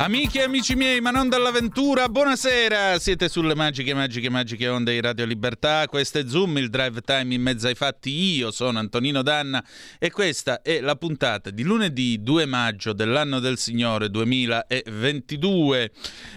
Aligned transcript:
Amiche 0.00 0.38
e 0.38 0.44
amici 0.44 0.76
miei, 0.76 1.00
ma 1.00 1.10
non 1.10 1.28
dall'avventura, 1.28 2.08
buonasera! 2.08 3.00
Siete 3.00 3.28
sulle 3.28 3.56
magiche, 3.56 3.94
magiche, 3.94 4.30
magiche 4.30 4.68
onde 4.68 4.92
di 4.92 5.00
Radio 5.00 5.24
Libertà. 5.24 5.88
Questo 5.88 6.18
è 6.18 6.24
Zoom, 6.24 6.56
il 6.58 6.70
drive 6.70 7.00
time 7.00 7.34
in 7.34 7.42
mezzo 7.42 7.66
ai 7.66 7.74
fatti. 7.74 8.10
Io 8.36 8.52
sono 8.52 8.78
Antonino 8.78 9.22
Danna 9.22 9.62
e 9.98 10.12
questa 10.12 10.62
è 10.62 10.78
la 10.78 10.94
puntata 10.94 11.50
di 11.50 11.64
lunedì 11.64 12.22
2 12.22 12.46
maggio 12.46 12.92
dell'anno 12.92 13.40
del 13.40 13.58
Signore 13.58 14.08
2022. 14.08 15.90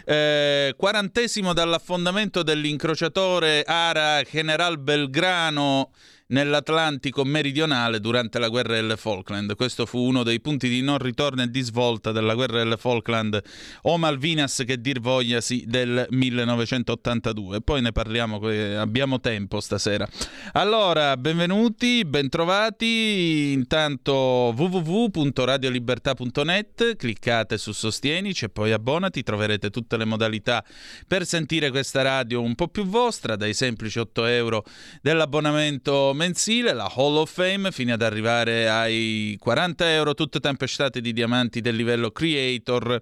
Eh, 0.05 0.73
quarantesimo 0.75 1.53
dall'affondamento 1.53 2.41
dell'incrociatore 2.41 3.61
Ara 3.61 4.23
General 4.23 4.79
Belgrano 4.79 5.91
nell'Atlantico 6.31 7.23
meridionale 7.23 7.99
durante 7.99 8.39
la 8.39 8.49
guerra 8.49 8.73
delle 8.73 8.97
Falkland. 8.97 9.55
Questo 9.55 9.85
fu 9.85 9.99
uno 9.99 10.23
dei 10.23 10.41
punti 10.41 10.67
di 10.67 10.81
non 10.81 10.97
ritorno 10.97 11.43
e 11.43 11.49
di 11.49 11.61
svolta 11.61 12.11
della 12.11 12.33
guerra 12.35 12.57
delle 12.57 12.75
Falkland 12.77 13.41
o 13.83 13.97
Malvinas 13.97 14.63
che 14.65 14.81
dir 14.81 14.99
vogliasi 14.99 15.63
del 15.67 16.07
1982. 16.09 17.61
Poi 17.61 17.81
ne 17.81 17.91
parliamo, 17.91 18.39
abbiamo 18.77 19.19
tempo 19.19 19.59
stasera. 19.59 20.07
Allora, 20.53 21.17
benvenuti, 21.17 22.03
bentrovati. 22.05 23.51
Intanto 23.51 24.53
www.radiolibertà.net, 24.55 26.95
cliccate 26.95 27.57
su 27.57 27.71
Sostienici 27.71 28.45
e 28.45 28.49
poi 28.49 28.71
abbonati, 28.71 29.23
troverete 29.23 29.69
tutte 29.69 29.97
le 29.97 30.05
modalità 30.05 30.63
per 31.07 31.25
sentire 31.25 31.71
questa 31.71 32.01
radio 32.01 32.41
un 32.41 32.55
po' 32.55 32.69
più 32.69 32.85
vostra, 32.85 33.35
dai 33.35 33.53
semplici 33.53 33.99
8 33.99 34.25
euro 34.25 34.63
dell'abbonamento 35.01 36.13
mensile, 36.21 36.71
la 36.73 36.91
Hall 36.95 37.15
of 37.15 37.31
Fame, 37.31 37.71
fino 37.71 37.93
ad 37.93 38.03
arrivare 38.03 38.69
ai 38.69 39.35
40 39.39 39.91
euro, 39.91 40.13
tutte 40.13 40.39
tempestate 40.39 41.01
di 41.01 41.13
diamanti 41.13 41.61
del 41.61 41.75
livello 41.75 42.11
Creator, 42.11 43.01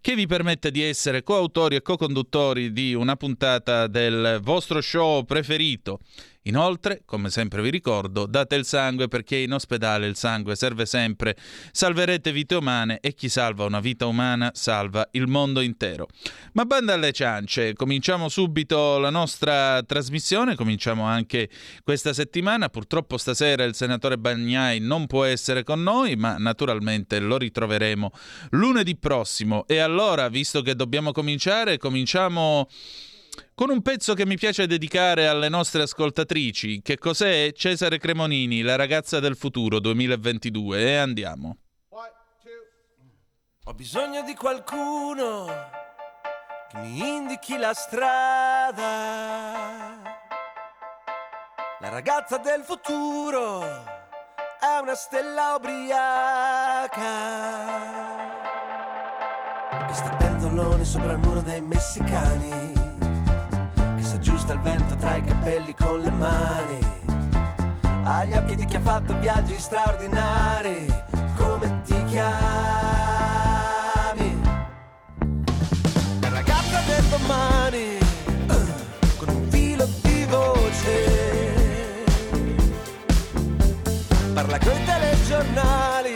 che 0.00 0.14
vi 0.14 0.26
permette 0.26 0.70
di 0.70 0.82
essere 0.82 1.22
coautori 1.22 1.76
e 1.76 1.82
co-conduttori 1.82 2.72
di 2.72 2.94
una 2.94 3.16
puntata 3.16 3.86
del 3.86 4.40
vostro 4.42 4.80
show 4.80 5.24
preferito 5.24 6.00
Inoltre, 6.46 7.02
come 7.06 7.30
sempre 7.30 7.62
vi 7.62 7.70
ricordo, 7.70 8.26
date 8.26 8.54
il 8.54 8.66
sangue 8.66 9.08
perché 9.08 9.36
in 9.36 9.52
ospedale 9.52 10.06
il 10.06 10.16
sangue 10.16 10.56
serve 10.56 10.84
sempre. 10.84 11.36
Salverete 11.72 12.32
vite 12.32 12.56
umane 12.56 12.98
e 13.00 13.14
chi 13.14 13.30
salva 13.30 13.64
una 13.64 13.80
vita 13.80 14.04
umana 14.04 14.50
salva 14.52 15.08
il 15.12 15.26
mondo 15.26 15.62
intero. 15.62 16.06
Ma 16.52 16.66
banda 16.66 16.92
alle 16.92 17.12
ciance, 17.12 17.72
cominciamo 17.72 18.28
subito 18.28 18.98
la 18.98 19.08
nostra 19.08 19.82
trasmissione, 19.84 20.54
cominciamo 20.54 21.04
anche 21.04 21.48
questa 21.82 22.12
settimana. 22.12 22.68
Purtroppo 22.68 23.16
stasera 23.16 23.64
il 23.64 23.74
senatore 23.74 24.18
Bagnai 24.18 24.80
non 24.80 25.06
può 25.06 25.24
essere 25.24 25.62
con 25.62 25.82
noi, 25.82 26.14
ma 26.16 26.36
naturalmente 26.36 27.20
lo 27.20 27.38
ritroveremo 27.38 28.10
lunedì 28.50 28.96
prossimo. 28.96 29.66
E 29.66 29.78
allora, 29.78 30.28
visto 30.28 30.60
che 30.60 30.76
dobbiamo 30.76 31.12
cominciare, 31.12 31.78
cominciamo 31.78 32.68
con 33.54 33.70
un 33.70 33.82
pezzo 33.82 34.14
che 34.14 34.26
mi 34.26 34.36
piace 34.36 34.66
dedicare 34.66 35.26
alle 35.26 35.48
nostre 35.48 35.82
ascoltatrici. 35.82 36.82
Che 36.82 36.98
cos'è? 36.98 37.52
Cesare 37.52 37.98
Cremonini, 37.98 38.62
la 38.62 38.76
ragazza 38.76 39.20
del 39.20 39.36
futuro 39.36 39.78
2022. 39.80 40.80
E 40.80 40.96
andiamo. 40.96 41.58
Ho 43.66 43.72
bisogno 43.72 44.22
di 44.24 44.34
qualcuno 44.34 45.46
che 46.68 46.76
mi 46.80 46.98
indichi 46.98 47.56
la 47.56 47.72
strada. 47.72 48.82
La 51.80 51.88
ragazza 51.88 52.36
del 52.36 52.62
futuro 52.62 53.62
è 53.62 54.78
una 54.82 54.94
stella 54.94 55.54
ubriaca 55.56 56.98
che 59.86 59.94
sta 59.94 60.14
pentolone 60.16 60.84
sopra 60.84 61.12
il 61.12 61.18
muro 61.18 61.40
dei 61.40 61.62
messicani 61.62 62.83
aggiusta 64.44 64.52
il 64.52 64.60
vento 64.60 64.96
tra 64.96 65.16
i 65.16 65.24
capelli 65.24 65.74
con 65.74 66.00
le 66.00 66.10
mani. 66.10 66.78
Ha 68.04 68.24
gli 68.24 68.34
occhi 68.34 68.56
di 68.56 68.64
chi 68.66 68.76
ha 68.76 68.80
fatto 68.80 69.18
viaggi 69.18 69.58
straordinari. 69.58 70.86
Come 71.36 71.80
ti 71.84 72.04
chiami? 72.04 72.22
La 76.20 76.28
ragazza 76.28 76.80
del 76.86 77.04
domani, 77.04 77.98
con 79.16 79.28
un 79.28 79.48
filo 79.48 79.88
di 80.02 80.24
voce. 80.26 81.94
Parla 84.34 84.58
coi 84.58 84.84
telegiornali 84.84 86.12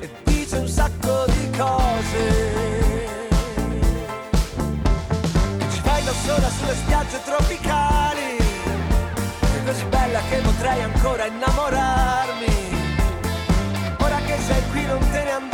e 0.00 0.10
dice 0.24 0.56
un 0.56 0.68
sacco 0.68 1.24
di 1.26 1.50
cose. 1.56 2.53
Sola 6.24 6.48
sulle 6.48 6.74
spiagge 6.74 7.22
tropicali. 7.22 8.36
Sei 9.40 9.64
così 9.64 9.84
bella 9.84 10.20
che 10.30 10.38
potrei 10.38 10.82
ancora 10.82 11.26
innamorarmi. 11.26 12.52
Ora 13.98 14.16
che 14.26 14.38
sei 14.38 14.62
qui 14.70 14.86
non 14.86 14.98
te 15.10 15.22
ne 15.22 15.30
andare 15.30 15.53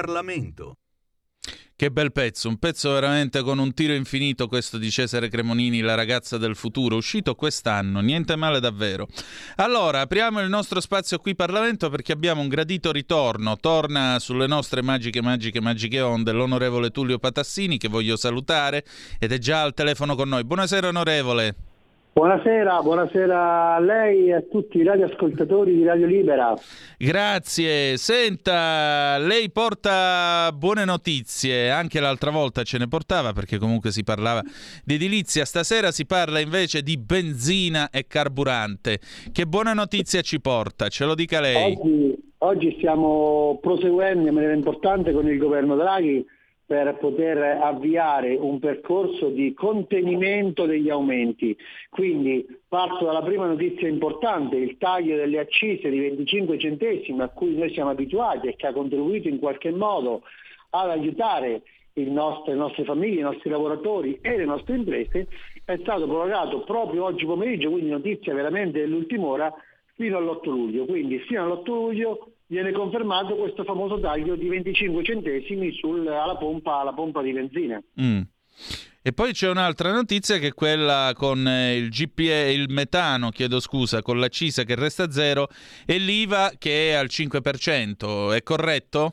Parlamento. 0.00 0.76
Che 1.76 1.90
bel 1.90 2.10
pezzo, 2.10 2.48
un 2.48 2.58
pezzo 2.58 2.90
veramente 2.92 3.42
con 3.42 3.58
un 3.58 3.74
tiro 3.74 3.92
infinito 3.92 4.48
questo 4.48 4.78
di 4.78 4.90
Cesare 4.90 5.28
Cremonini, 5.28 5.80
La 5.80 5.94
ragazza 5.94 6.38
del 6.38 6.56
futuro, 6.56 6.96
uscito 6.96 7.34
quest'anno, 7.34 8.00
niente 8.00 8.34
male 8.34 8.60
davvero. 8.60 9.08
Allora, 9.56 10.00
apriamo 10.00 10.40
il 10.40 10.48
nostro 10.48 10.80
spazio 10.80 11.18
qui 11.18 11.34
Parlamento 11.34 11.90
perché 11.90 12.12
abbiamo 12.12 12.40
un 12.40 12.48
gradito 12.48 12.92
ritorno, 12.92 13.58
torna 13.58 14.18
sulle 14.18 14.46
nostre 14.46 14.80
magiche, 14.80 15.20
magiche, 15.20 15.60
magiche 15.60 16.00
onde 16.00 16.32
l'onorevole 16.32 16.88
Tullio 16.88 17.18
Patassini 17.18 17.76
che 17.76 17.88
voglio 17.88 18.16
salutare 18.16 18.84
ed 19.18 19.32
è 19.32 19.38
già 19.38 19.60
al 19.60 19.74
telefono 19.74 20.14
con 20.14 20.30
noi. 20.30 20.44
Buonasera 20.44 20.88
onorevole. 20.88 21.69
Buonasera, 22.12 22.82
buonasera 22.82 23.76
a 23.76 23.78
lei 23.78 24.26
e 24.26 24.34
a 24.34 24.42
tutti 24.42 24.78
i 24.78 24.82
radioascoltatori 24.82 25.76
di 25.76 25.84
Radio 25.84 26.06
Libera. 26.06 26.54
Grazie. 26.98 27.96
Senta, 27.98 29.16
lei 29.18 29.48
porta 29.52 30.50
buone 30.52 30.84
notizie, 30.84 31.70
anche 31.70 32.00
l'altra 32.00 32.32
volta 32.32 32.64
ce 32.64 32.78
ne 32.78 32.88
portava 32.88 33.32
perché 33.32 33.58
comunque 33.58 33.92
si 33.92 34.02
parlava 34.02 34.42
di 34.84 34.94
edilizia, 34.94 35.44
stasera 35.44 35.92
si 35.92 36.04
parla 36.04 36.40
invece 36.40 36.82
di 36.82 36.98
benzina 36.98 37.90
e 37.90 38.06
carburante. 38.08 38.98
Che 39.30 39.46
buona 39.46 39.72
notizia 39.72 40.20
ci 40.20 40.40
porta? 40.40 40.88
Ce 40.88 41.04
lo 41.04 41.14
dica 41.14 41.38
lei. 41.40 41.76
Oggi, 41.76 42.16
oggi 42.38 42.74
stiamo 42.78 43.60
proseguendo 43.62 44.26
in 44.26 44.34
maniera 44.34 44.54
importante 44.54 45.12
con 45.12 45.28
il 45.28 45.38
governo 45.38 45.76
Draghi 45.76 46.26
per 46.70 46.98
poter 46.98 47.58
avviare 47.60 48.36
un 48.36 48.60
percorso 48.60 49.28
di 49.28 49.52
contenimento 49.54 50.66
degli 50.66 50.88
aumenti. 50.88 51.56
Quindi 51.88 52.46
parto 52.68 53.06
dalla 53.06 53.22
prima 53.22 53.48
notizia 53.48 53.88
importante, 53.88 54.54
il 54.54 54.76
taglio 54.78 55.16
delle 55.16 55.40
accise 55.40 55.90
di 55.90 55.98
25 55.98 56.60
centesimi 56.60 57.22
a 57.22 57.28
cui 57.28 57.56
noi 57.56 57.72
siamo 57.72 57.90
abituati 57.90 58.46
e 58.46 58.54
che 58.54 58.68
ha 58.68 58.72
contribuito 58.72 59.26
in 59.26 59.40
qualche 59.40 59.72
modo 59.72 60.22
ad 60.70 60.90
aiutare 60.90 61.62
nostro, 61.94 62.52
le 62.52 62.58
nostre 62.58 62.84
famiglie, 62.84 63.18
i 63.18 63.24
nostri 63.24 63.50
lavoratori 63.50 64.20
e 64.22 64.36
le 64.36 64.44
nostre 64.44 64.76
imprese, 64.76 65.26
è 65.64 65.76
stato 65.78 66.06
prorogato 66.06 66.60
proprio 66.60 67.02
oggi 67.02 67.26
pomeriggio, 67.26 67.70
quindi 67.70 67.90
notizia 67.90 68.32
veramente 68.32 68.78
dell'ultima 68.78 69.26
ora, 69.26 69.52
fino 69.96 70.18
all'8 70.18 70.44
luglio. 70.44 70.84
Quindi 70.84 71.18
fino 71.18 71.42
all'8 71.42 71.64
luglio 71.66 72.29
viene 72.50 72.72
confermato 72.72 73.36
questo 73.36 73.62
famoso 73.62 74.00
taglio 74.00 74.34
di 74.34 74.48
25 74.48 75.04
centesimi 75.04 75.72
sul, 75.72 76.06
alla, 76.06 76.36
pompa, 76.36 76.80
alla, 76.80 76.92
pompa, 76.92 77.22
di 77.22 77.32
benzina. 77.32 77.80
Mm. 78.00 78.20
E 79.02 79.12
poi 79.12 79.32
c'è 79.32 79.48
un'altra 79.48 79.92
notizia 79.92 80.36
che 80.38 80.48
è 80.48 80.52
quella 80.52 81.12
con 81.14 81.46
eh, 81.46 81.76
il 81.76 81.88
GPE, 81.88 82.52
il 82.52 82.66
metano, 82.68 83.30
chiedo 83.30 83.60
scusa, 83.60 84.02
con 84.02 84.18
l'accisa 84.18 84.64
che 84.64 84.74
resta 84.74 85.10
zero 85.10 85.46
e 85.86 85.98
l'IVA 85.98 86.52
che 86.58 86.90
è 86.90 86.92
al 86.94 87.06
5%, 87.06 88.34
è 88.34 88.42
corretto? 88.42 89.12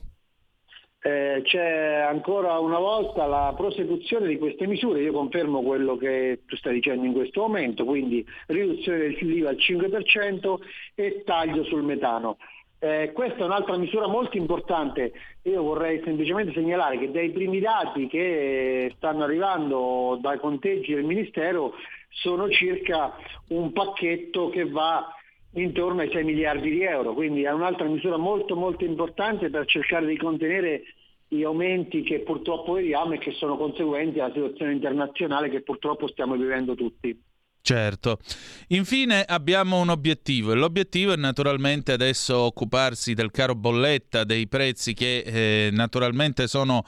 Eh, 0.99 1.41
c'è 1.45 2.05
ancora 2.09 2.57
una 2.59 2.79
volta 2.79 3.27
la 3.27 3.53
prosecuzione 3.55 4.27
di 4.27 4.37
queste 4.37 4.65
misure, 4.65 5.03
io 5.03 5.13
confermo 5.13 5.61
quello 5.61 5.95
che 5.95 6.41
tu 6.45 6.57
stai 6.57 6.73
dicendo 6.73 7.05
in 7.05 7.13
questo 7.13 7.41
momento, 7.41 7.85
quindi 7.85 8.25
riduzione 8.47 8.97
dell'IVA 8.97 9.49
al 9.49 9.57
5% 9.57 10.55
e 10.95 11.21
taglio 11.23 11.63
sul 11.63 11.83
metano. 11.83 12.37
Eh, 12.79 13.11
questa 13.11 13.39
è 13.39 13.43
un'altra 13.43 13.75
misura 13.77 14.07
molto 14.07 14.37
importante. 14.37 15.11
Io 15.43 15.63
vorrei 15.63 16.01
semplicemente 16.03 16.53
segnalare 16.53 16.99
che 16.99 17.11
dai 17.11 17.31
primi 17.31 17.59
dati 17.59 18.07
che 18.07 18.93
stanno 18.97 19.23
arrivando 19.23 20.19
dai 20.21 20.37
conteggi 20.37 20.93
del 20.93 21.03
Ministero 21.03 21.73
sono 22.09 22.49
circa 22.49 23.15
un 23.49 23.71
pacchetto 23.71 24.49
che 24.49 24.69
va 24.69 25.11
intorno 25.53 26.01
ai 26.01 26.11
6 26.11 26.23
miliardi 26.23 26.69
di 26.69 26.83
euro, 26.83 27.13
quindi 27.13 27.43
è 27.43 27.51
un'altra 27.51 27.87
misura 27.87 28.17
molto 28.17 28.55
molto 28.55 28.85
importante 28.85 29.49
per 29.49 29.65
cercare 29.65 30.05
di 30.05 30.17
contenere 30.17 30.83
gli 31.27 31.43
aumenti 31.43 32.03
che 32.03 32.19
purtroppo 32.19 32.73
vediamo 32.73 33.13
e 33.13 33.17
che 33.17 33.31
sono 33.31 33.57
conseguenti 33.57 34.19
alla 34.19 34.33
situazione 34.33 34.73
internazionale 34.73 35.49
che 35.49 35.61
purtroppo 35.61 36.07
stiamo 36.07 36.35
vivendo 36.35 36.75
tutti. 36.75 37.19
Certo. 37.67 38.19
Infine 38.67 39.25
abbiamo 39.27 39.81
un 39.81 39.89
obiettivo 39.89 40.53
e 40.53 40.55
l'obiettivo 40.55 41.11
è 41.11 41.17
naturalmente 41.17 41.91
adesso 41.91 42.37
occuparsi 42.37 43.13
del 43.13 43.29
caro 43.29 43.55
bolletta, 43.55 44.23
dei 44.23 44.47
prezzi 44.47 44.93
che 44.93 45.17
eh, 45.17 45.69
naturalmente 45.73 46.47
sono 46.47 46.85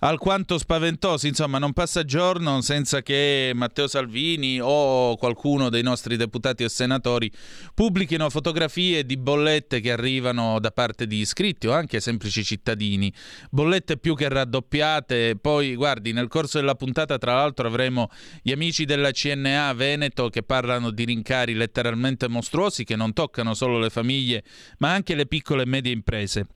alquanto 0.00 0.58
spaventosi, 0.58 1.28
insomma 1.28 1.58
non 1.58 1.72
passa 1.72 2.04
giorno 2.04 2.60
senza 2.60 3.02
che 3.02 3.52
Matteo 3.54 3.86
Salvini 3.86 4.58
o 4.60 5.16
qualcuno 5.16 5.68
dei 5.68 5.82
nostri 5.82 6.16
deputati 6.16 6.64
o 6.64 6.68
senatori 6.68 7.30
pubblichino 7.74 8.30
fotografie 8.30 9.04
di 9.04 9.16
bollette 9.16 9.80
che 9.80 9.92
arrivano 9.92 10.58
da 10.58 10.70
parte 10.70 11.06
di 11.06 11.18
iscritti 11.18 11.66
o 11.66 11.72
anche 11.72 12.00
semplici 12.00 12.44
cittadini, 12.44 13.12
bollette 13.50 13.98
più 13.98 14.14
che 14.14 14.28
raddoppiate, 14.28 15.36
poi 15.36 15.74
guardi 15.74 16.12
nel 16.12 16.28
corso 16.28 16.58
della 16.58 16.74
puntata 16.74 17.18
tra 17.18 17.34
l'altro 17.34 17.66
avremo 17.66 18.08
gli 18.42 18.52
amici 18.52 18.84
della 18.84 19.10
CNA 19.10 19.72
Veneto 19.74 20.28
che 20.28 20.42
parlano 20.42 20.90
di 20.90 21.04
rincari 21.04 21.54
letteralmente 21.54 22.28
mostruosi 22.28 22.84
che 22.84 22.96
non 22.96 23.12
toccano 23.12 23.54
solo 23.54 23.78
le 23.78 23.90
famiglie 23.90 24.44
ma 24.78 24.92
anche 24.92 25.14
le 25.14 25.26
piccole 25.26 25.62
e 25.62 25.66
medie 25.66 25.92
imprese. 25.92 26.46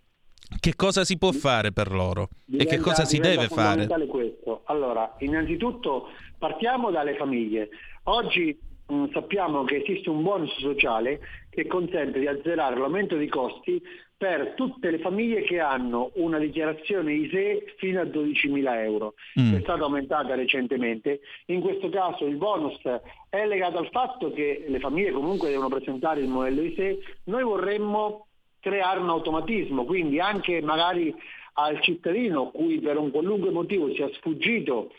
Che 0.60 0.74
cosa 0.76 1.04
si 1.04 1.16
può 1.18 1.32
fare 1.32 1.72
per 1.72 1.90
loro 1.90 2.28
diventa, 2.44 2.74
e 2.74 2.76
che 2.76 2.82
cosa 2.82 3.04
si 3.04 3.18
deve 3.18 3.48
fare? 3.48 3.86
Questo. 4.06 4.62
Allora, 4.64 5.14
innanzitutto 5.18 6.08
partiamo 6.38 6.90
dalle 6.90 7.16
famiglie. 7.16 7.70
Oggi 8.04 8.56
mh, 8.86 8.94
mm, 8.94 9.04
sappiamo 9.12 9.64
che 9.64 9.82
esiste 9.82 10.10
un 10.10 10.22
bonus 10.22 10.54
sociale 10.58 11.20
che 11.50 11.66
consente 11.66 12.18
di 12.18 12.26
azzerare 12.26 12.76
l'aumento 12.76 13.16
dei 13.16 13.28
costi 13.28 13.80
per 14.16 14.54
tutte 14.54 14.90
le 14.90 15.00
famiglie 15.00 15.42
che 15.42 15.60
hanno 15.60 16.10
una 16.14 16.38
dichiarazione 16.38 17.12
ISE 17.12 17.74
fino 17.76 18.00
a 18.00 18.04
12.000 18.04 18.82
euro, 18.82 19.14
mm. 19.38 19.54
è 19.54 19.60
stata 19.60 19.84
aumentata 19.84 20.34
recentemente. 20.34 21.20
In 21.46 21.60
questo 21.60 21.88
caso 21.88 22.24
il 22.24 22.36
bonus 22.36 22.80
è 23.28 23.46
legato 23.46 23.78
al 23.78 23.88
fatto 23.90 24.32
che 24.32 24.64
le 24.66 24.78
famiglie 24.78 25.10
comunque 25.10 25.50
devono 25.50 25.68
presentare 25.68 26.20
il 26.20 26.28
modello 26.28 26.62
ISE. 26.62 26.98
Noi 27.24 27.42
vorremmo 27.42 28.28
creare 28.64 28.98
un 28.98 29.10
automatismo, 29.10 29.84
quindi 29.84 30.18
anche 30.20 30.62
magari 30.62 31.14
al 31.56 31.82
cittadino 31.82 32.50
cui 32.50 32.80
per 32.80 32.96
un 32.96 33.10
qualunque 33.10 33.50
motivo 33.50 33.92
sia 33.92 34.08
sfuggito 34.14 34.90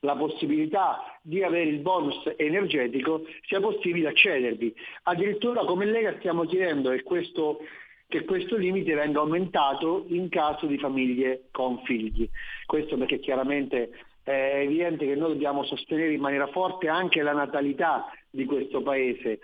la 0.00 0.14
possibilità 0.14 1.18
di 1.22 1.42
avere 1.42 1.70
il 1.70 1.78
bonus 1.78 2.22
energetico 2.36 3.24
sia 3.46 3.60
possibile 3.60 4.08
accedervi. 4.08 4.74
Addirittura 5.04 5.64
come 5.64 5.86
Lega 5.86 6.14
stiamo 6.18 6.44
chiedendo 6.44 6.90
che 6.90 7.02
questo, 7.02 7.60
che 8.06 8.26
questo 8.26 8.56
limite 8.56 8.92
venga 8.92 9.20
aumentato 9.20 10.04
in 10.08 10.28
caso 10.28 10.66
di 10.66 10.76
famiglie 10.76 11.44
con 11.50 11.80
figli. 11.84 12.28
Questo 12.66 12.98
perché 12.98 13.18
chiaramente 13.20 13.90
è 14.22 14.60
evidente 14.62 15.06
che 15.06 15.14
noi 15.14 15.32
dobbiamo 15.32 15.64
sostenere 15.64 16.12
in 16.12 16.20
maniera 16.20 16.46
forte 16.48 16.88
anche 16.88 17.22
la 17.22 17.32
natalità 17.32 18.12
di 18.28 18.44
questo 18.44 18.82
Paese 18.82 19.40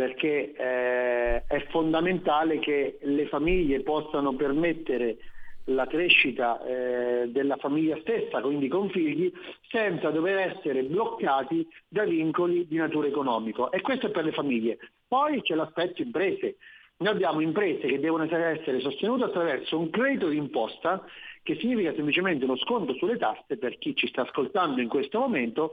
perché 0.00 0.54
eh, 0.54 1.44
è 1.46 1.66
fondamentale 1.68 2.58
che 2.58 2.96
le 3.02 3.26
famiglie 3.26 3.82
possano 3.82 4.32
permettere 4.32 5.18
la 5.64 5.86
crescita 5.86 6.64
eh, 6.64 7.28
della 7.28 7.56
famiglia 7.56 7.98
stessa, 8.00 8.40
quindi 8.40 8.68
con 8.68 8.88
figli, 8.88 9.30
senza 9.68 10.08
dover 10.08 10.56
essere 10.56 10.84
bloccati 10.84 11.68
da 11.86 12.04
vincoli 12.04 12.66
di 12.66 12.78
natura 12.78 13.08
economica. 13.08 13.68
E 13.68 13.82
questo 13.82 14.06
è 14.06 14.10
per 14.10 14.24
le 14.24 14.32
famiglie. 14.32 14.78
Poi 15.06 15.42
c'è 15.42 15.54
l'aspetto 15.54 16.00
imprese. 16.00 16.56
Noi 16.96 17.12
abbiamo 17.12 17.40
imprese 17.40 17.86
che 17.86 18.00
devono 18.00 18.24
essere 18.24 18.80
sostenute 18.80 19.24
attraverso 19.24 19.78
un 19.78 19.90
credito 19.90 20.28
d'imposta 20.28 21.04
che 21.42 21.56
significa 21.56 21.92
semplicemente 21.92 22.46
uno 22.46 22.56
sconto 22.56 22.94
sulle 22.94 23.18
tasse 23.18 23.58
per 23.58 23.76
chi 23.76 23.94
ci 23.94 24.06
sta 24.06 24.22
ascoltando 24.22 24.80
in 24.80 24.88
questo 24.88 25.18
momento 25.18 25.72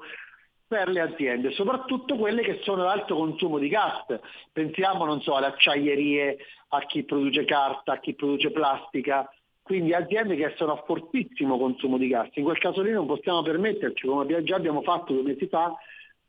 per 0.67 0.89
le 0.89 0.99
aziende, 0.99 1.51
soprattutto 1.51 2.17
quelle 2.17 2.41
che 2.41 2.59
sono 2.63 2.81
ad 2.81 2.99
alto 2.99 3.15
consumo 3.15 3.57
di 3.57 3.69
gas. 3.69 4.03
Pensiamo, 4.51 5.05
non 5.05 5.21
so, 5.21 5.35
alle 5.35 5.47
acciaierie, 5.47 6.37
a 6.69 6.81
chi 6.81 7.03
produce 7.03 7.45
carta, 7.45 7.93
a 7.93 7.99
chi 7.99 8.13
produce 8.13 8.51
plastica, 8.51 9.29
quindi 9.61 9.93
aziende 9.93 10.35
che 10.35 10.53
sono 10.57 10.73
a 10.73 10.83
fortissimo 10.85 11.57
consumo 11.57 11.97
di 11.97 12.07
gas. 12.07 12.29
In 12.35 12.43
quel 12.43 12.57
caso 12.57 12.81
lì 12.81 12.91
non 12.91 13.05
possiamo 13.05 13.41
permetterci, 13.41 14.07
come 14.07 14.43
già 14.43 14.55
abbiamo 14.55 14.81
fatto 14.81 15.13
due 15.13 15.23
mesi 15.23 15.47
fa, 15.47 15.73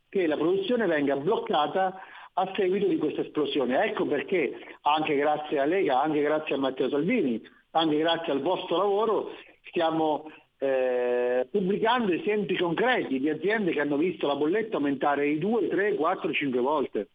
che 0.09 0.27
la 0.27 0.37
produzione 0.37 0.87
venga 0.87 1.17
bloccata 1.17 2.01
a 2.35 2.53
seguito 2.55 2.87
di 2.87 2.97
questa 2.99 3.23
esplosione. 3.23 3.85
Ecco 3.85 4.07
perché 4.07 4.57
anche 4.83 5.17
grazie 5.17 5.59
a 5.59 5.65
Lega, 5.65 6.01
anche 6.01 6.23
grazie 6.23 6.55
a 6.55 6.59
Matteo 6.59 6.89
Salvini, 6.89 7.43
anche 7.73 7.99
grazie 7.99 8.33
al 8.33 8.41
vostro 8.41 8.77
lavoro 8.77 9.31
stiamo 9.69 10.31
eh, 10.59 11.47
pubblicando 11.51 12.13
esempi 12.13 12.57
concreti 12.57 13.21
di 13.21 13.31
aziende 13.31 13.73
che 13.73 13.81
hanno 13.81 13.97
visto 13.97 14.27
la 14.27 14.35
bolletta 14.35 14.77
aumentare 14.77 15.27
di 15.27 15.39
2, 15.39 15.69
3, 15.69 15.95
4, 15.95 16.33
5 16.33 16.61
volte. 16.61 17.09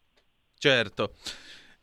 Certo. 0.58 1.12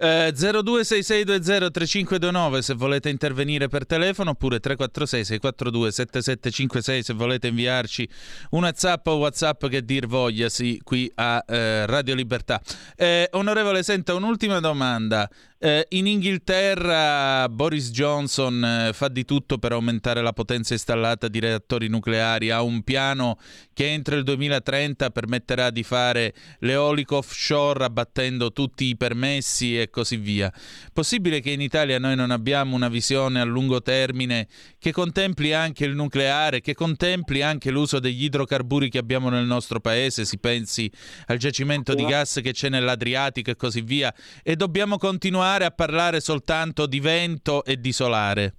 Eh, 0.03 0.33
0266203529 0.33 2.57
se 2.57 2.73
volete 2.73 3.09
intervenire 3.09 3.67
per 3.67 3.85
telefono 3.85 4.31
oppure 4.31 4.59
346 4.59 5.25
642 5.25 5.91
7756 5.91 7.03
se 7.03 7.13
volete 7.13 7.49
inviarci 7.49 8.09
una 8.51 8.71
zap 8.73 9.05
o 9.05 9.17
whatsapp 9.17 9.67
che 9.67 9.85
dir 9.85 10.07
voglia 10.07 10.49
sì, 10.49 10.81
qui 10.83 11.11
a 11.13 11.45
eh, 11.47 11.85
Radio 11.85 12.15
Libertà. 12.15 12.59
Eh, 12.95 13.29
onorevole, 13.33 13.83
senta 13.83 14.15
un'ultima 14.15 14.59
domanda. 14.59 15.29
Eh, 15.63 15.85
in 15.89 16.07
Inghilterra 16.07 17.47
Boris 17.47 17.91
Johnson 17.91 18.65
eh, 18.65 18.93
fa 18.93 19.09
di 19.09 19.23
tutto 19.25 19.59
per 19.59 19.73
aumentare 19.73 20.23
la 20.23 20.33
potenza 20.33 20.73
installata 20.73 21.27
di 21.27 21.39
reattori 21.39 21.87
nucleari, 21.87 22.49
ha 22.49 22.63
un 22.63 22.81
piano 22.81 23.37
che 23.71 23.91
entro 23.91 24.15
il 24.15 24.23
2030 24.23 25.11
permetterà 25.11 25.69
di 25.69 25.83
fare 25.83 26.33
l'eolico 26.61 27.17
offshore 27.17 27.83
abbattendo 27.83 28.51
tutti 28.51 28.85
i 28.85 28.97
permessi 28.97 29.79
e 29.79 29.91
così 29.91 30.17
via. 30.17 30.51
Possibile 30.91 31.41
che 31.41 31.51
in 31.51 31.61
Italia 31.61 31.99
noi 31.99 32.15
non 32.15 32.31
abbiamo 32.31 32.75
una 32.75 32.89
visione 32.89 33.39
a 33.39 33.43
lungo 33.43 33.83
termine 33.83 34.47
che 34.79 34.91
contempli 34.91 35.53
anche 35.53 35.85
il 35.85 35.93
nucleare, 35.93 36.61
che 36.61 36.73
contempli 36.73 37.43
anche 37.43 37.69
l'uso 37.69 37.99
degli 37.99 38.23
idrocarburi 38.23 38.89
che 38.89 38.97
abbiamo 38.97 39.29
nel 39.29 39.45
nostro 39.45 39.79
paese, 39.79 40.25
si 40.25 40.39
pensi 40.39 40.91
al 41.27 41.37
giacimento 41.37 41.93
di 41.93 42.03
gas 42.03 42.39
che 42.41 42.51
c'è 42.51 42.69
nell'Adriatico 42.69 43.51
e 43.51 43.55
così 43.55 43.81
via, 43.81 44.11
e 44.41 44.55
dobbiamo 44.55 44.97
continuare 44.97 45.49
continuare 45.51 45.65
a 45.65 45.71
parlare 45.71 46.21
soltanto 46.21 46.85
di 46.85 46.99
vento 47.01 47.65
e 47.65 47.79
di 47.79 47.91
solare? 47.91 48.53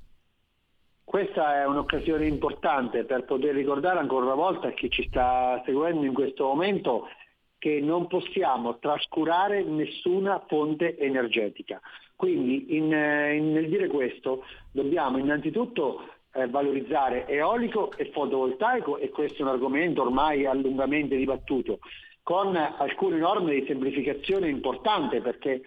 Questa 1.04 1.60
è 1.60 1.66
un'occasione 1.66 2.26
importante 2.26 3.04
per 3.04 3.24
poter 3.24 3.54
ricordare 3.54 3.98
ancora 3.98 4.26
una 4.26 4.34
volta 4.34 4.68
a 4.68 4.72
chi 4.72 4.90
ci 4.90 5.06
sta 5.08 5.62
seguendo 5.64 6.04
in 6.04 6.12
questo 6.12 6.44
momento 6.44 7.08
che 7.58 7.80
non 7.80 8.08
possiamo 8.08 8.78
trascurare 8.78 9.62
nessuna 9.62 10.42
fonte 10.46 10.98
energetica. 10.98 11.80
Quindi 12.14 12.76
in, 12.76 12.84
in, 12.84 13.52
nel 13.52 13.68
dire 13.68 13.88
questo 13.88 14.44
dobbiamo 14.70 15.16
innanzitutto 15.18 16.00
eh, 16.34 16.46
valorizzare 16.48 17.26
eolico 17.26 17.90
e 17.96 18.10
fotovoltaico 18.12 18.98
e 18.98 19.08
questo 19.08 19.38
è 19.38 19.42
un 19.42 19.48
argomento 19.52 20.02
ormai 20.02 20.44
allungamente 20.44 21.16
dibattuto, 21.16 21.78
con 22.22 22.54
alcune 22.56 23.18
norme 23.18 23.54
di 23.54 23.66
semplificazione 23.66 24.48
importante 24.48 25.20
perché 25.20 25.62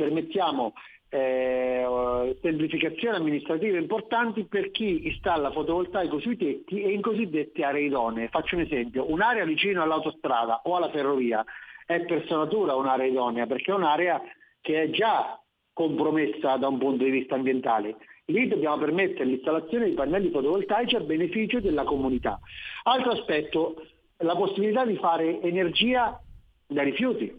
permettiamo 0.00 0.72
eh, 1.10 2.38
semplificazioni 2.40 3.16
amministrative 3.16 3.78
importanti 3.78 4.44
per 4.44 4.70
chi 4.70 5.08
installa 5.08 5.50
fotovoltaico 5.50 6.18
sui 6.20 6.36
tetti 6.36 6.80
e 6.82 6.92
in 6.92 7.02
cosiddette 7.02 7.62
aree 7.62 7.86
idonee. 7.86 8.28
Faccio 8.28 8.54
un 8.54 8.62
esempio, 8.62 9.10
un'area 9.10 9.44
vicino 9.44 9.82
all'autostrada 9.82 10.62
o 10.64 10.76
alla 10.76 10.90
ferrovia 10.90 11.44
è 11.84 12.00
per 12.04 12.24
sua 12.26 12.38
natura 12.38 12.76
un'area 12.76 13.06
idonea 13.06 13.46
perché 13.46 13.72
è 13.72 13.74
un'area 13.74 14.22
che 14.60 14.82
è 14.82 14.90
già 14.90 15.38
compromessa 15.72 16.56
da 16.56 16.68
un 16.68 16.78
punto 16.78 17.04
di 17.04 17.10
vista 17.10 17.34
ambientale. 17.34 17.96
Lì 18.26 18.46
dobbiamo 18.46 18.78
permettere 18.78 19.24
l'installazione 19.24 19.88
di 19.88 19.94
pannelli 19.94 20.30
fotovoltaici 20.30 20.94
a 20.94 21.00
beneficio 21.00 21.60
della 21.60 21.82
comunità. 21.82 22.38
Altro 22.84 23.10
aspetto, 23.10 23.74
la 24.18 24.36
possibilità 24.36 24.86
di 24.86 24.96
fare 24.96 25.40
energia 25.42 26.20
da 26.68 26.82
rifiuti, 26.82 27.36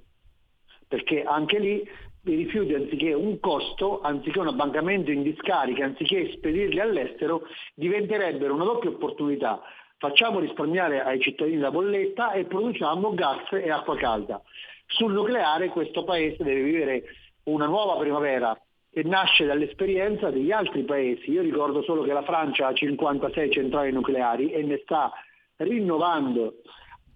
perché 0.88 1.24
anche 1.24 1.60
lì 1.60 1.88
i 2.24 2.36
rifiuti 2.36 2.74
anziché 2.74 3.14
un 3.14 3.40
costo, 3.40 4.02
anziché 4.02 4.40
un 4.40 4.48
abbancamento 4.48 5.12
in 5.12 5.24
discarica, 5.24 5.86
anziché 5.86 6.32
spedirli 6.34 6.80
all'estero, 6.80 7.44
diventerebbero 7.74 8.54
una 8.54 8.66
doppia 8.66 8.90
opportunità. 8.90 9.62
Facciamo 9.98 10.40
risparmiare 10.40 11.04
ai 11.04 11.20
cittadini 11.20 11.58
la 11.58 11.72
bolletta 11.72 12.32
e 12.32 12.46
produciamo 12.46 13.14
gas 13.14 13.52
e 13.52 13.70
acqua 13.72 13.96
calda. 13.98 14.42
Sul 14.86 15.14
nucleare 15.14 15.70
questo 15.70 16.04
paese 16.04 16.44
deve 16.44 16.62
vivere 16.62 17.04
una 17.44 17.66
nuova 17.66 17.98
primavera 17.98 18.60
che 18.92 19.04
nasce 19.04 19.46
dall'esperienza 19.46 20.30
degli 20.30 20.52
altri 20.52 20.84
paesi. 20.84 21.32
Io 21.32 21.42
ricordo 21.42 21.82
solo 21.82 22.04
che 22.04 22.14
la 22.14 22.24
Francia 22.24 22.68
ha 22.68 22.74
56 22.74 23.52
centrali 23.52 23.92
nucleari 23.92 24.52
e 24.52 24.64
ne 24.64 24.82
sta 24.84 25.12
rinnovando 25.58 26.56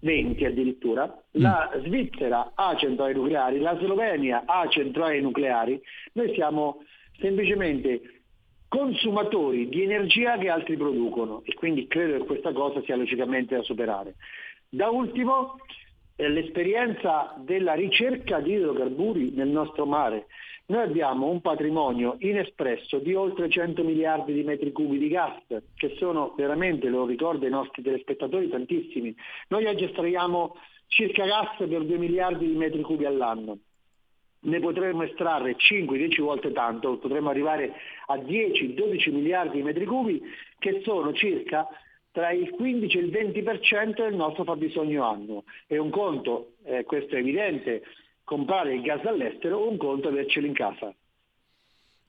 20 0.06 0.44
addirittura, 0.44 1.06
mm. 1.06 1.42
la 1.42 1.70
Svizzera 1.84 2.52
ha 2.54 2.76
centrali 2.76 3.14
nucleari, 3.14 3.58
la 3.58 3.76
Slovenia 3.76 4.44
ha 4.46 4.66
centrali 4.68 5.20
nucleari, 5.20 5.80
noi 6.12 6.32
siamo 6.34 6.84
semplicemente 7.18 8.00
consumatori 8.68 9.68
di 9.68 9.82
energia 9.82 10.38
che 10.38 10.48
altri 10.48 10.76
producono 10.76 11.42
e 11.44 11.54
quindi 11.54 11.86
credo 11.88 12.18
che 12.18 12.24
questa 12.24 12.52
cosa 12.52 12.80
sia 12.82 12.96
logicamente 12.96 13.56
da 13.56 13.62
superare. 13.62 14.14
Da 14.68 14.88
ultimo 14.88 15.56
eh, 16.16 16.28
l'esperienza 16.28 17.34
della 17.38 17.74
ricerca 17.74 18.40
di 18.40 18.52
idrocarburi 18.52 19.32
nel 19.34 19.48
nostro 19.48 19.86
mare. 19.86 20.26
Noi 20.68 20.82
abbiamo 20.82 21.28
un 21.28 21.40
patrimonio 21.40 22.16
inespresso 22.18 22.98
di 22.98 23.14
oltre 23.14 23.48
100 23.48 23.84
miliardi 23.84 24.32
di 24.32 24.42
metri 24.42 24.72
cubi 24.72 24.98
di 24.98 25.08
gas, 25.08 25.40
che 25.76 25.94
sono 25.96 26.34
veramente, 26.36 26.88
lo 26.88 27.06
ricordo 27.06 27.44
ai 27.44 27.52
nostri 27.52 27.82
telespettatori, 27.82 28.48
tantissimi. 28.48 29.14
Noi 29.48 29.66
oggi 29.66 29.84
estraiamo 29.84 30.56
circa 30.88 31.24
gas 31.24 31.56
per 31.56 31.68
2 31.68 31.98
miliardi 31.98 32.48
di 32.48 32.56
metri 32.56 32.82
cubi 32.82 33.04
all'anno. 33.04 33.58
Ne 34.40 34.58
potremmo 34.58 35.04
estrarre 35.04 35.54
5-10 35.56 36.20
volte 36.20 36.50
tanto, 36.50 36.98
potremmo 36.98 37.30
arrivare 37.30 37.74
a 38.06 38.16
10-12 38.16 39.12
miliardi 39.12 39.58
di 39.58 39.62
metri 39.62 39.84
cubi, 39.84 40.20
che 40.58 40.80
sono 40.82 41.12
circa 41.12 41.68
tra 42.10 42.32
il 42.32 42.50
15 42.50 42.98
e 42.98 43.00
il 43.02 43.10
20% 43.10 43.94
del 44.02 44.14
nostro 44.14 44.42
fabbisogno 44.42 45.04
annuo. 45.04 45.44
È 45.66 45.76
un 45.76 45.90
conto, 45.90 46.54
eh, 46.64 46.82
questo 46.84 47.14
è 47.14 47.18
evidente, 47.18 47.82
comprare 48.26 48.74
il 48.74 48.82
gas 48.82 49.04
all'estero, 49.06 49.68
un 49.68 49.76
conto 49.76 50.08
avercelo 50.08 50.46
in 50.46 50.52
casa. 50.52 50.92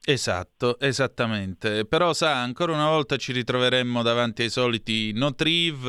Esatto, 0.04 0.80
esattamente. 0.80 1.86
Però 1.86 2.12
sa, 2.14 2.42
ancora 2.42 2.74
una 2.74 2.90
volta 2.90 3.18
ci 3.18 3.32
ritroveremmo 3.34 4.02
davanti 4.02 4.42
ai 4.42 4.50
soliti 4.50 5.12
no 5.14 5.36
triv, 5.36 5.86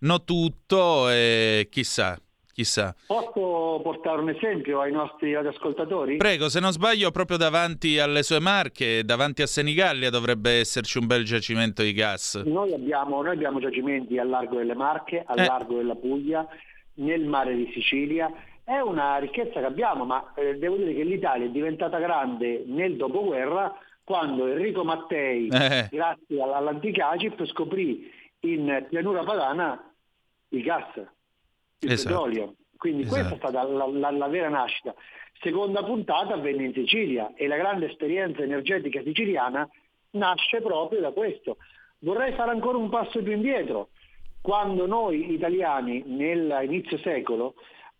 no 0.00 0.24
tutto 0.24 1.08
e 1.08 1.68
chissà, 1.70 2.18
chissà. 2.52 2.94
Posso 3.06 3.80
portare 3.82 4.20
un 4.20 4.28
esempio 4.28 4.80
ai 4.80 4.92
nostri 4.92 5.34
ascoltatori? 5.34 6.16
Prego, 6.16 6.50
se 6.50 6.60
non 6.60 6.72
sbaglio, 6.72 7.10
proprio 7.10 7.38
davanti 7.38 7.98
alle 7.98 8.24
sue 8.24 8.40
marche, 8.40 9.04
davanti 9.04 9.40
a 9.40 9.46
Senigallia 9.46 10.10
dovrebbe 10.10 10.58
esserci 10.58 10.98
un 10.98 11.06
bel 11.06 11.24
giacimento 11.24 11.82
di 11.82 11.94
gas. 11.94 12.42
Noi 12.44 12.74
abbiamo, 12.74 13.22
noi 13.22 13.32
abbiamo 13.32 13.58
giacimenti 13.58 14.18
al 14.18 14.28
largo 14.28 14.58
delle 14.58 14.74
Marche, 14.74 15.22
al 15.24 15.38
eh. 15.38 15.46
largo 15.46 15.76
della 15.76 15.94
Puglia, 15.94 16.46
nel 16.94 17.24
mare 17.24 17.54
di 17.54 17.70
Sicilia 17.72 18.30
è 18.66 18.80
una 18.80 19.18
ricchezza 19.18 19.60
che 19.60 19.66
abbiamo, 19.66 20.04
ma 20.04 20.32
eh, 20.34 20.58
devo 20.58 20.74
dire 20.74 20.92
che 20.92 21.04
l'Italia 21.04 21.46
è 21.46 21.50
diventata 21.50 22.00
grande 22.00 22.64
nel 22.66 22.96
dopoguerra 22.96 23.72
quando 24.02 24.48
Enrico 24.48 24.82
Mattei, 24.82 25.46
eh. 25.46 25.86
grazie 25.88 26.42
all'anticagip, 26.42 27.44
scoprì 27.46 28.10
in 28.40 28.86
pianura 28.88 29.22
padana 29.22 29.94
il 30.48 30.62
gas, 30.62 30.96
il 30.96 31.92
esatto. 31.92 32.08
petrolio. 32.08 32.54
Quindi 32.76 33.02
esatto. 33.02 33.16
questa 33.16 33.34
è 33.34 33.38
stata 33.38 33.68
la, 33.68 33.86
la, 33.86 34.10
la, 34.10 34.26
vera 34.26 34.48
nascita. 34.48 34.92
Seconda 35.40 35.84
puntata 35.84 36.34
avvenne 36.34 36.64
in 36.64 36.72
Sicilia 36.72 37.34
e 37.36 37.46
la 37.46 37.56
grande 37.56 37.86
esperienza 37.86 38.42
energetica 38.42 39.00
siciliana 39.02 39.68
nasce 40.10 40.60
proprio 40.60 41.00
da 41.00 41.12
questo. 41.12 41.58
Vorrei 42.00 42.34
fare 42.34 42.50
ancora 42.50 42.78
un 42.78 42.88
passo 42.88 43.22
più 43.22 43.32
indietro. 43.32 43.90
Quando 44.40 44.86
noi 44.86 45.32
italiani 45.32 46.02
nell'inizio 46.04 46.98
secolo 46.98 47.54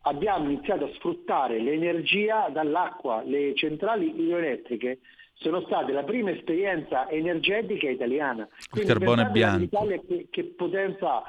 abbiamo 0.06 0.50
iniziato 0.50 0.84
a 0.84 0.90
sfruttare 0.94 1.60
l'energia 1.60 2.48
dall'acqua, 2.48 3.22
le 3.24 3.54
centrali 3.54 4.08
idroelettriche 4.20 5.00
sono 5.34 5.60
state 5.62 5.92
la 5.92 6.04
prima 6.04 6.30
esperienza 6.30 7.08
energetica 7.10 7.88
italiana. 7.88 8.48
Quindi 8.70 8.90
Il 8.90 8.96
carbone 8.98 9.30
bianco. 9.30 9.86
Che, 9.86 10.28
che, 10.30 10.44
potenza 10.56 11.16
ha. 11.16 11.22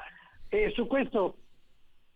E 0.48 0.70
su 0.74 0.86
questo, 0.86 1.36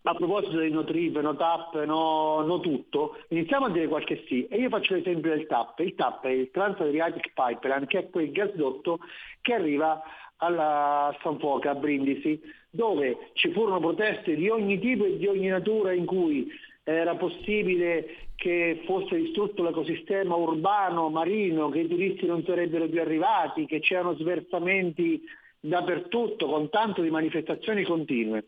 a 0.01 0.15
proposito 0.15 0.57
dei 0.57 0.71
no 0.71 0.83
trip, 0.85 1.19
no 1.19 1.35
tap, 1.35 1.83
no, 1.85 2.41
no, 2.41 2.59
tutto, 2.61 3.17
iniziamo 3.29 3.67
a 3.67 3.69
dire 3.69 3.87
qualche 3.87 4.23
sì. 4.27 4.47
E 4.47 4.57
io 4.57 4.69
faccio 4.69 4.95
l'esempio 4.95 5.29
del 5.29 5.45
TAP. 5.45 5.79
Il 5.79 5.93
TAP 5.93 6.25
è 6.25 6.29
il 6.29 6.49
Trans-Adriatic 6.49 7.33
Pipeline, 7.33 7.85
che 7.85 7.99
è 7.99 8.09
quel 8.09 8.31
gasdotto 8.31 8.99
che 9.41 9.53
arriva 9.53 10.01
alla 10.37 11.15
San 11.21 11.37
Foca, 11.37 11.71
a 11.71 11.75
Brindisi, 11.75 12.41
dove 12.75 13.29
ci 13.33 13.51
furono 13.51 13.79
proteste 13.79 14.35
di 14.35 14.49
ogni 14.49 14.79
tipo 14.79 15.05
e 15.05 15.17
di 15.17 15.27
ogni 15.27 15.47
natura 15.47 15.93
in 15.93 16.07
cui 16.07 16.49
era 16.83 17.15
possibile 17.15 18.29
che 18.35 18.81
fosse 18.85 19.15
distrutto 19.15 19.61
l'ecosistema 19.61 20.35
urbano, 20.35 21.09
marino, 21.09 21.69
che 21.69 21.81
i 21.81 21.87
turisti 21.87 22.25
non 22.25 22.43
sarebbero 22.43 22.87
più 22.87 22.99
arrivati, 22.99 23.67
che 23.67 23.79
c'erano 23.79 24.15
sversamenti 24.15 25.21
dappertutto 25.59 26.47
con 26.47 26.69
tanto 26.71 27.03
di 27.03 27.11
manifestazioni 27.11 27.83
continue. 27.83 28.47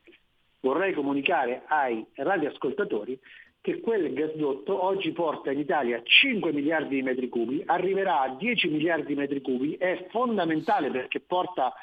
Vorrei 0.60 0.94
comunicare 0.94 1.62
ai 1.68 2.04
radioascoltatori 2.16 3.20
che 3.62 3.80
quel 3.80 4.12
gasdotto 4.12 4.84
oggi 4.84 5.12
porta 5.12 5.52
in 5.52 5.60
Italia 5.60 6.02
5 6.04 6.52
miliardi 6.52 6.96
di 6.96 7.04
metri 7.04 7.30
cubi, 7.30 7.62
arriverà 7.64 8.22
a 8.22 8.36
10 8.36 8.70
miliardi 8.70 9.08
di 9.08 9.16
metri 9.16 9.42
cubi, 9.42 9.76
è 9.76 10.08
fondamentale 10.10 10.90
perché 10.90 11.20
porta 11.20 11.74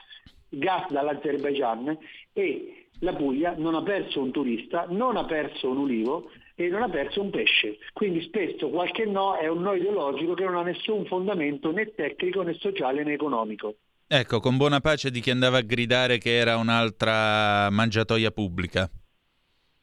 gas 0.52 0.90
dall'Azerbaigian 0.90 1.96
e 2.32 2.86
la 3.00 3.14
Puglia 3.14 3.54
non 3.56 3.74
ha 3.74 3.82
perso 3.82 4.20
un 4.20 4.30
turista, 4.30 4.86
non 4.88 5.16
ha 5.16 5.24
perso 5.24 5.70
un 5.70 5.78
ulivo 5.78 6.30
e 6.54 6.68
non 6.68 6.82
ha 6.82 6.88
perso 6.88 7.20
un 7.20 7.30
pesce. 7.30 7.78
Quindi 7.92 8.22
spesso 8.22 8.68
qualche 8.68 9.04
no 9.04 9.34
è 9.34 9.48
un 9.48 9.62
no 9.62 9.74
ideologico 9.74 10.34
che 10.34 10.44
non 10.44 10.56
ha 10.56 10.62
nessun 10.62 11.04
fondamento 11.06 11.72
né 11.72 11.94
tecnico 11.94 12.42
né 12.42 12.54
sociale 12.54 13.02
né 13.02 13.14
economico. 13.14 13.74
Ecco, 14.06 14.40
con 14.40 14.56
buona 14.56 14.80
pace 14.80 15.10
di 15.10 15.20
chi 15.20 15.30
andava 15.30 15.58
a 15.58 15.62
gridare 15.62 16.18
che 16.18 16.36
era 16.36 16.56
un'altra 16.56 17.70
mangiatoia 17.70 18.30
pubblica. 18.30 18.88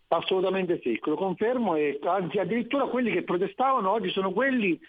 Assolutamente 0.09 0.79
sì, 0.81 0.99
lo 1.03 1.15
confermo 1.15 1.75
e 1.75 1.99
anzi 2.03 2.37
addirittura 2.37 2.85
quelli 2.85 3.11
che 3.11 3.23
protestavano 3.23 3.89
oggi 3.89 4.09
sono 4.09 4.31
quelli 4.31 4.79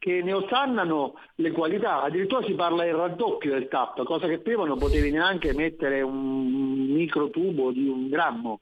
che 0.00 0.22
ne 0.22 0.32
osannano 0.32 1.14
le 1.36 1.50
qualità, 1.50 2.02
addirittura 2.02 2.44
si 2.46 2.54
parla 2.54 2.84
del 2.84 2.94
raddoppio 2.94 3.52
del 3.52 3.68
TAP, 3.68 4.02
cosa 4.04 4.26
che 4.26 4.38
prima 4.38 4.64
non 4.64 4.78
potevi 4.78 5.10
neanche 5.10 5.52
mettere 5.52 6.00
un 6.00 6.86
microtubo 6.94 7.70
di 7.70 7.86
un 7.86 8.08
grammo. 8.08 8.60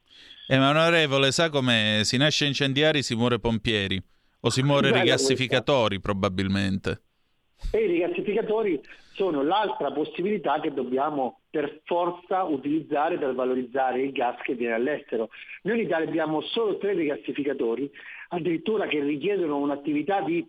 Eh, 0.48 0.58
ma 0.58 0.70
onorevole, 0.70 1.30
sa 1.30 1.48
come 1.48 2.00
si 2.02 2.16
nasce 2.16 2.44
incendiari, 2.44 3.04
si 3.04 3.14
muore 3.14 3.38
pompieri, 3.38 4.02
o 4.40 4.50
si 4.50 4.62
muore 4.62 4.90
rigassificatori 4.90 6.00
probabilmente. 6.00 7.02
E 7.70 7.84
i 7.84 7.86
rigassificatori 7.86 8.80
sono 9.14 9.42
l'altra 9.42 9.92
possibilità 9.92 10.58
che 10.58 10.72
dobbiamo 10.72 11.40
per 11.50 11.82
forza 11.84 12.42
utilizzare 12.42 13.16
per 13.16 13.34
valorizzare 13.34 14.02
il 14.02 14.10
gas 14.10 14.40
che 14.42 14.54
viene 14.54 14.74
all'estero. 14.74 15.28
Noi 15.62 15.78
in 15.78 15.86
Italia 15.86 16.08
abbiamo 16.08 16.40
solo 16.40 16.78
tre 16.78 16.94
rigassificatori, 16.94 17.88
addirittura 18.30 18.88
che 18.88 19.00
richiedono 19.00 19.58
un'attività 19.58 20.20
di 20.22 20.44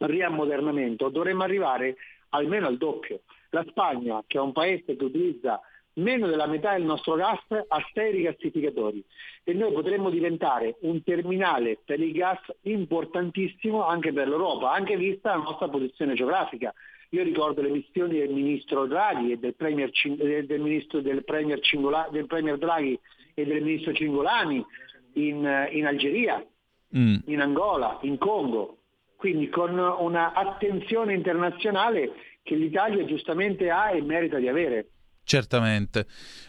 riammodernamento, 0.00 1.08
dovremmo 1.08 1.42
arrivare 1.42 1.96
almeno 2.30 2.66
al 2.66 2.76
doppio. 2.76 3.20
La 3.50 3.64
Spagna, 3.68 4.22
che 4.26 4.38
è 4.38 4.40
un 4.40 4.52
paese 4.52 4.96
che 4.96 5.04
utilizza 5.04 5.60
meno 5.94 6.28
della 6.28 6.46
metà 6.46 6.72
del 6.72 6.84
nostro 6.84 7.14
gas, 7.14 7.40
ha 7.48 7.88
sei 7.92 8.12
rigassificatori 8.12 9.04
e 9.42 9.52
noi 9.52 9.72
potremmo 9.72 10.10
diventare 10.10 10.76
un 10.80 11.02
terminale 11.02 11.78
per 11.84 12.00
il 12.00 12.12
gas 12.12 12.40
importantissimo 12.62 13.84
anche 13.84 14.12
per 14.12 14.28
l'Europa, 14.28 14.72
anche 14.72 14.96
vista 14.96 15.30
la 15.30 15.42
nostra 15.42 15.68
posizione 15.68 16.14
geografica. 16.14 16.72
Io 17.10 17.24
ricordo 17.24 17.60
le 17.60 17.70
missioni 17.70 18.18
del 18.18 18.32
ministro 18.32 18.86
Draghi 18.86 19.32
e 19.32 19.38
del 19.38 19.54
premier, 19.56 19.90
del 19.90 20.60
ministro, 20.60 21.00
del 21.00 21.24
premier, 21.24 21.58
Cingola, 21.58 22.08
del 22.10 22.26
premier 22.26 22.56
Draghi 22.56 22.98
e 23.34 23.44
del 23.44 23.62
ministro 23.64 23.92
Cingolani 23.92 24.64
in, 25.14 25.68
in 25.72 25.86
Algeria, 25.86 26.44
mm. 26.96 27.16
in 27.26 27.40
Angola, 27.40 27.98
in 28.02 28.16
Congo, 28.16 28.76
quindi 29.20 29.50
con 29.50 29.78
una 29.78 30.32
attenzione 30.32 31.12
internazionale 31.12 32.12
che 32.42 32.54
l'Italia 32.54 33.04
giustamente 33.04 33.68
ha 33.68 33.90
e 33.90 34.00
merita 34.00 34.38
di 34.38 34.48
avere. 34.48 34.86
Certamente. 35.22 36.06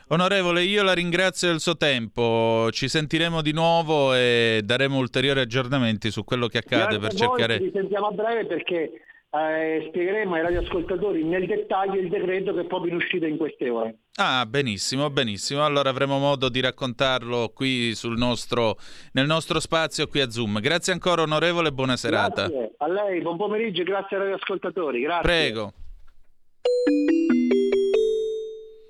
Onorevole, 0.08 0.64
io 0.64 0.82
la 0.82 0.94
ringrazio 0.94 1.50
del 1.50 1.60
suo 1.60 1.76
tempo, 1.76 2.70
ci 2.72 2.88
sentiremo 2.88 3.42
di 3.42 3.52
nuovo 3.52 4.14
e 4.14 4.62
daremo 4.64 4.98
ulteriori 4.98 5.42
aggiornamenti 5.42 6.12
su 6.12 6.24
quello 6.24 6.48
che 6.48 6.60
accade 6.60 6.98
Grazie 6.98 7.00
per 7.00 7.14
cercare... 7.14 7.60
Ci 7.60 7.72
sentiamo 7.74 8.08
a 8.08 8.12
breve 8.12 8.46
perché 8.46 8.92
eh, 9.34 9.86
spiegheremo 9.88 10.36
ai 10.36 10.42
radioascoltatori 10.42 11.24
nel 11.24 11.46
dettaglio 11.46 12.00
il 12.00 12.10
decreto 12.10 12.54
che 12.54 12.62
è 12.62 12.66
proprio 12.66 12.92
in 12.92 12.98
uscita 12.98 13.26
in 13.26 13.38
queste 13.38 13.70
ore. 13.70 14.00
Ah, 14.16 14.46
benissimo, 14.46 15.10
benissimo. 15.10 15.64
Allora 15.64 15.90
avremo 15.90 16.20
modo 16.20 16.50
di 16.50 16.60
raccontarlo 16.60 17.52
qui 17.54 17.96
sul 17.96 18.18
nostro, 18.18 18.78
nel 19.14 19.26
nostro 19.26 19.60
spazio 19.62 20.08
qui 20.08 20.20
a 20.20 20.30
Zoom. 20.30 20.60
Grazie 20.60 20.92
ancora 20.92 21.22
onorevole, 21.22 21.72
buona 21.72 21.96
serata. 21.96 22.48
Grazie 22.48 22.74
a 22.78 22.88
lei, 22.88 23.22
buon 23.22 23.38
pomeriggio 23.38 23.82
e 23.82 23.86
grazie 23.86 24.18
ai 24.18 24.24
radioascoltatori. 24.24 25.02
Grazie. 25.02 25.22
Prego. 25.22 25.74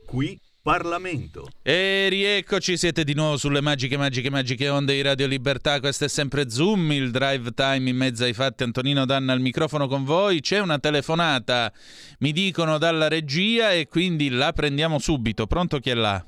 Qui 0.07 0.39
Parlamento. 0.63 1.47
E 1.63 2.07
rieccoci, 2.07 2.77
siete 2.77 3.03
di 3.03 3.15
nuovo 3.15 3.35
sulle 3.35 3.61
magiche, 3.61 3.97
magiche, 3.97 4.29
magiche 4.29 4.69
onde 4.69 4.93
di 4.93 5.01
Radio 5.01 5.25
Libertà. 5.25 5.79
Questo 5.79 6.05
è 6.05 6.07
sempre 6.07 6.51
Zoom, 6.51 6.91
il 6.91 7.09
drive 7.09 7.51
time 7.55 7.89
in 7.89 7.97
mezzo 7.97 8.25
ai 8.25 8.33
fatti. 8.33 8.61
Antonino 8.61 9.05
Danna 9.05 9.33
al 9.33 9.39
microfono 9.39 9.87
con 9.87 10.03
voi. 10.03 10.39
C'è 10.39 10.59
una 10.59 10.77
telefonata, 10.77 11.71
mi 12.19 12.31
dicono 12.31 12.77
dalla 12.77 13.07
regia, 13.07 13.71
e 13.71 13.87
quindi 13.87 14.29
la 14.29 14.53
prendiamo 14.53 14.99
subito. 14.99 15.47
Pronto 15.47 15.79
chi 15.79 15.89
è 15.89 15.95
là? 15.95 16.23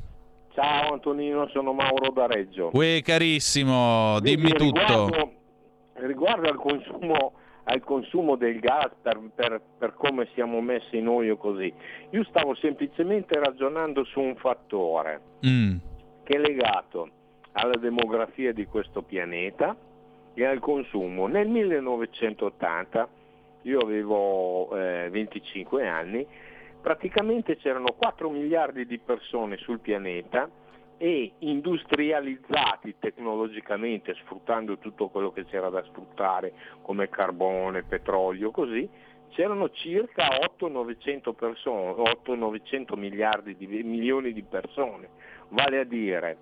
Ciao 0.56 0.94
Antonino, 0.94 1.48
sono 1.54 1.72
Mauro 1.72 2.12
da 2.12 2.26
Reggio. 2.26 2.72
Uè, 2.74 3.02
carissimo, 3.04 4.20
dimmi 4.20 4.52
Quindi, 4.52 4.72
tutto. 4.80 5.06
Riguardo, 5.06 5.34
riguardo 6.08 6.50
al 6.50 6.58
consumo 6.58 7.34
al 7.66 7.82
consumo 7.82 8.36
del 8.36 8.60
gas 8.60 8.92
per, 9.02 9.20
per, 9.34 9.62
per, 9.78 9.94
come 9.94 10.28
siamo 10.34 10.60
messi 10.62 11.00
noi 11.02 11.30
o 11.30 11.38
così. 11.38 11.74
Io 12.12 12.24
stavo 12.26 12.56
semplicemente 12.56 13.40
ragionando 13.40 14.04
su 14.04 14.20
un 14.20 14.36
fattore 14.36 15.22
mm. 15.46 15.76
che 16.24 16.36
è 16.36 16.40
legato 16.40 17.10
alla 17.54 17.78
demografia 17.78 18.52
di 18.52 18.66
questo 18.66 19.02
pianeta 19.02 19.76
e 20.34 20.46
al 20.46 20.60
consumo. 20.60 21.28
Nel 21.28 21.48
1980, 21.48 23.08
io 23.62 23.80
avevo 23.80 24.76
eh, 24.76 25.10
25 25.10 25.88
anni, 25.88 26.26
praticamente 26.82 27.56
c'erano 27.58 27.94
4 27.96 28.30
miliardi 28.30 28.86
di 28.86 28.98
persone 28.98 29.58
sul 29.58 29.80
pianeta 29.80 30.50
e 30.98 31.34
industrializzati 31.40 32.96
tecnologicamente, 33.00 34.14
sfruttando 34.16 34.78
tutto 34.78 35.10
quello 35.10 35.32
che 35.32 35.46
c'era 35.46 35.70
da 35.70 35.84
sfruttare 35.84 36.54
come 36.82 37.10
carbone, 37.10 37.84
petrolio, 37.84 38.52
così, 38.52 38.88
c'erano 39.30 39.70
circa 39.72 40.28
800-900 40.60 41.34
persone, 41.34 41.92
800-900 42.26 42.98
miliardi 42.98 43.56
di, 43.56 43.68
milioni 43.84 44.32
di 44.32 44.44
persone, 44.44 45.10
vale 45.50 45.80
a 45.80 45.84
dire 45.84 46.38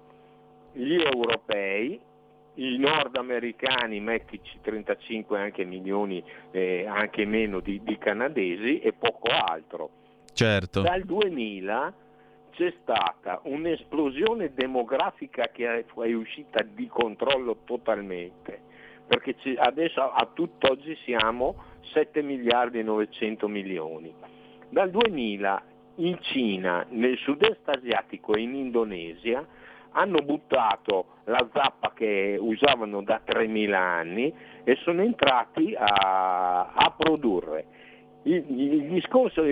gli 0.73 0.93
europei, 0.93 1.99
i 2.55 2.77
nordamericani, 2.77 3.99
mettici 3.99 4.59
35 4.61 5.39
anche 5.39 5.63
milioni, 5.63 6.23
eh, 6.51 6.85
anche 6.85 7.25
meno 7.25 7.61
di, 7.61 7.81
di 7.83 7.97
canadesi 7.97 8.79
e 8.79 8.93
poco 8.93 9.29
altro. 9.29 9.89
Certo. 10.33 10.81
Dal 10.81 11.03
2000 11.03 11.93
c'è 12.51 12.73
stata 12.81 13.39
un'esplosione 13.43 14.53
demografica 14.53 15.47
che 15.47 15.85
è 15.85 16.13
uscita 16.13 16.63
di 16.63 16.87
controllo 16.87 17.59
totalmente, 17.65 18.61
perché 19.07 19.35
adesso 19.57 20.01
a 20.01 20.27
tutt'oggi 20.31 20.95
siamo 21.03 21.55
7 21.93 22.21
miliardi 22.21 22.79
e 22.79 22.83
900 22.83 23.47
milioni. 23.47 24.13
Dal 24.69 24.89
2000 24.89 25.63
in 25.95 26.17
Cina, 26.21 26.85
nel 26.89 27.17
sud-est 27.17 27.67
asiatico 27.67 28.33
e 28.33 28.41
in 28.41 28.55
Indonesia 28.55 29.45
hanno 29.91 30.19
buttato 30.19 31.17
la 31.25 31.47
zappa 31.53 31.91
che 31.93 32.37
usavano 32.39 33.01
da 33.01 33.21
3.000 33.25 33.73
anni 33.73 34.33
e 34.63 34.75
sono 34.83 35.01
entrati 35.01 35.75
a, 35.77 36.71
a 36.73 36.93
produrre. 36.97 37.65
Il, 38.23 38.45
il 38.47 38.87
discorso, 38.87 39.43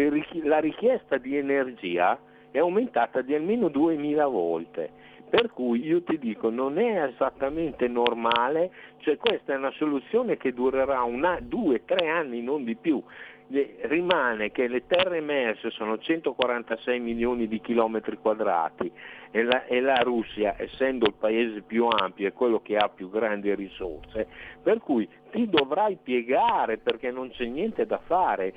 la 0.44 0.60
richiesta 0.60 1.18
di 1.18 1.36
energia 1.36 2.18
è 2.52 2.60
aumentata 2.60 3.22
di 3.22 3.34
almeno 3.34 3.68
2000 3.70 4.26
volte. 4.28 4.90
Per 5.30 5.52
cui 5.52 5.86
io 5.86 6.02
ti 6.02 6.18
dico, 6.18 6.50
non 6.50 6.80
è 6.80 7.04
esattamente 7.04 7.88
normale, 7.88 8.72
cioè 8.98 9.18
questa 9.18 9.54
è 9.54 9.58
una 9.58 9.72
soluzione 9.72 10.38
che 10.38 10.54
durerà 10.54 11.04
una, 11.04 11.38
due, 11.40 11.86
tre 11.86 12.10
anni, 12.10 12.42
non 12.42 12.64
di 12.64 12.76
più. 12.76 13.02
Rimane 13.48 14.52
che 14.52 14.68
le 14.68 14.86
terre 14.88 15.18
emerse 15.18 15.70
sono 15.72 15.98
146 16.00 17.00
milioni 17.00 17.48
di 17.48 17.62
chilometri 17.62 18.18
quadrati 18.18 18.92
e 19.32 19.44
la, 19.44 19.66
e 19.66 19.80
la 19.82 20.00
Russia, 20.02 20.56
essendo 20.58 21.06
il 21.06 21.16
paese 21.18 21.62
più 21.62 21.86
ampio, 21.86 22.28
è 22.28 22.34
quello 22.34 22.60
che 22.62 22.78
ha 22.78 22.90
più 22.90 23.10
grandi 23.10 23.54
risorse, 23.54 24.28
per 24.62 24.80
cui 24.80 25.08
ti 25.32 25.50
dovrai 25.50 25.98
piegare 26.02 26.78
perché 26.78 27.12
non 27.12 27.30
c'è 27.30 27.46
niente 27.46 27.86
da 27.86 28.00
fare. 28.06 28.54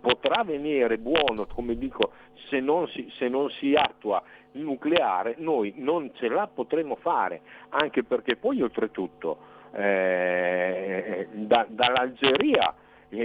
Potrà 0.00 0.44
venire 0.44 0.98
buono, 0.98 1.46
come 1.46 1.78
dico, 1.78 2.12
se 2.48 2.60
non 2.60 2.86
si, 2.88 3.10
se 3.16 3.28
non 3.28 3.48
si 3.50 3.74
attua 3.74 4.22
il 4.52 4.62
nucleare, 4.62 5.36
noi 5.38 5.72
non 5.76 6.10
ce 6.14 6.28
la 6.28 6.46
potremo 6.46 6.96
fare, 6.96 7.40
anche 7.70 8.04
perché 8.04 8.36
poi 8.36 8.60
oltretutto 8.60 9.38
eh, 9.72 11.26
da, 11.32 11.66
dall'Algeria 11.68 12.74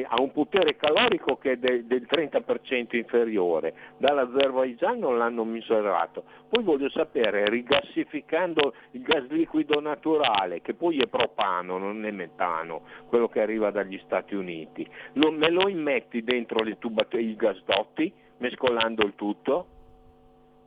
ha 0.08 0.21
un 0.21 0.32
potere 0.32 0.75
calorico 0.75 1.38
che 1.38 1.54
è 1.54 1.58
de, 1.58 1.86
del 1.86 2.08
30% 2.10 2.95
inferiore, 2.95 3.73
dall'Azerbaigian 3.97 4.99
non 4.99 5.17
l'hanno 5.17 5.43
misurato. 5.43 6.23
Poi 6.49 6.63
voglio 6.63 6.89
sapere, 6.89 7.45
rigassificando 7.49 8.73
il 8.91 9.02
gas 9.02 9.28
liquido 9.30 9.80
naturale, 9.80 10.62
che 10.62 10.73
poi 10.73 10.99
è 10.99 11.08
propano, 11.08 11.78
non 11.78 12.06
è 12.06 12.12
metano, 12.12 12.82
quello 13.08 13.28
che 13.28 13.41
arriva 13.41 13.71
dagli 13.71 13.99
Stati 14.04 14.36
Uniti, 14.36 14.88
lo, 15.13 15.32
me 15.32 15.49
lo 15.49 15.67
immetti 15.67 16.23
dentro 16.23 16.63
le 16.63 16.78
tubat- 16.78 17.13
i 17.13 17.36
gasdotti, 17.36 18.12
mescolando 18.38 19.06
il 19.06 19.15
tutto? 19.15 19.67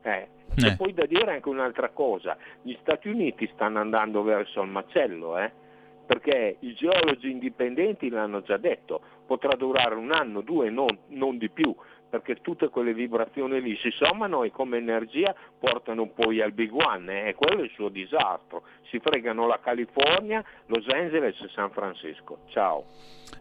Eh. 0.02 0.28
Eh. 0.54 0.66
E 0.66 0.76
poi 0.76 0.92
da 0.92 1.06
dire 1.06 1.32
anche 1.32 1.48
un'altra 1.48 1.88
cosa, 1.90 2.36
gli 2.60 2.76
Stati 2.80 3.08
Uniti 3.08 3.48
stanno 3.54 3.80
andando 3.80 4.22
verso 4.22 4.60
il 4.60 4.68
macello, 4.68 5.38
eh? 5.38 5.50
perché 6.04 6.56
i 6.60 6.74
geologi 6.74 7.30
indipendenti 7.30 8.10
l'hanno 8.10 8.42
già 8.42 8.58
detto, 8.58 9.00
potrà 9.26 9.54
durare 9.56 9.94
un 9.94 10.12
anno, 10.12 10.40
due, 10.40 10.70
non, 10.70 10.96
non 11.08 11.38
di 11.38 11.50
più, 11.50 11.74
perché 12.12 12.42
tutte 12.42 12.68
quelle 12.68 12.92
vibrazioni 12.92 13.58
lì 13.62 13.74
si 13.80 13.90
sommano 13.90 14.44
e 14.44 14.50
come 14.50 14.76
energia 14.76 15.34
portano 15.58 16.08
poi 16.08 16.42
al 16.42 16.52
Big 16.52 16.70
One, 16.70 17.24
eh? 17.24 17.28
e 17.30 17.34
quello 17.34 17.62
è 17.62 17.64
il 17.64 17.70
suo 17.74 17.88
disastro. 17.88 18.64
Si 18.90 19.00
fregano 19.02 19.46
la 19.46 19.58
California, 19.64 20.44
Los 20.66 20.86
Angeles 20.88 21.40
e 21.40 21.48
San 21.54 21.70
Francisco. 21.70 22.40
Ciao. 22.50 22.84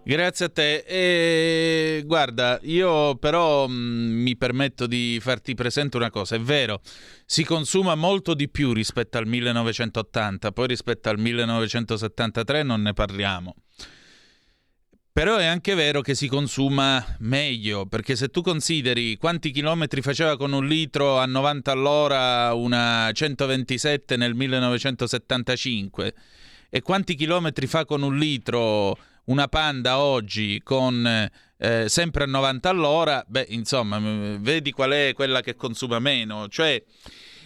Grazie 0.04 0.46
a 0.46 0.50
te. 0.50 0.86
E, 0.88 2.04
guarda, 2.06 2.60
io 2.62 3.18
però 3.18 3.68
mh, 3.68 3.74
mi 3.74 4.38
permetto 4.38 4.88
di 4.88 5.20
farti 5.20 5.54
presente 5.54 5.98
una 5.98 6.10
cosa. 6.10 6.38
È 6.38 6.40
vero, 6.40 6.80
si 7.26 7.44
consuma 7.44 7.96
molto 7.96 8.34
di 8.34 8.48
più 8.48 8.72
rispetto 8.72 9.18
al 9.18 9.28
1980, 9.28 10.52
poi 10.54 10.68
rispetto 10.68 11.10
al 11.10 11.20
1973 11.20 12.64
non 12.64 12.82
ne 12.82 12.94
parliamo. 12.94 13.54
Però 15.14 15.36
è 15.36 15.46
anche 15.46 15.76
vero 15.76 16.00
che 16.00 16.16
si 16.16 16.28
consuma 16.28 17.06
meglio, 17.20 17.86
perché 17.86 18.16
se 18.16 18.30
tu 18.30 18.42
consideri 18.42 19.18
quanti 19.18 19.52
chilometri 19.52 20.02
faceva 20.02 20.38
con 20.38 20.54
un 20.54 20.66
litro 20.66 21.18
a 21.18 21.26
90 21.26 21.70
all'ora 21.70 22.54
una 22.54 23.12
127 23.12 24.16
nel 24.16 24.34
1975 24.34 26.14
e 26.70 26.82
quanti 26.82 27.16
chilometri 27.16 27.68
fa 27.68 27.84
con 27.84 28.04
un 28.04 28.18
litro 28.18 28.98
una 29.26 29.50
Panda 29.50 30.00
oggi 30.00 30.62
con 30.64 31.06
eh, 31.06 31.90
sempre 31.90 32.24
a 32.24 32.28
90 32.28 32.70
all'ora, 32.70 33.22
beh, 33.28 33.48
insomma, 33.50 34.00
vedi 34.40 34.72
qual 34.72 34.92
è 34.92 35.12
quella 35.14 35.42
che 35.42 35.58
consuma 35.58 36.00
meno, 36.00 36.48
cioè 36.48 36.82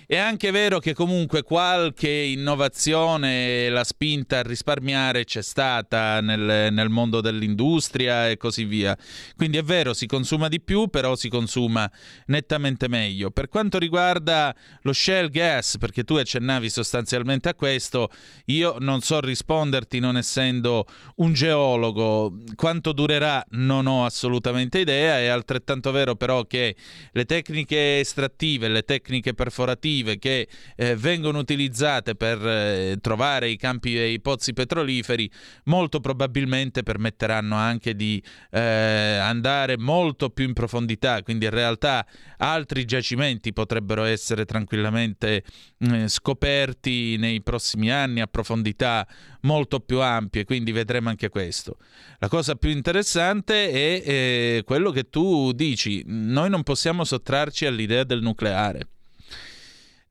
è 0.07 0.17
anche 0.17 0.51
vero 0.51 0.77
che 0.79 0.93
comunque 0.93 1.41
qualche 1.41 2.09
innovazione, 2.09 3.69
la 3.69 3.83
spinta 3.83 4.39
a 4.39 4.43
risparmiare 4.43 5.23
c'è 5.23 5.41
stata 5.41 6.21
nel, 6.21 6.71
nel, 6.71 6.89
mondo 6.89 7.21
dell'industria 7.21 8.29
e 8.29 8.37
così 8.37 8.65
via. 8.65 8.95
Quindi 9.35 9.57
è 9.57 9.63
vero, 9.63 9.93
si 9.93 10.05
consuma 10.05 10.47
di 10.47 10.61
più, 10.61 10.89
però 10.89 11.15
si 11.15 11.27
consuma 11.27 11.89
nettamente 12.27 12.87
meglio. 12.87 13.31
Per 13.31 13.47
quanto 13.47 13.79
riguarda 13.79 14.55
lo 14.81 14.93
shell 14.93 15.29
gas, 15.29 15.77
perché 15.79 16.03
tu 16.03 16.15
accennavi 16.15 16.69
sostanzialmente 16.69 17.49
a 17.49 17.55
questo, 17.55 18.09
io 18.45 18.75
non 18.79 19.01
so 19.01 19.19
risponderti 19.19 19.99
non 19.99 20.17
essendo 20.17 20.85
un 21.15 21.33
geologo. 21.33 22.43
Quanto 22.55 22.91
durerà 22.91 23.43
non 23.51 23.87
ho 23.87 24.05
assolutamente 24.05 24.79
idea, 24.79 25.17
è 25.17 25.27
altrettanto 25.27 25.89
vero 25.91 26.15
però 26.15 26.43
che 26.43 26.75
le 27.11 27.25
tecniche 27.25 27.99
estrattive, 27.99 28.67
le 28.67 28.83
tecniche 28.83 29.33
perforative, 29.33 29.94
radioattive 29.95 30.17
che 30.17 30.47
eh, 30.75 30.95
vengono 30.95 31.39
utilizzate 31.39 32.15
per 32.15 32.45
eh, 32.45 32.97
trovare 33.01 33.49
i 33.49 33.57
campi 33.57 33.97
e 33.97 34.11
i 34.11 34.19
pozzi 34.19 34.53
petroliferi 34.53 35.29
molto 35.65 35.99
probabilmente 35.99 36.83
permetteranno 36.83 37.55
anche 37.55 37.95
di 37.95 38.21
eh, 38.51 38.59
andare 38.59 39.77
molto 39.77 40.29
più 40.29 40.45
in 40.45 40.53
profondità, 40.53 41.21
quindi 41.21 41.45
in 41.45 41.51
realtà 41.51 42.05
altri 42.37 42.85
giacimenti 42.85 43.53
potrebbero 43.53 44.03
essere 44.03 44.45
tranquillamente 44.45 45.43
eh, 45.79 46.07
scoperti 46.07 47.17
nei 47.17 47.41
prossimi 47.41 47.91
anni 47.91 48.21
a 48.21 48.27
profondità 48.27 49.07
molto 49.41 49.79
più 49.79 50.01
ampie, 50.01 50.43
quindi 50.43 50.71
vedremo 50.71 51.09
anche 51.09 51.29
questo. 51.29 51.77
La 52.19 52.27
cosa 52.27 52.55
più 52.55 52.69
interessante 52.69 53.69
è 53.69 54.03
eh, 54.05 54.63
quello 54.65 54.89
che 54.91 55.09
tu 55.09 55.51
dici, 55.53 56.03
noi 56.07 56.49
non 56.49 56.63
possiamo 56.63 57.03
sottrarci 57.03 57.65
all'idea 57.65 58.03
del 58.03 58.21
nucleare. 58.21 58.87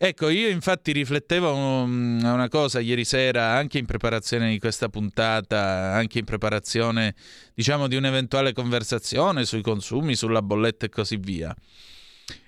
Ecco, 0.04 0.28
io 0.28 0.50
infatti 0.50 0.92
riflettevo 0.92 1.50
um, 1.50 2.20
a 2.24 2.34
una 2.34 2.50
cosa 2.50 2.78
ieri 2.78 3.06
sera, 3.06 3.52
anche 3.52 3.78
in 3.78 3.86
preparazione 3.86 4.50
di 4.50 4.58
questa 4.58 4.90
puntata, 4.90 5.92
anche 5.94 6.18
in 6.18 6.26
preparazione, 6.26 7.14
diciamo, 7.54 7.88
di 7.88 7.96
un'eventuale 7.96 8.52
conversazione 8.52 9.46
sui 9.46 9.62
consumi, 9.62 10.14
sulla 10.14 10.42
bolletta 10.42 10.84
e 10.84 10.88
così 10.90 11.16
via. 11.16 11.56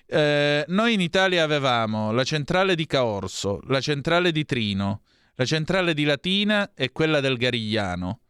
Eh, 0.07 0.67
noi 0.69 0.93
in 0.93 1.01
Italia 1.01 1.45
avevamo 1.45 2.13
la 2.13 2.25
centrale 2.25 2.75
di 2.75 2.85
Caorso, 2.85 3.63
la 3.69 3.81
centrale 3.81 4.33
di 4.33 4.45
Trino, 4.45 5.01
la 5.35 5.47
centrale 5.47 5.95
di 5.95 6.05
Latina 6.05 6.75
e 6.75 6.93
quella 6.93 7.21
del 7.21 7.39
Garigliano, 7.39 8.21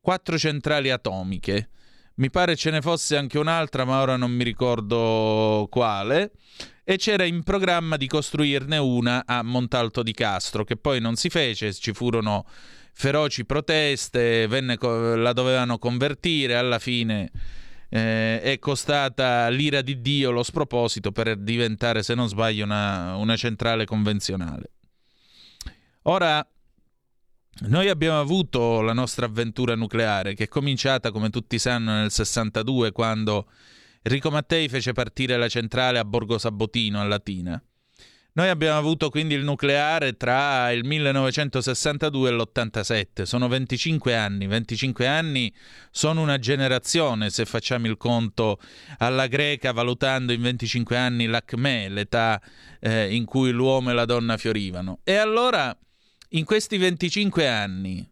quattro 0.00 0.36
centrali 0.36 0.90
atomiche. 0.90 1.68
Mi 2.14 2.30
pare 2.30 2.56
ce 2.56 2.70
ne 2.70 2.80
fosse 2.80 3.16
anche 3.16 3.38
un'altra, 3.38 3.84
ma 3.84 4.00
ora 4.00 4.16
non 4.16 4.32
mi 4.32 4.42
ricordo 4.42 5.68
quale. 5.70 6.32
E 6.84 6.96
c'era 6.96 7.24
in 7.24 7.42
programma 7.42 7.96
di 7.96 8.08
costruirne 8.08 8.76
una 8.76 9.22
a 9.24 9.42
Montalto 9.42 10.02
di 10.02 10.12
Castro, 10.12 10.64
che 10.64 10.76
poi 10.76 11.00
non 11.00 11.14
si 11.14 11.28
fece, 11.28 11.72
ci 11.72 11.92
furono 11.92 12.44
feroci 12.92 13.44
proteste, 13.44 14.46
venne, 14.46 14.76
la 14.80 15.32
dovevano 15.32 15.78
convertire, 15.78 16.56
alla 16.56 16.78
fine 16.78 17.30
eh, 17.88 18.40
è 18.40 18.58
costata 18.58 19.48
l'ira 19.48 19.82
di 19.82 20.00
Dio 20.00 20.30
lo 20.30 20.42
sproposito 20.42 21.12
per 21.12 21.36
diventare, 21.36 22.02
se 22.02 22.14
non 22.14 22.26
sbaglio, 22.26 22.64
una, 22.64 23.16
una 23.16 23.36
centrale 23.36 23.84
convenzionale. 23.84 24.70
Ora, 26.04 26.44
noi 27.68 27.88
abbiamo 27.90 28.18
avuto 28.18 28.80
la 28.80 28.94
nostra 28.94 29.26
avventura 29.26 29.74
nucleare 29.74 30.34
che 30.34 30.44
è 30.44 30.48
cominciata, 30.48 31.10
come 31.10 31.28
tutti 31.28 31.58
sanno, 31.58 31.92
nel 31.92 32.10
62 32.10 32.92
quando 32.92 33.46
Enrico 34.04 34.30
Mattei 34.30 34.68
fece 34.68 34.92
partire 34.92 35.36
la 35.36 35.48
centrale 35.48 36.00
a 36.00 36.04
Borgo 36.04 36.36
Sabotino, 36.36 37.00
a 37.00 37.04
Latina. 37.04 37.62
Noi 38.34 38.48
abbiamo 38.48 38.78
avuto 38.78 39.10
quindi 39.10 39.34
il 39.34 39.44
nucleare 39.44 40.16
tra 40.16 40.72
il 40.72 40.84
1962 40.84 42.28
e 42.28 42.32
l'87, 42.32 43.22
sono 43.22 43.46
25 43.46 44.16
anni, 44.16 44.46
25 44.46 45.06
anni 45.06 45.54
sono 45.90 46.22
una 46.22 46.38
generazione 46.38 47.28
se 47.28 47.44
facciamo 47.44 47.86
il 47.86 47.98
conto 47.98 48.58
alla 48.98 49.26
greca 49.26 49.72
valutando 49.72 50.32
in 50.32 50.40
25 50.40 50.96
anni 50.96 51.26
l'acme, 51.26 51.90
l'età 51.90 52.40
eh, 52.80 53.14
in 53.14 53.26
cui 53.26 53.50
l'uomo 53.50 53.90
e 53.90 53.92
la 53.92 54.06
donna 54.06 54.36
fiorivano. 54.38 55.00
E 55.04 55.14
allora 55.14 55.76
in 56.30 56.44
questi 56.44 56.78
25 56.78 57.46
anni 57.46 58.11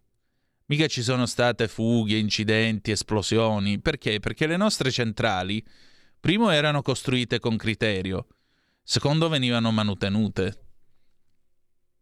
mica 0.70 0.86
ci 0.86 1.02
sono 1.02 1.26
state 1.26 1.66
fughe, 1.66 2.16
incidenti, 2.16 2.92
esplosioni. 2.92 3.80
Perché? 3.80 4.20
Perché 4.20 4.46
le 4.46 4.56
nostre 4.56 4.92
centrali, 4.92 5.64
primo, 6.18 6.50
erano 6.50 6.80
costruite 6.80 7.40
con 7.40 7.56
criterio, 7.56 8.28
secondo, 8.82 9.28
venivano 9.28 9.72
manutenute. 9.72 10.66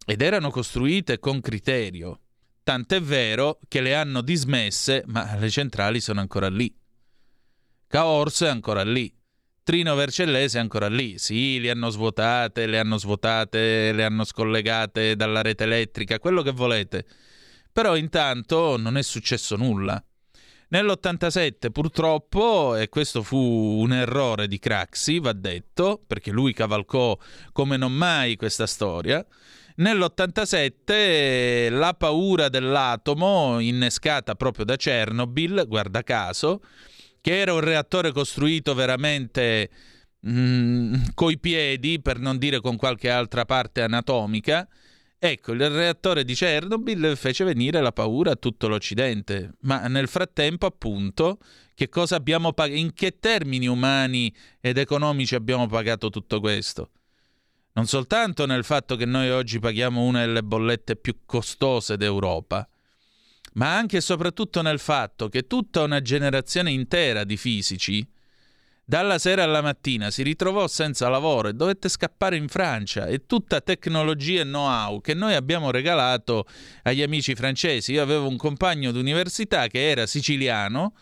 Ed 0.04 0.20
erano 0.20 0.50
costruite 0.50 1.18
con 1.18 1.40
criterio. 1.40 2.20
Tant'è 2.62 3.00
vero 3.00 3.58
che 3.68 3.80
le 3.80 3.94
hanno 3.94 4.20
dismesse, 4.20 5.02
ma 5.06 5.34
le 5.36 5.48
centrali 5.48 6.00
sono 6.00 6.20
ancora 6.20 6.50
lì. 6.50 6.74
Caorso 7.86 8.44
è 8.44 8.48
ancora 8.48 8.84
lì. 8.84 9.10
Trino 9.62 9.94
Vercellese 9.94 10.58
è 10.58 10.60
ancora 10.60 10.88
lì. 10.88 11.16
Sì, 11.16 11.58
le 11.58 11.70
hanno 11.70 11.88
svuotate, 11.88 12.66
le 12.66 12.78
hanno 12.78 12.98
svuotate, 12.98 13.92
le 13.92 14.04
hanno 14.04 14.24
scollegate 14.24 15.16
dalla 15.16 15.40
rete 15.40 15.64
elettrica, 15.64 16.18
quello 16.18 16.42
che 16.42 16.52
volete. 16.52 17.06
Però 17.78 17.94
intanto 17.94 18.76
non 18.76 18.96
è 18.96 19.02
successo 19.02 19.54
nulla. 19.54 20.02
Nell'87 20.70 21.70
purtroppo, 21.70 22.74
e 22.74 22.88
questo 22.88 23.22
fu 23.22 23.36
un 23.36 23.92
errore 23.92 24.48
di 24.48 24.58
Craxi, 24.58 25.20
va 25.20 25.32
detto, 25.32 26.02
perché 26.04 26.32
lui 26.32 26.52
cavalcò 26.52 27.16
come 27.52 27.76
non 27.76 27.92
mai 27.92 28.34
questa 28.34 28.66
storia, 28.66 29.24
nell'87 29.76 31.70
la 31.70 31.94
paura 31.94 32.48
dell'atomo, 32.48 33.60
innescata 33.60 34.34
proprio 34.34 34.64
da 34.64 34.74
Chernobyl, 34.74 35.64
guarda 35.68 36.02
caso, 36.02 36.60
che 37.20 37.38
era 37.38 37.52
un 37.52 37.60
reattore 37.60 38.10
costruito 38.10 38.74
veramente 38.74 39.70
mm, 40.28 40.94
coi 41.14 41.38
piedi, 41.38 42.00
per 42.02 42.18
non 42.18 42.38
dire 42.38 42.60
con 42.60 42.74
qualche 42.74 43.08
altra 43.08 43.44
parte 43.44 43.82
anatomica. 43.82 44.66
Ecco, 45.20 45.52
il 45.52 45.68
reattore 45.68 46.24
di 46.24 46.34
Chernobyl 46.34 47.16
fece 47.16 47.42
venire 47.42 47.80
la 47.80 47.90
paura 47.90 48.32
a 48.32 48.36
tutto 48.36 48.68
l'Occidente, 48.68 49.54
ma 49.62 49.88
nel 49.88 50.06
frattempo, 50.06 50.66
appunto, 50.66 51.38
che 51.74 51.88
pagato? 52.54 52.78
In 52.78 52.92
che 52.92 53.18
termini 53.18 53.66
umani 53.66 54.32
ed 54.60 54.78
economici 54.78 55.34
abbiamo 55.34 55.66
pagato 55.66 56.08
tutto 56.08 56.38
questo? 56.38 56.90
Non 57.72 57.86
soltanto 57.86 58.46
nel 58.46 58.62
fatto 58.62 58.94
che 58.94 59.06
noi 59.06 59.30
oggi 59.30 59.58
paghiamo 59.58 60.02
una 60.02 60.24
delle 60.24 60.44
bollette 60.44 60.94
più 60.94 61.18
costose 61.26 61.96
d'Europa, 61.96 62.68
ma 63.54 63.76
anche 63.76 63.96
e 63.96 64.00
soprattutto 64.00 64.62
nel 64.62 64.78
fatto 64.78 65.28
che 65.28 65.48
tutta 65.48 65.82
una 65.82 66.00
generazione 66.00 66.70
intera 66.70 67.24
di 67.24 67.36
fisici, 67.36 68.08
dalla 68.88 69.18
sera 69.18 69.42
alla 69.42 69.60
mattina, 69.60 70.10
si 70.10 70.22
ritrovò 70.22 70.66
senza 70.66 71.10
lavoro 71.10 71.48
e 71.48 71.52
dovette 71.52 71.90
scappare 71.90 72.36
in 72.36 72.48
Francia 72.48 73.04
e 73.04 73.26
tutta 73.26 73.60
tecnologia 73.60 74.40
e 74.40 74.44
know-how 74.44 75.02
che 75.02 75.12
noi 75.12 75.34
abbiamo 75.34 75.70
regalato 75.70 76.46
agli 76.84 77.02
amici 77.02 77.34
francesi. 77.34 77.92
Io 77.92 78.02
avevo 78.02 78.26
un 78.26 78.38
compagno 78.38 78.90
d'università 78.90 79.66
che 79.66 79.90
era 79.90 80.06
siciliano, 80.06 80.94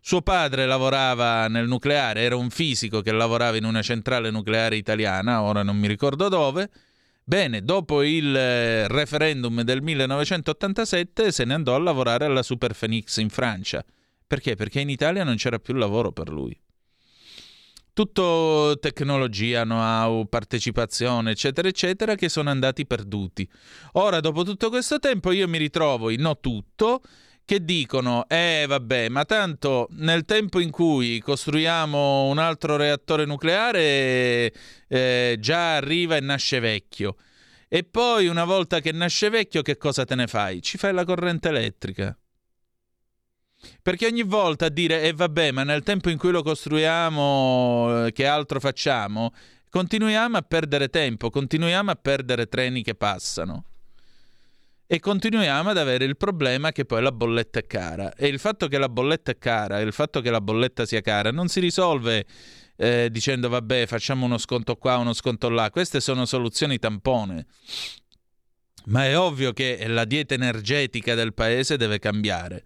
suo 0.00 0.22
padre 0.22 0.66
lavorava 0.66 1.48
nel 1.48 1.66
nucleare, 1.66 2.20
era 2.20 2.36
un 2.36 2.48
fisico 2.48 3.00
che 3.00 3.10
lavorava 3.10 3.56
in 3.56 3.64
una 3.64 3.82
centrale 3.82 4.30
nucleare 4.30 4.76
italiana, 4.76 5.42
ora 5.42 5.64
non 5.64 5.76
mi 5.76 5.88
ricordo 5.88 6.28
dove, 6.28 6.70
Bene, 7.24 7.62
dopo 7.62 8.04
il 8.04 8.36
eh, 8.36 8.86
referendum 8.86 9.62
del 9.62 9.82
1987 9.82 11.32
se 11.32 11.44
ne 11.44 11.54
andò 11.54 11.74
a 11.74 11.78
lavorare 11.78 12.24
alla 12.24 12.42
Super 12.44 12.72
Phoenix 12.72 13.16
in 13.16 13.30
Francia. 13.30 13.84
Perché? 14.28 14.54
Perché 14.54 14.78
in 14.78 14.90
Italia 14.90 15.24
non 15.24 15.34
c'era 15.34 15.58
più 15.58 15.74
lavoro 15.74 16.12
per 16.12 16.28
lui. 16.28 16.56
Tutto 17.94 18.78
tecnologia, 18.80 19.64
know-how, 19.64 20.26
partecipazione, 20.26 21.32
eccetera, 21.32 21.68
eccetera, 21.68 22.14
che 22.14 22.30
sono 22.30 22.48
andati 22.48 22.86
perduti. 22.86 23.46
Ora, 23.92 24.20
dopo 24.20 24.44
tutto 24.44 24.70
questo 24.70 24.98
tempo, 24.98 25.30
io 25.30 25.46
mi 25.46 25.58
ritrovo 25.58 26.08
in 26.08 26.22
no 26.22 26.40
tutto 26.40 27.02
che 27.44 27.62
dicono, 27.62 28.26
eh 28.28 28.64
vabbè, 28.66 29.10
ma 29.10 29.26
tanto 29.26 29.88
nel 29.90 30.24
tempo 30.24 30.58
in 30.58 30.70
cui 30.70 31.20
costruiamo 31.20 32.28
un 32.28 32.38
altro 32.38 32.76
reattore 32.76 33.26
nucleare 33.26 34.52
eh, 34.88 35.36
già 35.38 35.76
arriva 35.76 36.16
e 36.16 36.20
nasce 36.20 36.60
vecchio. 36.60 37.16
E 37.68 37.84
poi 37.84 38.26
una 38.26 38.44
volta 38.44 38.80
che 38.80 38.92
nasce 38.92 39.28
vecchio 39.28 39.60
che 39.60 39.76
cosa 39.76 40.04
te 40.06 40.14
ne 40.14 40.26
fai? 40.26 40.62
Ci 40.62 40.78
fai 40.78 40.94
la 40.94 41.04
corrente 41.04 41.48
elettrica. 41.48 42.16
Perché 43.80 44.06
ogni 44.06 44.22
volta 44.22 44.66
a 44.66 44.68
dire, 44.68 45.02
eh 45.02 45.12
vabbè, 45.12 45.50
ma 45.52 45.64
nel 45.64 45.82
tempo 45.82 46.10
in 46.10 46.18
cui 46.18 46.30
lo 46.30 46.42
costruiamo, 46.42 48.06
eh, 48.06 48.12
che 48.12 48.26
altro 48.26 48.60
facciamo? 48.60 49.32
Continuiamo 49.68 50.36
a 50.36 50.42
perdere 50.42 50.88
tempo, 50.88 51.30
continuiamo 51.30 51.90
a 51.90 51.94
perdere 51.94 52.46
treni 52.46 52.82
che 52.82 52.94
passano 52.94 53.64
e 54.92 55.00
continuiamo 55.00 55.70
ad 55.70 55.78
avere 55.78 56.04
il 56.04 56.18
problema 56.18 56.70
che 56.70 56.84
poi 56.84 57.00
la 57.00 57.12
bolletta 57.12 57.60
è 57.60 57.66
cara. 57.66 58.12
E 58.12 58.26
il 58.26 58.38
fatto 58.38 58.68
che 58.68 58.76
la 58.76 58.90
bolletta 58.90 59.30
è 59.30 59.38
cara 59.38 59.80
e 59.80 59.84
il 59.84 59.92
fatto 59.94 60.20
che 60.20 60.28
la 60.28 60.42
bolletta 60.42 60.84
sia 60.84 61.00
cara 61.00 61.30
non 61.30 61.48
si 61.48 61.60
risolve 61.60 62.26
eh, 62.76 63.08
dicendo 63.10 63.48
vabbè 63.48 63.86
facciamo 63.86 64.26
uno 64.26 64.36
sconto 64.36 64.76
qua, 64.76 64.98
uno 64.98 65.14
sconto 65.14 65.48
là. 65.48 65.70
Queste 65.70 66.00
sono 66.00 66.26
soluzioni 66.26 66.78
tampone. 66.78 67.46
Ma 68.88 69.06
è 69.06 69.16
ovvio 69.16 69.54
che 69.54 69.82
la 69.86 70.04
dieta 70.04 70.34
energetica 70.34 71.14
del 71.14 71.32
paese 71.32 71.78
deve 71.78 71.98
cambiare. 71.98 72.64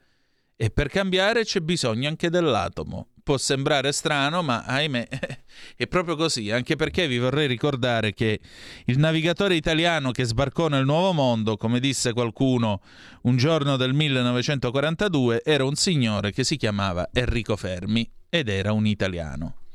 E 0.57 0.71
per 0.71 0.89
cambiare 0.89 1.45
c'è 1.45 1.61
bisogno 1.61 2.09
anche 2.09 2.31
dell'atomo 2.31 3.09
può 3.27 3.37
sembrare 3.39 3.91
strano, 3.91 4.41
ma 4.41 4.63
ahimè 4.63 5.09
è 5.75 5.89
proprio 5.89 6.15
così, 6.15 6.53
anche 6.53 6.77
perché 6.77 7.09
vi 7.09 7.19
vorrei 7.19 7.49
ricordare 7.49 8.15
che 8.15 8.39
il 8.85 8.99
navigatore 9.01 9.57
italiano 9.57 10.13
che 10.13 10.23
sbarcò 10.23 10.69
nel 10.69 10.85
Nuovo 10.85 11.13
Mondo, 11.13 11.57
come 11.57 11.81
disse 11.81 12.13
qualcuno 12.13 12.81
un 13.23 13.37
giorno 13.37 13.77
del 13.77 13.95
1942, 13.95 15.43
era 15.43 15.65
un 15.65 15.75
signore 15.75 16.31
che 16.31 16.45
si 16.45 16.55
chiamava 16.55 17.09
Enrico 17.13 17.57
Fermi 17.57 18.09
ed 18.29 18.49
era 18.49 18.71
un 18.71 18.87
italiano. 18.87 19.66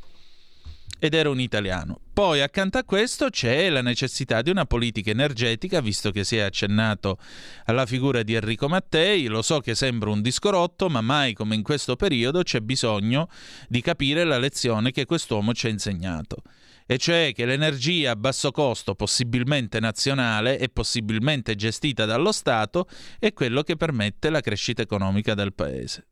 Ed 1.04 1.16
era 1.16 1.32
un 1.32 1.40
italiano. 1.40 2.00
Poi 2.14 2.42
accanto 2.42 2.78
a 2.78 2.84
questo 2.84 3.32
c'è 3.32 3.72
la 3.72 3.82
necessità 3.82 4.44
di 4.44 4.52
una 4.52 4.66
politica 4.66 5.10
energetica, 5.10 5.82
visto 5.82 6.12
che 6.12 6.24
si 6.24 6.38
è 6.38 6.42
accennato 6.42 7.18
alla 7.66 7.88
figura 7.88 8.22
di 8.22 8.36
Enrico 8.36 8.70
Mattei. 8.70 9.26
Lo 9.26 9.42
so 9.42 9.62
che 9.62 9.74
sembra 9.74 10.12
un 10.12 10.22
disco 10.22 10.52
rotto, 10.52 10.90
ma 10.90 11.02
mai 11.02 11.34
come 11.34 11.56
in 11.56 11.64
questo 11.64 11.96
periodo 11.96 12.44
c'è 12.44 12.60
bisogno 12.60 13.30
di 13.68 13.82
capire 13.82 14.24
la 14.26 14.38
lezione 14.38 14.92
che 14.92 15.06
quest'uomo 15.06 15.56
ci 15.56 15.66
ha 15.66 15.70
insegnato 15.72 16.44
e 16.86 16.98
cioè 16.98 17.32
che 17.34 17.46
l'energia 17.46 18.12
a 18.12 18.16
basso 18.16 18.52
costo, 18.52 18.94
possibilmente 18.94 19.80
nazionale 19.80 20.60
e 20.60 20.70
possibilmente 20.70 21.56
gestita 21.56 22.06
dallo 22.06 22.32
Stato, 22.32 22.88
è 23.18 23.34
quello 23.34 23.64
che 23.64 23.78
permette 23.78 24.30
la 24.30 24.42
crescita 24.42 24.84
economica 24.84 25.34
del 25.34 25.54
Paese. 25.54 26.11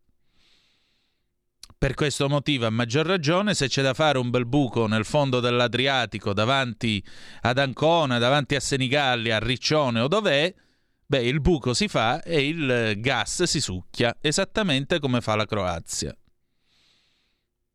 Per 1.79 1.93
questo 1.93 2.27
motivo, 2.27 2.65
a 2.65 2.69
maggior 2.69 3.05
ragione, 3.05 3.53
se 3.53 3.69
c'è 3.69 3.81
da 3.81 3.93
fare 3.93 4.17
un 4.17 4.29
bel 4.29 4.45
buco 4.45 4.85
nel 4.85 5.05
fondo 5.05 5.39
dell'Adriatico 5.39 6.33
davanti 6.33 7.01
ad 7.43 7.57
Ancona, 7.57 8.17
davanti 8.17 8.55
a 8.55 8.59
Senigallia, 8.59 9.37
a 9.37 9.39
Riccione 9.39 10.01
o 10.01 10.09
dov'è, 10.09 10.53
beh, 11.05 11.23
il 11.23 11.39
buco 11.39 11.73
si 11.73 11.87
fa 11.87 12.21
e 12.21 12.45
il 12.45 12.95
gas 12.97 13.43
si 13.43 13.61
succhia, 13.61 14.13
esattamente 14.19 14.99
come 14.99 15.21
fa 15.21 15.35
la 15.35 15.45
Croazia. 15.45 16.13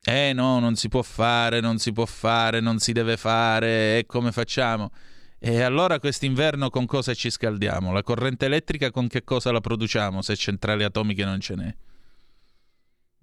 Eh 0.02 0.34
no, 0.34 0.58
non 0.58 0.76
si 0.76 0.90
può 0.90 1.00
fare, 1.00 1.60
non 1.60 1.78
si 1.78 1.90
può 1.90 2.04
fare, 2.04 2.60
non 2.60 2.80
si 2.80 2.92
deve 2.92 3.16
fare, 3.16 4.00
e 4.00 4.04
come 4.06 4.32
facciamo? 4.32 4.90
E 5.38 5.62
allora 5.62 5.98
quest'inverno 5.98 6.68
con 6.68 6.84
cosa 6.84 7.14
ci 7.14 7.30
scaldiamo? 7.30 7.90
La 7.90 8.02
corrente 8.02 8.44
elettrica 8.44 8.90
con 8.90 9.08
che 9.08 9.24
cosa 9.24 9.50
la 9.50 9.60
produciamo 9.60 10.20
se 10.20 10.36
centrali 10.36 10.84
atomiche 10.84 11.24
non 11.24 11.40
ce 11.40 11.54
n'è? 11.54 11.74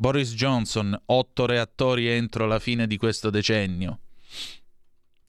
Boris 0.01 0.33
Johnson, 0.33 0.99
otto 1.05 1.45
reattori 1.45 2.07
entro 2.07 2.47
la 2.47 2.57
fine 2.57 2.87
di 2.87 2.97
questo 2.97 3.29
decennio. 3.29 3.99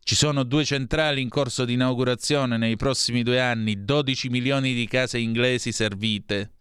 Ci 0.02 0.14
sono 0.14 0.44
due 0.44 0.64
centrali 0.64 1.20
in 1.20 1.28
corso 1.28 1.66
di 1.66 1.74
inaugurazione 1.74 2.56
nei 2.56 2.76
prossimi 2.76 3.22
due 3.22 3.38
anni, 3.38 3.85
12 3.85 4.30
milioni 4.30 4.72
di 4.72 4.88
case 4.88 5.18
inglesi 5.18 5.72
servite. 5.72 6.52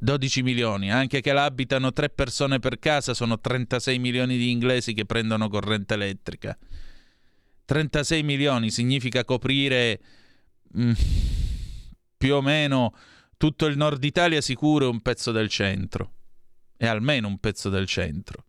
12 0.00 0.42
milioni, 0.42 0.92
anche 0.92 1.22
che 1.22 1.32
l'abitano 1.32 1.94
tre 1.94 2.10
persone 2.10 2.58
per 2.58 2.78
casa, 2.78 3.14
sono 3.14 3.40
36 3.40 3.98
milioni 4.00 4.36
di 4.36 4.50
inglesi 4.50 4.92
che 4.92 5.06
prendono 5.06 5.48
corrente 5.48 5.94
elettrica. 5.94 6.58
36 7.64 8.22
milioni 8.22 8.70
significa 8.70 9.24
coprire 9.24 9.98
mm, 10.78 10.92
più 12.18 12.34
o 12.34 12.42
meno 12.42 12.94
tutto 13.38 13.64
il 13.64 13.78
nord 13.78 14.04
Italia 14.04 14.42
sicuro 14.42 14.84
e 14.84 14.88
un 14.88 15.00
pezzo 15.00 15.32
del 15.32 15.48
centro 15.48 16.10
e 16.76 16.86
almeno 16.86 17.28
un 17.28 17.38
pezzo 17.38 17.68
del 17.68 17.86
centro. 17.86 18.44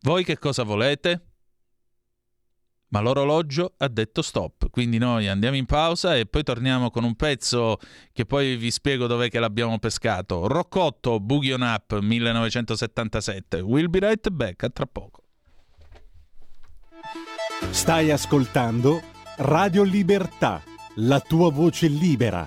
Voi 0.00 0.24
che 0.24 0.38
cosa 0.38 0.62
volete? 0.62 1.26
Ma 2.88 3.00
l'orologio 3.00 3.72
ha 3.78 3.88
detto 3.88 4.20
stop, 4.20 4.68
quindi 4.68 4.98
noi 4.98 5.26
andiamo 5.26 5.56
in 5.56 5.64
pausa 5.64 6.14
e 6.14 6.26
poi 6.26 6.42
torniamo 6.42 6.90
con 6.90 7.04
un 7.04 7.14
pezzo 7.14 7.78
che 8.12 8.26
poi 8.26 8.56
vi 8.56 8.70
spiego 8.70 9.06
dov'è 9.06 9.30
che 9.30 9.38
l'abbiamo 9.38 9.78
pescato. 9.78 10.46
Roccotto, 10.46 11.18
Boogie 11.18 11.54
on 11.54 11.62
Up 11.62 11.98
1977. 11.98 13.60
We'll 13.60 13.88
be 13.88 14.00
right 14.00 14.28
back, 14.28 14.64
a 14.64 14.68
tra 14.68 14.86
poco. 14.86 15.22
Stai 17.70 18.10
ascoltando 18.10 19.00
Radio 19.36 19.84
Libertà, 19.84 20.62
la 20.96 21.20
tua 21.20 21.50
voce 21.50 21.86
libera 21.88 22.46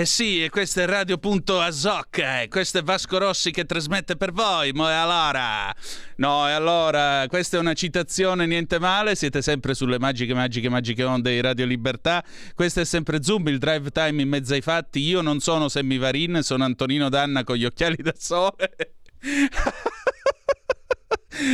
Eh 0.00 0.06
sì, 0.06 0.42
e 0.42 0.48
questo 0.48 0.80
è 0.80 0.86
Radio.asoc, 0.86 2.18
eh. 2.20 2.46
questo 2.48 2.78
è 2.78 2.82
Vasco 2.82 3.18
Rossi 3.18 3.50
che 3.50 3.66
trasmette 3.66 4.16
per 4.16 4.32
voi, 4.32 4.72
ma 4.72 5.02
allora... 5.02 5.74
No, 6.16 6.48
e 6.48 6.52
allora, 6.52 7.26
questa 7.28 7.58
è 7.58 7.60
una 7.60 7.74
citazione 7.74 8.46
niente 8.46 8.78
male, 8.78 9.14
siete 9.14 9.42
sempre 9.42 9.74
sulle 9.74 9.98
magiche, 9.98 10.32
magiche, 10.32 10.70
magiche 10.70 11.04
onde 11.04 11.32
di 11.32 11.40
Radio 11.42 11.66
Libertà, 11.66 12.24
questo 12.54 12.80
è 12.80 12.86
sempre 12.86 13.22
Zoom, 13.22 13.48
il 13.48 13.58
drive 13.58 13.90
time 13.90 14.22
in 14.22 14.28
mezzo 14.30 14.54
ai 14.54 14.62
fatti, 14.62 15.00
io 15.00 15.20
non 15.20 15.38
sono 15.38 15.68
Sammy 15.68 15.98
Varin, 15.98 16.40
sono 16.42 16.64
Antonino 16.64 17.10
Danna 17.10 17.44
con 17.44 17.56
gli 17.56 17.66
occhiali 17.66 17.96
da 17.96 18.14
sole. 18.16 18.72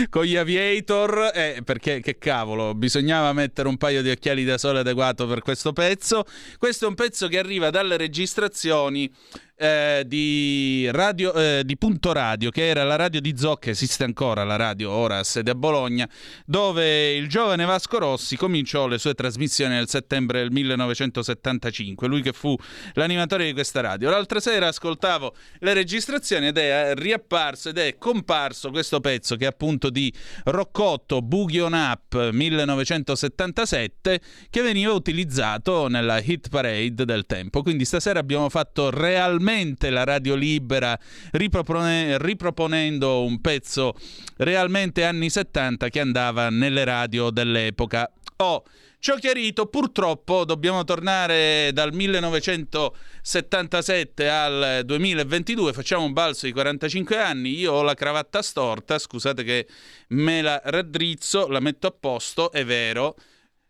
con 0.08 0.24
gli 0.24 0.36
aviator 0.36 1.30
eh, 1.34 1.60
perché 1.64 2.00
che 2.00 2.18
cavolo 2.18 2.74
bisognava 2.74 3.32
mettere 3.32 3.68
un 3.68 3.76
paio 3.76 4.02
di 4.02 4.10
occhiali 4.10 4.44
da 4.44 4.58
sole 4.58 4.80
adeguato 4.80 5.26
per 5.26 5.40
questo 5.40 5.72
pezzo. 5.72 6.24
Questo 6.58 6.86
è 6.86 6.88
un 6.88 6.94
pezzo 6.94 7.28
che 7.28 7.38
arriva 7.38 7.70
dalle 7.70 7.96
registrazioni 7.96 9.12
eh, 9.58 10.04
di, 10.06 10.88
radio, 10.92 11.32
eh, 11.32 11.62
di 11.64 11.78
Punto 11.78 12.12
Radio, 12.12 12.50
che 12.50 12.66
era 12.68 12.84
la 12.84 12.96
radio 12.96 13.20
di 13.20 13.36
Zocca, 13.36 13.70
esiste 13.70 14.04
ancora 14.04 14.44
la 14.44 14.56
radio, 14.56 14.90
ora 14.90 15.18
a 15.18 15.24
sede 15.24 15.50
a 15.52 15.54
Bologna, 15.54 16.08
dove 16.44 17.14
il 17.14 17.28
giovane 17.28 17.64
Vasco 17.64 17.98
Rossi 17.98 18.36
cominciò 18.36 18.86
le 18.86 18.98
sue 18.98 19.14
trasmissioni 19.14 19.74
nel 19.74 19.88
settembre 19.88 20.40
del 20.40 20.50
1975, 20.52 22.06
lui 22.06 22.20
che 22.20 22.32
fu 22.32 22.54
l'animatore 22.94 23.46
di 23.46 23.52
questa 23.54 23.80
radio. 23.80 24.10
L'altra 24.10 24.40
sera 24.40 24.68
ascoltavo 24.68 25.34
le 25.60 25.72
registrazioni 25.72 26.48
ed 26.48 26.58
è 26.58 26.92
riapparso 26.94 27.70
ed 27.70 27.78
è 27.78 27.96
comparso 27.96 28.70
questo 28.70 29.00
pezzo 29.00 29.36
che 29.36 29.44
è 29.44 29.48
appunto 29.48 29.88
di 29.88 30.12
Roccotto 30.44 31.22
Boogie 31.22 31.62
on 31.62 31.72
Up 31.72 32.30
1977 32.30 34.20
che 34.50 34.62
veniva 34.62 34.92
utilizzato 34.92 35.88
nella 35.88 36.20
hit 36.20 36.50
parade 36.50 37.04
del 37.06 37.24
tempo. 37.24 37.62
Quindi 37.62 37.86
stasera 37.86 38.18
abbiamo 38.18 38.50
fatto 38.50 38.90
realmente 38.90 39.44
finalmente 39.46 39.90
la 39.90 40.02
radio 40.02 40.34
libera 40.34 40.98
ripropone- 41.30 42.18
riproponendo 42.18 43.22
un 43.22 43.40
pezzo 43.40 43.94
realmente 44.38 45.04
anni 45.04 45.30
70 45.30 45.88
che 45.88 46.00
andava 46.00 46.50
nelle 46.50 46.82
radio 46.82 47.30
dell'epoca. 47.30 48.10
Oh, 48.38 48.64
Ci 48.98 49.10
ho 49.12 49.16
chiarito, 49.16 49.66
purtroppo 49.66 50.44
dobbiamo 50.44 50.82
tornare 50.82 51.70
dal 51.72 51.92
1977 51.92 54.28
al 54.28 54.82
2022, 54.84 55.72
facciamo 55.72 56.04
un 56.04 56.12
balzo 56.12 56.46
di 56.46 56.52
45 56.52 57.16
anni, 57.16 57.56
io 57.56 57.72
ho 57.72 57.82
la 57.82 57.94
cravatta 57.94 58.42
storta, 58.42 58.98
scusate 58.98 59.44
che 59.44 59.68
me 60.08 60.42
la 60.42 60.60
raddrizzo, 60.64 61.46
la 61.46 61.60
metto 61.60 61.86
a 61.86 61.94
posto, 61.96 62.50
è 62.50 62.64
vero, 62.64 63.14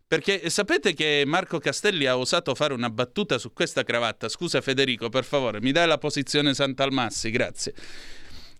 perché 0.09 0.49
sapete 0.51 0.95
che 0.95 1.25
Marco 1.27 1.59
Castelli 1.59 2.07
ha 2.07 2.17
osato 2.17 2.55
fare 2.55 2.73
una 2.73 2.91
battuta 2.91 3.39
su 3.39 3.53
questa 3.53 3.83
cravatta. 3.83 4.29
Scusa 4.29 4.61
Federico, 4.61 5.09
per 5.09 5.25
favore, 5.25 5.61
mi 5.61 5.73
dai 5.73 5.87
la 5.87 5.99
posizione 5.99 6.55
Sant'Almassi, 6.55 7.31
grazie. 7.31 7.75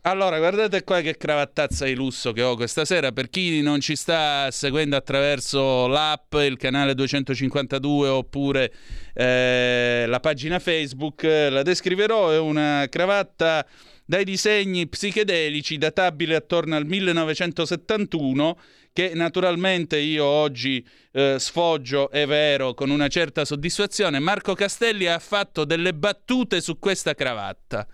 Allora, 0.03 0.39
guardate 0.39 0.85
qua 0.85 1.01
che 1.01 1.17
cravattazza 1.17 1.85
di 1.85 1.95
lusso 1.95 2.31
che 2.31 2.41
ho 2.43 2.55
questa 2.55 2.85
sera. 2.85 3.11
Per 3.11 3.29
chi 3.29 3.61
non 3.61 3.81
ci 3.81 3.97
sta 3.97 4.49
seguendo 4.53 4.95
attraverso 4.95 5.89
l'app, 5.89 6.33
il 6.35 6.57
canale 6.57 6.95
252 6.95 8.09
oppure 8.09 8.73
eh, 9.13 10.05
la 10.07 10.21
pagina 10.21 10.61
Facebook, 10.61 11.25
la 11.25 11.63
descriverò. 11.63 12.31
È 12.31 12.39
una 12.39 12.87
cravatta 12.89 13.67
dai 14.07 14.25
disegni 14.25 14.87
psichedelici 14.87 15.77
databile 15.77 16.37
attorno 16.37 16.77
al 16.77 16.87
1971 16.87 18.59
che 18.93 19.13
naturalmente 19.15 19.99
io 19.99 20.25
oggi 20.25 20.83
eh, 21.13 21.37
sfoggio, 21.39 22.11
è 22.11 22.27
vero, 22.27 22.73
con 22.73 22.89
una 22.89 23.09
certa 23.09 23.45
soddisfazione, 23.45 24.21
Marco 24.21 24.55
Castelli 24.55 25.07
ha 25.07 25.19
fatto 25.19 25.67
delle 25.67 25.93
battute 25.93 26.63
su 26.63 26.79
questa 26.79 27.15
cravatta. 27.15 27.87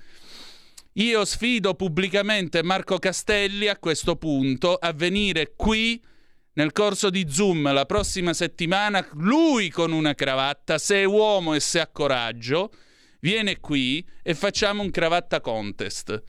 Io 0.96 1.24
sfido 1.24 1.74
pubblicamente 1.74 2.62
Marco 2.62 2.98
Castelli 2.98 3.66
a 3.66 3.78
questo 3.78 4.14
punto 4.14 4.76
a 4.76 4.92
venire 4.92 5.54
qui 5.56 6.00
nel 6.52 6.70
corso 6.70 7.10
di 7.10 7.26
Zoom 7.28 7.72
la 7.72 7.86
prossima 7.86 8.32
settimana, 8.32 9.04
lui 9.14 9.70
con 9.70 9.90
una 9.90 10.14
cravatta, 10.14 10.78
se 10.78 11.00
è 11.00 11.04
uomo 11.04 11.54
e 11.54 11.60
se 11.60 11.80
ha 11.80 11.88
coraggio, 11.88 12.70
viene 13.22 13.60
qui 13.60 14.04
e 14.22 14.34
facciamo 14.34 14.82
un 14.82 14.90
cravatta 14.90 15.40
contest. 15.40 16.22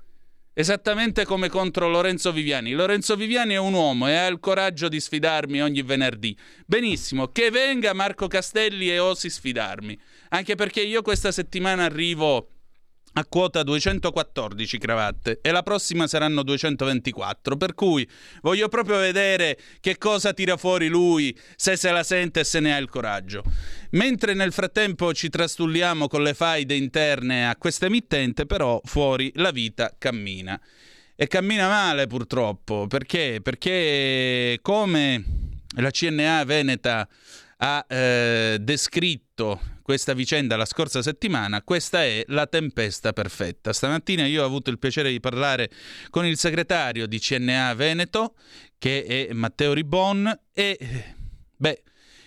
Esattamente 0.56 1.26
come 1.26 1.50
contro 1.50 1.90
Lorenzo 1.90 2.32
Viviani. 2.32 2.74
Lorenzo 2.74 3.16
Viviani 3.16 3.56
è 3.56 3.58
un 3.58 3.74
uomo 3.74 4.08
e 4.08 4.16
ha 4.16 4.28
il 4.28 4.40
coraggio 4.40 4.88
di 4.88 5.00
sfidarmi 5.00 5.64
ogni 5.64 5.82
venerdì. 5.82 6.38
Benissimo, 6.68 7.30
che 7.30 7.50
venga 7.50 7.94
Marco 7.94 8.28
Castelli 8.28 8.92
e 8.92 9.00
osi 9.00 9.32
sfidarmi. 9.32 10.00
Anche 10.30 10.54
perché 10.54 10.82
io 10.82 11.02
questa 11.02 11.32
settimana 11.32 11.86
arrivo 11.86 12.50
a 13.14 13.26
quota 13.26 13.64
214 13.64 14.78
cravatte 14.78 15.40
e 15.42 15.52
la 15.52 15.62
prossima 15.62 16.08
saranno 16.08 16.44
224, 16.44 17.58
per 17.58 17.74
cui 17.74 18.08
voglio 18.42 18.68
proprio 18.70 18.98
vedere 18.98 19.58
che 19.80 19.98
cosa 19.98 20.34
tira 20.34 20.58
fuori 20.58 20.88
lui, 20.88 21.38
se 21.56 21.76
se 21.76 21.92
la 21.92 22.04
sente 22.04 22.42
e 22.42 22.44
se 22.44 22.60
ne 22.60 22.74
ha 22.74 22.78
il 22.78 22.90
coraggio. 22.90 23.44
Mentre 23.92 24.34
nel 24.34 24.52
frattempo 24.52 25.14
ci 25.14 25.30
trastulliamo 25.30 26.08
con 26.08 26.24
le 26.24 26.34
faide 26.34 26.76
interne 26.76 27.48
a 27.48 27.56
questa 27.56 27.86
emittente, 27.86 28.46
però 28.46 28.82
fuori 28.84 29.32
la 29.36 29.52
vita 29.52 29.94
cammina. 29.98 30.60
E 31.16 31.28
cammina 31.28 31.68
male 31.68 32.08
purtroppo, 32.08 32.88
perché? 32.88 33.40
Perché 33.42 34.58
come 34.62 35.24
la 35.76 35.92
CNA 35.92 36.44
Veneta 36.44 37.08
ha 37.58 37.86
eh, 37.88 38.58
descritto 38.60 39.60
questa 39.82 40.14
vicenda 40.14 40.56
la 40.56 40.66
scorsa 40.66 41.02
settimana, 41.02 41.62
questa 41.62 42.04
è 42.04 42.24
la 42.28 42.48
tempesta 42.48 43.14
perfetta. 43.14 43.74
Stamattina 43.74 44.26
io 44.26 44.44
ho 44.44 44.46
avuto 44.46 44.70
il 44.70 44.80
piacere 44.80 45.12
di 45.12 45.20
parlare 45.20 45.70
con 46.10 46.26
il 46.26 46.38
segretario 46.38 47.06
di 47.06 47.20
CNA 47.20 47.74
Veneto, 47.76 48.36
che 48.78 49.28
è 49.28 49.34
Matteo 49.34 49.74
Ribon, 49.74 50.40
e 50.54 50.78
beh, 51.56 51.84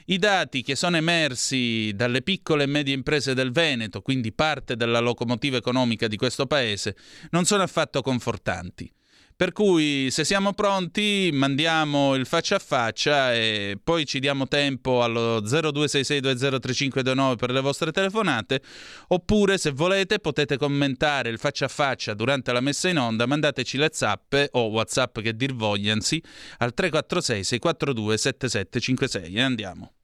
i 0.07 0.19
dati 0.19 0.63
che 0.63 0.77
sono 0.77 0.97
emersi 0.97 1.93
dalle 1.95 2.23
piccole 2.23 2.65
e 2.65 2.67
medie 2.67 2.95
imprese 2.95 3.35
del 3.35 3.51
Veneto, 3.51 4.03
quindi 4.03 4.33
parte 4.33 4.77
della 4.77 5.01
locomotiva 5.01 5.57
economica 5.57 6.07
di 6.07 6.17
questo 6.17 6.47
paese, 6.47 6.97
non 7.31 7.45
sono 7.45 7.63
affatto 7.63 8.03
confortanti. 8.03 8.93
Per 9.37 9.53
cui 9.53 10.11
se 10.11 10.25
siamo 10.25 10.55
pronti 10.55 11.29
mandiamo 11.31 12.15
il 12.15 12.25
faccia 12.25 12.57
a 12.57 12.59
faccia 12.59 13.35
e 13.35 13.79
poi 13.85 14.07
ci 14.07 14.19
diamo 14.19 14.49
tempo 14.49 15.03
allo 15.03 15.43
0266203529 15.43 17.37
per 17.37 17.51
le 17.51 17.61
vostre 17.61 17.93
telefonate. 17.93 18.63
Oppure 19.09 19.59
se 19.59 19.73
volete 19.73 20.21
potete 20.21 20.57
commentare 20.57 21.29
il 21.29 21.39
faccia 21.39 21.67
a 21.67 21.69
faccia 21.69 22.15
durante 22.15 22.51
la 22.51 22.61
messa 22.61 22.89
in 22.89 22.99
onda, 22.99 23.27
mandateci 23.27 23.77
le 23.77 23.91
zappe 23.93 24.49
o 24.53 24.69
whatsapp 24.69 25.21
che 25.21 25.37
dir 25.37 25.53
vogliansi 25.53 26.23
al 26.57 26.73
346 26.73 27.45
642 27.45 28.17
7756 28.17 29.35
e 29.35 29.43
andiamo. 29.43 29.96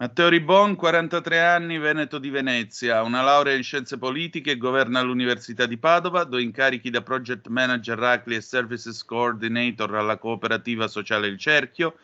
Matteo 0.00 0.30
Ribon, 0.30 0.76
43 0.76 1.42
anni, 1.42 1.76
Veneto 1.76 2.18
di 2.18 2.30
Venezia, 2.30 3.02
una 3.02 3.20
laurea 3.20 3.54
in 3.54 3.62
scienze 3.62 3.98
politiche, 3.98 4.56
governa 4.56 4.98
all'Università 4.98 5.66
di 5.66 5.76
Padova, 5.76 6.24
due 6.24 6.40
incarichi 6.40 6.88
da 6.88 7.02
Project 7.02 7.48
Manager 7.48 8.02
ACLI 8.02 8.36
e 8.36 8.40
Services 8.40 9.04
Coordinator 9.04 9.94
alla 9.94 10.16
cooperativa 10.16 10.88
sociale 10.88 11.26
Il 11.26 11.36
Cerchio, 11.36 11.98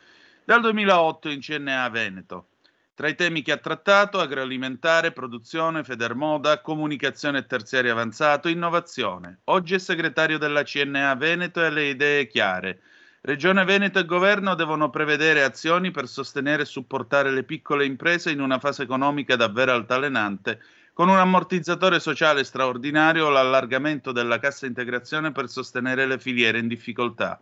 dal 0.45 0.61
2008 0.61 1.31
in 1.31 1.41
CNA 1.41 1.89
Veneto. 1.89 2.49
Tra 2.93 3.09
i 3.09 3.15
temi 3.15 3.41
che 3.41 3.53
ha 3.53 3.57
trattato, 3.57 4.21
agroalimentare, 4.21 5.13
produzione, 5.13 5.83
federmoda, 5.83 6.61
comunicazione 6.61 7.47
terziaria 7.47 7.93
avanzato, 7.93 8.49
innovazione. 8.49 9.39
Oggi 9.45 9.75
è 9.75 9.79
segretario 9.79 10.37
della 10.37 10.65
CNA 10.65 11.15
Veneto 11.15 11.63
e 11.63 11.65
ha 11.65 11.71
le 11.71 11.89
idee 11.89 12.27
chiare– 12.27 12.81
Regione 13.27 13.65
Veneto 13.65 13.99
e 13.99 14.05
Governo 14.05 14.55
devono 14.55 14.89
prevedere 14.89 15.43
azioni 15.43 15.91
per 15.91 16.07
sostenere 16.07 16.63
e 16.63 16.65
supportare 16.65 17.33
le 17.33 17.43
piccole 17.43 17.85
imprese 17.85 18.31
in 18.31 18.41
una 18.41 18.61
fase 18.61 18.85
economica 18.85 19.35
davvero 19.35 19.73
altalenante, 19.73 20.61
con 20.93 21.09
un 21.09 21.19
ammortizzatore 21.19 21.99
sociale 21.99 22.45
straordinario 22.45 23.27
o 23.27 23.31
l'allargamento 23.31 24.13
della 24.13 24.39
cassa 24.39 24.67
integrazione 24.67 25.33
per 25.33 25.49
sostenere 25.49 26.07
le 26.07 26.21
filiere 26.21 26.61
in 26.61 26.69
difficoltà. 26.69 27.41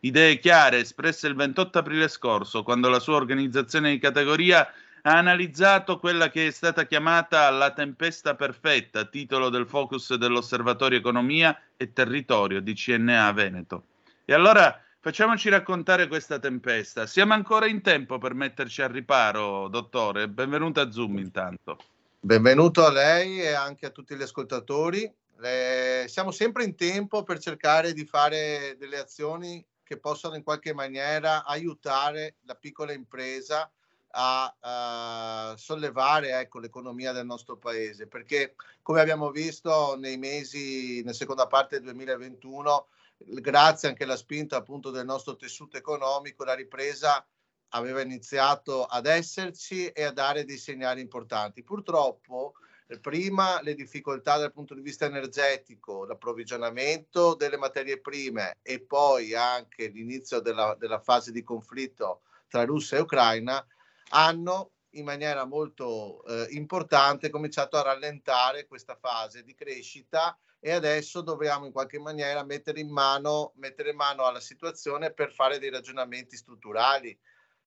Idee 0.00 0.38
chiare 0.38 0.78
espresse 0.78 1.26
il 1.26 1.34
28 1.34 1.80
aprile 1.80 2.08
scorso, 2.08 2.62
quando 2.62 2.88
la 2.88 2.98
sua 2.98 3.16
organizzazione 3.16 3.90
di 3.90 3.98
categoria 3.98 4.66
ha 5.02 5.18
analizzato 5.18 5.98
quella 5.98 6.30
che 6.30 6.46
è 6.46 6.50
stata 6.50 6.86
chiamata 6.86 7.50
la 7.50 7.72
tempesta 7.72 8.34
perfetta, 8.34 9.04
titolo 9.04 9.50
del 9.50 9.66
focus 9.66 10.14
dell'Osservatorio 10.14 10.96
Economia 10.96 11.54
e 11.76 11.92
Territorio 11.92 12.62
di 12.62 12.72
CNA 12.72 13.30
Veneto. 13.32 13.84
E 14.24 14.32
allora 14.32 14.82
Facciamoci 15.00 15.48
raccontare 15.48 16.08
questa 16.08 16.40
tempesta. 16.40 17.06
Siamo 17.06 17.32
ancora 17.32 17.66
in 17.66 17.82
tempo 17.82 18.18
per 18.18 18.34
metterci 18.34 18.82
al 18.82 18.88
riparo, 18.88 19.68
dottore. 19.68 20.28
Benvenuto 20.28 20.80
a 20.80 20.90
Zoom 20.90 21.18
intanto. 21.18 21.78
Benvenuto 22.18 22.84
a 22.84 22.90
lei 22.90 23.40
e 23.40 23.52
anche 23.52 23.86
a 23.86 23.90
tutti 23.90 24.16
gli 24.16 24.22
ascoltatori. 24.22 25.08
Le... 25.36 26.06
Siamo 26.08 26.32
sempre 26.32 26.64
in 26.64 26.74
tempo 26.74 27.22
per 27.22 27.38
cercare 27.38 27.92
di 27.92 28.04
fare 28.04 28.74
delle 28.76 28.98
azioni 28.98 29.64
che 29.84 29.98
possano 29.98 30.34
in 30.34 30.42
qualche 30.42 30.74
maniera 30.74 31.44
aiutare 31.44 32.34
la 32.42 32.56
piccola 32.56 32.92
impresa 32.92 33.70
a, 34.10 34.56
a 34.58 35.54
sollevare 35.56 36.40
ecco, 36.40 36.58
l'economia 36.58 37.12
del 37.12 37.24
nostro 37.24 37.56
paese, 37.56 38.08
perché 38.08 38.56
come 38.82 39.00
abbiamo 39.00 39.30
visto 39.30 39.94
nei 39.96 40.16
mesi, 40.16 41.02
nella 41.02 41.12
seconda 41.12 41.46
parte 41.46 41.76
del 41.76 41.84
2021, 41.84 42.88
grazie 43.18 43.88
anche 43.88 44.04
alla 44.04 44.16
spinta 44.16 44.56
appunto 44.56 44.90
del 44.90 45.04
nostro 45.04 45.36
tessuto 45.36 45.76
economico, 45.76 46.44
la 46.44 46.54
ripresa 46.54 47.26
aveva 47.70 48.00
iniziato 48.00 48.84
ad 48.84 49.06
esserci 49.06 49.88
e 49.88 50.04
a 50.04 50.12
dare 50.12 50.44
dei 50.44 50.56
segnali 50.56 51.00
importanti. 51.00 51.62
Purtroppo 51.62 52.54
prima 53.00 53.60
le 53.60 53.74
difficoltà 53.74 54.38
dal 54.38 54.52
punto 54.52 54.74
di 54.74 54.80
vista 54.80 55.04
energetico, 55.04 56.06
l'approvvigionamento 56.06 57.34
delle 57.34 57.58
materie 57.58 58.00
prime 58.00 58.56
e 58.62 58.80
poi 58.80 59.34
anche 59.34 59.88
l'inizio 59.88 60.40
della, 60.40 60.74
della 60.78 60.98
fase 60.98 61.30
di 61.30 61.42
conflitto 61.42 62.22
tra 62.48 62.64
Russia 62.64 62.96
e 62.96 63.00
Ucraina 63.00 63.64
hanno 64.10 64.70
in 64.92 65.04
maniera 65.04 65.44
molto 65.44 66.24
eh, 66.24 66.46
importante 66.52 67.28
cominciato 67.28 67.76
a 67.76 67.82
rallentare 67.82 68.66
questa 68.66 68.96
fase 68.96 69.42
di 69.42 69.54
crescita 69.54 70.36
e 70.60 70.72
adesso 70.72 71.20
dobbiamo 71.20 71.66
in 71.66 71.72
qualche 71.72 71.98
maniera 71.98 72.44
mettere 72.44 72.80
in 72.80 72.90
mano, 72.90 73.52
mettere 73.56 73.92
mano 73.92 74.24
alla 74.24 74.40
situazione 74.40 75.12
per 75.12 75.32
fare 75.32 75.58
dei 75.58 75.70
ragionamenti 75.70 76.36
strutturali. 76.36 77.16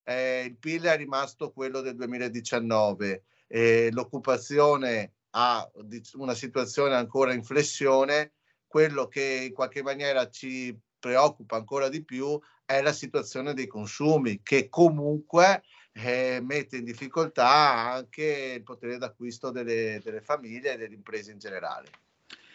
Eh, 0.04 0.44
il 0.46 0.58
PIL 0.58 0.84
è 0.84 0.98
rimasto 0.98 1.52
quello 1.52 1.82
del 1.82 1.96
2019, 1.96 3.24
eh, 3.48 3.90
l'occupazione 3.92 5.14
ha 5.32 5.70
una 6.14 6.34
situazione 6.34 6.96
ancora 6.96 7.34
in 7.34 7.44
flessione, 7.44 8.34
quello 8.68 9.08
che 9.08 9.46
in 9.48 9.54
qualche 9.54 9.82
maniera 9.82 10.30
ci 10.30 10.78
preoccupa 11.00 11.56
ancora 11.56 11.90
di 11.90 12.04
più 12.04 12.40
è 12.66 12.82
la 12.82 12.94
situazione 12.94 13.54
dei 13.54 13.68
consumi 13.68 14.42
che 14.42 14.70
comunque 14.70 15.64
eh, 15.94 16.40
mette 16.42 16.78
in 16.78 16.86
difficoltà 16.86 17.50
anche 17.50 18.54
il 18.56 18.64
potere 18.64 18.98
d'acquisto 18.98 19.52
delle, 19.52 20.00
delle, 20.02 20.22
famiglie 20.22 20.74
e 20.74 20.78
delle 20.78 20.96
imprese 20.96 21.32
in 21.32 21.40
generale. 21.40 21.90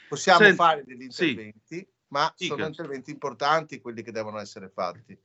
Possiamo 0.08 0.40
Senti, 0.40 0.56
fare 0.56 0.84
degli 0.84 1.02
interventi, 1.02 1.76
sì. 1.76 1.86
ma 2.08 2.32
sono 2.36 2.54
Dica. 2.56 2.66
interventi 2.68 3.10
importanti 3.10 3.80
quelli 3.80 4.02
che 4.02 4.12
devono 4.12 4.38
essere 4.38 4.70
fatti. 4.72 5.18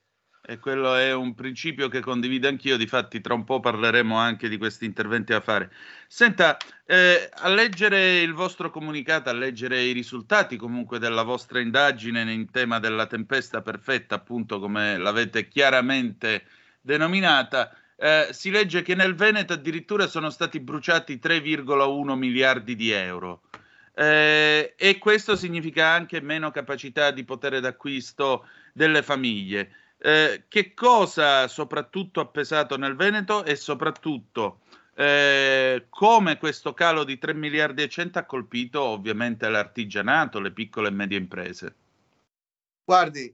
E 0.44 0.58
quello 0.58 0.96
è 0.96 1.14
un 1.14 1.36
principio 1.36 1.88
che 1.88 2.00
condivido 2.00 2.48
anch'io, 2.48 2.76
difatti 2.76 3.22
tra 3.22 3.36
un 3.36 3.44
po' 3.44 3.60
parleremo 3.60 4.18
anche 4.18 4.50
di 4.50 4.58
questi 4.58 4.86
interventi 4.86 5.34
da 5.34 5.40
fare. 5.40 5.72
Senta, 6.08 6.58
eh, 6.86 7.30
a 7.32 7.48
leggere 7.48 8.22
il 8.22 8.34
vostro 8.34 8.72
comunicato, 8.72 9.30
a 9.30 9.34
leggere 9.34 9.84
i 9.84 9.92
risultati 9.92 10.58
comunque 10.58 10.98
della 10.98 11.22
vostra 11.22 11.60
indagine 11.60 12.30
in 12.34 12.50
tema 12.50 12.80
della 12.80 13.06
tempesta 13.06 13.62
perfetta, 13.62 14.16
appunto 14.16 14.60
come 14.60 14.98
l'avete 14.98 15.48
chiaramente 15.48 16.46
denominata, 16.82 17.72
eh, 17.96 18.30
si 18.32 18.50
legge 18.50 18.82
che 18.82 18.96
nel 18.96 19.14
Veneto 19.14 19.54
addirittura 19.54 20.08
sono 20.08 20.32
stati 20.32 20.60
bruciati 20.60 21.20
3,1 21.20 22.16
miliardi 22.16 22.76
di 22.76 22.90
euro. 22.90 23.44
Eh, 23.94 24.74
e 24.78 24.98
questo 24.98 25.36
significa 25.36 25.88
anche 25.88 26.22
meno 26.22 26.52
capacità 26.52 27.12
di 27.12 27.24
potere 27.24 27.60
d'acquisto 27.60 28.48
delle 28.74 29.04
famiglie. 29.04 29.76
Eh, 29.98 30.46
che 30.48 30.74
cosa 30.74 31.48
soprattutto 31.48 32.22
ha 32.22 32.26
pesato 32.26 32.78
nel 32.78 32.96
Veneto 32.96 33.44
e 33.44 33.56
soprattutto 33.56 34.62
eh, 34.96 35.86
come 35.90 36.38
questo 36.38 36.74
calo 36.74 37.04
di 37.04 37.18
3 37.18 37.34
miliardi 37.34 37.84
e 37.84 37.90
100 37.90 38.20
ha 38.20 38.26
colpito 38.26 38.82
ovviamente 38.82 39.48
l'artigianato, 39.50 40.40
le 40.40 40.52
piccole 40.52 40.90
e 40.90 40.92
medie 40.92 41.18
imprese? 41.18 41.76
Guardi, 42.84 43.34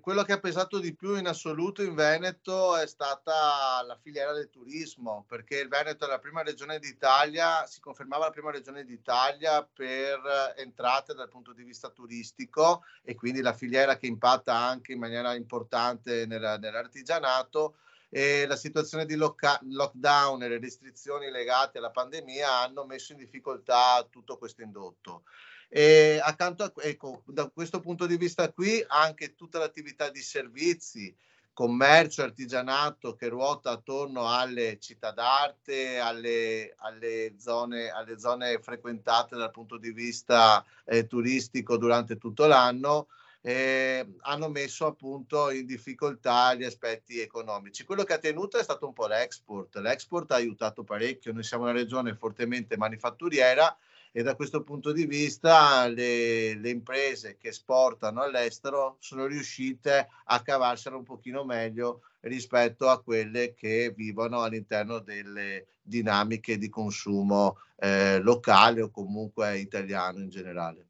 quello 0.00 0.22
che 0.22 0.32
ha 0.32 0.40
pesato 0.40 0.78
di 0.78 0.94
più 0.94 1.16
in 1.16 1.26
assoluto 1.26 1.82
in 1.82 1.94
Veneto 1.94 2.76
è 2.76 2.86
stata 2.86 3.82
la 3.86 3.98
filiera 4.00 4.32
del 4.32 4.50
turismo, 4.50 5.24
perché 5.26 5.58
il 5.58 5.68
Veneto 5.68 6.04
è 6.04 6.08
la 6.08 6.18
prima 6.18 6.42
regione 6.42 6.78
d'Italia, 6.78 7.66
si 7.66 7.80
confermava 7.80 8.26
la 8.26 8.30
prima 8.30 8.50
regione 8.50 8.84
d'Italia 8.84 9.62
per 9.62 10.54
entrate 10.56 11.14
dal 11.14 11.28
punto 11.28 11.52
di 11.52 11.64
vista 11.64 11.88
turistico 11.90 12.84
e 13.02 13.14
quindi 13.14 13.40
la 13.40 13.52
filiera 13.52 13.96
che 13.96 14.06
impatta 14.06 14.54
anche 14.54 14.92
in 14.92 14.98
maniera 14.98 15.34
importante 15.34 16.26
nella, 16.26 16.58
nell'artigianato 16.58 17.76
e 18.10 18.46
la 18.46 18.56
situazione 18.56 19.04
di 19.04 19.16
loca- 19.16 19.60
lockdown 19.62 20.42
e 20.42 20.48
le 20.48 20.58
restrizioni 20.58 21.30
legate 21.30 21.78
alla 21.78 21.90
pandemia 21.90 22.60
hanno 22.60 22.84
messo 22.84 23.12
in 23.12 23.18
difficoltà 23.18 24.06
tutto 24.08 24.38
questo 24.38 24.62
indotto. 24.62 25.24
E 25.68 26.18
accanto 26.22 26.64
a 26.64 26.72
ecco, 26.82 27.22
da 27.26 27.48
questo 27.48 27.80
punto 27.80 28.06
di 28.06 28.16
vista 28.16 28.50
qui 28.50 28.82
anche 28.88 29.34
tutta 29.34 29.58
l'attività 29.58 30.08
di 30.08 30.20
servizi, 30.20 31.14
commercio, 31.52 32.22
artigianato 32.22 33.14
che 33.14 33.28
ruota 33.28 33.72
attorno 33.72 34.32
alle 34.32 34.78
città 34.78 35.10
d'arte, 35.10 35.98
alle, 35.98 36.74
alle, 36.78 37.34
zone, 37.36 37.90
alle 37.90 38.18
zone 38.18 38.60
frequentate 38.60 39.36
dal 39.36 39.50
punto 39.50 39.76
di 39.76 39.92
vista 39.92 40.64
eh, 40.84 41.06
turistico 41.06 41.76
durante 41.76 42.16
tutto 42.16 42.46
l'anno, 42.46 43.08
eh, 43.42 44.06
hanno 44.20 44.48
messo 44.48 44.86
appunto 44.86 45.50
in 45.50 45.66
difficoltà 45.66 46.54
gli 46.54 46.64
aspetti 46.64 47.20
economici. 47.20 47.84
Quello 47.84 48.04
che 48.04 48.14
ha 48.14 48.18
tenuto 48.18 48.56
è 48.56 48.62
stato 48.62 48.86
un 48.86 48.92
po' 48.92 49.06
l'export. 49.06 49.76
L'export 49.76 50.30
ha 50.30 50.36
aiutato 50.36 50.82
parecchio. 50.82 51.32
Noi 51.32 51.42
siamo 51.42 51.64
una 51.64 51.72
regione 51.72 52.14
fortemente 52.14 52.76
manifatturiera 52.76 53.76
e 54.12 54.22
da 54.22 54.34
questo 54.34 54.62
punto 54.62 54.92
di 54.92 55.06
vista 55.06 55.86
le, 55.86 56.54
le, 56.54 56.70
imprese 56.70 57.36
che 57.38 57.48
esportano 57.48 58.22
all'estero 58.22 58.96
sono 59.00 59.26
riuscite 59.26 60.08
a 60.24 60.42
cavarsela 60.42 60.96
un 60.96 61.04
pochino 61.04 61.44
meglio 61.44 62.02
rispetto 62.20 62.88
a 62.88 63.00
quelle 63.00 63.54
che 63.54 63.92
vivono 63.96 64.42
all'interno 64.42 64.98
delle 64.98 65.66
dinamiche 65.82 66.58
di 66.58 66.68
consumo 66.68 67.58
eh, 67.76 68.18
locale 68.20 68.82
o 68.82 68.90
comunque 68.90 69.58
italiano 69.58 70.18
in 70.18 70.28
generale. 70.28 70.86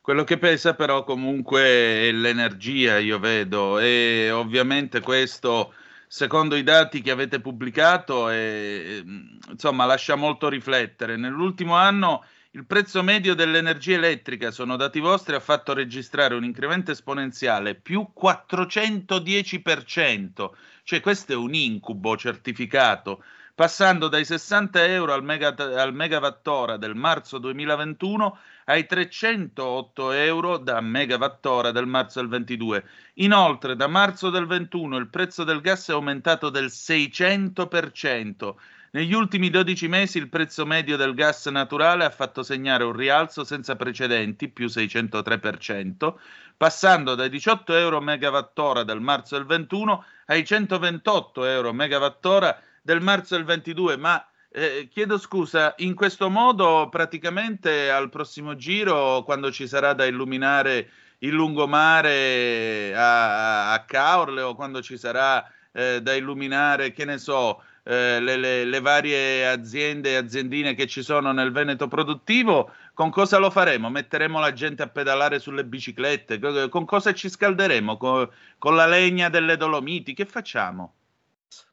Quello 0.00 0.22
che 0.22 0.38
pesa 0.38 0.74
però 0.74 1.02
comunque 1.02 1.62
è 1.62 2.12
l'energia, 2.12 2.98
io 2.98 3.18
vedo, 3.18 3.80
e 3.80 4.30
ovviamente 4.30 5.00
questo, 5.00 5.74
secondo 6.06 6.54
i 6.54 6.62
dati 6.62 7.00
che 7.00 7.10
avete 7.10 7.40
pubblicato, 7.40 8.28
è, 8.28 9.02
insomma, 9.48 9.84
lascia 9.84 10.14
molto 10.14 10.48
riflettere. 10.48 11.16
Nell'ultimo 11.16 11.74
anno 11.74 12.24
il 12.56 12.64
prezzo 12.64 13.02
medio 13.02 13.34
dell'energia 13.34 13.96
elettrica, 13.96 14.50
sono 14.50 14.76
dati 14.76 14.98
vostri, 14.98 15.34
ha 15.34 15.40
fatto 15.40 15.74
registrare 15.74 16.34
un 16.34 16.42
incremento 16.42 16.90
esponenziale 16.90 17.74
più 17.74 18.12
410%, 18.18 20.50
cioè 20.82 21.00
questo 21.00 21.32
è 21.32 21.36
un 21.36 21.52
incubo 21.52 22.16
certificato, 22.16 23.22
passando 23.54 24.08
dai 24.08 24.24
60 24.24 24.86
euro 24.86 25.12
al, 25.12 25.22
mega, 25.22 25.54
al 25.54 25.92
megawattora 25.92 26.78
del 26.78 26.94
marzo 26.94 27.36
2021 27.36 28.38
ai 28.64 28.86
308 28.86 30.12
euro 30.12 30.56
da 30.56 30.80
megawattora 30.80 31.72
del 31.72 31.86
marzo 31.86 32.20
del 32.20 32.30
22. 32.30 32.84
Inoltre, 33.16 33.76
da 33.76 33.86
marzo 33.86 34.30
del 34.30 34.46
21 34.46 34.96
il 34.96 35.08
prezzo 35.08 35.44
del 35.44 35.60
gas 35.60 35.90
è 35.90 35.92
aumentato 35.92 36.48
del 36.48 36.68
600%. 36.68 38.54
Negli 38.92 39.12
ultimi 39.12 39.50
12 39.50 39.88
mesi 39.88 40.18
il 40.18 40.28
prezzo 40.28 40.64
medio 40.64 40.96
del 40.96 41.14
gas 41.14 41.46
naturale 41.46 42.04
ha 42.04 42.10
fatto 42.10 42.42
segnare 42.42 42.84
un 42.84 42.92
rialzo 42.92 43.42
senza 43.42 43.74
precedenti, 43.74 44.48
più 44.48 44.66
603%, 44.66 46.14
passando 46.56 47.14
dai 47.14 47.28
18 47.28 47.74
euro 47.74 48.00
megawattora 48.00 48.84
del 48.84 49.00
marzo 49.00 49.36
del 49.36 49.44
21 49.44 50.04
ai 50.26 50.44
128 50.44 51.44
euro 51.44 51.72
megawattora 51.72 52.60
del 52.80 53.00
marzo 53.00 53.34
del 53.34 53.44
22. 53.44 53.96
Ma 53.96 54.24
eh, 54.50 54.88
chiedo 54.90 55.18
scusa, 55.18 55.74
in 55.78 55.94
questo 55.94 56.30
modo 56.30 56.88
praticamente 56.88 57.90
al 57.90 58.08
prossimo 58.08 58.54
giro, 58.54 59.24
quando 59.24 59.50
ci 59.50 59.66
sarà 59.66 59.94
da 59.94 60.04
illuminare 60.04 60.90
il 61.18 61.34
lungomare 61.34 62.94
a, 62.94 63.72
a 63.72 63.84
Caorle 63.84 64.42
o 64.42 64.54
quando 64.54 64.80
ci 64.80 64.96
sarà 64.96 65.44
eh, 65.72 66.00
da 66.00 66.14
illuminare, 66.14 66.92
che 66.92 67.04
ne 67.04 67.18
so, 67.18 67.62
eh, 67.88 68.18
le, 68.18 68.36
le, 68.36 68.64
le, 68.64 68.80
varie 68.80 69.46
aziende 69.46 70.10
e 70.10 70.16
aziendine 70.16 70.74
che 70.74 70.88
ci 70.88 71.04
sono 71.04 71.30
nel 71.30 71.52
Veneto 71.52 71.86
produttivo, 71.86 72.72
con 72.92 73.10
cosa 73.10 73.38
lo 73.38 73.48
faremo? 73.48 73.88
Metteremo 73.90 74.40
la 74.40 74.52
gente 74.52 74.82
a 74.82 74.88
pedalare 74.88 75.38
sulle 75.38 75.64
biciclette? 75.64 76.68
Con 76.68 76.84
cosa 76.84 77.14
ci 77.14 77.28
scalderemo? 77.28 77.96
Con, 77.96 78.28
con 78.58 78.74
la 78.74 78.86
legna 78.86 79.28
delle 79.28 79.56
Dolomiti? 79.56 80.14
Che 80.14 80.26
facciamo? 80.26 80.94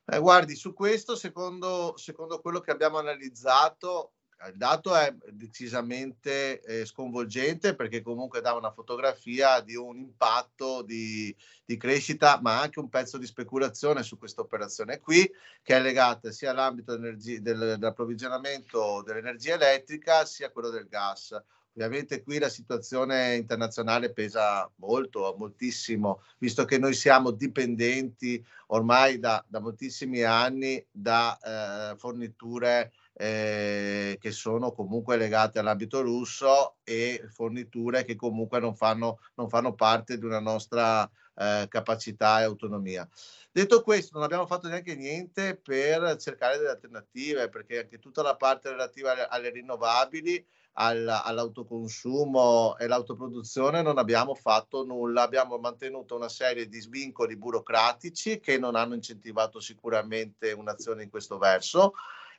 Eh, 0.06 0.20
guardi, 0.20 0.56
su 0.56 0.76
questo, 0.76 1.16
secondo, 1.16 1.96
secondo 1.98 2.40
quello 2.42 2.60
che 2.60 2.70
abbiamo 2.70 3.00
analizzato, 3.00 4.12
il 4.50 4.58
dato 4.58 4.96
è 4.96 5.14
decisamente 5.30 6.62
eh, 6.62 6.86
sconvolgente 6.86 7.76
perché 7.76 8.02
comunque 8.02 8.42
dà 8.42 8.54
una 8.54 8.72
fotografia 8.72 9.62
di 9.62 9.76
un 9.76 9.98
impatto 9.98 10.82
di, 10.82 11.36
di, 11.66 11.78
crescita, 11.78 12.40
ma 12.42 12.60
anche 12.60 12.80
un 12.80 12.90
pezzo 12.90 13.18
di 13.18 13.26
speculazione 13.26 14.04
su 14.04 14.18
questa 14.18 14.42
operazione 14.42 15.00
qui, 15.00 15.30
che 15.62 15.76
è 15.76 15.82
legata 15.82 16.32
sia 16.32 16.52
all'ambito 16.52 16.98
del, 16.98 17.18
dell'approvvigionamento 17.18 19.02
dell'energia 19.06 19.56
elettrica 19.56 20.26
sia 20.26 20.48
a 20.48 20.52
quello 20.52 20.70
del 20.70 20.88
gas. 20.88 21.40
Ovviamente 21.76 22.22
qui 22.22 22.38
la 22.38 22.50
situazione 22.50 23.34
internazionale 23.34 24.14
pesa 24.14 24.70
molto, 24.76 25.34
moltissimo, 25.38 26.22
visto 26.38 26.66
che 26.66 26.78
noi 26.78 26.94
siamo 26.94 27.32
dipendenti 27.32 28.44
ormai 28.68 29.18
da, 29.18 29.44
da 29.48 29.60
moltissimi 29.60 30.22
anni 30.22 30.86
da 30.92 31.92
eh, 31.92 31.98
forniture 31.98 32.92
eh, 33.14 34.18
che 34.20 34.32
sono 34.32 34.72
comunque 34.72 35.18
legate 35.18 35.60
all'ambito 35.60 36.02
russo 36.02 36.78
e 36.84 37.26
forniture 37.30 38.04
che 38.04 38.16
comunque 38.16 38.60
non 38.60 38.76
fanno, 38.76 39.20
non 39.36 39.50
fanno 39.50 39.74
parte 39.74 40.18
di 40.18 40.26
una 40.26 40.40
nostra 40.40 41.10
eh, 41.36 41.68
capacità 41.70 42.42
e 42.42 42.44
autonomia. 42.44 43.08
Detto 43.52 43.84
questo, 43.84 44.16
non 44.16 44.24
abbiamo 44.24 44.48
fatto 44.48 44.68
neanche 44.68 44.96
niente 44.96 45.56
per 45.56 46.18
cercare 46.18 46.58
delle 46.58 46.72
alternative, 46.72 47.50
perché 47.50 47.82
anche 47.82 48.00
tutta 48.00 48.24
la 48.24 48.36
parte 48.36 48.70
relativa 48.70 49.12
alle, 49.12 49.28
alle 49.30 49.50
rinnovabili 49.52 50.44
all'autoconsumo 50.76 52.78
e 52.78 52.88
l'autoproduzione 52.88 53.84
non 53.84 54.00
abbiamo 54.00 54.34
fatto 54.34 54.84
nulla, 54.84 55.22
abbiamo 55.22 55.60
mantenuto 55.60 56.16
una 56.16 56.30
serie 56.30 56.68
di 56.68 56.80
svincoli 56.80 57.38
burocratici 57.38 58.40
che 58.40 58.58
non 58.58 58.76
hanno 58.76 58.96
incentivato 58.96 59.60
sicuramente 59.60 60.52
un'azione 60.52 61.04
in 61.04 61.12
questo 61.12 61.38
verso 61.38 61.94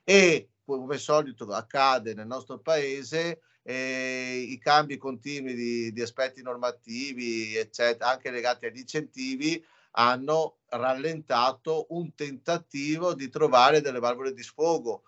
e 0.04 0.50
come 0.64 0.98
solito 0.98 1.44
accade 1.52 2.14
nel 2.14 2.26
nostro 2.26 2.58
paese 2.58 3.40
eh, 3.62 4.46
i 4.46 4.58
cambi 4.58 4.98
continui 4.98 5.54
di, 5.54 5.92
di 5.92 6.02
aspetti 6.02 6.42
normativi 6.42 7.56
eccetera 7.56 8.10
anche 8.10 8.30
legati 8.30 8.66
agli 8.66 8.78
incentivi 8.78 9.64
hanno 9.92 10.58
rallentato 10.68 11.86
un 11.90 12.14
tentativo 12.14 13.14
di 13.14 13.28
trovare 13.30 13.80
delle 13.80 14.00
valvole 14.00 14.34
di 14.34 14.42
sfogo 14.42 15.04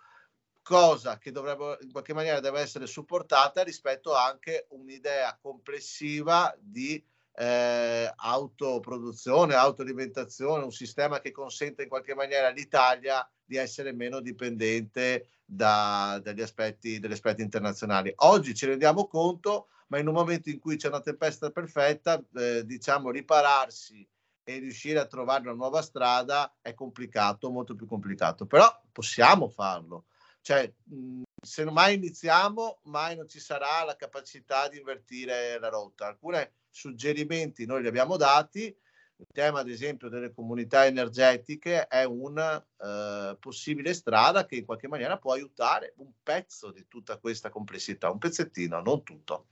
cosa 0.63 1.19
che 1.19 1.31
dovrebbe 1.31 1.79
in 1.83 1.93
qualche 1.93 2.15
maniera 2.15 2.41
deve 2.41 2.61
essere 2.61 2.87
supportata 2.87 3.63
rispetto 3.63 4.15
anche 4.15 4.67
un'idea 4.71 5.39
complessiva 5.41 6.57
di 6.59 7.03
eh, 7.39 8.11
autoproduzione, 8.15 9.55
autoalimentazione, 9.55 10.65
un 10.65 10.73
sistema 10.73 11.21
che 11.21 11.33
consente 11.33 11.83
in 11.83 11.89
qualche 11.89 12.15
maniera 12.15 12.49
all'Italia 12.49 13.29
di 13.45 13.57
essere 13.57 13.93
meno 13.93 14.21
dipendente 14.21 15.29
da, 15.45 16.19
dagli 16.23 16.41
aspetti, 16.41 16.99
dagli 16.99 17.13
aspetti 17.13 17.43
internazionali. 17.43 18.13
Oggi 18.17 18.55
ci 18.55 18.67
rendiamo 18.67 19.07
conto, 19.07 19.69
ma 19.89 19.99
in 19.99 20.09
un 20.09 20.15
momento 20.15 20.49
in 20.49 20.59
cui 20.59 20.77
c'è 20.77 20.89
una 20.89 21.01
tempesta 21.01 21.51
perfetta, 21.51 22.23
eh, 22.35 22.65
diciamo 22.65 23.11
ripararsi 23.11 24.09
e 24.43 24.59
riuscire 24.59 24.99
a 24.99 25.07
trovare 25.07 25.43
una 25.43 25.53
nuova 25.53 25.83
strada 25.83 26.57
è 26.63 26.73
complicato, 26.73 27.51
molto 27.51 27.75
più 27.75 27.87
complicato, 27.87 28.47
però 28.47 28.67
possiamo 28.93 29.49
farlo 29.49 30.07
cioè, 30.47 30.73
mh, 30.85 31.23
se 31.43 31.65
mai 31.65 31.97
iniziamo, 31.97 32.79
mai 32.85 33.17
non 33.17 33.27
ci 33.27 33.41
sarà 33.41 33.83
la 33.85 33.97
capacità 33.97 34.69
di 34.69 34.79
invertire 34.79 35.59
la 35.59 35.69
rotta. 35.69 36.07
Alcuni 36.07 36.39
suggerimenti 36.77 37.65
noi 37.65 37.81
li 37.81 37.89
abbiamo 37.89 38.19
dati, 38.19 38.65
il 38.65 39.27
tema 39.33 39.61
ad 39.61 39.69
esempio 39.71 40.11
delle 40.11 40.35
comunità 40.35 40.85
energetiche 40.85 41.87
è 41.87 42.05
una 42.05 42.63
eh, 42.79 43.35
possibile 43.41 43.95
strada 43.95 44.45
che 44.45 44.57
in 44.57 44.67
qualche 44.67 44.87
maniera 44.87 45.17
può 45.17 45.33
aiutare 45.33 45.95
un 45.97 46.11
pezzo 46.23 46.71
di 46.71 46.85
tutta 46.87 47.17
questa 47.17 47.49
complessità, 47.49 48.11
un 48.11 48.19
pezzettino, 48.19 48.83
non 48.83 49.03
tutto. 49.03 49.47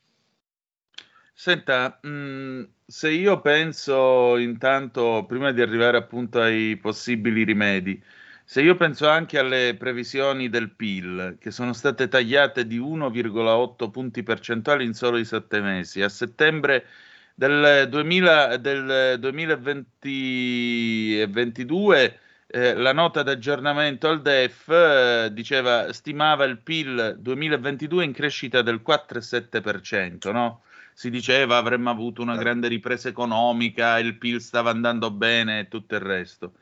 Senta, 1.33 1.99
mh, 2.03 2.69
se 2.87 3.11
io 3.11 3.41
penso 3.41 4.37
intanto, 4.37 5.25
prima 5.27 5.51
di 5.51 5.63
arrivare 5.63 5.97
appunto 5.97 6.41
ai 6.41 6.77
possibili 6.77 7.43
rimedi, 7.43 8.01
se 8.45 8.61
io 8.61 8.77
penso 8.77 9.09
anche 9.09 9.39
alle 9.39 9.75
previsioni 9.79 10.51
del 10.51 10.71
PIL, 10.71 11.39
che 11.41 11.51
sono 11.51 11.73
state 11.73 12.09
tagliate 12.09 12.67
di 12.67 12.79
1,8 12.79 13.91
punti 13.91 14.23
percentuali 14.23 14.85
in 14.85 14.93
solo 14.93 15.17
i 15.17 15.25
sette 15.25 15.63
mesi, 15.63 16.03
a 16.03 16.11
settembre 16.11 16.87
del, 17.35 17.89
2000, 17.89 18.57
del 18.59 19.19
2022 19.19 22.19
eh, 22.55 22.73
la 22.75 22.93
nota 22.93 23.25
d'aggiornamento 23.25 24.09
al 24.09 24.23
DEF 24.23 24.69
eh, 24.69 25.29
diceva, 25.33 25.93
stimava 25.93 26.45
il 26.45 26.59
PIL 26.59 27.17
2022 27.19 28.05
in 28.05 28.13
crescita 28.13 28.63
del 28.63 28.81
4,7%, 28.87 30.31
no? 30.31 30.63
Si 30.93 31.11
diceva 31.11 31.57
avremmo 31.57 31.91
avuto 31.91 32.23
una 32.23 32.35
certo. 32.35 32.47
grande 32.47 32.69
ripresa 32.69 33.09
economica, 33.09 33.99
il 33.99 34.19
PIL 34.19 34.41
stava 34.41 34.71
andando 34.71 35.11
bene 35.11 35.61
e 35.61 35.69
tutto 35.69 35.97
il 35.97 36.03
resto. 36.03 36.53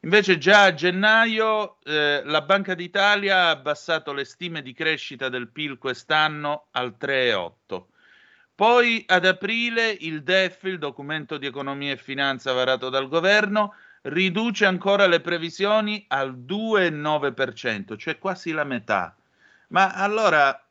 Invece 0.00 0.36
già 0.36 0.64
a 0.64 0.74
gennaio 0.74 1.78
eh, 1.84 2.20
la 2.22 2.42
Banca 2.42 2.74
d'Italia 2.74 3.44
ha 3.44 3.50
abbassato 3.50 4.12
le 4.12 4.26
stime 4.26 4.60
di 4.60 4.74
crescita 4.74 5.30
del 5.30 5.48
PIL 5.48 5.78
quest'anno 5.78 6.66
al 6.72 6.96
3,8. 7.00 7.84
Poi 8.60 9.04
ad 9.06 9.24
aprile 9.24 9.88
il 10.00 10.22
DEF, 10.22 10.64
il 10.64 10.76
documento 10.76 11.38
di 11.38 11.46
economia 11.46 11.92
e 11.92 11.96
finanza 11.96 12.52
varato 12.52 12.90
dal 12.90 13.08
governo, 13.08 13.72
riduce 14.02 14.66
ancora 14.66 15.06
le 15.06 15.20
previsioni 15.20 16.04
al 16.08 16.36
2,9%, 16.36 17.96
cioè 17.96 18.18
quasi 18.18 18.50
la 18.50 18.64
metà. 18.64 19.16
Ma 19.68 19.94
allora 19.94 20.62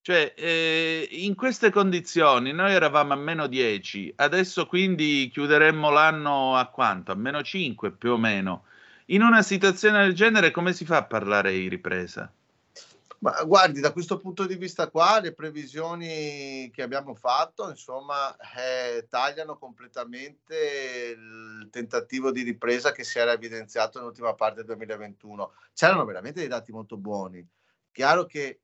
cioè, 0.00 0.32
eh, 0.34 1.06
in 1.10 1.34
queste 1.34 1.68
condizioni 1.68 2.50
noi 2.52 2.72
eravamo 2.72 3.12
a 3.12 3.16
meno 3.16 3.46
10, 3.46 4.14
adesso 4.16 4.64
quindi 4.64 5.28
chiuderemmo 5.30 5.90
l'anno 5.90 6.56
a 6.56 6.64
quanto? 6.68 7.12
A 7.12 7.14
meno 7.14 7.42
5 7.42 7.90
più 7.90 8.12
o 8.12 8.16
meno. 8.16 8.64
In 9.08 9.20
una 9.20 9.42
situazione 9.42 10.04
del 10.04 10.14
genere 10.14 10.50
come 10.50 10.72
si 10.72 10.86
fa 10.86 10.96
a 10.96 11.04
parlare 11.04 11.52
di 11.52 11.68
ripresa? 11.68 12.32
Ma 13.22 13.44
guardi, 13.44 13.80
da 13.80 13.92
questo 13.92 14.16
punto 14.16 14.46
di 14.46 14.54
vista 14.56 14.88
qua, 14.88 15.20
le 15.20 15.34
previsioni 15.34 16.70
che 16.72 16.80
abbiamo 16.80 17.14
fatto, 17.14 17.68
insomma, 17.68 18.34
eh, 18.56 19.06
tagliano 19.10 19.58
completamente 19.58 21.14
il 21.18 21.68
tentativo 21.70 22.32
di 22.32 22.40
ripresa 22.42 22.92
che 22.92 23.04
si 23.04 23.18
era 23.18 23.32
evidenziato 23.32 23.98
nell'ultima 23.98 24.34
parte 24.34 24.64
del 24.64 24.76
2021. 24.76 25.52
C'erano 25.74 26.06
veramente 26.06 26.40
dei 26.40 26.48
dati 26.48 26.72
molto 26.72 26.96
buoni. 26.96 27.46
Chiaro 27.92 28.24
che 28.24 28.62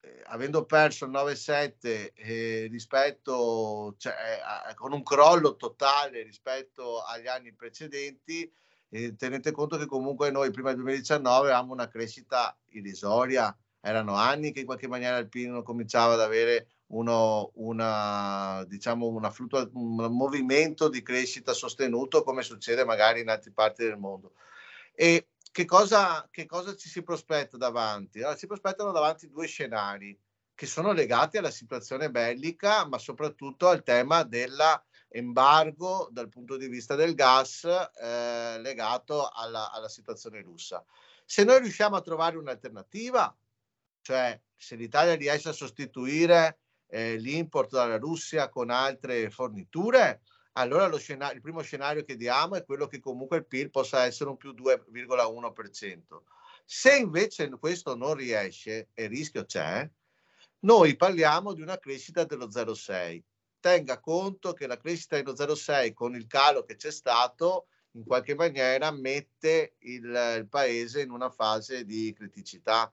eh, 0.00 0.22
avendo 0.28 0.64
perso 0.64 1.04
il 1.04 1.10
9-7 1.10 2.12
eh, 2.14 2.66
rispetto, 2.70 3.94
cioè, 3.98 4.14
eh, 4.70 4.74
con 4.74 4.92
un 4.92 5.02
crollo 5.02 5.56
totale 5.56 6.22
rispetto 6.22 7.02
agli 7.02 7.26
anni 7.26 7.52
precedenti, 7.52 8.50
eh, 8.88 9.16
tenete 9.16 9.50
conto 9.50 9.76
che 9.76 9.84
comunque 9.84 10.30
noi 10.30 10.50
prima 10.50 10.70
del 10.70 10.78
2019 10.78 11.48
avevamo 11.48 11.74
una 11.74 11.88
crescita 11.88 12.56
irrisoria, 12.70 13.54
erano 13.80 14.14
anni 14.14 14.52
che 14.52 14.60
in 14.60 14.66
qualche 14.66 14.88
maniera 14.88 15.18
il 15.18 15.28
PIL 15.28 15.50
non 15.50 15.62
cominciava 15.62 16.14
ad 16.14 16.20
avere 16.20 16.68
uno, 16.88 17.50
una, 17.54 18.64
diciamo 18.66 19.06
una 19.06 19.30
fluttua, 19.30 19.68
un 19.72 19.94
movimento 20.16 20.88
di 20.88 21.02
crescita 21.02 21.52
sostenuto 21.52 22.22
come 22.22 22.42
succede 22.42 22.84
magari 22.84 23.20
in 23.20 23.28
altre 23.28 23.52
parti 23.52 23.84
del 23.84 23.98
mondo. 23.98 24.32
E 24.94 25.28
che 25.50 25.64
cosa, 25.64 26.28
che 26.30 26.46
cosa 26.46 26.74
ci 26.74 26.88
si 26.88 27.02
prospetta 27.02 27.56
davanti? 27.56 28.20
Allora, 28.20 28.36
si 28.36 28.46
prospettano 28.46 28.92
davanti 28.92 29.28
due 29.28 29.46
scenari 29.46 30.18
che 30.54 30.66
sono 30.66 30.92
legati 30.92 31.36
alla 31.36 31.52
situazione 31.52 32.10
bellica, 32.10 32.84
ma 32.86 32.98
soprattutto 32.98 33.68
al 33.68 33.84
tema 33.84 34.24
dell'embargo 34.24 36.08
dal 36.10 36.28
punto 36.28 36.56
di 36.56 36.66
vista 36.66 36.96
del 36.96 37.14
gas 37.14 37.64
eh, 37.64 38.58
legato 38.58 39.28
alla, 39.28 39.70
alla 39.70 39.88
situazione 39.88 40.42
russa. 40.42 40.84
Se 41.24 41.44
noi 41.44 41.60
riusciamo 41.60 41.94
a 41.94 42.00
trovare 42.00 42.36
un'alternativa, 42.38 43.32
cioè 44.08 44.40
se 44.56 44.74
l'Italia 44.74 45.14
riesce 45.16 45.50
a 45.50 45.52
sostituire 45.52 46.60
eh, 46.86 47.16
l'import 47.16 47.72
dalla 47.72 47.98
Russia 47.98 48.48
con 48.48 48.70
altre 48.70 49.28
forniture, 49.28 50.22
allora 50.52 50.90
scenario, 50.96 51.36
il 51.36 51.42
primo 51.42 51.60
scenario 51.60 52.04
che 52.04 52.16
diamo 52.16 52.54
è 52.54 52.64
quello 52.64 52.86
che 52.86 53.00
comunque 53.00 53.36
il 53.36 53.46
PIL 53.46 53.68
possa 53.68 54.04
essere 54.04 54.30
un 54.30 54.38
più 54.38 54.52
2,1%. 54.52 56.22
Se 56.64 56.96
invece 56.96 57.50
questo 57.58 57.96
non 57.96 58.14
riesce 58.14 58.88
e 58.94 59.04
il 59.04 59.10
rischio 59.10 59.44
c'è, 59.44 59.86
noi 60.60 60.96
parliamo 60.96 61.52
di 61.52 61.60
una 61.60 61.78
crescita 61.78 62.24
dello 62.24 62.46
0,6. 62.46 63.22
Tenga 63.60 64.00
conto 64.00 64.54
che 64.54 64.66
la 64.66 64.78
crescita 64.78 65.16
dello 65.20 65.34
0,6 65.34 65.92
con 65.92 66.14
il 66.14 66.26
calo 66.26 66.62
che 66.62 66.76
c'è 66.76 66.90
stato 66.90 67.66
in 67.90 68.04
qualche 68.06 68.34
maniera 68.34 68.90
mette 68.90 69.74
il, 69.80 70.04
il 70.38 70.46
paese 70.48 71.02
in 71.02 71.10
una 71.10 71.28
fase 71.28 71.84
di 71.84 72.10
criticità. 72.16 72.90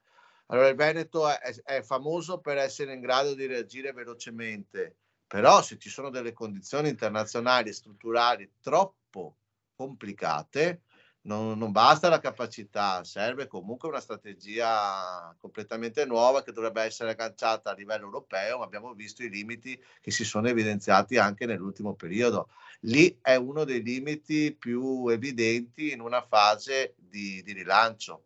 Allora 0.47 0.67
il 0.67 0.75
Veneto 0.75 1.29
è, 1.29 1.39
è 1.63 1.81
famoso 1.81 2.39
per 2.39 2.57
essere 2.57 2.93
in 2.93 3.01
grado 3.01 3.33
di 3.33 3.45
reagire 3.45 3.93
velocemente 3.93 4.97
però 5.27 5.61
se 5.61 5.77
ci 5.77 5.89
sono 5.89 6.09
delle 6.09 6.33
condizioni 6.33 6.89
internazionali 6.89 7.69
e 7.69 7.73
strutturali 7.73 8.49
troppo 8.61 9.37
complicate, 9.75 10.83
non, 11.21 11.57
non, 11.57 11.71
basta 11.71 12.07
la 12.07 12.19
capacità, 12.19 13.03
serve 13.03 13.47
comunque 13.47 13.89
una 13.89 13.99
strategia 13.99 15.35
completamente 15.39 16.05
nuova 16.05 16.43
che 16.43 16.51
dovrebbe 16.51 16.83
essere 16.83 17.09
agganciata 17.11 17.71
a 17.71 17.73
livello 17.73 18.05
europeo, 18.05 18.59
ma 18.59 18.65
abbiamo 18.65 18.93
visto 18.93 19.23
i 19.23 19.29
limiti 19.29 19.81
che 19.99 20.11
si 20.11 20.23
sono 20.23 20.47
evidenziati 20.47 21.17
anche 21.17 21.47
nell'ultimo 21.47 21.95
periodo. 21.95 22.49
Lì 22.81 23.17
è 23.19 23.35
uno 23.35 23.63
dei 23.63 23.81
limiti 23.81 24.53
più 24.53 25.07
evidenti 25.07 25.91
in 25.91 26.01
una 26.01 26.21
fase 26.21 26.93
di, 26.97 27.41
di 27.41 27.53
rilancio. 27.53 28.24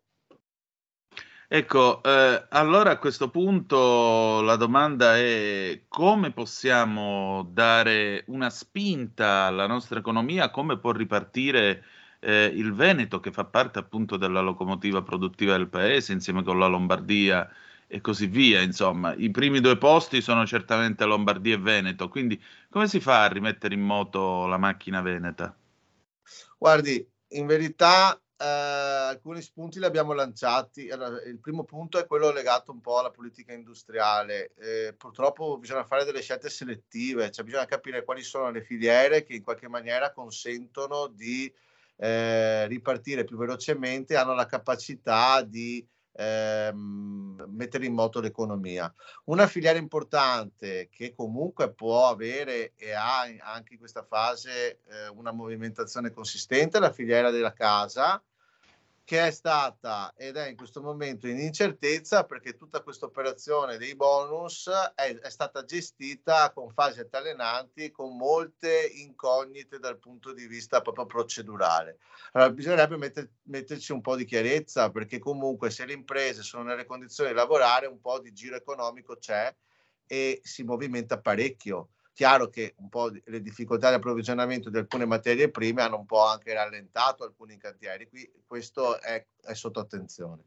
Ecco, 1.52 2.00
eh, 2.04 2.46
allora 2.50 2.92
a 2.92 2.98
questo 2.98 3.28
punto 3.28 4.40
la 4.40 4.54
domanda 4.54 5.16
è 5.16 5.82
come 5.88 6.30
possiamo 6.30 7.42
dare 7.50 8.22
una 8.28 8.50
spinta 8.50 9.46
alla 9.46 9.66
nostra 9.66 9.98
economia, 9.98 10.50
come 10.50 10.78
può 10.78 10.92
ripartire 10.92 11.82
eh, 12.20 12.44
il 12.44 12.72
Veneto 12.72 13.18
che 13.18 13.32
fa 13.32 13.46
parte 13.46 13.80
appunto 13.80 14.16
della 14.16 14.40
locomotiva 14.42 15.02
produttiva 15.02 15.56
del 15.56 15.66
paese 15.66 16.12
insieme 16.12 16.44
con 16.44 16.56
la 16.56 16.68
Lombardia 16.68 17.50
e 17.88 18.00
così 18.00 18.28
via, 18.28 18.60
insomma, 18.60 19.12
i 19.14 19.32
primi 19.32 19.58
due 19.58 19.76
posti 19.76 20.20
sono 20.20 20.46
certamente 20.46 21.04
Lombardia 21.04 21.56
e 21.56 21.58
Veneto, 21.58 22.08
quindi 22.08 22.40
come 22.70 22.86
si 22.86 23.00
fa 23.00 23.24
a 23.24 23.28
rimettere 23.28 23.74
in 23.74 23.82
moto 23.82 24.46
la 24.46 24.56
macchina 24.56 25.00
veneta? 25.00 25.52
Guardi, 26.56 27.04
in 27.30 27.46
verità 27.46 28.16
eh, 28.40 28.44
alcuni 28.44 29.42
spunti 29.42 29.78
li 29.78 29.84
abbiamo 29.84 30.14
lanciati. 30.14 30.86
Il 30.86 31.38
primo 31.42 31.64
punto 31.64 31.98
è 31.98 32.06
quello 32.06 32.30
legato 32.32 32.72
un 32.72 32.80
po' 32.80 32.98
alla 32.98 33.10
politica 33.10 33.52
industriale. 33.52 34.54
Eh, 34.54 34.94
purtroppo 34.96 35.58
bisogna 35.58 35.84
fare 35.84 36.04
delle 36.04 36.22
scelte 36.22 36.48
selettive, 36.48 37.30
cioè 37.30 37.44
bisogna 37.44 37.66
capire 37.66 38.02
quali 38.02 38.22
sono 38.22 38.50
le 38.50 38.62
filiere 38.62 39.24
che 39.24 39.34
in 39.34 39.42
qualche 39.42 39.68
maniera 39.68 40.12
consentono 40.12 41.06
di 41.08 41.52
eh, 41.96 42.66
ripartire 42.66 43.24
più 43.24 43.36
velocemente, 43.36 44.16
hanno 44.16 44.32
la 44.32 44.46
capacità 44.46 45.42
di 45.42 45.86
ehm, 46.12 47.44
mettere 47.48 47.84
in 47.84 47.92
moto 47.92 48.20
l'economia. 48.20 48.92
Una 49.24 49.46
filiera 49.46 49.78
importante 49.78 50.88
che 50.90 51.12
comunque 51.14 51.74
può 51.74 52.08
avere 52.08 52.72
e 52.76 52.92
ha 52.92 53.20
anche 53.40 53.74
in 53.74 53.78
questa 53.78 54.02
fase 54.02 54.80
eh, 54.88 55.08
una 55.14 55.30
movimentazione 55.30 56.10
consistente 56.10 56.78
è 56.78 56.80
la 56.80 56.90
filiera 56.90 57.30
della 57.30 57.52
casa, 57.52 58.22
che 59.10 59.26
è 59.26 59.30
stata 59.32 60.14
ed 60.16 60.36
è 60.36 60.46
in 60.46 60.56
questo 60.56 60.80
momento 60.80 61.26
in 61.26 61.40
incertezza 61.40 62.22
perché 62.22 62.54
tutta 62.54 62.80
questa 62.80 63.06
operazione 63.06 63.76
dei 63.76 63.96
bonus 63.96 64.70
è, 64.94 65.18
è, 65.18 65.30
stata 65.30 65.64
gestita 65.64 66.52
con 66.52 66.70
fasi 66.70 67.00
altalenanti, 67.00 67.90
con 67.90 68.16
molte 68.16 68.88
incognite 68.98 69.80
dal 69.80 69.98
punto 69.98 70.32
di 70.32 70.46
vista 70.46 70.80
proprio 70.80 71.06
procedurale. 71.06 71.98
Allora 72.30 72.52
bisognerebbe 72.52 72.96
metter, 72.96 73.28
metterci 73.48 73.90
un 73.90 74.00
po' 74.00 74.14
di 74.14 74.24
chiarezza 74.24 74.90
perché 74.90 75.18
comunque 75.18 75.70
se 75.70 75.86
le 75.86 75.94
imprese 75.94 76.42
sono 76.42 76.62
nelle 76.62 76.86
condizioni 76.86 77.30
di 77.30 77.36
lavorare 77.36 77.86
un 77.86 78.00
po' 78.00 78.20
di 78.20 78.32
giro 78.32 78.54
economico 78.54 79.16
c'è 79.16 79.52
e 80.06 80.40
si 80.44 80.62
movimenta 80.62 81.18
parecchio 81.18 81.88
Chiaro 82.20 82.50
che 82.50 82.74
un 82.76 82.90
po' 82.90 83.10
le 83.10 83.40
difficoltà 83.40 83.88
di 83.88 83.94
approvvigionamento 83.94 84.68
di 84.68 84.76
alcune 84.76 85.06
materie 85.06 85.50
prime 85.50 85.80
hanno 85.80 86.00
un 86.00 86.04
po' 86.04 86.22
anche 86.22 86.52
rallentato 86.52 87.24
alcuni 87.24 87.56
cantieri, 87.56 88.10
qui 88.10 88.30
questo 88.46 89.00
è, 89.00 89.24
è 89.40 89.54
sotto 89.54 89.80
attenzione. 89.80 90.44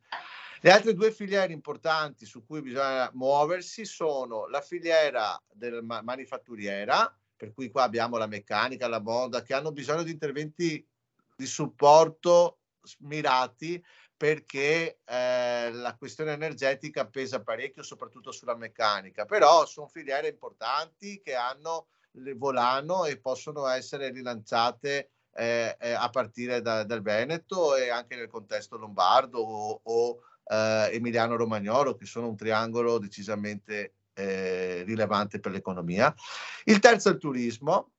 Le 0.62 0.72
altre 0.72 0.94
due 0.94 1.12
filiere 1.12 1.52
importanti 1.52 2.28
su 2.28 2.46
cui 2.46 2.62
bisogna 2.62 3.10
muoversi 3.16 3.86
sono 3.86 4.46
la 4.50 4.62
filiera 4.62 5.42
del 5.52 5.82
manifatturiera, 5.82 7.12
per 7.36 7.52
cui 7.54 7.72
qua 7.72 7.82
abbiamo 7.82 8.18
la 8.18 8.28
meccanica, 8.28 8.88
la 8.88 9.02
moda, 9.02 9.42
che 9.42 9.56
hanno 9.56 9.72
bisogno 9.72 10.04
di 10.04 10.12
interventi 10.12 10.88
di 11.36 11.46
supporto 11.48 12.60
mirati 13.00 13.84
perché 14.24 15.00
eh, 15.04 15.70
la 15.74 15.98
questione 15.98 16.32
energetica 16.32 17.06
pesa 17.06 17.44
parecchio, 17.44 17.84
soprattutto 17.84 18.32
sulla 18.32 18.56
meccanica, 18.56 19.26
però 19.26 19.66
sono 19.66 19.90
filiere 19.90 20.30
importanti 20.30 21.20
che 21.22 21.36
hanno 21.36 21.88
le 22.12 22.34
volano 22.34 23.04
e 23.04 23.20
possono 23.20 23.68
essere 23.68 24.12
rilanciate 24.12 25.10
eh, 25.34 25.76
eh, 25.78 25.92
a 25.92 26.10
partire 26.10 26.62
da, 26.62 26.86
dal 26.86 27.02
Veneto 27.02 27.76
e 27.76 27.90
anche 27.90 28.16
nel 28.16 28.30
contesto 28.30 28.78
lombardo 28.78 29.40
o, 29.40 29.82
o 29.84 30.20
eh, 30.46 30.92
emiliano-romagnolo, 30.94 31.96
che 31.96 32.06
sono 32.06 32.30
un 32.30 32.38
triangolo 32.38 33.00
decisamente 33.00 33.96
eh, 34.14 34.84
rilevante 34.86 35.42
per 35.42 35.52
l'economia. 35.52 36.16
Il 36.64 36.80
terzo 36.80 37.10
è 37.10 37.12
il 37.12 37.18
turismo, 37.18 37.92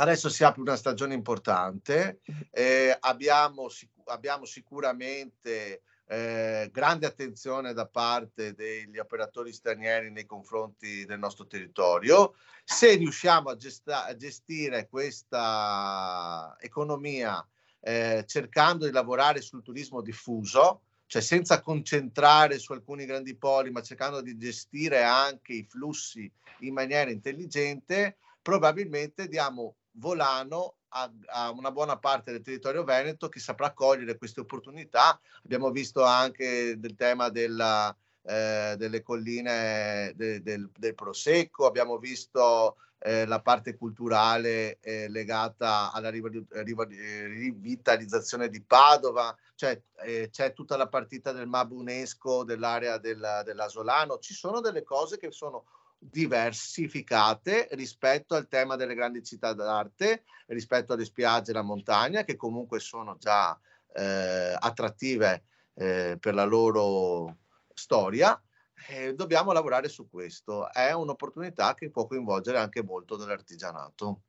adesso 0.00 0.30
si 0.30 0.44
apre 0.44 0.62
una 0.62 0.76
stagione 0.76 1.14
importante, 1.14 2.20
eh, 2.50 2.96
abbiamo, 2.98 3.68
sic- 3.68 3.90
abbiamo, 4.06 4.46
sicuramente 4.46 5.82
eh, 6.06 6.70
grande 6.72 7.06
attenzione 7.06 7.74
da 7.74 7.86
parte 7.86 8.54
degli 8.54 8.98
operatori 8.98 9.52
stranieri 9.52 10.10
nei 10.10 10.24
confronti 10.24 11.04
del 11.04 11.18
nostro 11.18 11.46
territorio. 11.46 12.34
Se 12.64 12.94
riusciamo 12.94 13.50
a, 13.50 13.56
gesta- 13.56 14.06
a 14.06 14.16
gestire 14.16 14.88
questa 14.88 16.56
economia 16.60 17.46
eh, 17.80 18.24
cercando 18.26 18.86
di 18.86 18.92
lavorare 18.92 19.42
sul 19.42 19.62
turismo 19.62 20.00
diffuso, 20.00 20.82
cioè 21.06 21.20
senza 21.20 21.60
concentrare 21.60 22.58
su 22.58 22.72
alcuni 22.72 23.04
grandi 23.04 23.36
poli, 23.36 23.70
ma 23.70 23.82
cercando 23.82 24.22
di 24.22 24.38
gestire 24.38 25.02
anche 25.02 25.52
i 25.52 25.66
flussi 25.68 26.30
in 26.60 26.72
maniera 26.72 27.10
intelligente, 27.10 28.16
probabilmente 28.40 29.28
diamo 29.28 29.74
volano 29.92 30.74
a, 30.88 31.10
a, 31.26 31.50
una 31.50 31.70
buona 31.70 31.98
parte 31.98 32.32
del 32.32 32.42
territorio 32.42 32.84
veneto 32.84 33.28
che 33.28 33.40
saprà 33.40 33.72
cogliere 33.72 34.18
queste 34.18 34.40
opportunità. 34.40 35.18
Abbiamo 35.44 35.70
visto 35.70 36.04
anche 36.04 36.78
del 36.78 36.96
tema 36.96 37.28
della, 37.28 37.94
eh, 38.22 38.74
delle 38.76 39.02
colline 39.02 40.12
de, 40.14 40.42
del, 40.42 40.70
del, 40.76 40.94
Prosecco, 40.94 41.66
abbiamo 41.66 41.98
visto 41.98 42.76
eh, 42.98 43.26
la 43.26 43.40
parte 43.40 43.76
culturale 43.76 44.78
eh, 44.80 45.08
legata 45.08 45.90
alla 45.92 46.10
rivitalizzazione 46.10 48.48
di 48.48 48.60
Padova, 48.60 49.34
cioè 49.54 49.80
eh, 50.04 50.28
c'è 50.30 50.52
tutta 50.52 50.76
la 50.76 50.88
partita 50.88 51.32
del 51.32 51.46
MAB 51.46 51.72
UNESCO 51.72 52.44
dell'area 52.44 52.98
del, 52.98 53.42
dell'Asolano, 53.44 54.18
ci 54.18 54.34
sono 54.34 54.60
delle 54.60 54.82
cose 54.82 55.16
che 55.16 55.30
sono 55.30 55.64
diversificate 56.02 57.68
rispetto 57.72 58.34
al 58.34 58.48
tema 58.48 58.76
delle 58.76 58.94
grandi 58.94 59.22
città 59.22 59.52
d'arte, 59.52 60.24
rispetto 60.46 60.94
alle 60.94 61.04
spiagge 61.04 61.50
e 61.50 61.54
la 61.54 61.62
montagna, 61.62 62.24
che 62.24 62.36
comunque 62.36 62.80
sono 62.80 63.16
già 63.18 63.58
eh, 63.94 64.56
attrattive 64.58 65.44
eh, 65.74 66.16
per 66.18 66.34
la 66.34 66.44
loro 66.44 67.36
storia. 67.74 68.40
Eh, 68.88 69.14
dobbiamo 69.14 69.52
lavorare 69.52 69.88
su 69.88 70.08
questo. 70.08 70.72
È 70.72 70.92
un'opportunità 70.92 71.74
che 71.74 71.90
può 71.90 72.06
coinvolgere 72.06 72.58
anche 72.58 72.82
molto 72.82 73.16
dell'artigianato. 73.16 74.22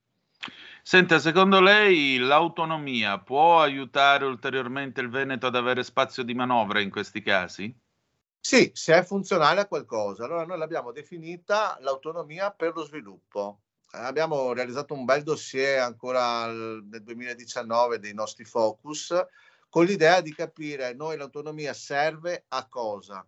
Senta, 0.83 1.19
secondo 1.19 1.61
lei 1.61 2.17
l'autonomia 2.17 3.19
può 3.19 3.61
aiutare 3.61 4.25
ulteriormente 4.25 4.99
il 4.99 5.09
Veneto 5.09 5.47
ad 5.47 5.55
avere 5.55 5.83
spazio 5.83 6.23
di 6.23 6.33
manovra 6.33 6.81
in 6.81 6.89
questi 6.89 7.21
casi? 7.21 7.73
Sì, 8.43 8.71
se 8.73 8.95
è 8.97 9.03
funzionale 9.03 9.61
a 9.61 9.67
qualcosa. 9.67 10.25
Allora 10.25 10.45
noi 10.45 10.57
l'abbiamo 10.57 10.91
definita 10.91 11.77
l'autonomia 11.79 12.51
per 12.51 12.73
lo 12.75 12.83
sviluppo. 12.83 13.61
Abbiamo 13.91 14.51
realizzato 14.53 14.93
un 14.95 15.05
bel 15.05 15.21
dossier 15.23 15.79
ancora 15.79 16.47
nel 16.47 17.03
2019 17.03 17.99
dei 17.99 18.13
nostri 18.13 18.43
focus 18.43 19.13
con 19.69 19.85
l'idea 19.85 20.21
di 20.21 20.33
capire 20.33 20.93
noi 20.93 21.17
l'autonomia 21.17 21.73
serve 21.73 22.45
a 22.49 22.67
cosa. 22.67 23.25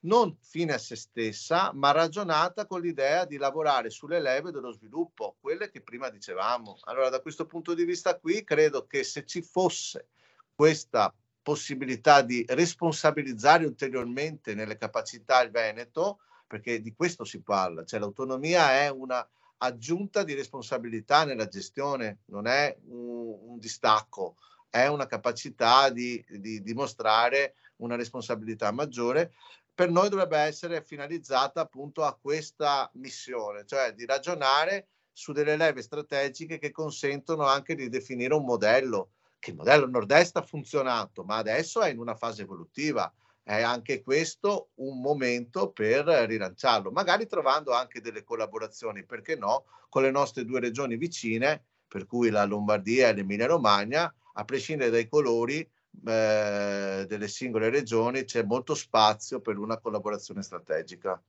Non 0.00 0.36
fine 0.42 0.74
a 0.74 0.78
se 0.78 0.96
stessa, 0.96 1.72
ma 1.72 1.92
ragionata 1.92 2.66
con 2.66 2.80
l'idea 2.80 3.24
di 3.24 3.36
lavorare 3.36 3.90
sulle 3.90 4.20
leve 4.20 4.50
dello 4.50 4.72
sviluppo, 4.72 5.36
quelle 5.40 5.70
che 5.70 5.82
prima 5.82 6.10
dicevamo. 6.10 6.78
Allora 6.84 7.08
da 7.10 7.20
questo 7.20 7.46
punto 7.46 7.74
di 7.74 7.84
vista 7.84 8.18
qui 8.18 8.42
credo 8.44 8.86
che 8.86 9.04
se 9.04 9.24
ci 9.24 9.40
fosse 9.40 10.08
questa 10.54 11.14
possibilità 11.48 12.20
di 12.20 12.44
responsabilizzare 12.46 13.64
ulteriormente 13.64 14.54
nelle 14.54 14.76
capacità 14.76 15.40
il 15.40 15.50
Veneto, 15.50 16.18
perché 16.46 16.82
di 16.82 16.92
questo 16.92 17.24
si 17.24 17.40
parla, 17.40 17.86
cioè 17.86 18.00
l'autonomia 18.00 18.72
è 18.72 18.90
una 18.90 19.26
aggiunta 19.56 20.24
di 20.24 20.34
responsabilità 20.34 21.24
nella 21.24 21.48
gestione, 21.48 22.18
non 22.26 22.46
è 22.46 22.76
un, 22.88 23.38
un 23.52 23.58
distacco, 23.58 24.36
è 24.68 24.88
una 24.88 25.06
capacità 25.06 25.88
di, 25.88 26.22
di 26.28 26.60
dimostrare 26.60 27.54
una 27.76 27.96
responsabilità 27.96 28.70
maggiore. 28.70 29.32
Per 29.74 29.88
noi 29.90 30.10
dovrebbe 30.10 30.36
essere 30.36 30.82
finalizzata 30.82 31.62
appunto 31.62 32.04
a 32.04 32.14
questa 32.20 32.90
missione, 32.96 33.64
cioè 33.64 33.94
di 33.94 34.04
ragionare 34.04 34.88
su 35.10 35.32
delle 35.32 35.56
leve 35.56 35.80
strategiche 35.80 36.58
che 36.58 36.72
consentono 36.72 37.46
anche 37.46 37.74
di 37.74 37.88
definire 37.88 38.34
un 38.34 38.44
modello 38.44 39.12
che 39.38 39.50
il 39.50 39.56
modello 39.56 39.86
nord-est 39.86 40.36
ha 40.36 40.42
funzionato, 40.42 41.24
ma 41.24 41.36
adesso 41.36 41.80
è 41.80 41.90
in 41.90 41.98
una 41.98 42.14
fase 42.14 42.42
evolutiva. 42.42 43.12
È 43.42 43.62
anche 43.62 44.02
questo 44.02 44.70
un 44.74 45.00
momento 45.00 45.70
per 45.70 46.04
rilanciarlo, 46.04 46.90
magari 46.90 47.26
trovando 47.26 47.72
anche 47.72 48.00
delle 48.00 48.22
collaborazioni, 48.22 49.04
perché 49.04 49.36
no, 49.36 49.64
con 49.88 50.02
le 50.02 50.10
nostre 50.10 50.44
due 50.44 50.60
regioni 50.60 50.96
vicine, 50.96 51.64
per 51.88 52.04
cui 52.04 52.28
la 52.28 52.44
Lombardia 52.44 53.08
e 53.08 53.14
l'Emilia 53.14 53.46
Romagna, 53.46 54.12
a 54.34 54.44
prescindere 54.44 54.90
dai 54.90 55.08
colori 55.08 55.60
eh, 55.60 57.06
delle 57.08 57.28
singole 57.28 57.70
regioni, 57.70 58.24
c'è 58.24 58.42
molto 58.42 58.74
spazio 58.74 59.40
per 59.40 59.56
una 59.56 59.78
collaborazione 59.78 60.42
strategica. 60.42 61.20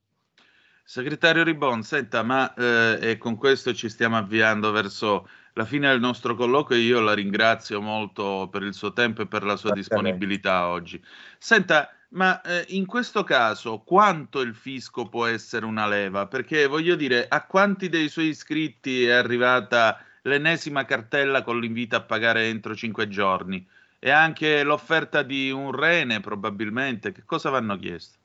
Segretario 0.84 1.42
Ribon, 1.44 1.82
senta, 1.82 2.22
ma 2.22 2.52
eh, 2.52 2.98
e 3.00 3.16
con 3.16 3.36
questo 3.36 3.72
ci 3.72 3.88
stiamo 3.88 4.16
avviando 4.16 4.72
verso 4.72 5.28
la 5.54 5.64
fine 5.64 5.88
del 5.88 6.00
nostro 6.00 6.34
colloquio 6.34 6.78
io 6.78 7.00
la 7.00 7.12
ringrazio 7.14 7.80
molto 7.80 8.48
per 8.50 8.62
il 8.62 8.74
suo 8.74 8.92
tempo 8.92 9.22
e 9.22 9.26
per 9.26 9.42
la 9.42 9.56
sua 9.56 9.72
disponibilità 9.72 10.68
oggi. 10.68 11.02
Senta, 11.38 11.94
Ma 12.12 12.40
eh, 12.40 12.64
in 12.70 12.86
questo 12.86 13.22
caso 13.22 13.80
quanto 13.80 14.40
il 14.40 14.54
fisco 14.54 15.08
può 15.08 15.26
essere 15.26 15.64
una 15.64 15.86
leva? 15.86 16.26
Perché 16.26 16.66
voglio 16.66 16.96
dire, 16.96 17.26
a 17.28 17.46
quanti 17.46 17.88
dei 17.88 18.08
suoi 18.08 18.26
iscritti 18.28 19.04
è 19.04 19.12
arrivata 19.12 20.04
l'ennesima 20.22 20.84
cartella 20.84 21.42
con 21.42 21.60
l'invito 21.60 21.96
a 21.96 22.02
pagare 22.02 22.48
entro 22.48 22.74
cinque 22.74 23.06
giorni? 23.08 23.64
E 23.98 24.10
anche 24.10 24.62
l'offerta 24.64 25.22
di 25.22 25.50
un 25.50 25.72
rene, 25.72 26.20
probabilmente. 26.20 27.12
Che 27.12 27.24
cosa 27.24 27.50
vanno 27.50 27.76
chiesto? 27.76 28.18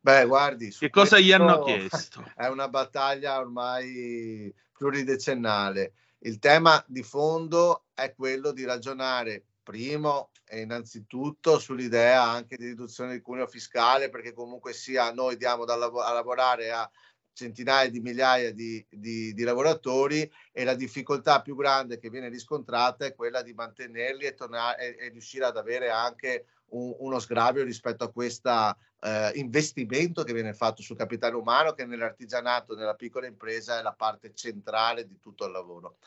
Beh, 0.00 0.24
guardi, 0.26 0.70
che 0.70 0.90
cosa 0.90 1.18
gli 1.18 1.32
hanno 1.32 1.62
chiesto? 1.62 2.24
È 2.34 2.46
una 2.46 2.68
battaglia 2.68 3.38
ormai 3.38 4.52
pluridecennale. 4.76 5.92
Il 6.24 6.38
tema 6.38 6.82
di 6.86 7.02
fondo 7.02 7.86
è 7.94 8.14
quello 8.14 8.52
di 8.52 8.64
ragionare 8.64 9.44
primo 9.60 10.30
e 10.44 10.60
innanzitutto 10.60 11.58
sull'idea 11.58 12.22
anche 12.22 12.56
di 12.56 12.66
riduzione 12.66 13.10
del 13.10 13.22
cuneo 13.22 13.48
fiscale, 13.48 14.08
perché 14.08 14.32
comunque 14.32 14.72
sia 14.72 15.12
noi 15.12 15.36
diamo 15.36 15.64
da 15.64 15.74
lav- 15.74 15.98
a 15.98 16.12
lavorare 16.12 16.70
a 16.70 16.88
centinaia 17.32 17.90
di 17.90 17.98
migliaia 17.98 18.52
di, 18.52 18.84
di, 18.88 19.32
di, 19.32 19.42
lavoratori 19.42 20.30
e 20.52 20.64
la 20.64 20.74
difficoltà 20.74 21.40
più 21.40 21.56
grande 21.56 21.98
che 21.98 22.10
viene 22.10 22.28
riscontrata 22.28 23.04
è 23.04 23.14
quella 23.14 23.42
di 23.42 23.54
mantenerli 23.54 24.26
e, 24.26 24.34
tornare, 24.34 24.96
e, 24.96 25.06
e 25.06 25.08
riuscire 25.08 25.46
ad 25.46 25.56
avere 25.56 25.90
anche 25.90 26.46
un, 26.66 26.94
uno 26.98 27.18
sgravio 27.18 27.64
rispetto 27.64 28.04
a 28.04 28.12
questo 28.12 28.76
eh, 29.02 29.32
investimento 29.34 30.22
che 30.22 30.32
viene 30.32 30.54
fatto 30.54 30.82
sul 30.82 30.96
capitale 30.96 31.34
umano 31.34 31.72
che 31.72 31.84
nell'artigianato, 31.84 32.74
nella 32.74 32.94
piccola 32.94 33.26
impresa 33.26 33.78
è 33.78 33.82
la 33.82 33.92
parte 33.92 34.32
centrale 34.34 35.06
di 35.06 35.18
tutto 35.18 35.46
il 35.46 35.52
lavoro. 35.52 35.98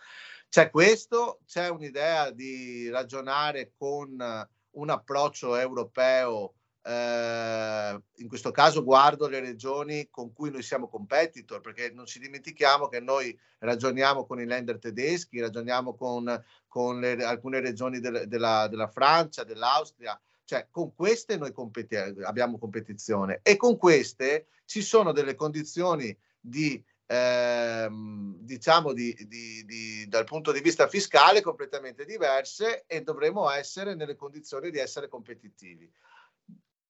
C'è 0.49 0.69
questo, 0.69 1.39
c'è 1.45 1.69
un'idea 1.69 2.31
di 2.31 2.89
ragionare 2.89 3.73
con 3.77 4.47
un 4.71 4.89
approccio 4.89 5.55
europeo 5.57 6.53
eh, 6.87 7.99
in 8.17 8.27
questo 8.27 8.51
caso 8.51 8.83
guardo 8.83 9.27
le 9.27 9.39
regioni 9.39 10.07
con 10.11 10.31
cui 10.33 10.51
noi 10.51 10.61
siamo 10.61 10.87
competitor, 10.87 11.59
perché 11.59 11.89
non 11.91 12.05
ci 12.05 12.19
dimentichiamo 12.19 12.87
che 12.87 12.99
noi 12.99 13.37
ragioniamo 13.59 14.25
con 14.27 14.39
i 14.39 14.45
lender 14.45 14.77
tedeschi, 14.77 15.39
ragioniamo 15.39 15.95
con, 15.95 16.43
con 16.67 16.99
le, 16.99 17.23
alcune 17.23 17.59
regioni 17.59 17.99
del, 17.99 18.27
della, 18.27 18.67
della, 18.67 18.87
Francia, 18.87 19.43
dell'Austria, 19.43 20.19
cioè 20.45 20.67
con 20.69 20.93
queste 20.93 21.37
noi 21.37 21.51
competi- 21.51 21.95
abbiamo 21.95 22.57
competizione 22.57 23.39
e 23.43 23.57
con 23.57 23.77
queste 23.77 24.47
ci 24.65 24.81
sono 24.81 25.11
delle 25.11 25.35
condizioni 25.35 26.15
di 26.39 26.83
ehm, 27.07 28.37
diciamo 28.39 28.93
di, 28.93 29.15
di, 29.27 30.07
dal 30.07 30.23
punto 30.23 30.51
di 30.51 30.61
vista 30.61 30.87
fiscale 30.87 31.41
completamente 31.41 32.05
diverse 32.05 32.85
e 32.87 33.01
dovremo 33.01 33.49
essere 33.49 33.95
nelle 33.95 34.15
condizioni 34.15 34.69
di 34.71 34.77
essere 34.77 35.07
competitivi. 35.07 35.91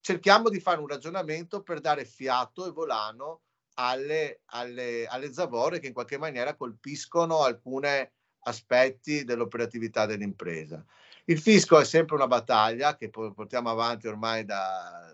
Cerchiamo 0.00 0.48
di 0.48 0.60
fare 0.60 0.80
un 0.80 0.86
ragionamento 0.86 1.62
per 1.62 1.80
dare 1.80 2.04
fiato 2.04 2.66
e 2.66 2.70
volano 2.70 3.42
alle, 3.74 4.42
alle, 4.46 5.06
alle 5.06 5.32
zavorre 5.32 5.80
che 5.80 5.88
in 5.88 5.92
qualche 5.92 6.18
maniera 6.18 6.54
colpiscono 6.54 7.42
alcuni 7.42 8.08
aspetti 8.40 9.24
dell'operatività 9.24 10.06
dell'impresa. 10.06 10.84
Il 11.28 11.40
fisco 11.40 11.80
è 11.80 11.84
sempre 11.84 12.14
una 12.14 12.28
battaglia 12.28 12.96
che 12.96 13.10
portiamo 13.10 13.68
avanti 13.68 14.06
ormai 14.06 14.44
da, 14.44 15.12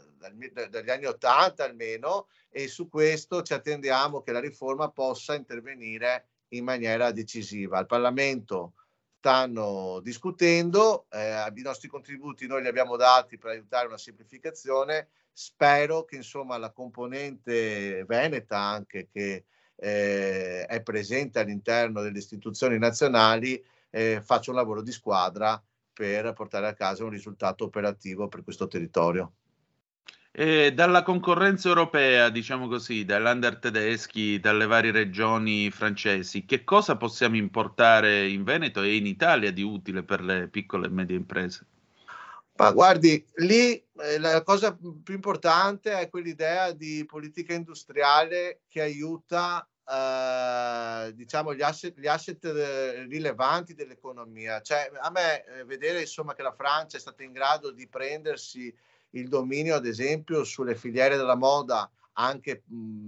dagli 0.68 0.90
anni 0.90 1.06
80 1.06 1.64
almeno 1.64 2.26
e 2.50 2.68
su 2.68 2.90
questo 2.90 3.40
ci 3.40 3.54
attendiamo 3.54 4.20
che 4.20 4.30
la 4.30 4.40
riforma 4.40 4.90
possa 4.90 5.34
intervenire 5.34 6.26
in 6.48 6.64
maniera 6.64 7.12
decisiva. 7.12 7.78
Il 7.78 7.86
Parlamento 7.86 8.74
stanno 9.16 10.00
discutendo, 10.02 11.06
eh, 11.08 11.50
i 11.54 11.62
nostri 11.62 11.88
contributi 11.88 12.46
noi 12.46 12.60
li 12.60 12.68
abbiamo 12.68 12.96
dati 12.96 13.38
per 13.38 13.52
aiutare 13.52 13.86
una 13.86 13.96
semplificazione, 13.96 15.08
spero 15.32 16.04
che 16.04 16.16
insomma 16.16 16.58
la 16.58 16.72
componente 16.72 18.04
veneta 18.04 18.58
anche 18.58 19.08
che 19.10 19.46
eh, 19.76 20.66
è 20.66 20.82
presente 20.82 21.38
all'interno 21.38 22.02
delle 22.02 22.18
istituzioni 22.18 22.76
nazionali 22.76 23.64
eh, 23.88 24.20
faccia 24.22 24.50
un 24.50 24.56
lavoro 24.56 24.82
di 24.82 24.92
squadra 24.92 25.58
per 26.02 26.32
portare 26.32 26.66
a 26.66 26.74
casa 26.74 27.04
un 27.04 27.10
risultato 27.10 27.62
operativo 27.62 28.26
per 28.26 28.42
questo 28.42 28.66
territorio. 28.66 29.34
E 30.32 30.72
dalla 30.72 31.04
concorrenza 31.04 31.68
europea, 31.68 32.28
diciamo 32.28 32.66
così, 32.66 33.04
dall'under 33.04 33.58
tedeschi, 33.58 34.40
dalle 34.40 34.66
varie 34.66 34.90
regioni 34.90 35.70
francesi, 35.70 36.44
che 36.44 36.64
cosa 36.64 36.96
possiamo 36.96 37.36
importare 37.36 38.26
in 38.28 38.42
Veneto 38.42 38.82
e 38.82 38.96
in 38.96 39.06
Italia 39.06 39.52
di 39.52 39.62
utile 39.62 40.02
per 40.02 40.22
le 40.22 40.48
piccole 40.48 40.86
e 40.86 40.90
medie 40.90 41.16
imprese? 41.16 41.66
Ma 42.56 42.72
guardi, 42.72 43.24
lì 43.36 43.72
eh, 43.72 44.18
la 44.18 44.42
cosa 44.42 44.74
più 44.76 45.14
importante 45.14 45.92
è 45.92 46.08
quell'idea 46.08 46.72
di 46.72 47.04
politica 47.06 47.54
industriale 47.54 48.62
che 48.68 48.80
aiuta 48.80 49.66
eh, 49.92 51.12
diciamo 51.14 51.54
gli 51.54 51.60
asset, 51.60 51.98
gli 51.98 52.06
asset 52.06 52.42
eh, 52.44 53.04
rilevanti 53.04 53.74
dell'economia. 53.74 54.62
Cioè, 54.62 54.90
a 54.98 55.10
me 55.10 55.44
eh, 55.44 55.64
vedere 55.64 56.00
insomma 56.00 56.34
che 56.34 56.42
la 56.42 56.54
Francia 56.54 56.96
è 56.96 57.00
stata 57.00 57.22
in 57.22 57.32
grado 57.32 57.70
di 57.70 57.86
prendersi 57.88 58.74
il 59.10 59.28
dominio, 59.28 59.74
ad 59.74 59.86
esempio, 59.86 60.44
sulle 60.44 60.74
filiere 60.74 61.16
della 61.16 61.36
moda, 61.36 61.90
anche 62.14 62.62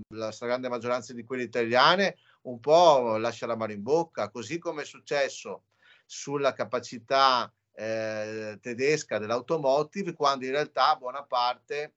la 0.08 0.30
stragrande 0.30 0.68
maggioranza 0.68 1.14
di 1.14 1.24
quelle 1.24 1.44
italiane, 1.44 2.18
un 2.42 2.60
po' 2.60 3.16
lascia 3.16 3.46
la 3.46 3.56
mano 3.56 3.72
in 3.72 3.82
bocca, 3.82 4.28
così 4.28 4.58
come 4.58 4.82
è 4.82 4.84
successo 4.84 5.64
sulla 6.04 6.52
capacità 6.52 7.50
eh, 7.72 8.58
tedesca 8.60 9.18
dell'automotive, 9.18 10.12
quando 10.12 10.44
in 10.44 10.52
realtà 10.52 10.96
buona 10.96 11.22
parte, 11.22 11.94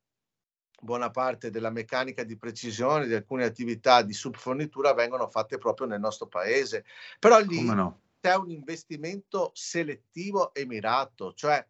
buona 0.80 1.09
parte 1.09 1.49
della 1.49 1.69
meccanica 1.69 2.23
di 2.23 2.38
precisione 2.38 3.07
di 3.07 3.13
alcune 3.13 3.45
attività 3.45 4.01
di 4.01 4.13
subfornitura 4.13 4.93
vengono 4.93 5.28
fatte 5.28 5.57
proprio 5.57 5.88
nel 5.88 5.99
nostro 5.99 6.28
paese. 6.28 6.86
Però 7.19 7.39
lì 7.39 7.63
no? 7.63 8.01
c'è 8.21 8.36
un 8.36 8.49
investimento 8.51 9.51
selettivo 9.53 10.53
e 10.53 10.65
mirato, 10.65 11.34
cioè 11.34 11.65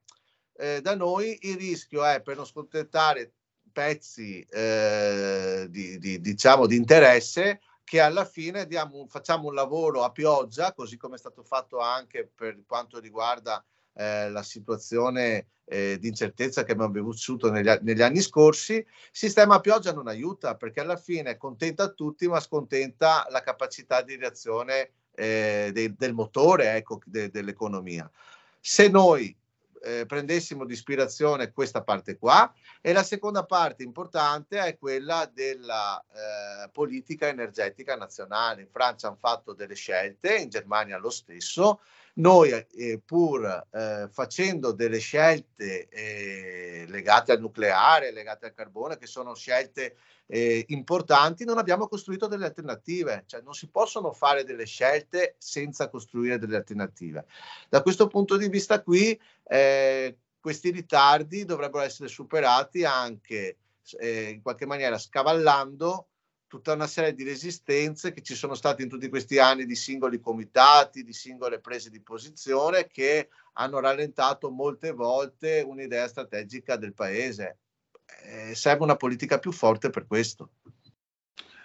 eh, 0.57 0.81
da 0.81 0.95
noi 0.95 1.37
il 1.41 1.55
rischio 1.57 2.03
è 2.03 2.21
per 2.21 2.35
non 2.35 2.45
scontentare 2.45 3.31
pezzi 3.71 4.41
eh, 4.49 5.67
di, 5.69 5.99
di, 5.99 6.19
diciamo, 6.19 6.65
di 6.65 6.75
interesse 6.75 7.61
che 7.83 8.01
alla 8.01 8.25
fine 8.25 8.67
diamo, 8.67 9.05
facciamo 9.07 9.47
un 9.47 9.53
lavoro 9.53 10.03
a 10.03 10.11
pioggia, 10.11 10.73
così 10.73 10.97
come 10.97 11.15
è 11.15 11.19
stato 11.19 11.41
fatto 11.43 11.79
anche 11.79 12.29
per 12.33 12.59
quanto 12.65 12.99
riguarda 12.99 13.63
eh, 13.97 14.29
la 14.29 14.43
situazione 14.43 15.47
eh, 15.65 15.97
di 15.99 16.07
incertezza 16.07 16.63
che 16.63 16.73
abbiamo 16.73 17.09
vissuto 17.09 17.49
negli, 17.49 17.69
negli, 17.81 18.01
anni 18.01 18.21
scorsi. 18.21 18.75
Il 18.75 18.85
sistema 19.11 19.59
pioggia 19.59 19.91
non 19.91 20.07
aiuta 20.07 20.55
perché 20.55 20.81
alla 20.81 20.97
fine 20.97 21.35
contenta 21.35 21.89
tutti, 21.89 22.27
ma 22.27 22.39
scontenta 22.39 23.25
la 23.29 23.41
capacità 23.41 24.03
di 24.03 24.15
reazione 24.15 24.91
eh, 25.15 25.71
de, 25.73 25.95
del 25.97 26.13
motore 26.13 26.75
ecco, 26.75 27.01
de, 27.05 27.29
dell'economia. 27.29 28.09
Se 28.59 28.87
noi 28.87 29.35
eh, 29.81 30.05
prendessimo 30.05 30.65
di 30.65 30.73
ispirazione 30.73 31.51
questa 31.51 31.83
parte 31.83 32.17
qua 32.17 32.53
e 32.81 32.93
la 32.93 33.03
seconda 33.03 33.45
parte 33.45 33.83
importante 33.83 34.59
è 34.59 34.77
quella 34.77 35.29
della 35.33 35.99
eh, 36.01 36.69
politica 36.69 37.27
energetica 37.27 37.95
nazionale. 37.95 38.61
In 38.61 38.69
Francia 38.69 39.07
hanno 39.07 39.17
fatto 39.19 39.53
delle 39.53 39.75
scelte, 39.75 40.35
in 40.37 40.49
Germania 40.49 40.97
lo 40.97 41.09
stesso. 41.09 41.81
Noi, 42.17 42.49
eh, 42.51 42.99
pur 43.05 43.67
eh, 43.71 44.07
facendo 44.11 44.71
delle 44.71 44.97
scelte 44.97 45.87
eh, 45.87 46.85
legate 46.87 47.31
al 47.31 47.39
nucleare, 47.39 48.11
legate 48.11 48.47
al 48.47 48.53
carbone, 48.53 48.97
che 48.97 49.05
sono 49.05 49.35
scelte 49.35 49.97
eh, 50.25 50.65
importanti, 50.69 51.45
non 51.45 51.59
abbiamo 51.59 51.87
costruito 51.87 52.25
delle 52.25 52.45
alternative, 52.45 53.23
cioè 53.27 53.41
non 53.41 53.53
si 53.53 53.67
possono 53.69 54.11
fare 54.13 54.43
delle 54.43 54.65
scelte 54.65 55.35
senza 55.37 55.89
costruire 55.89 56.39
delle 56.39 56.55
alternative. 56.55 57.25
Da 57.69 57.83
questo 57.83 58.07
punto 58.07 58.35
di 58.35 58.49
vista 58.49 58.81
qui, 58.81 59.19
eh, 59.43 60.17
questi 60.39 60.71
ritardi 60.71 61.45
dovrebbero 61.45 61.83
essere 61.83 62.09
superati 62.09 62.83
anche 62.83 63.57
eh, 63.99 64.29
in 64.29 64.41
qualche 64.41 64.65
maniera 64.65 64.97
scavallando 64.97 66.07
tutta 66.47 66.73
una 66.73 66.87
serie 66.87 67.13
di 67.13 67.23
resistenze 67.23 68.13
che 68.13 68.21
ci 68.21 68.35
sono 68.35 68.55
state 68.55 68.81
in 68.83 68.89
tutti 68.89 69.09
questi 69.09 69.37
anni 69.37 69.65
di 69.65 69.75
singoli 69.75 70.19
comitati, 70.19 71.03
di 71.03 71.13
singole 71.13 71.59
prese 71.59 71.89
di 71.89 72.01
posizione 72.01 72.87
che 72.87 73.29
hanno 73.53 73.79
rallentato 73.79 74.49
molte 74.49 74.91
volte 74.91 75.63
un'idea 75.65 76.07
strategica 76.07 76.77
del 76.77 76.93
paese 76.93 77.57
eh, 78.23 78.55
serve 78.55 78.83
una 78.83 78.95
politica 78.95 79.39
più 79.39 79.51
forte 79.51 79.89
per 79.89 80.07
questo. 80.07 80.49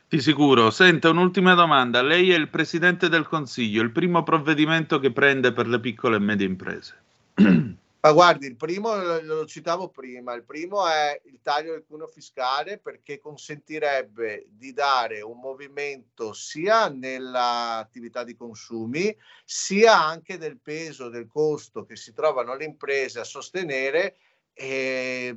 Di 0.08 0.20
sicuro. 0.20 0.70
Senta, 0.70 1.08
un'ultima 1.08 1.54
domanda. 1.54 2.02
Lei 2.02 2.32
è 2.32 2.36
il 2.36 2.48
Presidente 2.48 3.08
del 3.08 3.26
Consiglio, 3.26 3.82
il 3.82 3.92
primo 3.92 4.22
provvedimento 4.22 4.98
che 4.98 5.10
prende 5.10 5.52
per 5.52 5.66
le 5.66 5.80
piccole 5.80 6.16
e 6.16 6.20
medie 6.20 6.46
imprese. 6.46 6.94
Ma 8.04 8.10
guardi, 8.10 8.46
il 8.46 8.56
primo 8.56 8.96
lo 9.20 9.46
citavo 9.46 9.88
prima, 9.88 10.34
il 10.34 10.42
primo 10.42 10.88
è 10.88 11.20
il 11.26 11.38
taglio 11.40 11.70
del 11.70 11.84
cuneo 11.86 12.08
fiscale 12.08 12.78
perché 12.78 13.20
consentirebbe 13.20 14.48
di 14.48 14.72
dare 14.72 15.20
un 15.20 15.38
movimento 15.38 16.32
sia 16.32 16.88
nell'attività 16.88 18.24
di 18.24 18.34
consumi, 18.34 19.16
sia 19.44 20.02
anche 20.02 20.36
del 20.36 20.58
peso 20.58 21.10
del 21.10 21.28
costo 21.28 21.84
che 21.84 21.94
si 21.94 22.12
trovano 22.12 22.56
le 22.56 22.64
imprese 22.64 23.20
a 23.20 23.24
sostenere 23.24 24.16
e 24.52 25.36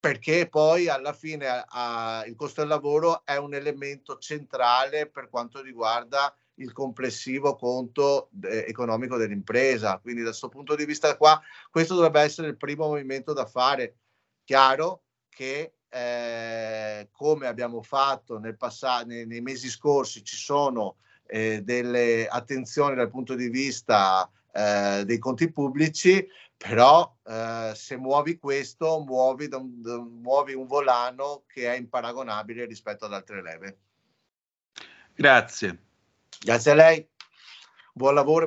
perché 0.00 0.48
poi 0.48 0.88
alla 0.88 1.12
fine 1.12 1.64
a, 1.64 2.24
il 2.26 2.34
costo 2.34 2.60
del 2.60 2.70
lavoro 2.70 3.24
è 3.24 3.36
un 3.36 3.54
elemento 3.54 4.18
centrale 4.18 5.08
per 5.08 5.30
quanto 5.30 5.62
riguarda 5.62 6.36
il 6.56 6.72
complessivo 6.72 7.56
conto 7.56 8.30
eh, 8.42 8.64
economico 8.68 9.16
dell'impresa. 9.16 9.98
Quindi 9.98 10.22
da 10.22 10.28
questo 10.28 10.48
punto 10.48 10.74
di 10.74 10.84
vista 10.84 11.16
qua, 11.16 11.40
questo 11.70 11.94
dovrebbe 11.94 12.20
essere 12.20 12.48
il 12.48 12.56
primo 12.56 12.86
movimento 12.86 13.32
da 13.32 13.46
fare. 13.46 13.96
Chiaro 14.44 15.02
che 15.28 15.74
eh, 15.88 17.08
come 17.12 17.46
abbiamo 17.46 17.80
fatto 17.82 18.38
nel 18.38 18.56
passato, 18.56 19.06
nei, 19.06 19.26
nei, 19.26 19.40
mesi 19.40 19.68
scorsi, 19.68 20.24
ci 20.24 20.36
sono 20.36 20.96
eh, 21.26 21.62
delle 21.62 22.26
attenzioni 22.26 22.94
dal 22.96 23.10
punto 23.10 23.34
di 23.34 23.48
vista 23.48 24.28
eh, 24.52 25.02
dei 25.04 25.18
conti 25.18 25.50
pubblici, 25.50 26.26
però 26.56 27.16
eh, 27.24 27.72
se 27.74 27.96
muovi 27.96 28.38
questo, 28.38 29.00
muovi, 29.00 29.48
muovi 29.48 30.54
un 30.54 30.66
volano 30.66 31.44
che 31.46 31.72
è 31.72 31.76
imparagonabile 31.76 32.64
rispetto 32.64 33.04
ad 33.04 33.12
altre 33.12 33.42
leve. 33.42 33.78
Grazie. 35.14 35.78
Grazie 36.44 36.72
a 36.72 36.74
lei. 36.74 37.08
Buon 37.94 38.14
lavoro. 38.14 38.46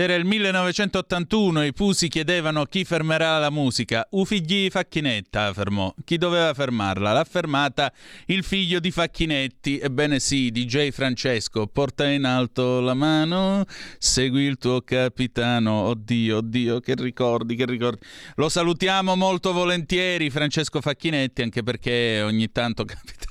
Ed 0.00 0.08
era 0.08 0.18
il 0.18 0.24
1981 0.24 1.60
e 1.60 1.66
i 1.66 1.72
Pusi 1.74 2.08
chiedevano 2.08 2.64
chi 2.64 2.86
fermerà 2.86 3.38
la 3.38 3.50
musica. 3.50 4.06
U 4.12 4.24
figli 4.24 4.70
Facchinetta 4.70 5.52
fermò. 5.52 5.94
Chi 6.04 6.16
doveva 6.16 6.54
fermarla? 6.54 7.12
L'ha 7.12 7.24
fermata 7.24 7.92
il 8.28 8.42
figlio 8.42 8.80
di 8.80 8.90
Facchinetti. 8.90 9.78
Ebbene 9.78 10.18
sì, 10.18 10.50
DJ 10.50 10.88
Francesco, 10.88 11.66
porta 11.66 12.08
in 12.08 12.24
alto 12.24 12.80
la 12.80 12.94
mano, 12.94 13.66
segui 13.98 14.44
il 14.44 14.56
tuo 14.56 14.80
capitano. 14.80 15.72
Oddio, 15.88 16.38
oddio, 16.38 16.80
che 16.80 16.94
ricordi, 16.94 17.54
che 17.54 17.66
ricordi. 17.66 18.00
Lo 18.36 18.48
salutiamo 18.48 19.14
molto 19.16 19.52
volentieri, 19.52 20.30
Francesco 20.30 20.80
Facchinetti, 20.80 21.42
anche 21.42 21.62
perché 21.62 22.22
ogni 22.22 22.50
tanto 22.50 22.86
capita 22.88 23.26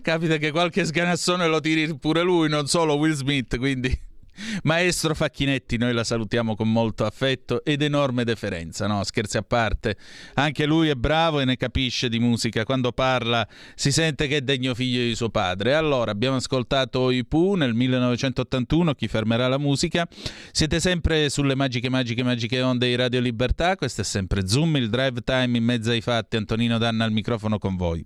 capita 0.00 0.38
che 0.38 0.50
qualche 0.50 0.86
sganassone 0.86 1.46
lo 1.46 1.60
tiri 1.60 1.94
pure 1.98 2.22
lui, 2.22 2.48
non 2.48 2.66
solo 2.68 2.94
Will 2.94 3.12
Smith, 3.12 3.58
quindi 3.58 4.06
Maestro 4.62 5.14
Facchinetti, 5.14 5.76
noi 5.76 5.92
la 5.92 6.04
salutiamo 6.04 6.54
con 6.54 6.70
molto 6.70 7.04
affetto 7.04 7.64
ed 7.64 7.82
enorme 7.82 8.24
deferenza, 8.24 8.86
no? 8.86 9.02
Scherzi 9.04 9.36
a 9.36 9.42
parte. 9.42 9.96
Anche 10.34 10.66
lui 10.66 10.88
è 10.88 10.94
bravo 10.94 11.40
e 11.40 11.44
ne 11.44 11.56
capisce 11.56 12.08
di 12.08 12.18
musica. 12.18 12.64
Quando 12.64 12.92
parla 12.92 13.46
si 13.74 13.92
sente 13.92 14.26
che 14.26 14.38
è 14.38 14.40
degno 14.40 14.74
figlio 14.74 15.02
di 15.02 15.14
suo 15.14 15.30
padre. 15.30 15.74
Allora, 15.74 16.10
abbiamo 16.10 16.36
ascoltato 16.36 17.10
i 17.10 17.24
Pooh 17.24 17.54
nel 17.54 17.74
1981, 17.74 18.94
Chi 18.94 19.08
fermerà 19.08 19.48
la 19.48 19.58
musica. 19.58 20.06
Siete 20.52 20.80
sempre 20.80 21.30
sulle 21.30 21.54
magiche, 21.54 21.88
magiche, 21.88 22.22
magiche 22.22 22.60
onde 22.60 22.88
di 22.88 22.94
Radio 22.94 23.20
Libertà. 23.20 23.76
Questo 23.76 24.02
è 24.02 24.04
sempre 24.04 24.46
Zoom, 24.46 24.76
il 24.76 24.88
drive 24.88 25.22
time 25.22 25.56
in 25.56 25.64
mezzo 25.64 25.90
ai 25.90 26.00
fatti. 26.00 26.36
Antonino 26.36 26.78
Danna 26.78 27.04
al 27.04 27.12
microfono 27.12 27.58
con 27.58 27.76
voi. 27.76 28.04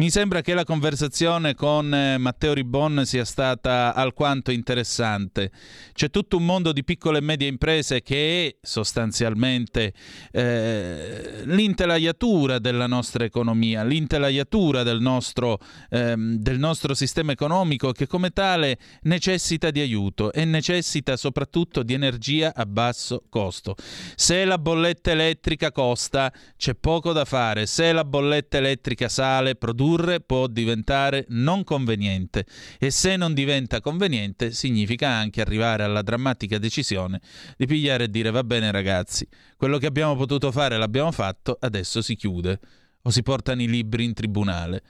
Mi 0.00 0.08
sembra 0.08 0.40
che 0.40 0.54
la 0.54 0.64
conversazione 0.64 1.54
con 1.54 1.92
eh, 1.92 2.16
Matteo 2.16 2.54
Ribon 2.54 3.04
sia 3.04 3.26
stata 3.26 3.92
alquanto 3.94 4.50
interessante. 4.50 5.50
C'è 5.92 6.08
tutto 6.08 6.38
un 6.38 6.46
mondo 6.46 6.72
di 6.72 6.84
piccole 6.84 7.18
e 7.18 7.20
medie 7.20 7.48
imprese 7.48 8.00
che 8.00 8.46
è 8.46 8.56
sostanzialmente 8.62 9.92
eh, 10.32 11.42
l'intelaiatura 11.44 12.58
della 12.58 12.86
nostra 12.86 13.26
economia, 13.26 13.84
l'intelaiatura 13.84 14.82
del 14.84 15.02
nostro, 15.02 15.58
ehm, 15.90 16.36
del 16.36 16.58
nostro 16.58 16.94
sistema 16.94 17.32
economico 17.32 17.92
che 17.92 18.06
come 18.06 18.30
tale 18.30 18.78
necessita 19.02 19.70
di 19.70 19.80
aiuto 19.80 20.32
e 20.32 20.46
necessita 20.46 21.18
soprattutto 21.18 21.82
di 21.82 21.92
energia 21.92 22.54
a 22.56 22.64
basso 22.64 23.24
costo. 23.28 23.76
Se 24.14 24.46
la 24.46 24.56
bolletta 24.56 25.10
elettrica 25.10 25.70
costa, 25.70 26.32
c'è 26.56 26.74
poco 26.74 27.12
da 27.12 27.26
fare. 27.26 27.66
Se 27.66 27.92
la 27.92 28.06
bolletta 28.06 28.56
elettrica 28.56 29.10
sale, 29.10 29.56
produce 29.56 29.88
produrre 29.90 30.20
può 30.20 30.46
diventare 30.46 31.24
non 31.28 31.64
conveniente 31.64 32.46
e 32.78 32.90
se 32.90 33.16
non 33.16 33.34
diventa 33.34 33.80
conveniente 33.80 34.52
significa 34.52 35.08
anche 35.08 35.40
arrivare 35.40 35.82
alla 35.82 36.02
drammatica 36.02 36.58
decisione 36.58 37.20
di 37.56 37.66
pigliare 37.66 38.04
e 38.04 38.08
dire 38.08 38.30
va 38.30 38.44
bene 38.44 38.70
ragazzi, 38.70 39.26
quello 39.56 39.78
che 39.78 39.86
abbiamo 39.86 40.14
potuto 40.16 40.52
fare 40.52 40.78
l'abbiamo 40.78 41.10
fatto, 41.10 41.56
adesso 41.60 42.02
si 42.02 42.14
chiude 42.14 42.60
o 43.02 43.10
si 43.10 43.22
portano 43.22 43.62
i 43.62 43.68
libri 43.68 44.04
in 44.04 44.14
tribunale. 44.14 44.82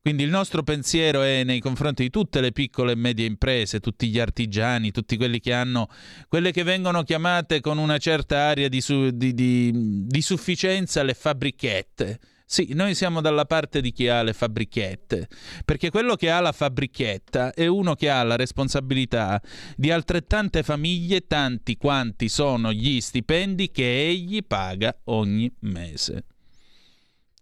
Quindi 0.00 0.22
il 0.22 0.30
nostro 0.30 0.62
pensiero 0.62 1.22
è 1.22 1.42
nei 1.44 1.60
confronti 1.60 2.04
di 2.04 2.10
tutte 2.10 2.40
le 2.40 2.52
piccole 2.52 2.92
e 2.92 2.94
medie 2.96 3.26
imprese, 3.26 3.80
tutti 3.80 4.08
gli 4.08 4.18
artigiani, 4.18 4.90
tutti 4.90 5.16
quelli 5.16 5.40
che 5.40 5.52
hanno 5.52 5.88
quelle 6.28 6.50
che 6.50 6.62
vengono 6.62 7.02
chiamate 7.02 7.60
con 7.60 7.78
una 7.78 7.98
certa 7.98 8.38
area 8.38 8.68
di, 8.68 8.80
su, 8.80 9.10
di, 9.10 9.34
di, 9.34 9.72
di 10.06 10.22
sufficienza 10.22 11.02
le 11.02 11.14
fabbrichette 11.14 12.20
sì, 12.50 12.70
noi 12.72 12.94
siamo 12.94 13.20
dalla 13.20 13.44
parte 13.44 13.82
di 13.82 13.92
chi 13.92 14.08
ha 14.08 14.22
le 14.22 14.32
fabbrichette, 14.32 15.28
perché 15.66 15.90
quello 15.90 16.16
che 16.16 16.30
ha 16.30 16.40
la 16.40 16.52
fabbrichetta 16.52 17.52
è 17.52 17.66
uno 17.66 17.94
che 17.94 18.08
ha 18.08 18.22
la 18.22 18.36
responsabilità 18.36 19.38
di 19.76 19.90
altrettante 19.90 20.62
famiglie, 20.62 21.26
tanti 21.26 21.76
quanti 21.76 22.30
sono 22.30 22.72
gli 22.72 23.02
stipendi 23.02 23.70
che 23.70 24.06
egli 24.06 24.42
paga 24.46 24.98
ogni 25.04 25.54
mese. 25.60 26.24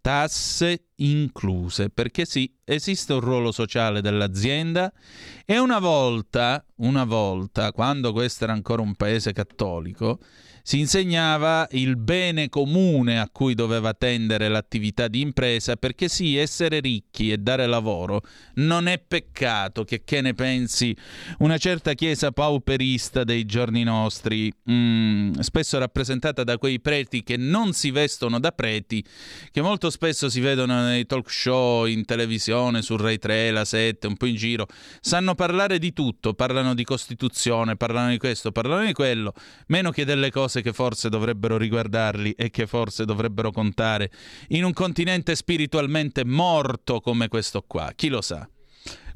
Tasse 0.01 0.87
incluse, 0.97 1.89
perché 1.89 2.25
sì, 2.25 2.53
esiste 2.65 3.13
un 3.13 3.21
ruolo 3.21 3.53
sociale 3.53 4.01
dell'azienda 4.01 4.93
e 5.45 5.61
una 5.61 5.79
volta, 5.79 6.67
una 6.79 7.05
volta, 7.05 7.71
quando 7.71 8.13
questo 8.13 8.43
era 8.43 8.53
ancora 8.53 8.83
un 8.83 8.97
paese 8.97 9.33
cattolico, 9.33 10.19
si 10.67 10.81
insegnava 10.81 11.69
il 11.71 11.95
bene 11.97 12.49
comune 12.49 13.21
a 13.21 13.29
cui 13.31 13.55
doveva 13.55 13.95
tendere 13.95 14.49
l'attività 14.49 15.07
di 15.07 15.21
impresa 15.21 15.77
perché 15.77 16.09
sì, 16.09 16.37
essere 16.37 16.81
ricchi 16.81 17.31
e 17.31 17.39
dare 17.39 17.69
lavoro 17.69 18.23
non 18.55 18.89
è 18.89 18.99
peccato, 18.99 19.85
che, 19.85 20.03
che 20.03 20.21
ne 20.21 20.35
pensi? 20.35 20.97
Una 21.39 21.57
certa 21.57 21.93
chiesa 21.93 22.33
pauperista 22.33 23.23
dei 23.23 23.45
giorni 23.45 23.85
nostri, 23.85 24.53
mm, 24.69 25.39
spesso 25.39 25.79
rappresentata 25.79 26.43
da 26.43 26.59
quei 26.59 26.81
preti 26.81 27.23
che 27.23 27.37
non 27.37 27.73
si 27.73 27.93
vestono 27.93 28.41
da 28.41 28.51
preti, 28.51 29.05
che 29.53 29.63
molto 29.63 29.89
spesso 29.89 30.29
si 30.29 30.41
vedono 30.41 30.83
nei 30.83 31.07
talk 31.07 31.31
show, 31.31 31.85
in 31.85 32.05
televisione, 32.05 32.83
su 32.83 32.97
Rai 32.97 33.19
3, 33.19 33.53
la 33.53 33.65
7, 33.65 34.09
un 34.09 34.17
po' 34.17 34.27
in 34.27 34.35
giro, 34.35 34.67
sanno 35.01 35.37
parlare 35.37 35.79
di 35.79 35.93
tutto, 35.93 36.35
parlano 36.35 36.75
di 36.75 36.83
Costituzione, 36.83 37.77
parlano 37.77 38.11
di 38.11 38.19
questo, 38.19 38.51
parlano 38.51 38.85
di 38.85 38.93
quello, 38.93 39.33
meno 39.69 39.93
che 39.93 40.05
delle 40.05 40.33
cose 40.33 40.55
cose 40.57 40.63
che 40.63 40.73
forse 40.73 41.09
dovrebbero 41.09 41.57
riguardarli 41.57 42.33
e 42.33 42.51
che 42.51 42.67
forse 42.67 43.05
dovrebbero 43.05 43.51
contare 43.51 44.11
in 44.49 44.65
un 44.65 44.73
continente 44.73 45.35
spiritualmente 45.35 46.25
morto 46.25 47.01
come 47.01 47.29
questo 47.29 47.63
qua. 47.67 47.93
Chi 47.95 48.09
lo 48.09 48.21
sa? 48.21 48.49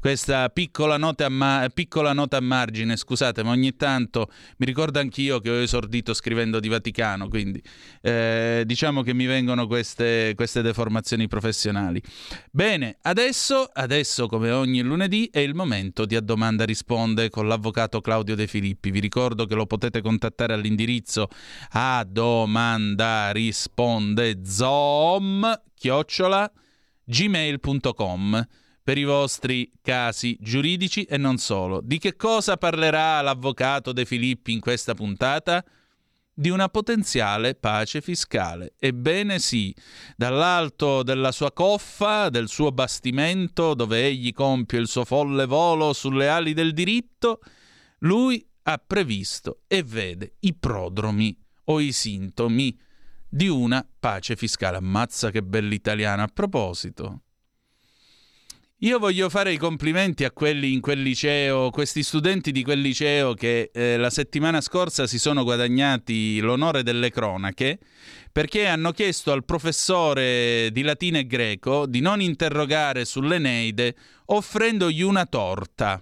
Questa 0.01 0.49
piccola 0.49 0.97
nota, 0.97 1.29
ma- 1.29 1.69
piccola 1.71 2.11
nota 2.11 2.37
a 2.37 2.41
margine, 2.41 2.97
scusate, 2.97 3.43
ma 3.43 3.51
ogni 3.51 3.75
tanto 3.75 4.31
mi 4.57 4.65
ricordo 4.65 4.99
anch'io 4.99 5.39
che 5.39 5.51
ho 5.51 5.61
esordito 5.61 6.15
scrivendo 6.15 6.59
di 6.59 6.67
Vaticano, 6.67 7.27
quindi 7.27 7.61
eh, 8.01 8.63
diciamo 8.65 9.03
che 9.03 9.13
mi 9.13 9.27
vengono 9.27 9.67
queste, 9.67 10.33
queste 10.35 10.63
deformazioni 10.63 11.27
professionali. 11.27 12.01
Bene, 12.49 12.97
adesso, 13.03 13.69
adesso, 13.71 14.25
come 14.25 14.49
ogni 14.49 14.81
lunedì, 14.81 15.29
è 15.31 15.39
il 15.39 15.53
momento 15.53 16.05
di 16.05 16.15
A 16.15 16.21
Domanda 16.21 16.65
Risponde 16.65 17.29
con 17.29 17.47
l'avvocato 17.47 18.01
Claudio 18.01 18.35
De 18.35 18.47
Filippi. 18.47 18.89
Vi 18.89 18.99
ricordo 18.99 19.45
che 19.45 19.53
lo 19.53 19.67
potete 19.67 20.01
contattare 20.01 20.53
all'indirizzo 20.53 21.29
a 21.73 22.03
domanda 22.07 23.31
risponde 23.31 24.41
zom 24.45 25.61
chiocciola 25.75 26.51
gmail.com 27.03 28.47
per 28.83 28.97
i 28.97 29.03
vostri 29.03 29.71
casi 29.81 30.37
giuridici 30.39 31.03
e 31.03 31.17
non 31.17 31.37
solo. 31.37 31.81
Di 31.81 31.97
che 31.97 32.15
cosa 32.15 32.57
parlerà 32.57 33.21
l'avvocato 33.21 33.91
De 33.91 34.05
Filippi 34.05 34.53
in 34.53 34.59
questa 34.59 34.93
puntata? 34.93 35.63
Di 36.33 36.49
una 36.49 36.69
potenziale 36.69 37.53
pace 37.53 38.01
fiscale. 38.01 38.73
Ebbene 38.79 39.37
sì, 39.37 39.75
dall'alto 40.15 41.03
della 41.03 41.31
sua 41.31 41.51
coffa, 41.51 42.29
del 42.29 42.47
suo 42.47 42.71
bastimento, 42.71 43.75
dove 43.75 44.05
egli 44.05 44.33
compie 44.33 44.79
il 44.79 44.87
suo 44.87 45.05
folle 45.05 45.45
volo 45.45 45.93
sulle 45.93 46.29
ali 46.29 46.53
del 46.53 46.73
diritto, 46.73 47.41
lui 47.99 48.43
ha 48.63 48.81
previsto 48.85 49.61
e 49.67 49.83
vede 49.83 50.35
i 50.39 50.53
prodromi 50.55 51.37
o 51.65 51.79
i 51.79 51.91
sintomi 51.91 52.77
di 53.29 53.47
una 53.47 53.87
pace 53.99 54.35
fiscale. 54.35 54.77
Ammazza 54.77 55.29
che 55.29 55.43
bell'italiano. 55.43 56.23
A 56.23 56.27
proposito, 56.27 57.21
io 58.83 58.97
voglio 58.97 59.29
fare 59.29 59.53
i 59.53 59.57
complimenti 59.57 60.23
a 60.23 60.31
quelli 60.31 60.73
in 60.73 60.81
quel 60.81 61.03
liceo, 61.03 61.69
questi 61.69 62.01
studenti 62.01 62.51
di 62.51 62.63
quel 62.63 62.79
liceo 62.81 63.35
che 63.35 63.69
eh, 63.71 63.95
la 63.97 64.09
settimana 64.09 64.59
scorsa 64.59 65.05
si 65.05 65.19
sono 65.19 65.43
guadagnati 65.43 66.39
l'onore 66.39 66.81
delle 66.81 67.11
cronache 67.11 67.77
perché 68.31 68.65
hanno 68.65 68.91
chiesto 68.91 69.31
al 69.31 69.45
professore 69.45 70.69
di 70.71 70.81
latino 70.81 71.19
e 71.19 71.27
greco 71.27 71.85
di 71.85 71.99
non 71.99 72.21
interrogare 72.21 73.05
sull'Eneide 73.05 73.95
offrendogli 74.25 75.03
una 75.03 75.27
torta. 75.27 76.01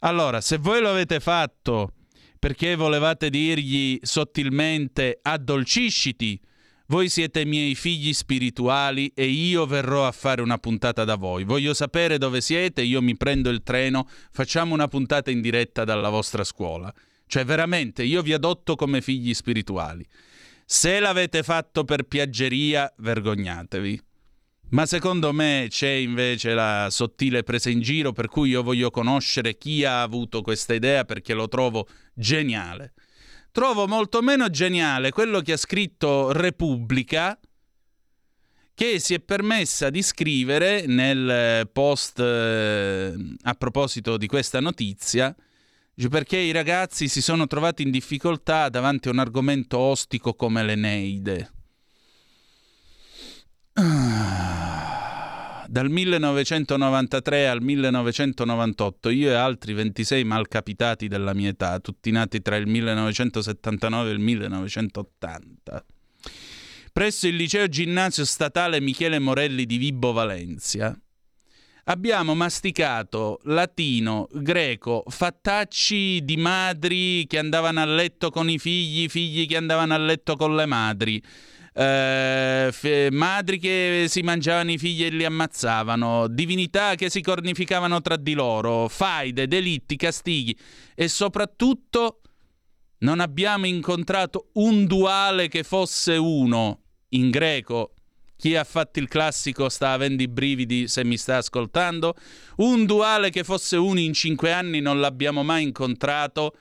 Allora, 0.00 0.42
se 0.42 0.58
voi 0.58 0.82
lo 0.82 0.90
avete 0.90 1.18
fatto 1.18 1.94
perché 2.38 2.76
volevate 2.76 3.30
dirgli 3.30 3.98
sottilmente 4.02 5.18
addolcisciti, 5.22 6.38
voi 6.88 7.08
siete 7.08 7.44
miei 7.44 7.74
figli 7.74 8.12
spirituali 8.12 9.12
e 9.14 9.26
io 9.26 9.66
verrò 9.66 10.06
a 10.06 10.12
fare 10.12 10.42
una 10.42 10.58
puntata 10.58 11.04
da 11.04 11.16
voi. 11.16 11.44
Voglio 11.44 11.74
sapere 11.74 12.18
dove 12.18 12.40
siete, 12.40 12.82
io 12.82 13.02
mi 13.02 13.16
prendo 13.16 13.50
il 13.50 13.62
treno, 13.62 14.08
facciamo 14.30 14.72
una 14.72 14.86
puntata 14.86 15.30
in 15.30 15.40
diretta 15.40 15.84
dalla 15.84 16.10
vostra 16.10 16.44
scuola. 16.44 16.92
Cioè 17.26 17.44
veramente, 17.44 18.04
io 18.04 18.22
vi 18.22 18.32
adotto 18.32 18.76
come 18.76 19.00
figli 19.00 19.34
spirituali. 19.34 20.06
Se 20.64 21.00
l'avete 21.00 21.42
fatto 21.42 21.84
per 21.84 22.04
piaggeria, 22.04 22.92
vergognatevi. 22.98 24.00
Ma 24.70 24.84
secondo 24.84 25.32
me 25.32 25.66
c'è 25.68 25.90
invece 25.90 26.52
la 26.52 26.88
sottile 26.90 27.44
presa 27.44 27.70
in 27.70 27.80
giro 27.80 28.12
per 28.12 28.26
cui 28.26 28.50
io 28.50 28.64
voglio 28.64 28.90
conoscere 28.90 29.56
chi 29.56 29.84
ha 29.84 30.02
avuto 30.02 30.42
questa 30.42 30.74
idea 30.74 31.04
perché 31.04 31.34
lo 31.34 31.46
trovo 31.46 31.86
geniale. 32.14 32.94
Trovo 33.56 33.86
molto 33.86 34.20
meno 34.20 34.50
geniale 34.50 35.10
quello 35.10 35.40
che 35.40 35.52
ha 35.52 35.56
scritto 35.56 36.30
Repubblica, 36.30 37.40
che 38.74 38.98
si 38.98 39.14
è 39.14 39.20
permessa 39.20 39.88
di 39.88 40.02
scrivere 40.02 40.84
nel 40.84 41.66
post 41.72 42.20
eh, 42.20 43.14
a 43.44 43.54
proposito 43.54 44.18
di 44.18 44.26
questa 44.26 44.60
notizia 44.60 45.34
perché 46.10 46.36
i 46.36 46.52
ragazzi 46.52 47.08
si 47.08 47.22
sono 47.22 47.46
trovati 47.46 47.82
in 47.82 47.90
difficoltà 47.90 48.68
davanti 48.68 49.08
a 49.08 49.12
un 49.12 49.20
argomento 49.20 49.78
ostico 49.78 50.34
come 50.34 50.62
l'Eneide. 50.62 51.50
Dal 55.68 55.90
1993 55.90 57.48
al 57.48 57.60
1998 57.60 59.08
io 59.10 59.30
e 59.30 59.34
altri 59.34 59.72
26 59.72 60.22
malcapitati 60.22 61.08
della 61.08 61.34
mia 61.34 61.48
età, 61.48 61.80
tutti 61.80 62.12
nati 62.12 62.40
tra 62.40 62.54
il 62.56 62.68
1979 62.68 64.10
e 64.10 64.12
il 64.12 64.20
1980, 64.20 65.84
presso 66.92 67.26
il 67.26 67.34
liceo 67.34 67.66
ginnasio 67.68 68.24
statale 68.24 68.80
Michele 68.80 69.18
Morelli 69.18 69.66
di 69.66 69.76
Vibo 69.76 70.12
Valencia, 70.12 70.96
abbiamo 71.84 72.34
masticato 72.34 73.40
latino, 73.44 74.28
greco, 74.32 75.02
fattacci 75.08 76.24
di 76.24 76.36
madri 76.36 77.26
che 77.26 77.38
andavano 77.38 77.80
a 77.80 77.86
letto 77.86 78.30
con 78.30 78.48
i 78.48 78.58
figli, 78.58 79.08
figli 79.08 79.46
che 79.46 79.56
andavano 79.56 79.94
a 79.94 79.98
letto 79.98 80.36
con 80.36 80.54
le 80.54 80.66
madri. 80.66 81.20
Eh, 81.78 82.68
f- 82.72 83.08
madri 83.10 83.58
che 83.58 84.06
si 84.08 84.22
mangiavano 84.22 84.70
i 84.70 84.78
figli 84.78 85.04
e 85.04 85.10
li 85.10 85.26
ammazzavano, 85.26 86.26
divinità 86.26 86.94
che 86.94 87.10
si 87.10 87.20
cornificavano 87.20 88.00
tra 88.00 88.16
di 88.16 88.32
loro, 88.32 88.88
faide, 88.88 89.46
delitti, 89.46 89.96
castighi 89.96 90.56
e 90.94 91.06
soprattutto 91.08 92.22
non 93.00 93.20
abbiamo 93.20 93.66
incontrato 93.66 94.48
un 94.54 94.86
duale 94.86 95.48
che 95.48 95.64
fosse 95.64 96.16
uno 96.16 96.80
in 97.10 97.28
greco. 97.28 97.92
Chi 98.38 98.56
ha 98.56 98.64
fatto 98.64 98.98
il 98.98 99.08
classico 99.08 99.68
sta 99.68 99.92
avendo 99.92 100.22
i 100.22 100.28
brividi 100.28 100.88
se 100.88 101.04
mi 101.04 101.18
sta 101.18 101.36
ascoltando. 101.36 102.14
Un 102.56 102.86
duale 102.86 103.28
che 103.28 103.44
fosse 103.44 103.76
uno 103.76 104.00
in 104.00 104.14
cinque 104.14 104.50
anni 104.50 104.80
non 104.80 104.98
l'abbiamo 104.98 105.42
mai 105.42 105.62
incontrato. 105.64 106.54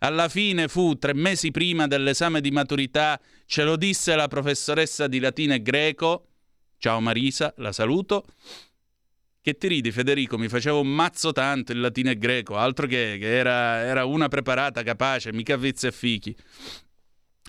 Alla 0.00 0.28
fine 0.28 0.68
fu 0.68 0.94
tre 0.94 1.12
mesi 1.12 1.50
prima 1.50 1.88
dell'esame 1.88 2.40
di 2.40 2.52
maturità, 2.52 3.20
ce 3.46 3.64
lo 3.64 3.76
disse 3.76 4.14
la 4.14 4.28
professoressa 4.28 5.08
di 5.08 5.18
latino 5.18 5.54
e 5.54 5.62
greco. 5.62 6.26
Ciao 6.78 7.00
Marisa, 7.00 7.52
la 7.56 7.72
saluto. 7.72 8.24
Che 9.40 9.56
ti 9.56 9.66
ridi 9.66 9.90
Federico, 9.90 10.38
mi 10.38 10.48
facevo 10.48 10.80
un 10.80 10.94
mazzo 10.94 11.32
tanto 11.32 11.72
il 11.72 11.80
latino 11.80 12.10
e 12.10 12.18
greco, 12.18 12.56
altro 12.56 12.86
che, 12.86 13.16
che 13.18 13.36
era, 13.38 13.80
era 13.80 14.04
una 14.04 14.28
preparata, 14.28 14.84
capace, 14.84 15.32
mica 15.32 15.56
vizi 15.56 15.88
e 15.88 15.92
fichi. 15.92 16.36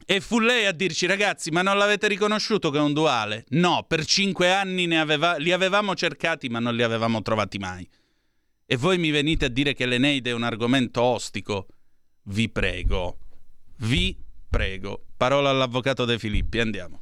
E 0.07 0.19
fu 0.19 0.39
lei 0.39 0.65
a 0.65 0.71
dirci, 0.71 1.05
ragazzi, 1.05 1.51
ma 1.51 1.61
non 1.61 1.77
l'avete 1.77 2.07
riconosciuto 2.07 2.71
che 2.71 2.79
è 2.79 2.81
un 2.81 2.93
duale? 2.93 3.45
No, 3.49 3.85
per 3.87 4.05
cinque 4.05 4.51
anni 4.51 4.97
aveva, 4.97 5.35
li 5.35 5.51
avevamo 5.51 5.93
cercati, 5.93 6.49
ma 6.49 6.57
non 6.57 6.75
li 6.75 6.81
avevamo 6.81 7.21
trovati 7.21 7.59
mai. 7.59 7.87
E 8.65 8.75
voi 8.75 8.97
mi 8.97 9.11
venite 9.11 9.45
a 9.45 9.49
dire 9.49 9.73
che 9.73 9.85
l'Eneide 9.85 10.31
è 10.31 10.33
un 10.33 10.43
argomento 10.43 11.01
ostico? 11.03 11.67
Vi 12.31 12.47
prego, 12.47 13.17
vi 13.77 14.15
prego. 14.47 15.01
Parola 15.17 15.49
all'avvocato 15.49 16.05
De 16.05 16.19
Filippi, 16.19 16.59
andiamo. 16.59 16.99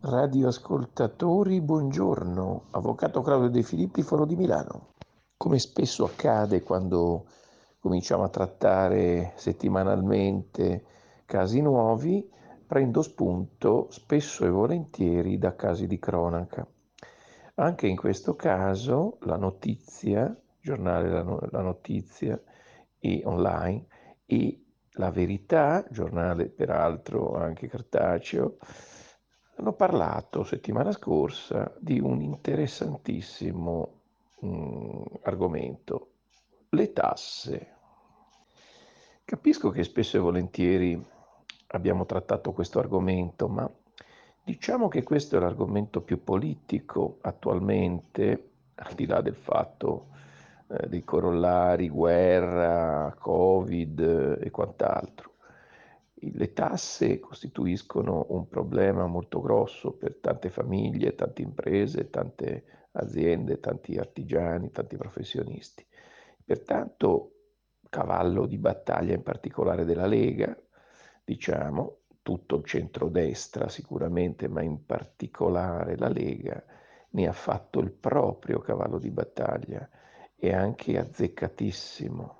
Radioascoltatori, 0.00 1.62
buongiorno. 1.62 2.64
Avvocato 2.72 3.22
Claudio 3.22 3.48
De 3.48 3.62
Filippi, 3.62 4.02
Foro 4.02 4.26
di 4.26 4.36
Milano. 4.36 4.88
Come 5.38 5.58
spesso 5.58 6.04
accade 6.04 6.62
quando 6.62 7.24
cominciamo 7.80 8.24
a 8.24 8.28
trattare 8.28 9.32
settimanalmente 9.36 10.84
casi 11.24 11.62
nuovi, 11.62 12.28
prendo 12.66 13.00
spunto 13.00 13.86
spesso 13.92 14.44
e 14.44 14.50
volentieri 14.50 15.38
da 15.38 15.56
casi 15.56 15.86
di 15.86 15.98
cronaca. 15.98 16.68
Anche 17.54 17.86
in 17.86 17.96
questo 17.96 18.36
caso 18.36 19.16
la 19.22 19.36
notizia, 19.36 20.38
giornale 20.60 21.08
La 21.50 21.62
Notizia 21.62 22.38
e 23.04 23.22
online, 23.24 23.86
e 24.24 24.64
la 24.92 25.10
verità, 25.10 25.84
giornale 25.90 26.48
peraltro 26.48 27.34
anche 27.34 27.66
cartaceo, 27.66 28.58
hanno 29.56 29.72
parlato 29.72 30.44
settimana 30.44 30.92
scorsa 30.92 31.74
di 31.80 31.98
un 31.98 32.22
interessantissimo 32.22 34.00
mh, 34.38 35.02
argomento, 35.22 36.12
le 36.70 36.92
tasse. 36.92 37.74
Capisco 39.24 39.70
che 39.70 39.82
spesso 39.82 40.16
e 40.16 40.20
volentieri 40.20 41.06
abbiamo 41.68 42.06
trattato 42.06 42.52
questo 42.52 42.78
argomento, 42.78 43.48
ma 43.48 43.68
diciamo 44.44 44.86
che 44.86 45.02
questo 45.02 45.36
è 45.36 45.40
l'argomento 45.40 46.02
più 46.02 46.22
politico 46.22 47.18
attualmente, 47.22 48.50
al 48.76 48.94
di 48.94 49.06
là 49.06 49.20
del 49.20 49.36
fatto 49.36 50.10
eh, 50.72 50.88
dei 50.88 51.04
corollari, 51.04 51.88
guerra, 51.88 53.14
Covid 53.18 54.00
eh, 54.00 54.46
e 54.46 54.50
quant'altro. 54.50 55.30
Le 56.14 56.52
tasse 56.52 57.18
costituiscono 57.18 58.26
un 58.30 58.48
problema 58.48 59.06
molto 59.06 59.40
grosso 59.40 59.92
per 59.92 60.16
tante 60.20 60.50
famiglie, 60.50 61.14
tante 61.14 61.42
imprese, 61.42 62.10
tante 62.10 62.64
aziende, 62.92 63.58
tanti 63.60 63.98
artigiani, 63.98 64.70
tanti 64.70 64.96
professionisti. 64.96 65.84
Pertanto, 66.44 67.32
cavallo 67.88 68.46
di 68.46 68.56
battaglia 68.56 69.14
in 69.14 69.22
particolare 69.22 69.84
della 69.84 70.06
Lega, 70.06 70.56
diciamo, 71.24 71.98
tutto 72.22 72.56
il 72.56 72.64
centrodestra 72.64 73.68
sicuramente, 73.68 74.48
ma 74.48 74.62
in 74.62 74.86
particolare 74.86 75.96
la 75.98 76.08
Lega, 76.08 76.62
ne 77.10 77.26
ha 77.26 77.32
fatto 77.32 77.80
il 77.80 77.90
proprio 77.90 78.60
cavallo 78.60 78.98
di 78.98 79.10
battaglia 79.10 79.86
e 80.44 80.52
anche 80.52 80.98
azzeccatissimo. 80.98 82.36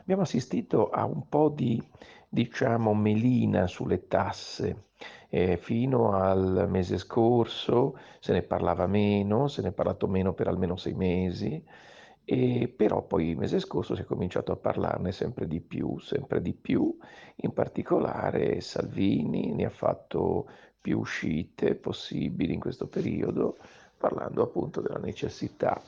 Abbiamo 0.00 0.22
assistito 0.22 0.88
a 0.88 1.04
un 1.04 1.28
po' 1.28 1.50
di, 1.50 1.78
diciamo, 2.30 2.94
melina 2.94 3.66
sulle 3.66 4.06
tasse. 4.06 4.86
Eh, 5.28 5.58
fino 5.58 6.12
al 6.12 6.66
mese 6.70 6.96
scorso 6.96 7.98
se 8.20 8.32
ne 8.32 8.40
parlava 8.40 8.86
meno, 8.86 9.48
se 9.48 9.60
ne 9.60 9.68
è 9.68 9.72
parlato 9.72 10.06
meno 10.06 10.32
per 10.32 10.48
almeno 10.48 10.76
sei 10.76 10.94
mesi, 10.94 11.62
e 12.24 12.72
però 12.74 13.02
poi 13.02 13.28
il 13.28 13.36
mese 13.36 13.58
scorso 13.58 13.94
si 13.94 14.00
è 14.00 14.04
cominciato 14.06 14.50
a 14.50 14.56
parlarne 14.56 15.12
sempre 15.12 15.46
di 15.46 15.60
più, 15.60 15.98
sempre 15.98 16.40
di 16.40 16.54
più, 16.54 16.96
in 17.36 17.52
particolare 17.52 18.62
Salvini 18.62 19.52
ne 19.52 19.66
ha 19.66 19.70
fatto 19.70 20.48
più 20.80 21.00
uscite 21.00 21.74
possibili 21.74 22.54
in 22.54 22.60
questo 22.60 22.88
periodo, 22.88 23.58
parlando 23.96 24.42
appunto 24.42 24.80
della 24.80 24.98
necessità 24.98 25.80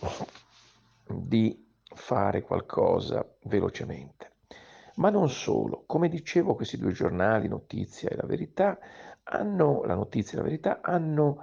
di 1.06 1.64
fare 1.94 2.42
qualcosa 2.42 3.26
velocemente. 3.44 4.32
Ma 4.96 5.10
non 5.10 5.28
solo, 5.28 5.84
come 5.86 6.08
dicevo, 6.08 6.54
questi 6.54 6.78
due 6.78 6.92
giornali, 6.92 7.48
Notizia 7.48 8.08
e 8.08 8.16
La 8.16 8.26
Verità, 8.26 8.78
hanno, 9.24 9.82
la 9.84 9.94
Notizia 9.94 10.34
e 10.34 10.36
la 10.36 10.48
Verità, 10.48 10.80
hanno 10.80 11.42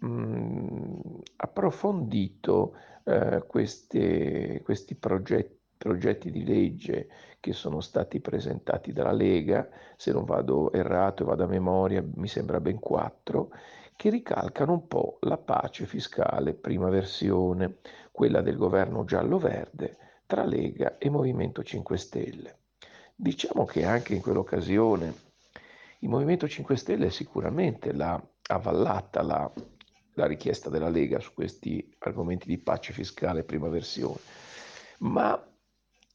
mh, 0.00 1.18
approfondito 1.36 2.74
eh, 3.04 3.44
queste, 3.46 4.62
questi 4.64 4.94
progetti, 4.94 5.54
progetti 5.76 6.30
di 6.30 6.44
legge 6.44 7.08
che 7.38 7.52
sono 7.52 7.80
stati 7.80 8.20
presentati 8.20 8.92
dalla 8.92 9.12
Lega, 9.12 9.68
se 9.96 10.12
non 10.12 10.24
vado 10.24 10.72
errato 10.72 11.22
e 11.22 11.26
vado 11.26 11.44
a 11.44 11.48
memoria, 11.48 12.02
mi 12.14 12.28
sembra 12.28 12.60
ben 12.60 12.78
quattro, 12.78 13.50
che 13.96 14.10
ricalcano 14.10 14.72
un 14.72 14.86
po' 14.86 15.18
la 15.22 15.38
pace 15.38 15.86
fiscale, 15.86 16.54
prima 16.54 16.88
versione, 16.88 17.78
quella 18.12 18.42
del 18.42 18.56
governo 18.56 19.04
giallo-verde, 19.04 19.96
tra 20.26 20.44
Lega 20.44 20.98
e 20.98 21.08
Movimento 21.10 21.62
5 21.62 21.96
Stelle. 21.96 22.58
Diciamo 23.14 23.64
che 23.64 23.84
anche 23.84 24.14
in 24.14 24.20
quell'occasione 24.20 25.14
il 26.00 26.08
Movimento 26.08 26.46
5 26.46 26.76
Stelle 26.76 27.10
sicuramente 27.10 27.92
l'ha 27.92 28.22
avvallata 28.48 29.22
la 29.22 29.50
la 30.16 30.26
richiesta 30.26 30.68
della 30.68 30.88
Lega 30.88 31.20
su 31.20 31.32
questi 31.32 31.94
argomenti 31.98 32.46
di 32.46 32.58
pace 32.58 32.92
fiscale 32.92 33.44
prima 33.44 33.68
versione, 33.68 34.18
ma 35.00 35.40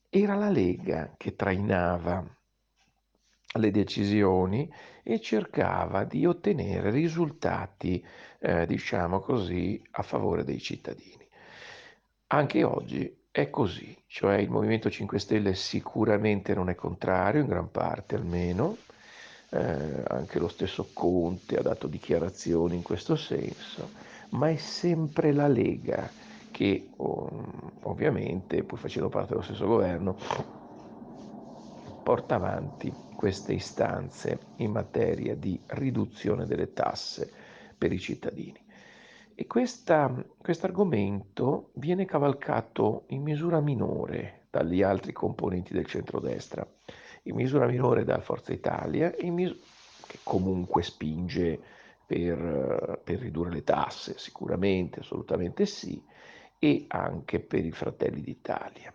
era 0.09 0.35
la 0.35 0.49
Lega 0.49 1.13
che 1.17 1.35
trainava 1.35 2.23
le 3.53 3.71
decisioni 3.71 4.71
e 5.03 5.19
cercava 5.19 6.03
di 6.03 6.25
ottenere 6.25 6.89
risultati, 6.89 8.03
eh, 8.39 8.65
diciamo 8.65 9.19
così, 9.19 9.81
a 9.91 10.03
favore 10.03 10.43
dei 10.43 10.59
cittadini. 10.59 11.27
Anche 12.27 12.63
oggi 12.63 13.13
è 13.29 13.49
così, 13.49 13.95
cioè 14.07 14.37
il 14.37 14.49
Movimento 14.49 14.89
5 14.89 15.19
Stelle 15.19 15.53
sicuramente 15.53 16.53
non 16.53 16.69
è 16.69 16.75
contrario, 16.75 17.41
in 17.41 17.47
gran 17.47 17.71
parte 17.71 18.15
almeno, 18.15 18.77
eh, 19.49 20.03
anche 20.07 20.39
lo 20.39 20.47
stesso 20.47 20.89
Conte 20.93 21.57
ha 21.57 21.61
dato 21.61 21.87
dichiarazioni 21.87 22.75
in 22.75 22.83
questo 22.83 23.15
senso, 23.17 23.89
ma 24.29 24.49
è 24.49 24.55
sempre 24.55 25.33
la 25.33 25.47
Lega 25.47 26.09
che 26.51 26.89
ovviamente, 26.97 28.63
pur 28.63 28.77
facendo 28.77 29.09
parte 29.09 29.29
dello 29.29 29.41
stesso 29.41 29.65
governo, 29.65 30.17
porta 32.11 32.35
avanti 32.35 32.93
queste 33.15 33.53
istanze 33.53 34.37
in 34.57 34.71
materia 34.71 35.33
di 35.33 35.57
riduzione 35.67 36.45
delle 36.45 36.73
tasse 36.73 37.31
per 37.77 37.93
i 37.93 37.99
cittadini. 37.99 38.61
E 39.33 39.47
questo 39.47 39.93
argomento 40.63 41.69
viene 41.75 42.03
cavalcato 42.03 43.05
in 43.11 43.21
misura 43.21 43.61
minore 43.61 44.47
dagli 44.49 44.81
altri 44.81 45.13
componenti 45.13 45.71
del 45.71 45.85
centrodestra, 45.85 46.69
in 47.23 47.35
misura 47.35 47.65
minore 47.65 48.03
da 48.03 48.19
Forza 48.19 48.51
Italia, 48.51 49.15
mis- 49.21 49.55
che 50.05 50.17
comunque 50.21 50.83
spinge 50.83 51.61
per, 52.05 52.99
per 53.05 53.19
ridurre 53.19 53.53
le 53.53 53.63
tasse, 53.63 54.15
sicuramente, 54.17 54.99
assolutamente 54.99 55.65
sì, 55.65 56.03
e 56.59 56.83
anche 56.89 57.39
per 57.39 57.63
i 57.63 57.71
Fratelli 57.71 58.19
d'Italia. 58.19 58.93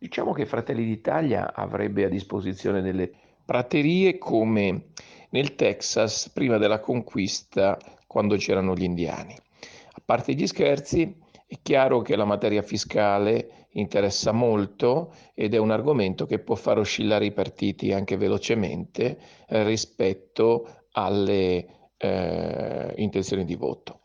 Diciamo 0.00 0.32
che 0.32 0.46
Fratelli 0.46 0.86
d'Italia 0.86 1.52
avrebbe 1.52 2.06
a 2.06 2.08
disposizione 2.08 2.80
delle 2.80 3.12
praterie 3.44 4.16
come 4.16 4.84
nel 5.28 5.54
Texas 5.56 6.30
prima 6.30 6.56
della 6.56 6.80
conquista 6.80 7.76
quando 8.06 8.36
c'erano 8.36 8.74
gli 8.74 8.84
indiani. 8.84 9.34
A 9.34 10.00
parte 10.02 10.32
gli 10.32 10.46
scherzi, 10.46 11.14
è 11.46 11.58
chiaro 11.60 12.00
che 12.00 12.16
la 12.16 12.24
materia 12.24 12.62
fiscale 12.62 13.66
interessa 13.72 14.32
molto 14.32 15.12
ed 15.34 15.52
è 15.52 15.58
un 15.58 15.70
argomento 15.70 16.24
che 16.24 16.38
può 16.38 16.54
far 16.54 16.78
oscillare 16.78 17.26
i 17.26 17.32
partiti 17.32 17.92
anche 17.92 18.16
velocemente 18.16 19.18
eh, 19.46 19.64
rispetto 19.64 20.84
alle 20.92 21.90
eh, 21.98 22.94
intenzioni 22.96 23.44
di 23.44 23.54
voto. 23.54 24.00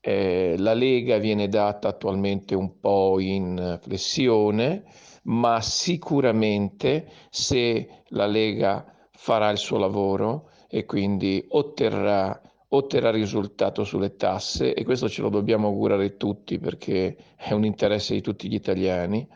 Eh, 0.00 0.56
la 0.58 0.74
Lega 0.74 1.18
viene 1.18 1.46
data 1.46 1.86
attualmente 1.86 2.56
un 2.56 2.80
po' 2.80 3.20
in 3.20 3.78
flessione, 3.80 4.82
ma 5.26 5.60
sicuramente 5.60 7.10
se 7.30 8.02
la 8.08 8.26
Lega 8.26 8.84
farà 9.12 9.50
il 9.50 9.58
suo 9.58 9.78
lavoro 9.78 10.50
e 10.68 10.84
quindi 10.84 11.44
otterrà, 11.48 12.40
otterrà 12.68 13.10
risultato 13.10 13.84
sulle 13.84 14.16
tasse 14.16 14.74
e 14.74 14.84
questo 14.84 15.08
ce 15.08 15.22
lo 15.22 15.28
dobbiamo 15.28 15.68
augurare 15.68 16.16
tutti 16.16 16.58
perché 16.58 17.16
è 17.36 17.52
un 17.52 17.64
interesse 17.64 18.14
di 18.14 18.20
tutti 18.20 18.48
gli 18.48 18.54
italiani, 18.54 19.26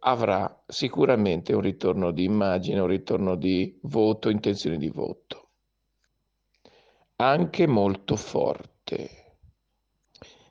avrà 0.00 0.62
sicuramente 0.66 1.54
un 1.54 1.62
ritorno 1.62 2.10
di 2.10 2.24
immagine, 2.24 2.80
un 2.80 2.86
ritorno 2.88 3.36
di 3.36 3.78
voto, 3.82 4.28
intenzione 4.28 4.76
di 4.76 4.88
voto, 4.88 5.48
anche 7.16 7.66
molto 7.66 8.16
forte. 8.16 9.20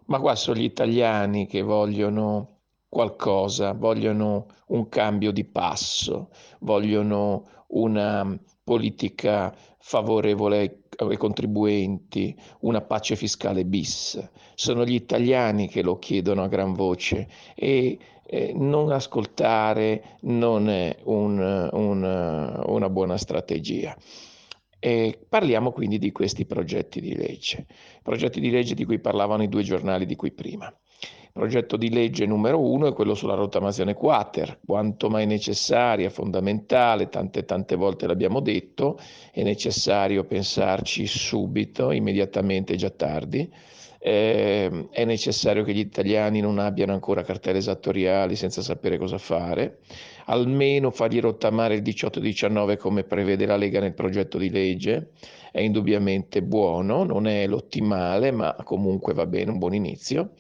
Ma 0.06 0.20
qua 0.20 0.36
sono 0.36 0.60
gli 0.60 0.64
italiani 0.64 1.46
che 1.46 1.62
vogliono 1.62 2.61
qualcosa, 2.92 3.72
vogliono 3.72 4.48
un 4.68 4.90
cambio 4.90 5.32
di 5.32 5.46
passo, 5.46 6.30
vogliono 6.60 7.46
una 7.68 8.38
politica 8.66 9.56
favorevole 9.80 10.88
ai 10.98 11.16
contribuenti, 11.16 12.36
una 12.60 12.82
pace 12.82 13.16
fiscale 13.16 13.64
bis. 13.64 14.22
Sono 14.56 14.84
gli 14.84 14.94
italiani 14.94 15.70
che 15.70 15.82
lo 15.82 16.00
chiedono 16.00 16.44
a 16.44 16.50
gran 16.50 16.74
voce 16.74 17.30
e 17.56 17.98
eh, 18.26 18.52
non 18.54 18.92
ascoltare 18.92 20.18
non 20.24 20.68
è 20.68 20.98
un, 21.04 21.70
un, 21.72 22.64
una 22.66 22.90
buona 22.90 23.16
strategia. 23.18 23.96
E 24.80 25.18
parliamo 25.30 25.72
quindi 25.72 25.98
di 25.98 26.12
questi 26.12 26.46
progetti 26.46 27.00
di 27.00 27.16
legge, 27.16 27.68
progetti 28.04 28.42
di 28.42 28.50
legge 28.50 28.74
di 28.74 28.84
cui 28.84 29.00
parlavano 29.00 29.44
i 29.44 29.48
due 29.48 29.64
giornali 29.64 30.06
di 30.06 30.18
cui 30.18 30.34
prima. 30.34 30.70
Progetto 31.34 31.78
di 31.78 31.90
legge 31.90 32.26
numero 32.26 32.60
uno 32.60 32.88
è 32.88 32.94
quello 32.94 33.16
sulla 33.16 33.36
rottamazione 33.36 33.94
quater, 33.94 34.60
quanto 34.66 35.10
mai 35.10 35.26
necessaria, 35.26 36.10
fondamentale, 36.10 37.08
tante 37.08 37.46
tante 37.46 37.76
volte 37.76 38.06
l'abbiamo 38.06 38.42
detto, 38.42 39.00
è 39.32 39.42
necessario 39.42 40.26
pensarci 40.26 41.08
subito, 41.08 41.92
immediatamente, 41.92 42.76
già 42.76 42.90
tardi. 42.90 43.50
Eh, 43.98 44.88
è 44.92 45.06
necessario 45.06 45.64
che 45.64 45.74
gli 45.74 45.80
italiani 45.80 46.42
non 46.42 46.60
abbiano 46.60 46.92
ancora 46.92 47.22
cartelle 47.22 47.60
esattoriali 47.60 48.36
senza 48.36 48.62
sapere 48.62 48.98
cosa 48.98 49.18
fare, 49.18 49.78
almeno 50.26 50.92
fargli 50.92 51.22
rottamare 51.22 51.76
il 51.76 51.82
18-19 51.82 52.78
come 52.78 53.04
prevede 53.04 53.46
la 53.46 53.56
Lega 53.56 53.80
nel 53.80 53.94
progetto 53.94 54.38
di 54.38 54.50
legge, 54.50 55.12
è 55.52 55.62
indubbiamente 55.62 56.42
buono, 56.42 57.04
non 57.04 57.28
è 57.28 57.46
l'ottimale, 57.46 58.32
ma 58.32 58.56
comunque 58.64 59.14
va 59.14 59.26
bene, 59.28 59.52
un 59.52 59.60
buon 59.60 59.76
inizio. 59.76 60.32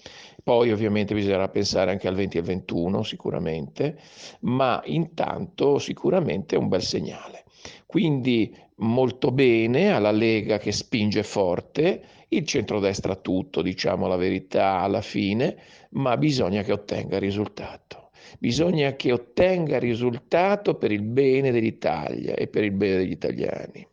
Poi 0.43 0.71
ovviamente 0.71 1.13
bisognerà 1.13 1.47
pensare 1.49 1.91
anche 1.91 2.07
al 2.07 2.15
20 2.15 2.37
e 2.37 2.39
al 2.39 2.45
21 2.45 3.03
sicuramente, 3.03 3.97
ma 4.41 4.81
intanto 4.85 5.77
sicuramente 5.77 6.55
è 6.55 6.59
un 6.59 6.67
bel 6.67 6.81
segnale. 6.81 7.43
Quindi 7.85 8.55
molto 8.77 9.31
bene 9.31 9.91
alla 9.91 10.11
Lega 10.11 10.57
che 10.57 10.71
spinge 10.71 11.23
forte, 11.23 12.03
il 12.29 12.45
centrodestra 12.45 13.15
tutto, 13.15 13.61
diciamo 13.61 14.07
la 14.07 14.15
verità 14.15 14.79
alla 14.79 15.01
fine, 15.01 15.57
ma 15.91 16.17
bisogna 16.17 16.63
che 16.63 16.71
ottenga 16.71 17.19
risultato. 17.19 18.09
Bisogna 18.39 18.95
che 18.95 19.11
ottenga 19.11 19.77
risultato 19.77 20.75
per 20.75 20.91
il 20.91 21.01
bene 21.01 21.51
dell'Italia 21.51 22.33
e 22.33 22.47
per 22.47 22.63
il 22.63 22.71
bene 22.71 22.97
degli 22.97 23.11
italiani. 23.11 23.85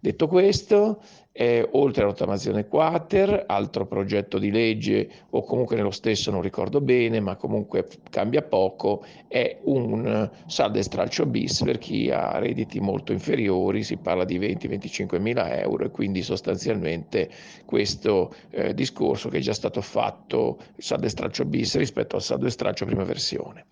Detto 0.00 0.28
questo, 0.28 1.02
eh, 1.36 1.68
oltre 1.72 2.02
alla 2.02 2.12
rottamazione 2.12 2.68
quater, 2.68 3.46
altro 3.48 3.86
progetto 3.86 4.38
di 4.38 4.52
legge, 4.52 5.10
o 5.30 5.42
comunque 5.42 5.74
nello 5.74 5.90
stesso 5.90 6.30
non 6.30 6.42
ricordo 6.42 6.80
bene, 6.80 7.18
ma 7.18 7.34
comunque 7.34 7.88
cambia 8.08 8.42
poco, 8.42 9.04
è 9.26 9.58
un 9.64 10.30
saldo 10.46 10.78
e 10.78 10.82
stralcio 10.84 11.26
bis 11.26 11.62
per 11.64 11.78
chi 11.78 12.08
ha 12.08 12.38
redditi 12.38 12.78
molto 12.78 13.10
inferiori, 13.10 13.82
si 13.82 13.96
parla 13.96 14.24
di 14.24 14.38
20-25 14.38 15.20
mila 15.20 15.58
euro 15.58 15.86
e 15.86 15.90
quindi 15.90 16.22
sostanzialmente 16.22 17.28
questo 17.64 18.32
eh, 18.50 18.72
discorso 18.72 19.28
che 19.28 19.38
è 19.38 19.40
già 19.40 19.54
stato 19.54 19.80
fatto, 19.80 20.60
saldo 20.76 21.06
e 21.06 21.08
stralcio 21.08 21.44
bis 21.46 21.76
rispetto 21.76 22.14
al 22.14 22.22
saldo 22.22 22.46
e 22.46 22.50
stralcio 22.50 22.84
prima 22.84 23.02
versione. 23.02 23.66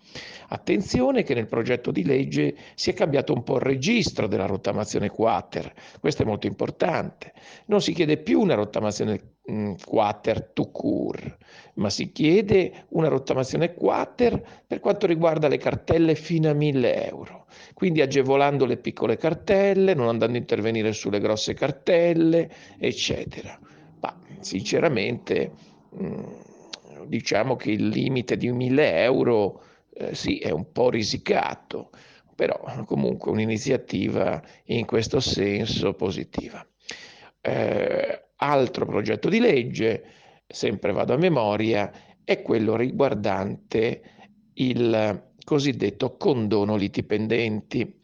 Attenzione 0.49 1.23
che 1.23 1.33
nel 1.33 1.47
progetto 1.47 1.91
di 1.91 2.03
legge 2.03 2.55
si 2.75 2.89
è 2.89 2.93
cambiato 2.93 3.33
un 3.33 3.43
po' 3.43 3.55
il 3.55 3.61
registro 3.61 4.27
della 4.27 4.45
rottamazione 4.45 5.09
quater, 5.09 5.73
questo 6.01 6.23
è 6.23 6.25
molto 6.25 6.45
importante 6.45 7.31
non 7.65 7.81
si 7.81 7.93
chiede 7.93 8.17
più 8.17 8.39
una 8.39 8.55
rottamazione 8.55 9.37
mm, 9.51 9.73
quater 9.85 10.43
to 10.53 10.69
cure, 10.71 11.37
ma 11.75 11.89
si 11.89 12.11
chiede 12.11 12.85
una 12.89 13.07
rottamazione 13.07 13.73
quater 13.73 14.63
per 14.65 14.79
quanto 14.79 15.07
riguarda 15.07 15.47
le 15.47 15.57
cartelle 15.57 16.15
fino 16.15 16.49
a 16.49 16.53
1000 16.53 17.07
euro, 17.07 17.45
quindi 17.73 18.01
agevolando 18.01 18.65
le 18.65 18.77
piccole 18.77 19.17
cartelle, 19.17 19.93
non 19.93 20.07
andando 20.07 20.35
a 20.35 20.39
intervenire 20.39 20.93
sulle 20.93 21.19
grosse 21.19 21.53
cartelle, 21.53 22.49
eccetera. 22.77 23.59
Ma 23.99 24.17
sinceramente 24.39 25.51
mm, 26.01 26.23
diciamo 27.05 27.55
che 27.55 27.71
il 27.71 27.87
limite 27.87 28.37
di 28.37 28.51
1000 28.51 29.03
euro 29.03 29.61
eh, 29.93 30.15
sì 30.15 30.39
è 30.39 30.49
un 30.49 30.71
po' 30.71 30.89
risicato, 30.89 31.89
però 32.35 32.59
comunque 32.85 33.31
un'iniziativa 33.31 34.41
in 34.65 34.85
questo 34.85 35.19
senso 35.19 35.93
positiva. 35.93 36.65
Eh, 37.45 38.23
altro 38.37 38.85
progetto 38.85 39.27
di 39.27 39.39
legge, 39.39 40.03
sempre 40.47 40.93
vado 40.93 41.13
a 41.13 41.17
memoria, 41.17 41.91
è 42.23 42.41
quello 42.41 42.77
riguardante 42.77 44.01
il 44.53 45.31
cosiddetto 45.43 46.15
condono 46.15 46.75
litipendenti. 46.75 47.99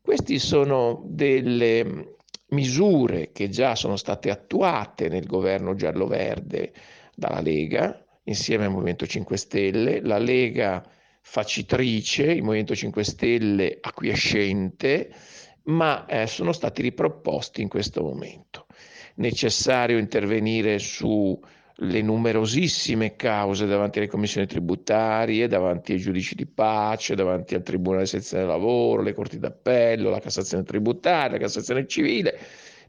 Queste 0.00 0.38
sono 0.38 1.02
delle 1.04 2.16
misure 2.50 3.32
che 3.32 3.48
già 3.48 3.74
sono 3.74 3.96
state 3.96 4.30
attuate 4.30 5.08
nel 5.08 5.26
governo 5.26 5.74
giallo-verde 5.74 6.72
dalla 7.14 7.40
Lega 7.40 8.00
insieme 8.24 8.66
al 8.66 8.70
Movimento 8.70 9.06
5 9.06 9.36
Stelle, 9.36 10.00
la 10.00 10.18
Lega 10.18 10.84
facitrice, 11.20 12.24
il 12.24 12.42
Movimento 12.42 12.74
5 12.74 13.02
Stelle 13.02 13.78
acquiescente, 13.80 15.12
ma 15.64 16.06
eh, 16.06 16.26
sono 16.28 16.52
stati 16.52 16.82
riproposti 16.82 17.62
in 17.62 17.68
questo 17.68 18.02
momento 18.02 18.65
necessario 19.16 19.98
intervenire 19.98 20.78
sulle 20.78 22.02
numerosissime 22.02 23.16
cause 23.16 23.66
davanti 23.66 23.98
alle 23.98 24.08
commissioni 24.08 24.46
tributarie, 24.46 25.46
davanti 25.48 25.92
ai 25.92 25.98
giudici 25.98 26.34
di 26.34 26.46
pace, 26.46 27.14
davanti 27.14 27.54
al 27.54 27.62
Tribunale 27.62 28.06
Sezione 28.06 28.44
del 28.44 28.52
Lavoro, 28.52 29.02
le 29.02 29.14
corti 29.14 29.38
d'appello, 29.38 30.10
la 30.10 30.20
Cassazione 30.20 30.64
tributaria, 30.64 31.32
la 31.32 31.38
Cassazione 31.38 31.86
civile, 31.86 32.38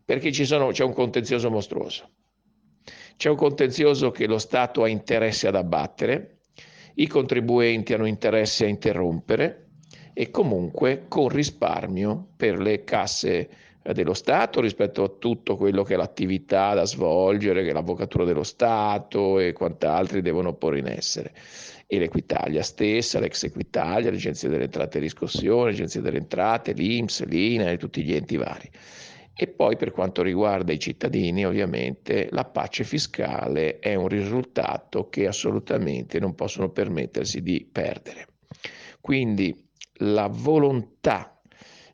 perché 0.03 0.31
sono, 0.45 0.71
c'è 0.71 0.83
un 0.83 0.93
contenzioso 0.93 1.49
mostruoso. 1.49 2.09
C'è 3.17 3.29
un 3.29 3.35
contenzioso 3.35 4.11
che 4.11 4.27
lo 4.27 4.37
Stato 4.37 4.83
ha 4.83 4.87
interesse 4.87 5.47
ad 5.47 5.55
abbattere, 5.55 6.39
i 6.95 7.07
contribuenti 7.07 7.93
hanno 7.93 8.05
interesse 8.05 8.65
a 8.65 8.67
interrompere 8.67 9.65
e 10.13 10.31
comunque 10.31 11.05
con 11.07 11.29
risparmio 11.29 12.29
per 12.35 12.59
le 12.59 12.83
casse 12.83 13.49
dello 13.93 14.13
Stato 14.13 14.61
rispetto 14.61 15.03
a 15.03 15.09
tutto 15.17 15.55
quello 15.55 15.83
che 15.83 15.93
è 15.93 15.97
l'attività 15.97 16.73
da 16.73 16.85
svolgere, 16.85 17.63
che 17.63 17.73
l'avvocatura 17.73 18.25
dello 18.25 18.43
Stato 18.43 19.39
e 19.39 19.53
quant'altri 19.53 20.21
devono 20.21 20.53
porre 20.53 20.79
in 20.79 20.87
essere. 20.87 21.33
E 21.85 21.99
l'Equitalia 21.99 22.63
stessa, 22.63 23.19
l'ex 23.19 23.43
Equitalia, 23.43 24.11
l'Agenzia 24.11 24.49
delle 24.49 24.65
Entrate 24.65 24.97
e 24.97 25.01
Riscossione, 25.01 25.71
l'Agenzia 25.71 26.01
delle 26.01 26.17
Entrate, 26.17 26.73
l'Inps, 26.73 27.23
l'INA 27.25 27.71
e 27.71 27.77
tutti 27.77 28.03
gli 28.03 28.13
enti 28.13 28.35
vari. 28.35 28.69
E 29.39 29.47
poi 29.47 29.77
per 29.77 29.91
quanto 29.91 30.23
riguarda 30.23 30.73
i 30.73 30.79
cittadini, 30.79 31.45
ovviamente 31.45 32.27
la 32.31 32.43
pace 32.43 32.83
fiscale 32.83 33.77
è 33.79 33.93
un 33.93 34.07
risultato 34.07 35.09
che 35.09 35.27
assolutamente 35.27 36.19
non 36.19 36.33
possono 36.33 36.69
permettersi 36.71 37.41
di 37.41 37.65
perdere. 37.71 38.27
Quindi 38.99 39.69
la 39.99 40.27
volontà 40.27 41.36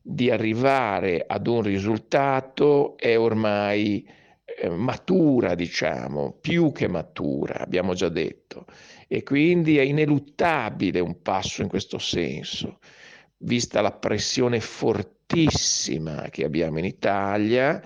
di 0.05 0.29
arrivare 0.29 1.23
ad 1.25 1.47
un 1.47 1.61
risultato 1.61 2.97
è 2.97 3.17
ormai 3.17 4.05
eh, 4.43 4.69
matura, 4.69 5.55
diciamo, 5.55 6.37
più 6.41 6.73
che 6.73 6.89
matura, 6.89 7.59
abbiamo 7.59 7.93
già 7.93 8.09
detto, 8.09 8.65
e 9.07 9.23
quindi 9.23 9.77
è 9.77 9.81
ineluttabile 9.81 10.99
un 10.99 11.21
passo 11.21 11.61
in 11.61 11.69
questo 11.69 11.99
senso, 11.99 12.79
vista 13.37 13.79
la 13.79 13.93
pressione 13.93 14.59
fortissima 14.59 16.27
che 16.29 16.43
abbiamo 16.43 16.79
in 16.79 16.85
Italia, 16.85 17.81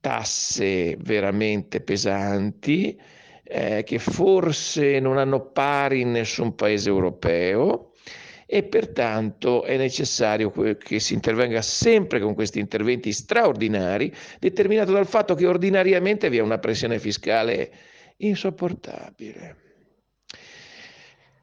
tasse 0.00 0.96
veramente 1.00 1.80
pesanti, 1.80 3.00
eh, 3.42 3.82
che 3.84 3.98
forse 3.98 5.00
non 5.00 5.16
hanno 5.16 5.46
pari 5.46 6.02
in 6.02 6.10
nessun 6.10 6.54
paese 6.54 6.90
europeo 6.90 7.92
e 8.50 8.62
pertanto 8.62 9.62
è 9.62 9.76
necessario 9.76 10.50
che 10.78 11.00
si 11.00 11.12
intervenga 11.12 11.60
sempre 11.60 12.18
con 12.18 12.32
questi 12.32 12.58
interventi 12.58 13.12
straordinari, 13.12 14.10
determinato 14.38 14.90
dal 14.90 15.06
fatto 15.06 15.34
che 15.34 15.46
ordinariamente 15.46 16.30
vi 16.30 16.38
è 16.38 16.40
una 16.40 16.56
pressione 16.56 16.98
fiscale 16.98 17.70
insopportabile. 18.16 19.56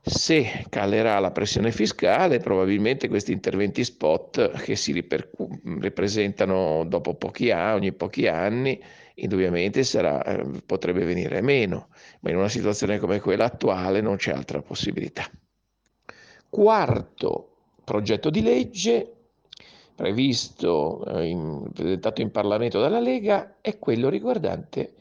Se 0.02 0.66
calerà 0.68 1.20
la 1.20 1.30
pressione 1.30 1.72
fiscale, 1.72 2.40
probabilmente 2.40 3.08
questi 3.08 3.32
interventi 3.32 3.84
spot 3.84 4.64
che 4.64 4.76
si 4.76 4.92
ripresentano 4.92 6.86
dopo 6.86 7.14
pochi 7.14 7.52
anni, 7.52 7.76
ogni 7.76 7.94
pochi 7.94 8.26
anni, 8.26 8.82
indubbiamente 9.16 9.84
sarà, 9.84 10.24
eh, 10.24 10.44
potrebbe 10.66 11.06
venire 11.06 11.42
meno, 11.42 11.90
ma 12.22 12.32
in 12.32 12.38
una 12.38 12.50
situazione 12.50 12.98
come 12.98 13.20
quella 13.20 13.46
attuale 13.46 14.02
non 14.02 14.16
c'è 14.16 14.32
altra 14.32 14.64
possibilità. 14.64 15.30
Quarto 16.56 17.74
progetto 17.84 18.30
di 18.30 18.42
legge 18.42 19.14
previsto, 19.94 21.04
eh, 21.04 21.28
in, 21.28 21.70
presentato 21.74 22.22
in 22.22 22.32
Parlamento 22.32 22.80
dalla 22.80 23.02
Lega, 23.02 23.58
è 23.60 23.78
quello 23.78 24.08
riguardante 24.08 24.94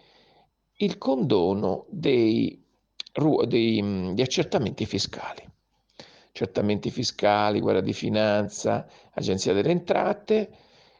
il 0.78 0.98
condono 0.98 1.86
dei, 1.90 2.60
dei, 3.47 3.81
degli 3.81 4.20
accertamenti 4.20 4.85
fiscali. 4.85 5.48
Accertamenti 6.31 6.90
fiscali, 6.90 7.60
guerra 7.60 7.82
di 7.82 7.93
finanza, 7.93 8.89
agenzia 9.12 9.52
delle 9.52 9.70
entrate, 9.70 10.51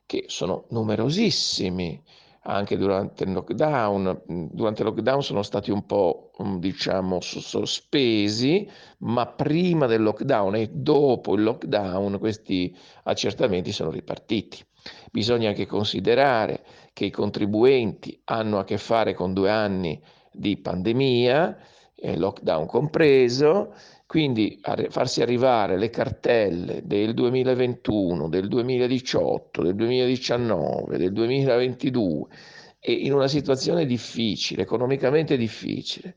che 0.07 0.27
sono 0.29 0.67
numerosissimi, 0.69 2.01
anche 2.47 2.77
durante 2.77 3.25
il 3.25 3.33
lockdown. 3.33 4.23
Durante 4.53 4.83
il 4.83 4.89
lockdown 4.89 5.23
sono 5.23 5.43
stati 5.43 5.71
un 5.71 5.87
po', 5.87 6.31
mm, 6.43 6.59
diciamo, 6.59 7.21
sospesi, 7.21 8.69
ma 8.99 9.27
prima 9.27 9.87
del 9.87 10.03
lockdown 10.03 10.57
e 10.57 10.69
dopo 10.73 11.35
il 11.35 11.43
lockdown 11.43 12.19
questi 12.19 12.77
accertamenti 13.05 13.73
sono 13.73 13.91
ripartiti. 13.91 14.65
Bisogna 15.11 15.49
anche 15.49 15.67
considerare 15.67 16.63
che 16.93 17.07
i 17.07 17.11
contribuenti 17.11 18.21
hanno 18.25 18.59
a 18.59 18.65
che 18.65 18.79
fare 18.79 19.15
con 19.15 19.33
due 19.33 19.51
anni 19.51 20.01
di 20.31 20.59
pandemia, 20.59 21.57
eh, 21.95 22.19
lockdown 22.19 22.67
compreso, 22.67 23.75
quindi 24.07 24.61
farsi 24.91 25.23
arrivare 25.23 25.79
le 25.79 25.91
cartelle 25.91 26.83
del 26.85 27.15
2021, 27.15 28.29
del 28.29 28.49
2018, 28.49 29.63
del 29.63 29.75
2019, 29.75 30.99
del 30.99 31.13
2022 31.13 32.27
e 32.79 32.93
in 32.93 33.15
una 33.15 33.29
situazione 33.29 33.87
difficile, 33.87 34.63
economicamente 34.63 35.39
difficile, 35.39 36.15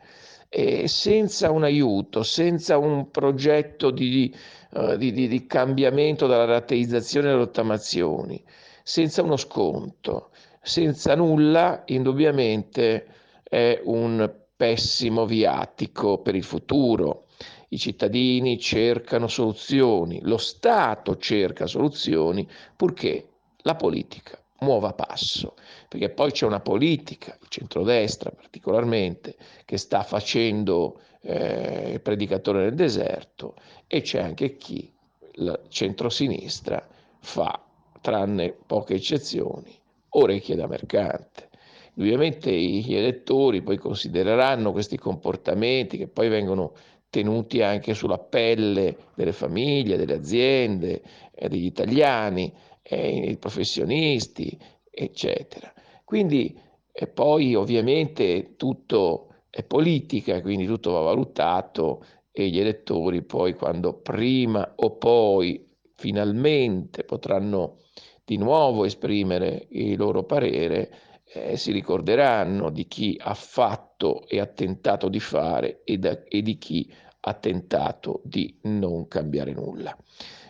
e 0.50 0.88
senza 0.88 1.50
un 1.50 1.64
aiuto, 1.64 2.24
senza 2.24 2.78
un 2.78 3.10
progetto 3.10 3.90
di, 3.90 4.34
uh, 4.72 4.96
di, 4.98 5.12
di, 5.14 5.28
di 5.28 5.46
cambiamento 5.46 6.28
dalla 6.28 6.46
rateizzazione 6.46 7.30
alle 7.30 7.38
rottamazioni, 7.38 8.44
senza 8.84 9.22
uno 9.22 9.38
sconto, 9.38 10.32
senza 10.62 11.16
nulla, 11.16 11.84
indubbiamente 11.86 13.08
è 13.44 13.80
un 13.86 14.30
pessimo 14.56 15.26
viatico 15.26 16.20
per 16.20 16.36
il 16.36 16.44
futuro 16.44 17.27
i 17.70 17.78
cittadini 17.78 18.60
cercano 18.60 19.28
soluzioni, 19.28 20.20
lo 20.22 20.38
Stato 20.38 21.18
cerca 21.18 21.66
soluzioni, 21.66 22.48
purché 22.76 23.28
la 23.64 23.76
politica 23.76 24.42
muova 24.60 24.94
passo, 24.94 25.56
perché 25.88 26.10
poi 26.10 26.32
c'è 26.32 26.46
una 26.46 26.62
politica, 26.62 27.38
il 27.42 27.48
centrodestra 27.50 28.32
particolarmente, 28.32 29.36
che 29.66 29.78
sta 29.78 30.04
facendo 30.04 31.02
eh, 31.22 31.92
il 31.94 32.02
predicatore 32.02 32.64
nel 32.64 32.74
deserto 32.74 33.56
e 33.86 34.02
c'è 34.02 34.22
anche 34.22 34.56
chi, 34.58 34.92
la 35.40 35.60
centrosinistra, 35.68 36.88
fa, 37.20 37.62
tranne 38.02 38.56
poche 38.66 38.96
eccezioni, 38.96 39.78
orecchie 40.10 40.56
da 40.56 40.68
mercante. 40.68 41.50
Ovviamente 41.98 42.52
gli 42.52 42.94
elettori 42.94 43.62
poi 43.62 43.78
considereranno 43.78 44.72
questi 44.72 44.98
comportamenti 44.98 45.98
che 45.98 46.08
poi 46.08 46.30
vengono 46.30 46.74
tenuti 47.10 47.62
anche 47.62 47.94
sulla 47.94 48.20
pelle 48.20 48.98
delle 49.16 49.34
famiglie, 49.34 49.98
delle 49.98 50.16
aziende, 50.16 51.02
eh, 51.34 51.48
degli 51.50 51.66
italiani, 51.66 52.54
eh, 52.82 53.38
professionisti, 53.40 54.58
eccetera. 54.90 55.72
Quindi 56.04 56.66
e 57.00 57.06
poi 57.06 57.54
ovviamente 57.54 58.56
tutto 58.56 59.28
è 59.52 59.64
politica, 59.64 60.42
quindi 60.42 60.66
tutto 60.66 60.94
va 60.94 61.02
valutato 61.02 62.04
e 62.32 62.50
gli 62.50 62.60
elettori 62.60 63.22
poi 63.22 63.54
quando 63.54 63.94
prima 63.94 64.74
o 64.78 64.98
poi 64.98 65.64
finalmente 65.94 67.04
potranno 67.04 67.78
di 68.26 68.38
nuovo 68.38 68.84
esprimere 68.84 69.68
il 69.70 69.96
loro 69.96 70.24
parere, 70.24 70.92
eh, 71.46 71.58
si 71.58 71.72
ricorderanno 71.72 72.70
di 72.70 72.88
chi 72.88 73.18
ha 73.22 73.34
fatto 73.34 74.28
e 74.28 74.40
ha 74.40 74.46
tentato 74.46 75.10
di 75.10 75.20
fare 75.20 75.82
e, 75.84 75.98
da, 75.98 76.24
e 76.24 76.42
di 76.42 76.58
chi 76.58 76.92
ha 77.22 77.34
tentato 77.34 78.22
di 78.24 78.58
non 78.64 79.08
cambiare 79.08 79.54
nulla. 79.54 79.96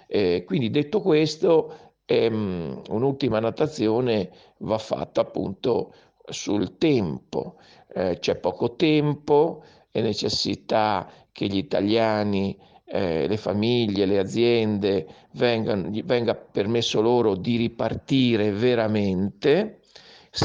Eh, 0.07 0.43
quindi 0.45 0.69
detto 0.69 1.01
questo, 1.01 1.93
ehm, 2.05 2.81
un'ultima 2.89 3.39
notazione 3.39 4.30
va 4.59 4.77
fatta 4.77 5.22
appunto 5.22 5.93
sul 6.30 6.77
tempo. 6.77 7.57
Eh, 7.93 8.18
c'è 8.19 8.35
poco 8.35 8.76
tempo, 8.76 9.64
è 9.91 10.01
necessità 10.01 11.09
che 11.31 11.47
gli 11.47 11.57
italiani, 11.57 12.57
eh, 12.85 13.27
le 13.27 13.38
famiglie, 13.38 14.05
le 14.05 14.19
aziende 14.19 15.07
vengano, 15.31 15.89
venga 16.05 16.35
permesso 16.35 17.01
loro 17.01 17.35
di 17.35 17.57
ripartire 17.57 18.51
veramente, 18.51 19.77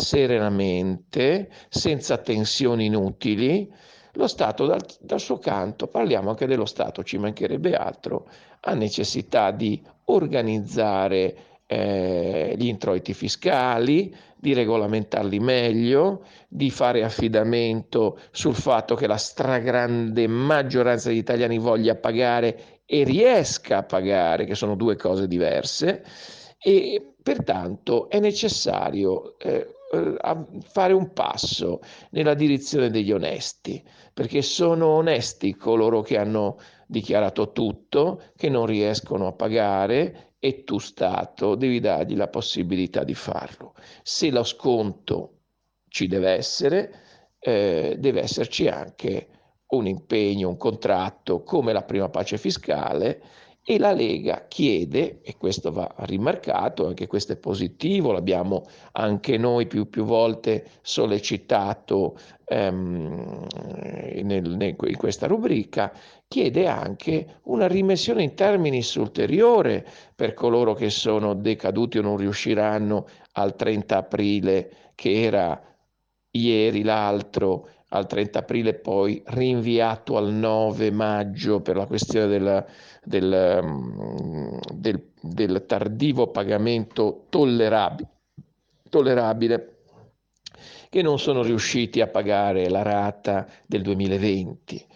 serenamente, 0.01 1.51
senza 1.69 2.19
tensioni 2.19 2.87
inutili 2.87 3.71
lo 4.15 4.27
Stato 4.27 4.67
dal, 4.67 4.85
dal 5.01 5.21
suo 5.21 5.39
canto, 5.39 5.87
parliamo 5.87 6.31
anche 6.31 6.47
dello 6.47 6.67
Stato, 6.67 7.03
ci 7.03 7.19
mancherebbe 7.19 7.75
altro, 7.75 8.29
ha 8.61 8.75
necessità 8.75 9.51
di 9.51 9.83
organizzare 10.07 11.37
eh, 11.67 12.55
gli 12.59 12.67
introiti 12.67 13.15
fiscali, 13.15 14.15
di 14.37 14.53
regolamentarli 14.53 15.39
meglio, 15.39 16.25
di 16.49 16.71
fare 16.71 17.05
affidamento 17.05 18.19
sul 18.33 18.55
fatto 18.55 18.95
che 18.95 19.07
la 19.07 19.17
stragrande 19.17 20.27
maggioranza 20.27 21.09
degli 21.09 21.19
italiani 21.19 21.59
voglia 21.59 21.95
pagare 21.95 22.81
e 22.85 23.05
riesca 23.05 23.79
a 23.79 23.83
pagare, 23.85 24.45
che 24.45 24.55
sono 24.55 24.75
due 24.75 24.97
cose 24.97 25.27
diverse, 25.27 26.05
e 26.59 27.15
pertanto 27.23 28.11
è 28.11 28.21
necessario 28.21 29.39
eh, 29.39 29.67
eh 29.93 30.17
fare 30.63 30.95
un 30.95 31.13
passo 31.13 31.81
nella 32.11 32.35
direzione 32.35 32.91
degli 32.91 33.13
onesti 33.13 33.85
perché 34.15 34.41
sono 34.41 34.87
onesti 34.87 35.55
coloro 35.55 36.01
che 36.01 36.17
hanno 36.17 36.59
dichiarato 36.87 37.53
tutto, 37.53 38.23
che 38.37 38.49
non 38.49 38.67
riescono 38.67 39.27
a 39.27 39.33
pagare 39.33 40.35
e 40.39 40.65
tu 40.65 40.79
Stato 40.79 41.55
devi 41.55 41.79
dargli 41.79 42.17
la 42.17 42.29
possibilità 42.29 43.05
di 43.05 43.15
farlo. 43.15 43.75
Se 44.03 44.31
lo 44.31 44.45
sconto 44.45 45.41
ci 45.89 46.09
deve 46.09 46.31
essere, 46.31 46.93
eh, 47.39 47.97
deve 47.99 48.23
esserci 48.23 48.69
anche 48.69 49.29
un 49.69 49.87
impegno, 49.87 50.49
un 50.49 50.57
contratto 50.57 51.43
come 51.43 51.73
la 51.73 51.83
prima 51.83 52.09
pace 52.09 52.39
fiscale 52.39 53.23
e 53.65 53.79
la 53.79 53.93
Lega 53.93 54.47
chiede, 54.49 55.21
e 55.23 55.37
questo 55.37 55.71
va 55.71 55.93
rimarcato, 55.99 56.87
anche 56.87 57.07
questo 57.07 57.33
è 57.33 57.37
positivo, 57.37 58.11
l'abbiamo 58.11 58.65
anche 58.93 59.37
noi 59.39 59.67
più, 59.67 59.89
più 59.89 60.05
volte 60.05 60.67
sollecitato 60.83 62.19
ehm, 62.45 63.47
nel, 64.23 64.51
nel, 64.51 64.77
in 64.79 64.97
questa 64.97 65.29
rubrica, 65.29 65.93
chiede 66.27 66.67
anche 66.67 67.41
una 67.45 67.69
rimessione 67.69 68.25
in 68.25 68.35
termini 68.35 68.83
ulteriore 68.97 69.87
per 70.17 70.35
coloro 70.35 70.75
che 70.75 70.91
sono 70.91 71.35
decaduti 71.35 71.99
o 71.99 72.03
non 72.03 72.17
riusciranno 72.17 73.07
al 73.33 73.55
30 73.55 73.97
aprile 73.97 74.73
che 74.97 75.23
era 75.23 75.61
ieri 76.31 76.83
l'altro 76.83 77.69
al 77.93 78.07
30 78.07 78.39
aprile, 78.39 78.75
poi 78.75 79.23
rinviato 79.27 80.17
al 80.17 80.33
9 80.33 80.91
maggio 80.91 81.61
per 81.61 81.77
la 81.77 81.87
questione 81.87 82.27
del, 82.27 82.65
del, 83.05 83.61
mm, 83.63 84.59
del, 84.73 85.11
del 85.21 85.65
tardivo 85.67 86.29
pagamento 86.29 87.27
tollerabile, 87.29 88.09
tollerabile 88.89 89.77
che 90.89 91.03
non 91.03 91.19
sono 91.19 91.43
riusciti 91.43 92.01
a 92.01 92.07
pagare 92.07 92.69
la 92.69 92.83
rata 92.83 93.47
del 93.67 93.83
2020. 93.83 94.87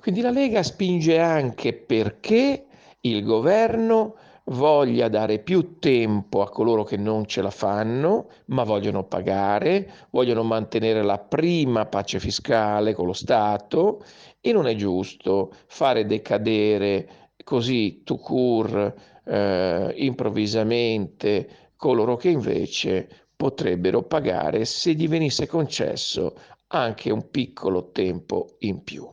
Quindi 0.00 0.20
la 0.20 0.30
Lega 0.30 0.62
spinge 0.62 1.18
anche 1.18 1.72
perché 1.74 2.66
il 3.00 3.22
governo 3.24 4.16
voglia 4.46 5.08
dare 5.08 5.38
più 5.38 5.78
tempo 5.78 6.42
a 6.42 6.50
coloro 6.50 6.84
che 6.84 6.96
non 6.96 7.26
ce 7.26 7.42
la 7.42 7.50
fanno, 7.50 8.28
ma 8.46 8.64
vogliono 8.64 9.04
pagare, 9.04 9.90
vogliono 10.10 10.42
mantenere 10.42 11.02
la 11.02 11.18
prima 11.18 11.86
pace 11.86 12.18
fiscale 12.18 12.94
con 12.94 13.06
lo 13.06 13.12
Stato 13.12 14.04
e 14.40 14.52
non 14.52 14.66
è 14.66 14.74
giusto 14.74 15.52
fare 15.66 16.06
decadere 16.06 17.30
così 17.44 18.02
to 18.04 18.16
cure 18.16 18.94
eh, 19.24 19.92
improvvisamente 19.96 21.70
coloro 21.76 22.16
che 22.16 22.28
invece 22.28 23.08
potrebbero 23.36 24.02
pagare 24.02 24.64
se 24.64 24.92
gli 24.92 25.08
venisse 25.08 25.46
concesso 25.46 26.34
anche 26.68 27.10
un 27.10 27.30
piccolo 27.30 27.90
tempo 27.90 28.56
in 28.60 28.82
più. 28.82 29.08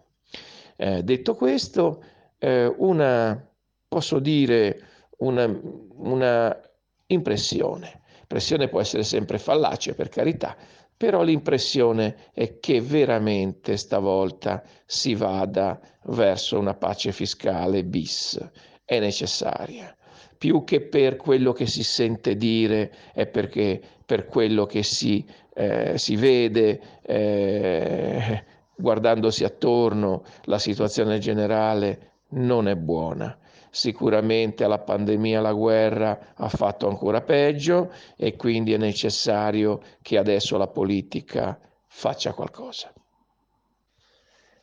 Eh, 0.76 1.04
detto 1.04 1.36
questo, 1.36 2.04
eh, 2.38 2.74
una, 2.78 3.48
posso 3.88 4.20
dire, 4.20 4.82
una, 5.20 5.60
una 5.98 6.62
impressione. 7.08 8.02
L'impressione 8.20 8.68
può 8.68 8.80
essere 8.80 9.04
sempre 9.04 9.40
fallace, 9.40 9.96
per 9.96 10.10
carità, 10.10 10.56
però 10.96 11.24
l'impressione 11.24 12.30
è 12.34 12.60
che 12.60 12.82
veramente 12.82 13.78
stavolta 13.78 14.64
si 14.86 15.16
vada 15.16 15.80
verso 16.06 16.60
una 16.60 16.76
pace 16.76 17.12
fiscale 17.12 17.84
bis. 17.84 18.40
È 18.84 19.00
necessaria. 19.00 19.96
Più 20.38 20.64
che 20.64 20.82
per 20.82 21.16
quello 21.16 21.52
che 21.54 21.66
si 21.66 21.84
sente 21.84 22.36
dire, 22.36 22.94
è 23.14 23.28
perché 23.28 23.82
per 24.06 24.26
quello 24.26 24.66
che 24.66 24.84
si, 24.84 25.26
eh, 25.54 25.98
si 25.98 26.16
vede 26.16 26.80
eh, 27.02 28.44
guardandosi 28.76 29.44
attorno, 29.44 30.24
la 30.44 30.60
situazione 30.60 31.20
generale 31.20 32.12
non 32.30 32.68
è 32.68 32.76
buona 32.76 33.38
sicuramente 33.70 34.68
la 34.68 34.80
pandemia, 34.80 35.42
la 35.42 35.54
guerra 35.54 36.34
ha 36.36 36.50
fatto 36.50 36.88
ancora 36.88 37.22
peggio 37.22 37.92
e 38.16 38.36
quindi 38.36 38.74
è 38.74 38.78
necessario 38.78 39.82
che 40.02 40.18
adesso 40.18 40.58
la 40.58 40.68
politica 40.68 41.60
faccia 41.88 42.34
qualcosa. 42.34 42.94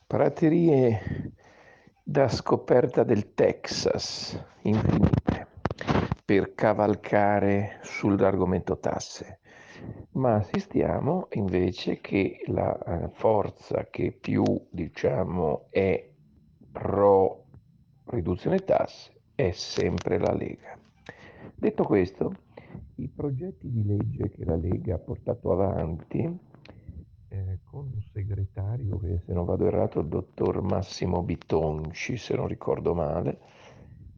Praterie 0.06 1.34
da 2.02 2.28
scoperta 2.28 3.02
del 3.02 3.34
Texas, 3.34 4.40
infinite, 4.62 5.48
per 6.24 6.54
cavalcare 6.54 7.80
sull'argomento 7.82 8.78
tasse. 8.78 9.40
Ma 10.12 10.36
assistiamo 10.36 11.26
invece 11.32 12.00
che 12.00 12.42
la 12.46 12.78
eh, 12.78 13.08
forza 13.12 13.88
che 13.90 14.12
più, 14.12 14.44
diciamo, 14.70 15.66
è 15.70 16.08
pro 16.70 17.45
riduzione 18.06 18.58
tasse 18.58 19.12
è 19.34 19.50
sempre 19.50 20.18
la 20.18 20.32
Lega. 20.32 20.78
Detto 21.54 21.84
questo, 21.84 22.32
i 22.96 23.08
progetti 23.08 23.70
di 23.70 23.84
legge 23.84 24.30
che 24.30 24.44
la 24.44 24.56
Lega 24.56 24.94
ha 24.94 24.98
portato 24.98 25.52
avanti 25.52 26.18
eh, 27.28 27.58
con 27.64 27.90
un 27.92 28.00
segretario 28.12 28.98
che 28.98 29.20
se 29.24 29.32
non 29.32 29.44
vado 29.44 29.66
errato 29.66 30.00
il 30.00 30.06
dottor 30.06 30.62
Massimo 30.62 31.22
Bitonci, 31.22 32.16
se 32.16 32.34
non 32.34 32.46
ricordo 32.46 32.94
male, 32.94 33.38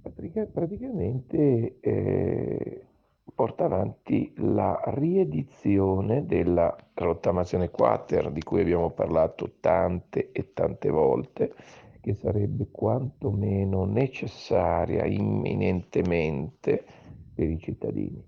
pratica, 0.03 0.45
praticamente 0.47 1.81
eh, 1.81 2.87
porta 3.35 3.65
avanti 3.65 4.33
la 4.37 4.81
riedizione 4.87 6.27
della 6.27 6.77
rottamazione 6.95 7.71
quater 7.71 8.31
di 8.31 8.43
cui 8.43 8.61
abbiamo 8.61 8.91
parlato 8.91 9.55
tante 9.61 10.31
e 10.33 10.53
tante 10.53 10.91
volte 10.91 11.55
che 12.01 12.15
sarebbe 12.15 12.69
quantomeno 12.71 13.85
necessaria 13.85 15.05
imminentemente 15.05 16.85
per 17.35 17.49
i 17.49 17.59
cittadini. 17.59 18.25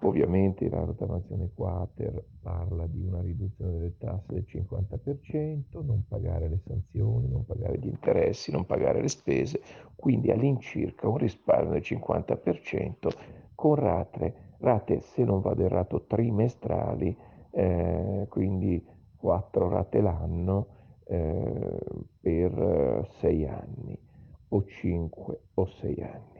Ovviamente 0.00 0.68
la 0.68 0.84
rottamazione 0.84 1.50
quater 1.54 2.22
parla 2.42 2.86
di 2.86 3.00
una 3.00 3.22
riduzione 3.22 3.72
delle 3.72 3.96
tasse 3.96 4.34
del 4.34 4.44
50%, 4.46 5.84
non 5.84 6.04
pagare 6.06 6.48
le 6.48 6.60
sanzioni, 6.64 7.28
non 7.28 7.46
pagare 7.46 7.78
gli 7.78 7.86
interessi, 7.86 8.52
non 8.52 8.66
pagare 8.66 9.00
le 9.00 9.08
spese, 9.08 9.60
quindi 9.96 10.30
all'incirca 10.30 11.08
un 11.08 11.16
risparmio 11.16 11.72
del 11.72 11.82
50% 11.82 13.08
con 13.54 13.74
rate, 13.74 14.34
rate 14.58 15.00
se 15.00 15.24
non 15.24 15.40
vado 15.40 15.64
errato 15.64 16.04
trimestrali, 16.04 17.16
eh, 17.50 18.26
quindi 18.28 18.86
quattro 19.16 19.68
rate 19.70 20.02
l'anno, 20.02 20.66
eh, 21.08 21.78
per 22.20 22.58
eh, 22.58 23.08
sei 23.20 23.46
anni 23.46 23.98
o 24.48 24.64
cinque 24.64 25.40
o 25.54 25.66
sei 25.80 26.02
anni. 26.02 26.36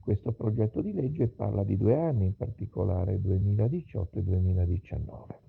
Questo 0.00 0.32
progetto 0.32 0.80
di 0.82 0.92
legge 0.92 1.26
parla 1.26 1.64
di 1.64 1.76
due 1.76 1.96
anni, 1.98 2.26
in 2.26 2.36
particolare 2.36 3.20
2018 3.20 4.18
e 4.18 4.22
2019. 4.22 5.40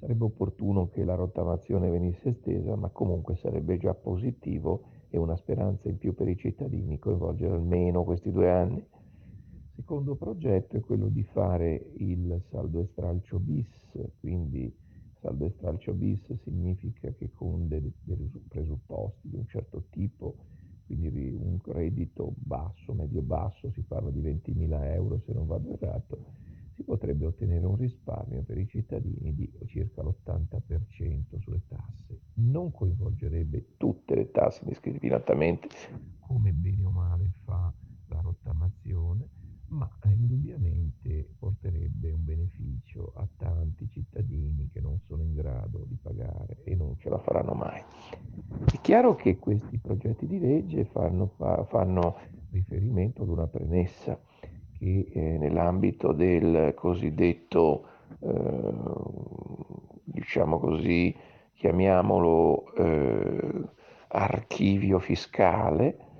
Sarebbe 0.00 0.24
opportuno 0.24 0.88
che 0.88 1.04
la 1.04 1.14
rottamazione 1.14 1.88
venisse 1.88 2.30
estesa, 2.30 2.74
ma 2.74 2.88
comunque 2.88 3.36
sarebbe 3.36 3.78
già 3.78 3.94
positivo 3.94 4.82
e 5.08 5.18
una 5.18 5.36
speranza 5.36 5.88
in 5.88 5.98
più 5.98 6.14
per 6.14 6.26
i 6.26 6.36
cittadini 6.36 6.98
coinvolgere 6.98 7.54
almeno 7.54 8.02
questi 8.02 8.32
due 8.32 8.50
anni. 8.50 8.84
Secondo 9.76 10.16
progetto 10.16 10.76
è 10.76 10.80
quello 10.80 11.08
di 11.08 11.22
fare 11.22 11.92
il 11.98 12.42
saldo 12.50 12.80
e 12.80 12.86
stralcio 12.86 13.38
bis, 13.38 13.96
quindi 14.18 14.74
Saldo 15.22 15.50
stralcio 15.50 15.92
bis 15.94 16.20
significa 16.42 17.12
che 17.12 17.30
con 17.32 17.68
dei, 17.68 17.92
dei 18.02 18.28
presupposti 18.48 19.28
di 19.28 19.36
un 19.36 19.46
certo 19.46 19.84
tipo, 19.90 20.34
quindi 20.86 21.30
un 21.30 21.60
reddito 21.64 22.34
basso, 22.38 22.92
medio-basso, 22.92 23.70
si 23.70 23.82
parla 23.82 24.10
di 24.10 24.20
20.000 24.20 24.82
euro 24.94 25.20
se 25.20 25.32
non 25.32 25.46
vado 25.46 25.74
errato, 25.74 26.18
si 26.74 26.82
potrebbe 26.82 27.26
ottenere 27.26 27.64
un 27.64 27.76
risparmio 27.76 28.42
per 28.42 28.58
i 28.58 28.66
cittadini 28.66 29.32
di 29.32 29.48
circa 29.66 30.02
l'80% 30.02 31.38
sulle 31.38 31.62
tasse. 31.68 32.18
Non 32.34 32.72
coinvolgerebbe 32.72 33.76
tutte 33.76 34.16
le 34.16 34.28
tasse 34.32 34.64
indiscriminatamente, 34.64 35.68
come 36.18 36.52
bene 36.52 36.82
o 36.82 36.90
male 36.90 37.30
fa 37.44 37.61
ma 40.02 40.10
indubbiamente 40.10 41.28
porterebbe 41.38 42.10
un 42.10 42.24
beneficio 42.24 43.12
a 43.16 43.26
tanti 43.36 43.88
cittadini 43.88 44.68
che 44.72 44.80
non 44.80 44.98
sono 45.06 45.22
in 45.22 45.34
grado 45.34 45.84
di 45.86 45.96
pagare 46.00 46.62
e 46.64 46.74
non 46.74 46.96
ce 46.98 47.08
la 47.08 47.18
faranno 47.18 47.54
mai. 47.54 47.82
È 48.72 48.80
chiaro 48.80 49.14
che 49.14 49.38
questi 49.38 49.78
progetti 49.78 50.26
di 50.26 50.38
legge 50.38 50.84
fanno, 50.84 51.34
fanno 51.68 52.16
riferimento 52.50 53.22
ad 53.22 53.28
una 53.28 53.46
premessa 53.46 54.18
che 54.78 55.10
eh, 55.12 55.38
nell'ambito 55.38 56.12
del 56.12 56.74
cosiddetto, 56.74 57.86
eh, 58.20 58.74
diciamo 60.04 60.58
così, 60.58 61.14
chiamiamolo 61.54 62.74
eh, 62.74 63.68
archivio 64.08 64.98
fiscale, 64.98 66.10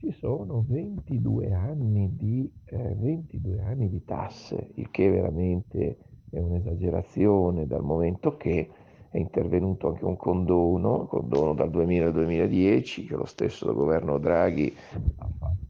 ci 0.00 0.12
sono 0.12 0.64
22 0.66 1.52
anni 1.52 2.16
di, 2.16 2.50
eh, 2.64 2.94
22 2.94 3.62
anni 3.62 3.90
di 3.90 4.02
tasse, 4.02 4.70
il 4.76 4.90
che 4.90 5.10
veramente 5.10 5.98
è 6.30 6.38
un'esagerazione 6.38 7.66
dal 7.66 7.82
momento 7.82 8.38
che 8.38 8.70
è 9.10 9.18
intervenuto 9.18 9.88
anche 9.88 10.06
un 10.06 10.16
condono, 10.16 11.04
condono 11.04 11.52
dal 11.52 11.68
2000 11.68 12.06
al 12.06 12.12
2010 12.12 13.04
che 13.04 13.14
lo 13.14 13.26
stesso 13.26 13.74
governo 13.74 14.16
Draghi 14.16 14.74
ha 15.18 15.28
fatto 15.38 15.69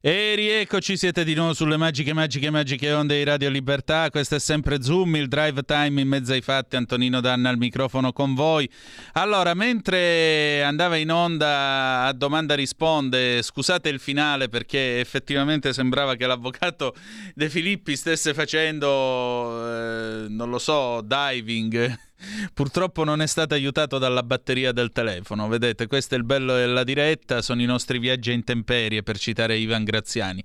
E 0.00 0.36
rieccoci, 0.36 0.96
siete 0.96 1.24
di 1.24 1.34
nuovo 1.34 1.54
sulle 1.54 1.76
magiche, 1.76 2.12
magiche, 2.12 2.50
magiche 2.50 2.92
onde 2.92 3.16
di 3.16 3.24
Radio 3.24 3.48
Libertà. 3.48 4.10
Questo 4.10 4.36
è 4.36 4.38
sempre 4.38 4.80
Zoom, 4.80 5.16
il 5.16 5.26
drive 5.26 5.64
time 5.64 6.00
in 6.00 6.06
mezzo 6.06 6.30
ai 6.30 6.40
fatti. 6.40 6.76
Antonino 6.76 7.20
Danna 7.20 7.48
al 7.48 7.58
microfono 7.58 8.12
con 8.12 8.36
voi. 8.36 8.70
Allora, 9.14 9.54
mentre 9.54 10.62
andava 10.62 10.94
in 10.94 11.10
onda 11.10 12.04
a 12.04 12.12
domanda 12.12 12.54
risponde, 12.54 13.42
scusate 13.42 13.88
il 13.88 13.98
finale 13.98 14.48
perché 14.48 15.00
effettivamente 15.00 15.72
sembrava 15.72 16.14
che 16.14 16.26
l'avvocato 16.26 16.94
De 17.34 17.50
Filippi 17.50 17.96
stesse 17.96 18.34
facendo, 18.34 19.66
eh, 19.66 20.28
non 20.28 20.48
lo 20.48 20.60
so, 20.60 21.00
diving 21.00 22.06
Purtroppo 22.52 23.04
non 23.04 23.22
è 23.22 23.26
stato 23.26 23.54
aiutato 23.54 23.98
dalla 23.98 24.24
batteria 24.24 24.72
del 24.72 24.90
telefono. 24.90 25.46
Vedete, 25.46 25.86
questo 25.86 26.16
è 26.16 26.18
il 26.18 26.24
bello 26.24 26.54
della 26.54 26.82
diretta, 26.82 27.40
sono 27.42 27.62
i 27.62 27.64
nostri 27.64 28.00
viaggi 28.00 28.30
a 28.30 28.32
intemperie, 28.34 29.04
per 29.04 29.18
citare 29.18 29.56
Ivan 29.56 29.84
Graziani. 29.84 30.42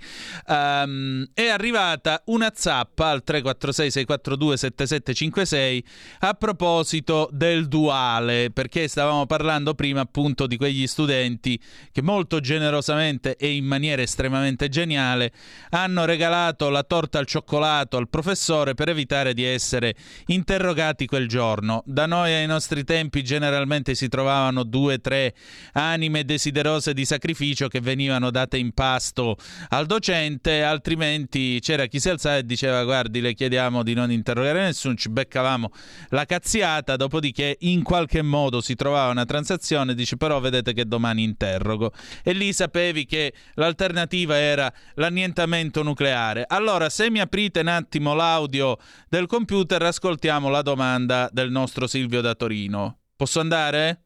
Um, 0.48 1.28
è 1.34 1.48
arrivata 1.48 2.22
una 2.26 2.52
zappa 2.54 3.10
al 3.10 3.24
346-642-7756 3.26 5.84
a 6.20 6.36
proposito 6.36 7.28
del 7.32 7.68
duale, 7.68 8.52
perché 8.52 8.88
stavamo 8.88 9.26
parlando 9.26 9.74
prima 9.74 10.02
appunto 10.02 10.46
di 10.46 10.58
quegli 10.58 10.86
studenti 10.86 11.60
che 11.92 12.04
molto 12.04 12.40
generosamente 12.40 13.36
e 13.36 13.56
in 13.56 13.66
maniera 13.66 14.04
estremamente 14.04 14.70
geniale 14.70 15.32
hanno 15.72 16.06
regalato 16.06 16.70
la 16.70 16.84
torta 16.84 17.18
al 17.18 17.26
cioccolato 17.26 17.98
al 17.98 18.10
professore 18.10 18.76
per 18.76 18.90
evitare 18.90 19.34
di 19.34 19.44
essere 19.44 19.96
interrogati 20.28 21.08
quel 21.08 21.28
giorno 21.28 21.63
giorno. 21.64 21.82
Da 21.86 22.06
noi 22.06 22.34
ai 22.34 22.46
nostri 22.46 22.84
tempi 22.84 23.24
generalmente 23.24 23.96
si 23.96 24.10
trovavano 24.10 24.64
due 24.64 24.96
o 24.96 25.00
tre 25.00 25.34
anime 25.74 26.26
desiderose 26.26 26.94
di 26.94 27.06
sacrificio 27.06 27.68
che 27.70 27.80
venivano 27.80 28.30
date 28.30 28.58
in 28.58 28.74
pasto 28.74 29.38
al 29.70 29.86
docente, 29.86 30.64
altrimenti 30.64 31.60
c'era 31.62 31.86
chi 31.86 32.00
si 32.00 32.10
alzava 32.10 32.38
e 32.38 32.46
diceva 32.46 32.84
guardi 32.84 33.22
le 33.22 33.34
chiediamo 33.34 33.82
di 33.82 33.94
non 33.94 34.12
interrogare 34.12 34.62
nessuno, 34.62 34.96
ci 34.96 35.10
beccavamo 35.10 35.72
la 36.10 36.26
cazziata, 36.26 36.98
dopodiché 36.98 37.58
in 37.62 37.82
qualche 37.84 38.22
modo 38.22 38.62
si 38.62 38.76
trovava 38.76 39.12
una 39.12 39.26
transazione, 39.26 39.96
dice 39.96 40.18
però 40.18 40.40
vedete 40.40 40.74
che 40.74 40.86
domani 40.86 41.24
interrogo. 41.24 41.94
E 42.24 42.34
lì 42.34 42.52
sapevi 42.52 43.06
che 43.06 43.34
l'alternativa 43.54 44.38
era 44.38 44.72
l'annientamento 44.96 45.82
nucleare. 45.82 46.44
Allora 46.48 46.90
se 46.90 47.10
mi 47.10 47.20
aprite 47.20 47.62
un 47.62 47.68
attimo 47.68 48.14
l'audio 48.14 48.78
del 49.08 49.28
computer 49.28 49.82
ascoltiamo 49.82 50.50
la 50.50 50.62
domanda 50.62 51.30
del 51.32 51.52
nostro 51.54 51.88
Silvio 51.88 52.20
da 52.20 52.36
Torino. 52.36 52.98
Posso 53.16 53.40
andare? 53.40 54.02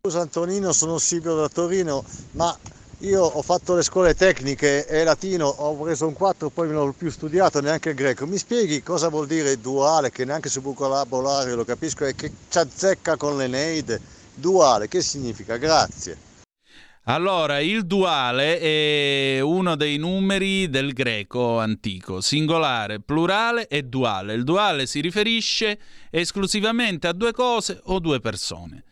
Scusa 0.00 0.20
Antonino, 0.20 0.72
sono 0.72 0.96
Silvio 0.96 1.34
da 1.34 1.48
Torino, 1.48 2.02
ma 2.30 2.56
io 3.00 3.22
ho 3.22 3.42
fatto 3.42 3.74
le 3.74 3.82
scuole 3.82 4.14
tecniche 4.14 4.86
e 4.86 5.04
latino, 5.04 5.46
ho 5.46 5.76
preso 5.76 6.06
un 6.06 6.14
4, 6.14 6.48
poi 6.48 6.70
non 6.70 6.86
l'ho 6.86 6.92
più 6.92 7.10
studiato 7.10 7.60
neanche 7.60 7.90
il 7.90 7.94
greco. 7.94 8.26
Mi 8.26 8.38
spieghi 8.38 8.82
cosa 8.82 9.08
vuol 9.08 9.26
dire 9.26 9.60
duale, 9.60 10.10
che 10.10 10.24
neanche 10.24 10.48
su 10.48 10.60
vocabolario 10.62 11.56
lo 11.56 11.64
capisco, 11.64 12.06
e 12.06 12.14
che 12.14 12.32
ci 12.48 12.58
azzecca 12.58 13.16
con 13.16 13.36
l'Eneide? 13.36 14.00
Duale, 14.34 14.88
che 14.88 15.02
significa? 15.02 15.56
Grazie. 15.56 16.27
Allora, 17.10 17.60
il 17.60 17.86
duale 17.86 18.58
è 18.58 19.40
uno 19.40 19.76
dei 19.76 19.96
numeri 19.96 20.68
del 20.68 20.92
greco 20.92 21.58
antico, 21.58 22.20
singolare, 22.20 23.00
plurale 23.00 23.66
e 23.66 23.84
duale. 23.84 24.34
Il 24.34 24.44
duale 24.44 24.84
si 24.84 25.00
riferisce 25.00 25.80
esclusivamente 26.10 27.06
a 27.06 27.14
due 27.14 27.32
cose 27.32 27.80
o 27.84 27.98
due 27.98 28.20
persone. 28.20 28.84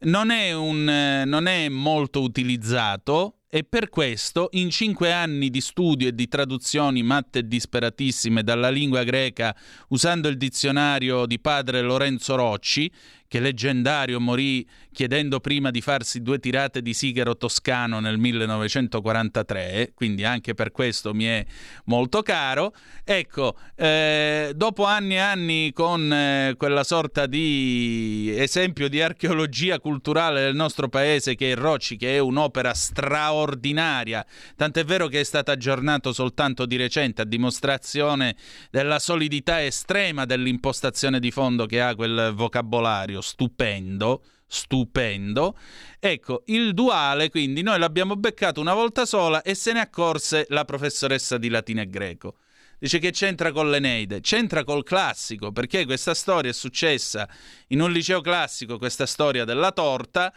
Non 0.00 0.30
è, 0.30 0.52
un, 0.52 1.22
non 1.24 1.46
è 1.46 1.68
molto 1.68 2.22
utilizzato 2.22 3.36
e 3.48 3.64
per 3.64 3.88
questo 3.88 4.48
in 4.52 4.70
cinque 4.70 5.12
anni 5.12 5.50
di 5.50 5.60
studio 5.60 6.08
e 6.08 6.14
di 6.14 6.26
traduzioni 6.26 7.02
matte 7.02 7.40
e 7.40 7.46
disperatissime 7.46 8.42
dalla 8.44 8.70
lingua 8.70 9.02
greca 9.02 9.54
usando 9.88 10.28
il 10.28 10.36
dizionario 10.36 11.26
di 11.26 11.40
padre 11.40 11.82
Lorenzo 11.82 12.36
Rocci, 12.36 12.90
che 13.30 13.38
leggendario 13.38 14.18
morì 14.18 14.68
chiedendo 14.92 15.38
prima 15.38 15.70
di 15.70 15.80
farsi 15.80 16.20
due 16.20 16.40
tirate 16.40 16.82
di 16.82 16.92
sigaro 16.92 17.36
toscano 17.36 18.00
nel 18.00 18.18
1943, 18.18 19.92
quindi 19.94 20.24
anche 20.24 20.54
per 20.54 20.72
questo 20.72 21.14
mi 21.14 21.26
è 21.26 21.46
molto 21.84 22.22
caro. 22.22 22.74
Ecco, 23.04 23.56
eh, 23.76 24.50
dopo 24.56 24.84
anni 24.84 25.14
e 25.14 25.18
anni 25.18 25.72
con 25.72 26.12
eh, 26.12 26.54
quella 26.56 26.82
sorta 26.82 27.26
di 27.26 28.34
esempio 28.36 28.88
di 28.88 29.00
archeologia 29.00 29.78
culturale 29.78 30.40
del 30.40 30.56
nostro 30.56 30.88
paese 30.88 31.36
che 31.36 31.52
è 31.52 31.54
Rocci, 31.54 31.96
che 31.96 32.16
è 32.16 32.18
un'opera 32.18 32.74
straordinaria, 32.74 34.26
tant'è 34.56 34.82
vero 34.84 35.06
che 35.06 35.20
è 35.20 35.24
stato 35.24 35.52
aggiornato 35.52 36.12
soltanto 36.12 36.66
di 36.66 36.74
recente 36.74 37.22
a 37.22 37.24
dimostrazione 37.24 38.34
della 38.72 38.98
solidità 38.98 39.62
estrema 39.64 40.24
dell'impostazione 40.24 41.20
di 41.20 41.30
fondo 41.30 41.66
che 41.66 41.80
ha 41.80 41.94
quel 41.94 42.32
vocabolario 42.34 43.18
stupendo, 43.20 44.22
stupendo. 44.46 45.56
Ecco, 45.98 46.42
il 46.46 46.74
duale, 46.74 47.30
quindi 47.30 47.62
noi 47.62 47.78
l'abbiamo 47.78 48.16
beccato 48.16 48.60
una 48.60 48.74
volta 48.74 49.06
sola 49.06 49.42
e 49.42 49.54
se 49.54 49.72
ne 49.72 49.80
accorse 49.80 50.46
la 50.48 50.64
professoressa 50.64 51.38
di 51.38 51.48
latino 51.48 51.80
e 51.80 51.88
greco. 51.88 52.36
Dice 52.78 52.98
che 52.98 53.10
c'entra 53.10 53.52
con 53.52 53.68
l'Eneide, 53.68 54.20
c'entra 54.20 54.64
col 54.64 54.84
classico, 54.84 55.52
perché 55.52 55.84
questa 55.84 56.14
storia 56.14 56.50
è 56.50 56.54
successa 56.54 57.28
in 57.68 57.80
un 57.82 57.92
liceo 57.92 58.22
classico, 58.22 58.78
questa 58.78 59.04
storia 59.04 59.44
della 59.44 59.70
torta, 59.70 60.32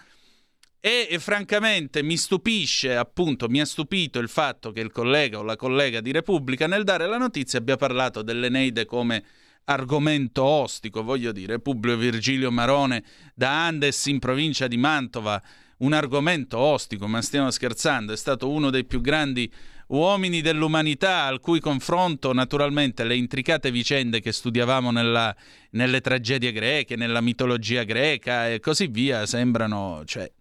e, 0.86 1.08
e, 1.10 1.20
francamente 1.20 2.04
mi 2.04 2.18
stupisce, 2.18 2.98
appunto, 2.98 3.48
mi 3.48 3.62
ha 3.62 3.66
stupito 3.66 4.20
il 4.20 4.28
fatto 4.28 4.74
che 4.74 4.82
il 4.82 4.92
collega 4.92 5.40
o 5.40 5.44
la 5.44 5.56
collega 5.56 6.02
di 6.02 6.12
Repubblica 6.12 6.68
nel 6.68 6.84
dare 6.84 7.08
la 7.08 7.18
notizia 7.18 7.60
abbia 7.60 7.78
parlato 7.78 8.22
dell'Eneide 8.22 8.84
come 8.86 9.24
argomento 9.66 10.44
ostico, 10.44 11.04
voglio 11.04 11.32
dire, 11.32 11.60
Publio 11.60 11.98
Virgilio 11.98 12.52
Marone 12.52 13.04
da 13.34 13.66
Andes 13.66 14.06
in 14.08 14.20
provincia 14.20 14.68
di 14.68 14.78
Mantova, 14.78 15.42
un 15.78 15.94
argomento 15.94 16.58
ostico, 16.58 17.08
ma 17.08 17.22
stiamo 17.22 17.52
scherzando, 17.52 18.14
è 18.14 18.18
stato 18.18 18.50
uno 18.50 18.70
dei 18.70 18.86
più 18.86 19.02
grandi 19.02 19.52
uomini 19.88 20.42
dell'umanità 20.42 21.24
al 21.24 21.40
cui 21.40 21.60
confronto 21.60 22.34
naturalmente 22.34 23.04
le 23.04 23.16
intricate 23.16 23.70
vicende 23.70 24.22
che 24.22 24.32
studiavamo 24.32 24.92
nella, 24.92 25.36
nelle 25.72 26.02
tragedie 26.02 26.52
greche, 26.52 26.96
nella 26.96 27.22
mitologia 27.22 27.84
greca 27.84 28.50
e 28.50 28.60
così 28.60 28.88
via 28.88 29.26
sembrano, 29.26 30.04
cioè, 30.06 30.32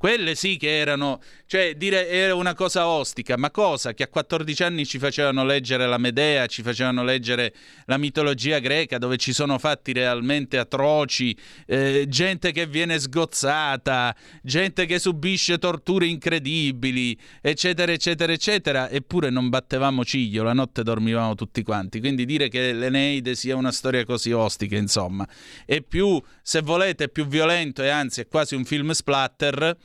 quelle 0.00 0.34
sì 0.34 0.56
che 0.56 0.78
erano, 0.78 1.20
cioè 1.44 1.74
dire 1.74 2.08
era 2.08 2.34
una 2.34 2.54
cosa 2.54 2.86
ostica, 2.86 3.36
ma 3.36 3.50
cosa? 3.50 3.92
Che 3.92 4.04
a 4.04 4.08
14 4.08 4.62
anni 4.62 4.86
ci 4.86 4.98
facevano 4.98 5.44
leggere 5.44 5.86
la 5.86 5.98
Medea, 5.98 6.46
ci 6.46 6.62
facevano 6.62 7.04
leggere 7.04 7.52
la 7.84 7.98
mitologia 7.98 8.60
greca 8.60 8.96
dove 8.96 9.18
ci 9.18 9.34
sono 9.34 9.58
fatti 9.58 9.92
realmente 9.92 10.56
atroci, 10.56 11.36
eh, 11.66 12.06
gente 12.08 12.50
che 12.50 12.64
viene 12.64 12.98
sgozzata, 12.98 14.16
gente 14.42 14.86
che 14.86 14.98
subisce 14.98 15.58
torture 15.58 16.06
incredibili, 16.06 17.14
eccetera, 17.42 17.92
eccetera, 17.92 18.32
eccetera, 18.32 18.88
eppure 18.88 19.28
non 19.28 19.50
battevamo 19.50 20.02
ciglio, 20.02 20.44
la 20.44 20.54
notte 20.54 20.82
dormivamo 20.82 21.34
tutti 21.34 21.62
quanti. 21.62 22.00
Quindi 22.00 22.24
dire 22.24 22.48
che 22.48 22.72
l'Eneide 22.72 23.34
sia 23.34 23.54
una 23.54 23.70
storia 23.70 24.06
così 24.06 24.32
ostica, 24.32 24.78
insomma, 24.78 25.28
è 25.66 25.82
più, 25.82 26.18
se 26.40 26.62
volete, 26.62 27.10
più 27.10 27.26
violento 27.26 27.82
e 27.82 27.90
anzi 27.90 28.22
è 28.22 28.28
quasi 28.28 28.54
un 28.54 28.64
film 28.64 28.92
splatter 28.92 29.76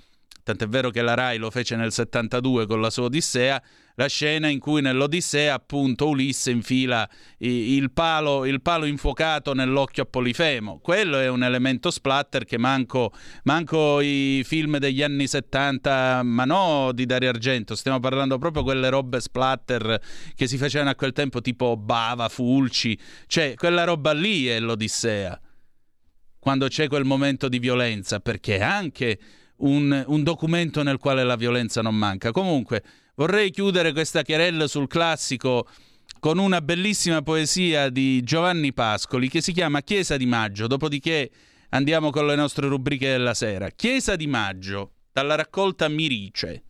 tant'è 0.45 0.67
vero 0.67 0.91
che 0.91 1.01
la 1.01 1.15
Rai 1.15 1.39
lo 1.39 1.49
fece 1.49 1.75
nel 1.75 1.91
72 1.91 2.67
con 2.67 2.79
la 2.79 2.91
sua 2.91 3.05
Odissea, 3.05 3.59
la 3.95 4.05
scena 4.05 4.47
in 4.47 4.59
cui 4.59 4.79
nell'Odissea 4.79 5.55
appunto 5.55 6.07
Ulisse 6.07 6.51
infila 6.51 7.09
il 7.39 7.91
palo, 7.91 8.45
il 8.45 8.61
palo 8.61 8.85
infuocato 8.85 9.55
nell'occhio 9.55 10.03
a 10.03 10.05
Polifemo. 10.05 10.77
Quello 10.77 11.17
è 11.17 11.27
un 11.29 11.43
elemento 11.43 11.89
splatter 11.89 12.45
che 12.45 12.59
manco, 12.59 13.11
manco 13.45 14.01
i 14.01 14.43
film 14.45 14.77
degli 14.77 15.01
anni 15.01 15.25
70, 15.25 16.21
ma 16.21 16.45
no 16.45 16.91
di 16.93 17.07
Dario 17.07 17.29
Argento, 17.29 17.73
stiamo 17.73 17.99
parlando 17.99 18.37
proprio 18.37 18.61
quelle 18.61 18.89
robe 18.89 19.19
splatter 19.19 19.99
che 20.35 20.45
si 20.45 20.57
facevano 20.57 20.91
a 20.91 20.95
quel 20.95 21.11
tempo 21.11 21.41
tipo 21.41 21.75
Bava, 21.75 22.29
Fulci, 22.29 22.95
cioè 23.25 23.55
quella 23.55 23.83
roba 23.83 24.13
lì 24.13 24.45
è 24.45 24.59
l'Odissea. 24.59 25.39
Quando 26.37 26.67
c'è 26.67 26.87
quel 26.87 27.05
momento 27.05 27.49
di 27.49 27.57
violenza, 27.57 28.19
perché 28.19 28.61
anche 28.61 29.17
un, 29.57 30.03
un 30.07 30.23
documento 30.23 30.83
nel 30.83 30.97
quale 30.97 31.23
la 31.23 31.35
violenza 31.35 31.81
non 31.81 31.95
manca. 31.95 32.31
Comunque, 32.31 32.83
Vorrei 33.17 33.49
chiudere 33.49 33.93
questa 33.93 34.23
chiarella 34.23 34.67
sul 34.67 34.87
classico 34.87 35.69
con 36.19 36.37
una 36.37 36.59
bellissima 36.59 37.21
poesia 37.21 37.89
di 37.89 38.21
Giovanni 38.23 38.73
Pascoli 38.73 39.29
che 39.29 39.39
si 39.39 39.53
chiama 39.53 39.81
Chiesa 39.83 40.17
di 40.17 40.25
Maggio, 40.25 40.67
dopodiché 40.67 41.31
andiamo 41.69 42.09
con 42.09 42.25
le 42.27 42.35
nostre 42.35 42.67
rubriche 42.67 43.07
della 43.07 43.33
sera. 43.33 43.69
Chiesa 43.69 44.17
di 44.17 44.27
Maggio, 44.27 44.95
dalla 45.13 45.35
raccolta 45.35 45.87
Mirice. 45.87 46.63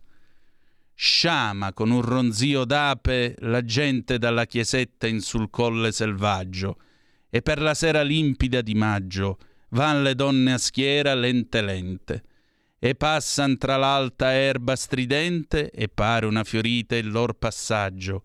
Sciama 0.94 1.72
con 1.72 1.90
un 1.90 2.00
ronzio 2.00 2.64
d'ape 2.64 3.34
la 3.40 3.64
gente 3.64 4.18
dalla 4.18 4.46
chiesetta 4.46 5.08
in 5.08 5.20
sul 5.20 5.50
colle 5.50 5.90
selvaggio, 5.90 6.78
e 7.28 7.42
per 7.42 7.60
la 7.60 7.74
sera 7.74 8.02
limpida 8.02 8.60
di 8.60 8.74
maggio 8.74 9.38
van 9.70 10.04
le 10.04 10.14
donne 10.14 10.52
a 10.52 10.58
schiera 10.58 11.12
lente 11.14 11.60
lente 11.60 12.22
e 12.88 12.94
passan 12.94 13.58
tra 13.58 13.76
l'alta 13.76 14.32
erba 14.32 14.76
stridente 14.76 15.72
e 15.72 15.88
pare 15.88 16.24
una 16.24 16.44
fiorita 16.44 16.94
il 16.94 17.10
lor 17.10 17.34
passaggio. 17.34 18.22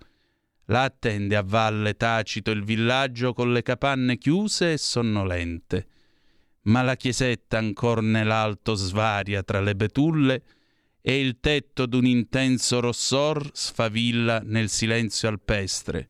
Là 0.66 0.84
attende 0.84 1.36
a 1.36 1.42
valle 1.42 1.96
tacito 1.96 2.52
il 2.52 2.64
villaggio 2.64 3.34
con 3.34 3.52
le 3.52 3.64
capanne 3.64 4.20
chiuse 4.20 4.74
e 4.74 4.78
sonnolente. 4.78 5.88
Ma 6.66 6.84
la 6.84 6.96
chiesetta 6.96 7.58
ancor 7.58 8.04
nell'alto 8.04 8.76
svaria 8.76 9.42
tra 9.42 9.62
le 9.62 9.76
betulle 9.76 10.44
e 11.02 11.20
il 11.20 11.40
tetto 11.40 11.88
d'un 11.88 12.06
intenso 12.06 12.80
rossor 12.80 13.50
sfavilla 13.52 14.42
nel 14.44 14.70
silenzio 14.70 15.28
alpestre. 15.28 16.10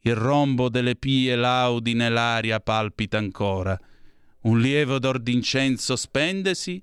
Il 0.00 0.14
rombo 0.14 0.70
delle 0.70 0.96
pie 0.96 1.36
laudi 1.36 1.92
nell'aria 1.92 2.60
palpita 2.60 3.18
ancora. 3.18 3.78
Un 4.44 4.58
lieve 4.58 4.94
odor 4.94 5.18
d'incenso 5.18 5.96
spendesi 5.96 6.82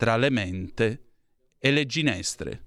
tra 0.00 0.16
le 0.16 0.30
mente 0.30 1.02
e 1.58 1.70
le 1.70 1.84
ginestre. 1.84 2.62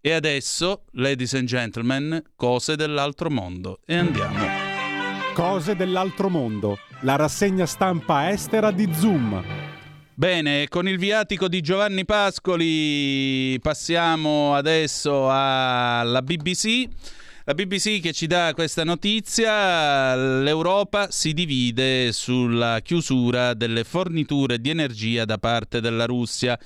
E 0.00 0.10
adesso, 0.10 0.86
ladies 0.94 1.32
and 1.34 1.46
gentlemen, 1.46 2.20
cose 2.34 2.74
dell'altro 2.74 3.30
mondo. 3.30 3.78
E 3.86 3.94
andiamo. 3.94 4.44
Cose 5.32 5.76
dell'altro 5.76 6.28
mondo, 6.28 6.78
la 7.02 7.14
rassegna 7.14 7.66
stampa 7.66 8.30
estera 8.30 8.72
di 8.72 8.92
Zoom. 8.92 9.44
Bene, 10.12 10.66
con 10.66 10.88
il 10.88 10.98
viatico 10.98 11.46
di 11.46 11.60
Giovanni 11.60 12.04
Pascoli 12.04 13.56
passiamo 13.60 14.52
adesso 14.56 15.28
alla 15.30 16.20
BBC. 16.20 16.88
La 17.44 17.54
BBC 17.54 18.00
che 18.00 18.12
ci 18.12 18.28
dà 18.28 18.52
questa 18.54 18.84
notizia, 18.84 20.14
l'Europa 20.14 21.10
si 21.10 21.32
divide 21.32 22.12
sulla 22.12 22.78
chiusura 22.84 23.52
delle 23.54 23.82
forniture 23.82 24.60
di 24.60 24.70
energia 24.70 25.24
da 25.24 25.38
parte 25.38 25.80
della 25.80 26.04
Russia. 26.04 26.56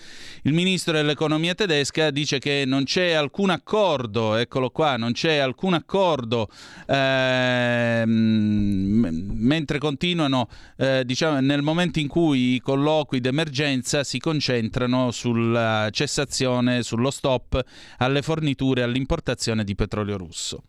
Il 0.42 0.52
ministro 0.52 0.92
dell'economia 0.92 1.54
tedesca 1.54 2.10
dice 2.10 2.38
che 2.38 2.64
non 2.66 2.84
c'è 2.84 3.12
alcun 3.12 3.48
accordo, 3.48 4.34
eccolo 4.34 4.68
qua, 4.68 4.98
non 4.98 5.12
c'è 5.12 5.36
alcun 5.36 5.72
accordo, 5.72 6.46
eh, 6.86 8.02
mentre 8.04 9.78
continuano, 9.78 10.46
eh, 10.76 11.04
diciamo, 11.06 11.40
nel 11.40 11.62
momento 11.62 12.00
in 12.00 12.08
cui 12.08 12.56
i 12.56 12.60
colloqui 12.60 13.20
d'emergenza 13.20 14.04
si 14.04 14.18
concentrano 14.18 15.10
sulla 15.10 15.88
cessazione, 15.90 16.82
sullo 16.82 17.10
stop 17.10 17.64
alle 17.96 18.20
forniture 18.20 18.82
e 18.82 18.84
all'importazione 18.84 19.64
di 19.64 19.74
petrolio 19.74 20.18
russo. 20.18 20.64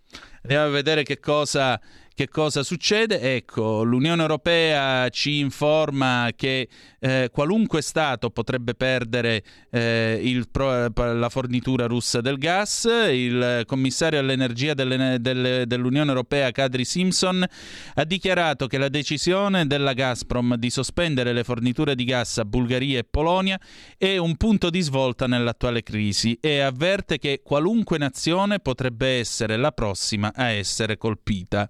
Andiamo 0.47 0.67
a 0.67 0.71
vedere 0.71 1.03
che 1.03 1.19
cosa 1.19 1.77
che 2.17 2.29
cosa 2.29 2.63
succede? 2.63 3.35
Ecco, 3.35 3.83
l'Unione 3.83 4.23
Europea 4.23 5.07
ci 5.09 5.37
informa 5.37 6.31
che 6.35 6.67
eh, 6.99 7.29
qualunque 7.31 7.83
Stato 7.83 8.31
potrebbe 8.31 8.73
perdere 8.73 9.43
eh, 9.69 10.19
il, 10.23 10.47
la 10.51 11.29
fornitura 11.29 11.85
russa 11.85 12.19
del 12.19 12.39
gas. 12.39 12.89
Il 13.11 13.61
commissario 13.67 14.17
all'energia 14.17 14.73
delle, 14.73 15.17
delle, 15.21 15.67
dell'Unione 15.67 16.09
Europea, 16.09 16.49
Kadri 16.49 16.85
Simpson, 16.85 17.45
ha 17.93 18.03
dichiarato 18.03 18.65
che 18.65 18.79
la 18.79 18.89
decisione 18.89 19.67
della 19.67 19.93
Gazprom 19.93 20.55
di 20.55 20.71
sospendere 20.71 21.33
le 21.33 21.43
forniture 21.43 21.93
di 21.93 22.03
gas 22.03 22.39
a 22.39 22.45
Bulgaria 22.45 22.97
e 22.97 23.03
Polonia 23.03 23.59
è 23.95 24.17
un 24.17 24.37
punto 24.37 24.71
di 24.71 24.81
svolta 24.81 25.27
nell'attuale 25.27 25.83
crisi 25.83 26.35
e 26.41 26.61
avverte 26.61 27.19
che 27.19 27.41
qualunque 27.43 27.99
nazione 27.99 28.57
potrebbe 28.59 29.19
essere 29.19 29.55
la 29.55 29.71
prossima 29.71 30.33
a 30.33 30.47
essere 30.49 30.97
colpita. 30.97 31.69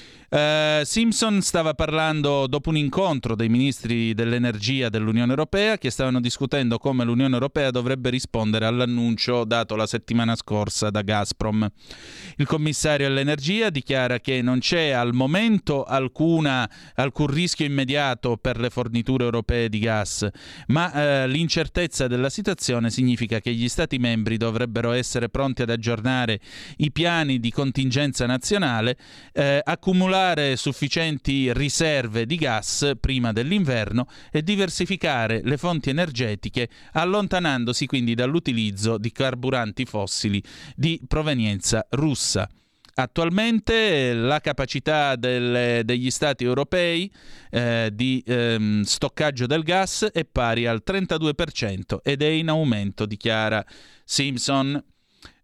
Uh, 0.33 0.85
Simpson 0.85 1.41
stava 1.41 1.73
parlando 1.73 2.47
dopo 2.47 2.69
un 2.69 2.77
incontro 2.77 3.35
dei 3.35 3.49
ministri 3.49 4.13
dell'energia 4.13 4.87
dell'Unione 4.87 5.31
Europea 5.31 5.77
che 5.77 5.89
stavano 5.89 6.21
discutendo 6.21 6.77
come 6.77 7.03
l'Unione 7.03 7.33
Europea 7.33 7.69
dovrebbe 7.69 8.09
rispondere 8.09 8.63
all'annuncio 8.63 9.43
dato 9.43 9.75
la 9.75 9.85
settimana 9.85 10.37
scorsa 10.37 10.89
da 10.89 11.01
Gazprom. 11.01 11.69
Il 12.37 12.45
commissario 12.45 13.07
all'energia 13.07 13.69
dichiara 13.69 14.21
che 14.21 14.41
non 14.41 14.59
c'è 14.59 14.91
al 14.91 15.13
momento 15.13 15.83
alcuna, 15.83 16.69
alcun 16.95 17.27
rischio 17.27 17.65
immediato 17.65 18.37
per 18.37 18.57
le 18.57 18.69
forniture 18.69 19.25
europee 19.25 19.67
di 19.67 19.79
gas, 19.79 20.25
ma 20.67 21.25
uh, 21.25 21.27
l'incertezza 21.27 22.07
della 22.07 22.29
situazione 22.29 22.89
significa 22.89 23.41
che 23.41 23.51
gli 23.51 23.67
Stati 23.67 23.97
membri 23.97 24.37
dovrebbero 24.37 24.93
essere 24.93 25.27
pronti 25.27 25.63
ad 25.63 25.71
aggiornare 25.71 26.39
i 26.77 26.89
piani 26.93 27.41
di 27.41 27.51
contingenza 27.51 28.25
nazionale, 28.25 28.97
uh, 29.33 29.59
accumulare 29.65 30.19
accumulare 30.21 30.55
sufficienti 30.55 31.51
riserve 31.51 32.25
di 32.25 32.35
gas 32.35 32.91
prima 32.99 33.31
dell'inverno 33.31 34.07
e 34.31 34.43
diversificare 34.43 35.41
le 35.43 35.57
fonti 35.57 35.89
energetiche, 35.89 36.69
allontanandosi 36.93 37.87
quindi 37.87 38.13
dall'utilizzo 38.13 38.97
di 38.97 39.11
carburanti 39.11 39.85
fossili 39.85 40.41
di 40.75 41.01
provenienza 41.07 41.85
russa. 41.91 42.47
Attualmente 42.93 44.13
la 44.13 44.39
capacità 44.41 45.15
delle, 45.15 45.81
degli 45.85 46.11
Stati 46.11 46.43
europei 46.43 47.11
eh, 47.49 47.89
di 47.91 48.21
ehm, 48.25 48.81
stoccaggio 48.83 49.47
del 49.47 49.63
gas 49.63 50.09
è 50.11 50.25
pari 50.25 50.67
al 50.67 50.83
32% 50.85 51.99
ed 52.03 52.21
è 52.21 52.27
in 52.27 52.49
aumento, 52.49 53.05
dichiara 53.05 53.65
Simpson. 54.03 54.83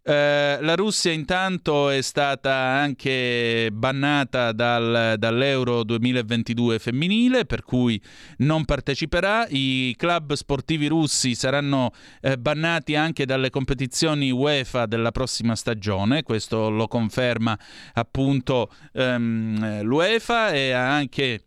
Eh, 0.02 0.58
la 0.60 0.74
Russia 0.74 1.12
intanto 1.12 1.90
è 1.90 2.00
stata 2.00 2.52
anche 2.52 3.68
bannata 3.72 4.52
dal, 4.52 5.16
dall'Euro 5.18 5.84
2022 5.84 6.78
femminile, 6.78 7.44
per 7.44 7.62
cui 7.62 8.00
non 8.38 8.64
parteciperà. 8.64 9.46
I 9.48 9.94
club 9.98 10.32
sportivi 10.32 10.86
russi 10.86 11.34
saranno 11.34 11.90
eh, 12.22 12.38
bannati 12.38 12.94
anche 12.94 13.26
dalle 13.26 13.50
competizioni 13.50 14.30
UEFA 14.30 14.86
della 14.86 15.10
prossima 15.10 15.54
stagione, 15.54 16.22
questo 16.22 16.70
lo 16.70 16.86
conferma 16.86 17.58
appunto 17.94 18.70
ehm, 18.92 19.82
l'UEFA 19.82 20.52
e 20.52 20.70
ha 20.70 20.94
anche 20.94 21.42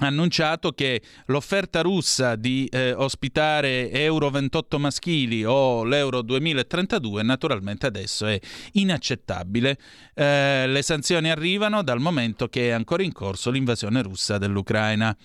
annunciato 0.00 0.72
che 0.72 1.02
l'offerta 1.26 1.80
russa 1.80 2.36
di 2.36 2.66
eh, 2.66 2.92
ospitare 2.92 3.90
Euro 3.90 4.30
28 4.30 4.78
maschili 4.78 5.44
o 5.44 5.84
l'Euro 5.84 6.22
2032 6.22 7.22
naturalmente 7.22 7.86
adesso 7.86 8.26
è 8.26 8.38
inaccettabile. 8.72 9.78
Eh, 10.14 10.66
le 10.66 10.82
sanzioni 10.82 11.30
arrivano 11.30 11.82
dal 11.82 12.00
momento 12.00 12.48
che 12.48 12.68
è 12.68 12.70
ancora 12.70 13.02
in 13.02 13.12
corso 13.12 13.50
l'invasione 13.50 14.02
russa 14.02 14.38
dell'Ucraina. 14.38 15.16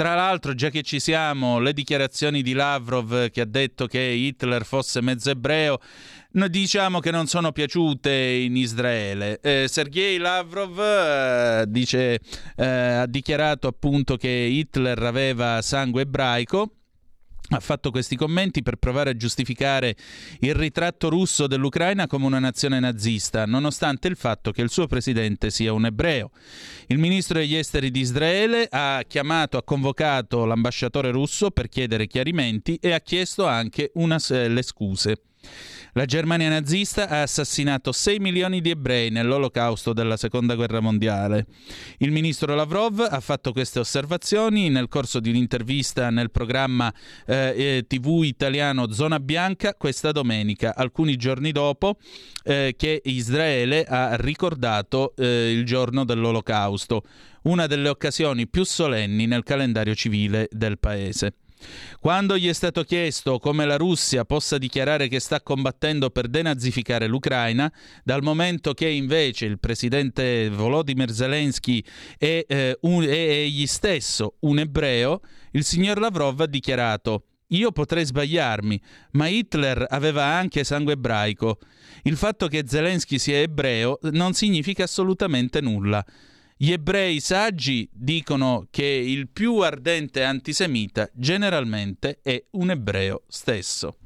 Tra 0.00 0.14
l'altro, 0.14 0.54
già 0.54 0.70
che 0.70 0.80
ci 0.80 0.98
siamo, 0.98 1.58
le 1.58 1.74
dichiarazioni 1.74 2.40
di 2.40 2.54
Lavrov 2.54 3.28
che 3.28 3.42
ha 3.42 3.44
detto 3.44 3.86
che 3.86 4.00
Hitler 4.00 4.64
fosse 4.64 5.02
mezzo 5.02 5.28
ebreo, 5.28 5.78
diciamo 6.30 7.00
che 7.00 7.10
non 7.10 7.26
sono 7.26 7.52
piaciute 7.52 8.10
in 8.10 8.56
Israele. 8.56 9.40
Eh, 9.42 9.66
Sergei 9.68 10.16
Lavrov 10.16 10.80
eh, 10.80 11.64
dice, 11.68 12.18
eh, 12.56 12.64
ha 12.64 13.04
dichiarato 13.04 13.68
appunto 13.68 14.16
che 14.16 14.30
Hitler 14.30 15.02
aveva 15.02 15.60
sangue 15.60 16.00
ebraico 16.00 16.76
ha 17.52 17.60
fatto 17.60 17.90
questi 17.90 18.16
commenti 18.16 18.62
per 18.62 18.76
provare 18.76 19.10
a 19.10 19.16
giustificare 19.16 19.96
il 20.40 20.54
ritratto 20.54 21.08
russo 21.08 21.46
dell'Ucraina 21.46 22.06
come 22.06 22.26
una 22.26 22.38
nazione 22.38 22.78
nazista, 22.78 23.44
nonostante 23.44 24.08
il 24.08 24.16
fatto 24.16 24.52
che 24.52 24.62
il 24.62 24.70
suo 24.70 24.86
presidente 24.86 25.50
sia 25.50 25.72
un 25.72 25.86
ebreo. 25.86 26.30
Il 26.86 26.98
ministro 26.98 27.38
degli 27.38 27.56
esteri 27.56 27.90
di 27.90 28.00
Israele 28.00 28.68
ha 28.70 29.02
chiamato, 29.06 29.56
ha 29.56 29.64
convocato 29.64 30.44
l'ambasciatore 30.44 31.10
russo 31.10 31.50
per 31.50 31.68
chiedere 31.68 32.06
chiarimenti 32.06 32.78
e 32.80 32.92
ha 32.92 33.00
chiesto 33.00 33.46
anche 33.46 33.90
una, 33.94 34.18
le 34.28 34.62
scuse. 34.62 35.22
La 35.94 36.04
Germania 36.04 36.48
nazista 36.48 37.08
ha 37.08 37.22
assassinato 37.22 37.90
6 37.90 38.20
milioni 38.20 38.60
di 38.60 38.70
ebrei 38.70 39.10
nell'olocausto 39.10 39.92
della 39.92 40.16
Seconda 40.16 40.54
Guerra 40.54 40.78
Mondiale. 40.78 41.46
Il 41.98 42.12
ministro 42.12 42.54
Lavrov 42.54 43.04
ha 43.10 43.18
fatto 43.18 43.50
queste 43.50 43.80
osservazioni 43.80 44.68
nel 44.68 44.86
corso 44.86 45.18
di 45.18 45.30
un'intervista 45.30 46.10
nel 46.10 46.30
programma 46.30 46.94
eh, 47.26 47.54
eh 47.56 47.84
TV 47.88 48.22
italiano 48.22 48.92
Zona 48.92 49.18
Bianca 49.18 49.74
questa 49.74 50.12
domenica, 50.12 50.76
alcuni 50.76 51.16
giorni 51.16 51.50
dopo 51.50 51.96
eh, 52.44 52.74
che 52.76 53.00
Israele 53.04 53.82
ha 53.82 54.14
ricordato 54.14 55.14
eh, 55.16 55.50
il 55.50 55.64
giorno 55.64 56.04
dell'olocausto, 56.04 57.02
una 57.42 57.66
delle 57.66 57.88
occasioni 57.88 58.46
più 58.46 58.62
solenni 58.62 59.26
nel 59.26 59.42
calendario 59.42 59.96
civile 59.96 60.46
del 60.52 60.78
paese. 60.78 61.34
Quando 61.98 62.36
gli 62.36 62.48
è 62.48 62.52
stato 62.52 62.82
chiesto 62.82 63.38
come 63.38 63.66
la 63.66 63.76
Russia 63.76 64.24
possa 64.24 64.58
dichiarare 64.58 65.08
che 65.08 65.20
sta 65.20 65.40
combattendo 65.40 66.10
per 66.10 66.28
denazificare 66.28 67.06
l'Ucraina, 67.06 67.72
dal 68.04 68.22
momento 68.22 68.72
che 68.74 68.88
invece 68.88 69.46
il 69.46 69.58
presidente 69.58 70.48
Volodymyr 70.50 71.10
Zelensky 71.10 71.82
è, 72.18 72.44
eh, 72.46 72.78
un, 72.82 73.04
è 73.04 73.08
egli 73.08 73.66
stesso 73.66 74.36
un 74.40 74.58
ebreo, 74.58 75.20
il 75.52 75.64
signor 75.64 75.98
Lavrov 75.98 76.40
ha 76.40 76.46
dichiarato 76.46 77.24
io 77.52 77.72
potrei 77.72 78.04
sbagliarmi, 78.04 78.80
ma 79.12 79.26
Hitler 79.26 79.84
aveva 79.88 80.24
anche 80.24 80.62
sangue 80.62 80.92
ebraico. 80.92 81.58
Il 82.02 82.16
fatto 82.16 82.46
che 82.46 82.64
Zelensky 82.66 83.18
sia 83.18 83.38
ebreo 83.38 83.98
non 84.12 84.34
significa 84.34 84.84
assolutamente 84.84 85.60
nulla. 85.60 86.04
Gli 86.62 86.72
ebrei 86.72 87.20
saggi 87.20 87.88
dicono 87.90 88.66
che 88.70 88.84
il 88.84 89.30
più 89.30 89.60
ardente 89.60 90.24
antisemita 90.24 91.08
generalmente 91.14 92.18
è 92.22 92.44
un 92.50 92.68
ebreo 92.68 93.22
stesso 93.28 93.99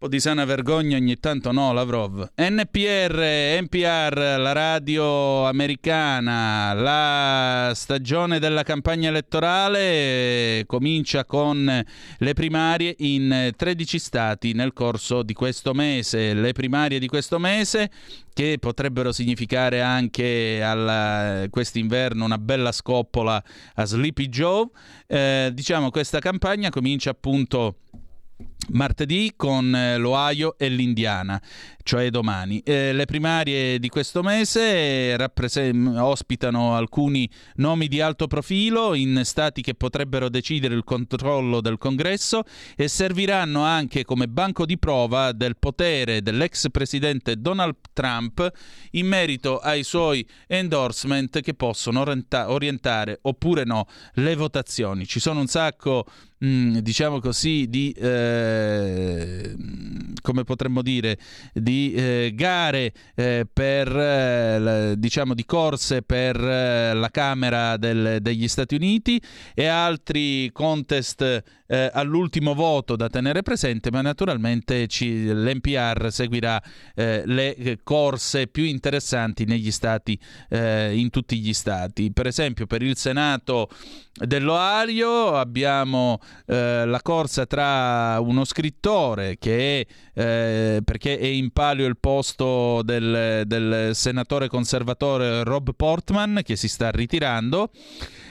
po' 0.00 0.08
di 0.08 0.18
sana 0.18 0.46
vergogna 0.46 0.96
ogni 0.96 1.20
tanto 1.20 1.52
no, 1.52 1.74
Lavrov. 1.74 2.30
NPR, 2.34 3.60
NPR, 3.60 4.38
la 4.38 4.52
radio 4.52 5.44
americana, 5.44 6.72
la 6.72 7.72
stagione 7.74 8.38
della 8.38 8.62
campagna 8.62 9.10
elettorale 9.10 10.64
comincia 10.64 11.26
con 11.26 11.84
le 12.16 12.32
primarie 12.32 12.94
in 13.00 13.52
13 13.54 13.98
stati 13.98 14.54
nel 14.54 14.72
corso 14.72 15.22
di 15.22 15.34
questo 15.34 15.74
mese. 15.74 16.32
Le 16.32 16.52
primarie 16.52 16.98
di 16.98 17.06
questo 17.06 17.38
mese 17.38 17.90
che 18.32 18.56
potrebbero 18.58 19.12
significare 19.12 19.82
anche 19.82 20.62
a 20.64 21.46
quest'inverno 21.50 22.24
una 22.24 22.38
bella 22.38 22.72
scoppola 22.72 23.44
a 23.74 23.84
Sleepy 23.84 24.30
Joe. 24.30 24.66
Eh, 25.06 25.50
diciamo 25.52 25.90
questa 25.90 26.20
campagna 26.20 26.70
comincia 26.70 27.10
appunto 27.10 27.76
martedì 28.68 29.32
con 29.36 29.74
eh, 29.74 29.96
l'Ohio 29.96 30.56
e 30.58 30.68
l'Indiana, 30.68 31.40
cioè 31.82 32.10
domani. 32.10 32.60
Eh, 32.60 32.92
le 32.92 33.04
primarie 33.04 33.78
di 33.78 33.88
questo 33.88 34.22
mese 34.22 35.16
rappresen- 35.16 35.96
ospitano 35.98 36.76
alcuni 36.76 37.28
nomi 37.56 37.88
di 37.88 38.00
alto 38.00 38.26
profilo 38.26 38.94
in 38.94 39.22
stati 39.24 39.62
che 39.62 39.74
potrebbero 39.74 40.28
decidere 40.28 40.74
il 40.74 40.84
controllo 40.84 41.60
del 41.60 41.78
congresso 41.78 42.42
e 42.76 42.88
serviranno 42.88 43.62
anche 43.62 44.04
come 44.04 44.28
banco 44.28 44.66
di 44.66 44.78
prova 44.78 45.32
del 45.32 45.56
potere 45.58 46.22
dell'ex 46.22 46.70
presidente 46.70 47.40
Donald 47.40 47.76
Trump 47.92 48.50
in 48.92 49.06
merito 49.06 49.58
ai 49.58 49.82
suoi 49.82 50.26
endorsement 50.46 51.40
che 51.40 51.54
possono 51.54 52.00
orienta- 52.00 52.50
orientare 52.50 53.18
oppure 53.22 53.64
no 53.64 53.86
le 54.14 54.36
votazioni. 54.36 55.06
Ci 55.06 55.20
sono 55.20 55.40
un 55.40 55.46
sacco 55.46 56.06
Mm, 56.42 56.78
diciamo 56.78 57.20
così, 57.20 57.66
di, 57.68 57.92
eh, 57.92 58.49
come 60.20 60.44
potremmo 60.44 60.82
dire, 60.82 61.18
di 61.52 61.92
eh, 61.92 62.32
gare 62.34 62.92
eh, 63.14 63.46
per, 63.50 63.96
eh, 63.96 64.94
diciamo, 64.96 65.34
di 65.34 65.44
corse 65.44 66.02
per 66.02 66.36
eh, 66.36 66.94
la 66.94 67.08
Camera 67.10 67.76
del, 67.76 68.18
degli 68.20 68.48
Stati 68.48 68.74
Uniti 68.74 69.20
e 69.54 69.66
altri 69.66 70.50
contest 70.52 71.42
eh, 71.70 71.90
all'ultimo 71.92 72.54
voto 72.54 72.96
da 72.96 73.08
tenere 73.08 73.42
presente, 73.42 73.92
ma 73.92 74.00
naturalmente 74.00 74.88
ci, 74.88 75.26
l'NPR 75.26 76.08
seguirà 76.10 76.60
le 76.94 77.78
corse 77.82 78.46
più 78.48 78.64
interessanti 78.64 79.44
negli 79.44 79.70
stati, 79.70 80.18
in 80.50 81.08
tutti 81.10 81.38
gli 81.38 81.54
stati. 81.54 82.12
Per 82.12 82.26
esempio, 82.26 82.66
per 82.66 82.82
il 82.82 82.96
Senato 82.96 83.68
dell'Oario 84.12 85.36
abbiamo 85.36 86.18
eh, 86.46 86.84
la 86.84 87.00
corsa 87.00 87.46
tra 87.46 88.18
uno 88.20 88.44
scrittore 88.44 89.36
che 89.38 89.86
è, 90.14 90.20
eh, 90.20 90.82
perché 90.82 91.18
è 91.18 91.26
in 91.26 91.50
palio 91.52 91.86
il 91.86 91.96
posto 91.96 92.82
del, 92.82 93.44
del 93.46 93.94
senatore 93.94 94.48
conservatore 94.48 95.44
Rob 95.44 95.74
Portman 95.74 96.40
che 96.44 96.56
si 96.56 96.68
sta 96.68 96.90
ritirando 96.90 97.70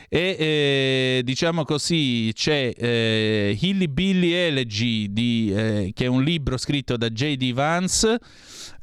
e 0.10 0.36
eh, 0.40 1.22
diciamo 1.24 1.64
così 1.64 2.32
c'è 2.34 2.74
eh, 2.76 3.56
Hilly 3.60 3.88
Billy 3.88 4.32
Elegy 4.32 5.14
di, 5.14 5.54
eh, 5.56 5.92
che 5.94 6.06
è 6.06 6.08
un 6.08 6.24
libro 6.24 6.58
scritto 6.58 6.98
da 6.98 7.10
J.D. 7.10 7.54
Vance 7.54 8.20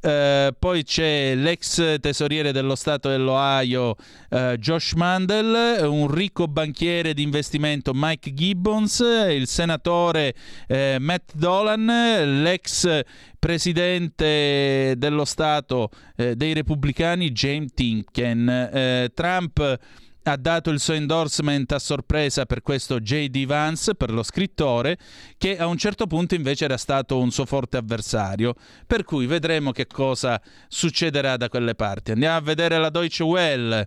eh, 0.07 0.55
poi 0.57 0.85
c'è 0.85 1.35
l'ex 1.35 1.99
tesoriere 1.99 2.53
dello 2.53 2.77
Stato 2.77 3.09
dell'Ohio 3.09 3.97
eh, 4.31 4.57
Josh 4.59 4.93
Mandel, 4.93 5.85
un 5.89 6.09
ricco 6.09 6.47
banchiere 6.47 7.13
di 7.13 7.23
investimento 7.23 7.91
Mike 7.93 8.33
Gibbons, 8.33 9.01
il 9.01 9.49
senatore 9.49 10.35
eh, 10.69 10.99
Matt 11.01 11.33
Dolan, 11.35 11.87
l'ex 12.43 13.01
presidente 13.39 14.95
dello 14.97 15.25
Stato 15.25 15.91
eh, 16.15 16.37
dei 16.37 16.55
repubblicani 16.55 17.33
James 17.33 17.73
Tinken. 17.75 18.49
Eh, 18.49 19.11
Trump 19.13 19.79
ha 20.29 20.37
dato 20.37 20.71
il 20.71 20.81
suo 20.81 20.95
endorsement 20.95 21.71
a 21.73 21.79
sorpresa 21.79 22.47
per 22.47 22.61
questo 22.61 22.99
J.D. 22.99 23.47
Vance, 23.47 23.95
per 23.95 24.11
lo 24.11 24.25
scrittore, 24.25 24.99
che 25.39 25.57
a 25.57 25.67
un 25.67 25.77
certo 25.77 26.07
punto 26.07 26.35
invece 26.35 26.65
era 26.65 26.77
stato 26.77 27.19
un 27.19 27.31
suo 27.31 27.47
forte 27.47 27.77
avversario. 27.77 28.55
Per 28.87 29.05
cui 29.05 29.27
vedremo 29.27 29.71
che 29.71 29.87
cosa 29.87 30.41
succederà 30.69 31.37
da 31.37 31.49
quelle 31.49 31.75
parti. 31.75 32.11
Andiamo 32.11 32.37
a 32.37 32.41
vedere 32.41 32.79
la 32.79 32.91
Deutsche 32.91 33.23
Welle. 33.23 33.87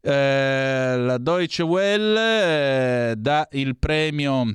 Eh, 0.00 0.96
la 0.98 1.18
Deutsche 1.18 1.62
Welle 1.62 3.10
eh, 3.10 3.16
dà 3.16 3.46
il 3.52 3.76
premio 3.76 4.54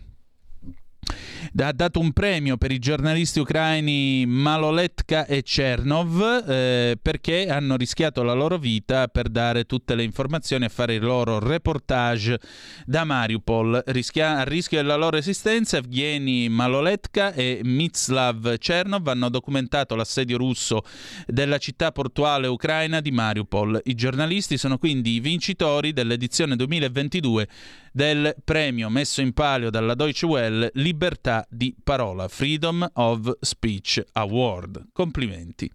ha 1.57 1.72
dato 1.72 1.99
un 1.99 2.11
premio 2.11 2.57
per 2.57 2.72
i 2.72 2.80
giornalisti 2.80 3.39
ucraini 3.39 4.26
Maloletka 4.26 5.26
e 5.26 5.43
Chernov 5.43 6.45
eh, 6.47 6.97
perché 7.01 7.47
hanno 7.49 7.76
rischiato 7.76 8.23
la 8.23 8.34
loro 8.34 8.57
vita 8.57 9.07
per 9.07 9.30
dare 9.30 9.65
tutte 9.65 9.95
le 9.95 10.03
informazioni 10.03 10.65
e 10.65 10.69
fare 10.69 10.95
il 10.95 11.03
loro 11.03 11.39
reportage 11.39 12.39
da 12.85 13.03
Mariupol. 13.03 13.84
Rischia- 13.88 14.38
a 14.38 14.43
rischio 14.43 14.77
della 14.77 14.95
loro 14.95 15.18
esistenza, 15.18 15.77
Evgeny 15.77 16.47
Maloletka 16.47 17.34
e 17.34 17.61
Mitslav 17.63 18.57
Chernov 18.57 19.07
hanno 19.07 19.30
documentato 19.30 19.95
l'assedio 19.95 20.38
russo 20.38 20.84
della 21.26 21.57
città 21.57 21.91
portuale 21.91 22.47
ucraina 22.47 23.01
di 23.01 23.11
Mariupol. 23.11 23.81
I 23.85 23.95
giornalisti 23.95 24.57
sono 24.57 24.77
quindi 24.77 25.15
i 25.15 25.19
vincitori 25.19 25.93
dell'edizione 25.93 26.55
2022 26.55 27.47
del 27.91 28.35
premio 28.43 28.89
messo 28.89 29.22
in 29.22 29.34
palio 29.34 29.69
dalla 29.69 29.95
Deutsche 29.95 30.26
Welle 30.26 30.72
Libertà 30.76 31.31
di 31.49 31.76
parola, 31.84 32.28
Freedom 32.28 32.88
of 32.94 33.32
Speech 33.40 34.03
Award. 34.14 34.90
Complimenti. 34.91 35.72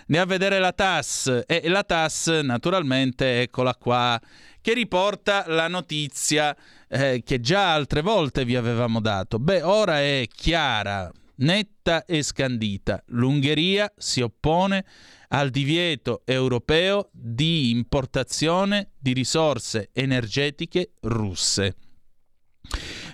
Andiamo 0.00 0.24
a 0.24 0.26
vedere 0.26 0.58
la 0.58 0.72
TAS 0.72 1.44
e 1.46 1.68
la 1.68 1.84
TAS 1.84 2.26
naturalmente 2.42 3.42
eccola 3.42 3.74
qua 3.74 4.20
che 4.60 4.74
riporta 4.74 5.44
la 5.48 5.68
notizia 5.68 6.56
eh, 6.88 7.22
che 7.24 7.40
già 7.40 7.72
altre 7.72 8.02
volte 8.02 8.44
vi 8.44 8.56
avevamo 8.56 9.00
dato. 9.00 9.38
Beh, 9.38 9.62
ora 9.62 10.00
è 10.00 10.26
chiara, 10.32 11.10
netta 11.36 12.04
e 12.04 12.22
scandita. 12.22 13.02
L'Ungheria 13.06 13.92
si 13.96 14.20
oppone 14.20 14.84
al 15.28 15.50
divieto 15.50 16.22
europeo 16.24 17.08
di 17.12 17.70
importazione 17.70 18.90
di 18.98 19.12
risorse 19.12 19.90
energetiche 19.92 20.92
russe. 21.00 21.76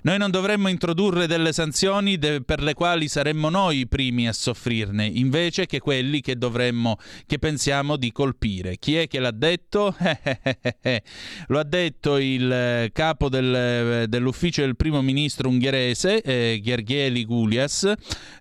Noi 0.03 0.19
non 0.19 0.31
dovremmo 0.31 0.69
introdurre 0.69 1.27
delle 1.27 1.53
sanzioni 1.53 2.19
de- 2.19 2.43
per 2.43 2.63
le 2.63 2.75
quali 2.75 3.09
saremmo 3.09 3.49
noi 3.49 3.79
i 3.79 3.87
primi 3.87 4.29
a 4.29 4.33
soffrirne, 4.33 5.07
invece 5.07 5.67
che 5.67 5.81
quelli 5.81 6.21
che 6.21 6.37
dovremmo, 6.37 6.97
che 7.27 7.39
pensiamo 7.39 7.97
di 7.97 8.13
colpire. 8.13 8.77
Chi 8.79 8.97
è 8.97 9.09
che 9.09 9.19
l'ha 9.19 9.31
detto? 9.31 9.95
Lo 11.49 11.59
ha 11.59 11.65
detto 11.65 12.17
il 12.19 12.51
eh, 12.51 12.91
capo 12.93 13.29
del, 13.29 14.07
dell'ufficio 14.09 14.63
del 14.63 14.77
primo 14.77 15.03
ministro 15.03 15.49
ungherese, 15.49 16.23
eh, 16.23 16.61
Gergely 16.63 17.25
Gulias, 17.25 17.93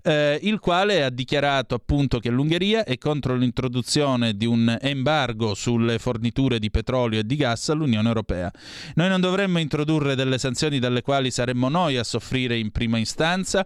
eh, 0.04 0.40
il 0.44 0.60
quale 0.60 1.04
ha 1.04 1.10
dichiarato 1.10 1.76
appunto 1.76 2.20
che 2.20 2.30
l'Ungheria 2.30 2.84
è 2.84 2.98
contro 2.98 3.36
l'introduzione 3.36 4.36
di 4.36 4.46
un 4.46 4.78
embargo 4.80 5.54
sulle 5.56 5.98
forniture 5.98 6.60
di 6.60 6.70
petrolio 6.70 7.20
e 7.20 7.26
di 7.26 7.36
gas 7.36 7.70
all'Unione 7.70 8.08
Europea. 8.08 8.52
Noi 8.96 9.10
non 9.10 9.20
dovremmo 9.20 9.60
introdurre 9.60 10.16
delle 10.16 10.38
sanzioni 10.38 10.80
dalle 10.80 11.02
quali 11.02 11.32
saremmo 11.32 11.57
noi 11.58 11.98
a 11.98 12.04
soffrire 12.04 12.58
in 12.58 12.72
prima 12.72 13.00
istanza 13.00 13.66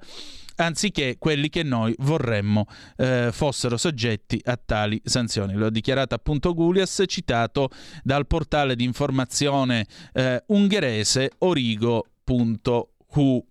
anziché 0.56 1.16
quelli 1.18 1.50
che 1.50 1.64
noi 1.64 1.94
vorremmo 2.00 2.66
eh, 2.98 3.30
fossero 3.32 3.78
soggetti 3.78 4.40
a 4.44 4.60
tali 4.64 5.02
sanzioni. 5.04 5.54
Lo 5.54 5.68
ha 5.68 5.72
dichiarato 5.72 6.16
appunto 6.16 6.54
Gulias, 6.54 7.04
citato 7.08 7.70
dal 8.04 8.28
portale 8.28 8.76
di 8.76 8.84
informazione 8.84 9.86
eh, 10.14 10.44
ungherese 10.48 11.32
origo.hu. 11.40 13.46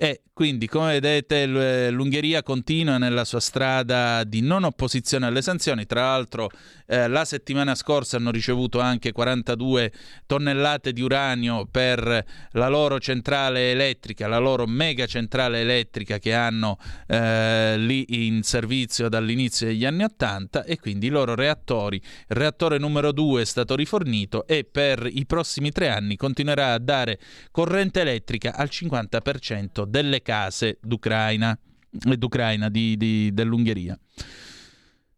E 0.00 0.22
quindi, 0.38 0.68
come 0.68 1.00
vedete, 1.00 1.46
l'Ungheria 1.90 2.44
continua 2.44 2.96
nella 2.96 3.24
sua 3.24 3.40
strada 3.40 4.22
di 4.22 4.40
non 4.40 4.62
opposizione 4.62 5.26
alle 5.26 5.42
sanzioni. 5.42 5.84
Tra 5.84 6.02
l'altro, 6.02 6.48
eh, 6.86 7.08
la 7.08 7.24
settimana 7.24 7.74
scorsa 7.74 8.18
hanno 8.18 8.30
ricevuto 8.30 8.78
anche 8.78 9.10
42 9.10 9.92
tonnellate 10.26 10.92
di 10.92 11.02
uranio 11.02 11.66
per 11.68 12.24
la 12.52 12.68
loro 12.68 13.00
centrale 13.00 13.72
elettrica, 13.72 14.28
la 14.28 14.38
loro 14.38 14.64
mega 14.68 15.06
centrale 15.06 15.62
elettrica 15.62 16.20
che 16.20 16.32
hanno 16.32 16.78
eh, 17.08 17.74
lì 17.76 18.26
in 18.26 18.44
servizio 18.44 19.08
dall'inizio 19.08 19.66
degli 19.66 19.84
anni 19.84 20.04
80 20.04 20.62
e 20.62 20.78
quindi 20.78 21.08
i 21.08 21.10
loro 21.10 21.34
reattori. 21.34 21.96
Il 21.96 22.36
reattore 22.36 22.78
numero 22.78 23.10
2 23.10 23.42
è 23.42 23.44
stato 23.44 23.74
rifornito 23.74 24.46
e 24.46 24.62
per 24.62 25.04
i 25.10 25.26
prossimi 25.26 25.72
tre 25.72 25.88
anni 25.88 26.14
continuerà 26.14 26.74
a 26.74 26.78
dare 26.78 27.18
corrente 27.50 28.02
elettrica 28.02 28.54
al 28.54 28.68
50% 28.70 29.82
delle 29.82 30.22
case 30.28 30.76
d'Ucraina, 30.82 31.58
d'Ucraina 31.88 32.68
di, 32.68 32.98
di, 32.98 33.32
dell'Ungheria. 33.32 33.98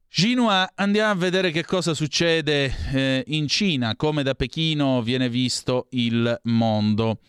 Xinhua, 0.09 0.71
andiamo 0.77 1.11
a 1.11 1.15
vedere 1.15 1.51
che 1.51 1.65
cosa 1.65 1.95
succede 1.95 2.73
eh, 2.93 3.25
in 3.27 3.49
Cina, 3.49 3.97
come 3.97 4.23
da 4.23 4.35
Pechino 4.35 5.03
viene 5.03 5.29
visto 5.29 5.89
il 5.91 6.41
mondo. 6.45 7.21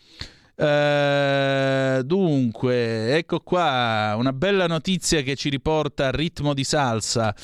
Uh, 0.54 2.04
dunque, 2.04 3.18
ecco 3.18 3.40
qua 3.40 4.14
una 4.16 4.32
bella 4.32 4.68
notizia 4.68 5.22
che 5.22 5.36
ci 5.36 5.50
riporta 5.50 6.08
a 6.08 6.12
ritmo 6.12 6.54
di 6.54 6.64
salsa. 6.64 7.36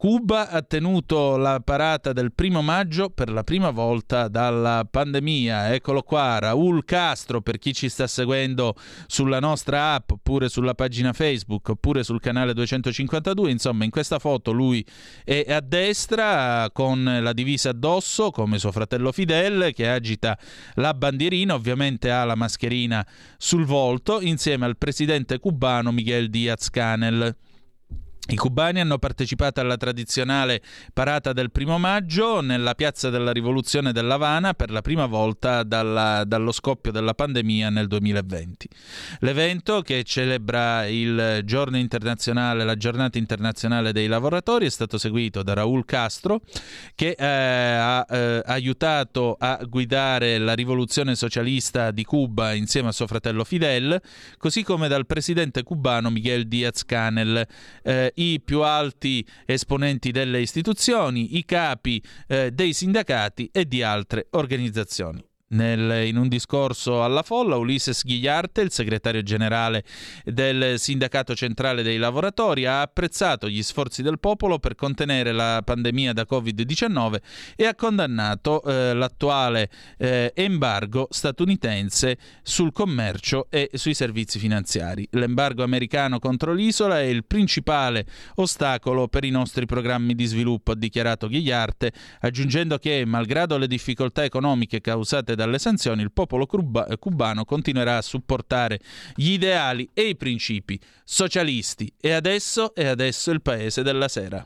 Cuba 0.00 0.48
ha 0.50 0.62
tenuto 0.62 1.36
la 1.36 1.58
parata 1.58 2.12
del 2.12 2.32
primo 2.32 2.62
maggio 2.62 3.10
per 3.10 3.32
la 3.32 3.42
prima 3.42 3.70
volta 3.70 4.28
dalla 4.28 4.86
pandemia. 4.88 5.74
Eccolo 5.74 6.02
qua, 6.02 6.38
Raul 6.38 6.84
Castro, 6.84 7.40
per 7.40 7.58
chi 7.58 7.74
ci 7.74 7.88
sta 7.88 8.06
seguendo 8.06 8.76
sulla 9.08 9.40
nostra 9.40 9.94
app, 9.94 10.12
oppure 10.12 10.48
sulla 10.48 10.74
pagina 10.74 11.12
Facebook, 11.12 11.70
oppure 11.70 12.04
sul 12.04 12.20
canale 12.20 12.54
252. 12.54 13.50
Insomma, 13.50 13.82
in 13.82 13.90
questa 13.90 14.20
foto 14.20 14.52
lui 14.52 14.86
è 15.24 15.46
a 15.48 15.58
destra 15.58 16.70
con 16.72 17.18
la 17.20 17.32
divisa 17.32 17.70
addosso, 17.70 18.30
come 18.30 18.60
suo 18.60 18.70
fratello 18.70 19.10
Fidel, 19.10 19.72
che 19.74 19.88
agita 19.88 20.38
la 20.74 20.94
bandierina, 20.94 21.54
ovviamente 21.54 22.12
ha 22.12 22.22
la 22.22 22.36
mascherina 22.36 23.04
sul 23.36 23.64
volto, 23.64 24.20
insieme 24.20 24.64
al 24.64 24.78
presidente 24.78 25.40
cubano 25.40 25.90
Miguel 25.90 26.30
Diaz 26.30 26.70
Canel. 26.70 27.34
I 28.30 28.36
cubani 28.36 28.80
hanno 28.80 28.98
partecipato 28.98 29.60
alla 29.60 29.78
tradizionale 29.78 30.60
parata 30.92 31.32
del 31.32 31.50
primo 31.50 31.78
maggio 31.78 32.42
nella 32.42 32.74
piazza 32.74 33.08
della 33.08 33.32
rivoluzione 33.32 33.90
dell'Havana 33.90 34.52
per 34.52 34.70
la 34.70 34.82
prima 34.82 35.06
volta 35.06 35.62
dalla, 35.62 36.24
dallo 36.26 36.52
scoppio 36.52 36.92
della 36.92 37.14
pandemia 37.14 37.70
nel 37.70 37.86
2020. 37.86 38.68
L'evento, 39.20 39.80
che 39.80 40.04
celebra 40.04 40.86
il 40.86 41.40
giorno 41.44 41.78
internazionale, 41.78 42.64
la 42.64 42.76
giornata 42.76 43.16
internazionale 43.16 43.92
dei 43.92 44.08
lavoratori, 44.08 44.66
è 44.66 44.70
stato 44.70 44.98
seguito 44.98 45.42
da 45.42 45.54
Raúl 45.54 45.86
Castro, 45.86 46.42
che 46.94 47.16
eh, 47.18 47.24
ha 47.24 48.04
eh, 48.10 48.42
aiutato 48.44 49.38
a 49.40 49.58
guidare 49.66 50.36
la 50.36 50.52
rivoluzione 50.52 51.14
socialista 51.14 51.90
di 51.92 52.04
Cuba 52.04 52.52
insieme 52.52 52.88
a 52.88 52.92
suo 52.92 53.06
fratello 53.06 53.42
Fidel, 53.44 53.98
così 54.36 54.62
come 54.62 54.86
dal 54.86 55.06
presidente 55.06 55.62
cubano 55.62 56.10
Miguel 56.10 56.46
Díaz 56.46 56.84
Canel. 56.84 57.46
Eh, 57.82 58.12
i 58.20 58.40
più 58.40 58.62
alti 58.62 59.26
esponenti 59.44 60.10
delle 60.10 60.40
istituzioni, 60.40 61.36
i 61.36 61.44
capi 61.44 62.02
eh, 62.26 62.50
dei 62.50 62.72
sindacati 62.72 63.50
e 63.52 63.66
di 63.66 63.82
altre 63.82 64.28
organizzazioni. 64.30 65.27
Nel, 65.50 66.06
in 66.06 66.18
un 66.18 66.28
discorso 66.28 67.02
alla 67.02 67.22
folla, 67.22 67.56
Ulises 67.56 68.04
Ghigliarte, 68.04 68.60
il 68.60 68.70
segretario 68.70 69.22
generale 69.22 69.82
del 70.22 70.78
Sindacato 70.78 71.34
Centrale 71.34 71.82
dei 71.82 71.96
Lavoratori, 71.96 72.66
ha 72.66 72.82
apprezzato 72.82 73.48
gli 73.48 73.62
sforzi 73.62 74.02
del 74.02 74.18
popolo 74.18 74.58
per 74.58 74.74
contenere 74.74 75.32
la 75.32 75.62
pandemia 75.64 76.12
da 76.12 76.26
Covid-19 76.28 77.16
e 77.56 77.64
ha 77.64 77.74
condannato 77.74 78.62
eh, 78.62 78.92
l'attuale 78.92 79.70
eh, 79.96 80.32
embargo 80.34 81.08
statunitense 81.10 82.18
sul 82.42 82.70
commercio 82.70 83.46
e 83.48 83.70
sui 83.72 83.94
servizi 83.94 84.38
finanziari. 84.38 85.08
L'embargo 85.12 85.62
americano 85.62 86.18
contro 86.18 86.52
l'isola 86.52 87.00
è 87.00 87.04
il 87.04 87.24
principale 87.24 88.04
ostacolo 88.34 89.08
per 89.08 89.24
i 89.24 89.30
nostri 89.30 89.64
programmi 89.64 90.14
di 90.14 90.26
sviluppo, 90.26 90.72
ha 90.72 90.76
dichiarato 90.76 91.26
Ghigliarte, 91.26 91.90
aggiungendo 92.20 92.76
che, 92.76 93.04
malgrado 93.06 93.56
le 93.56 93.66
difficoltà 93.66 94.24
economiche 94.24 94.82
causate 94.82 95.36
dalle 95.38 95.60
sanzioni, 95.60 96.02
il 96.02 96.10
popolo 96.10 96.46
cuba- 96.46 96.86
cubano 96.98 97.44
continuerà 97.44 97.98
a 97.98 98.02
supportare 98.02 98.80
gli 99.14 99.30
ideali 99.30 99.88
e 99.94 100.08
i 100.08 100.16
principi 100.16 100.78
socialisti. 101.04 101.90
E 101.98 102.10
adesso 102.10 102.74
è 102.74 102.86
adesso 102.86 103.30
il 103.30 103.40
paese 103.40 103.82
della 103.82 104.08
sera. 104.08 104.44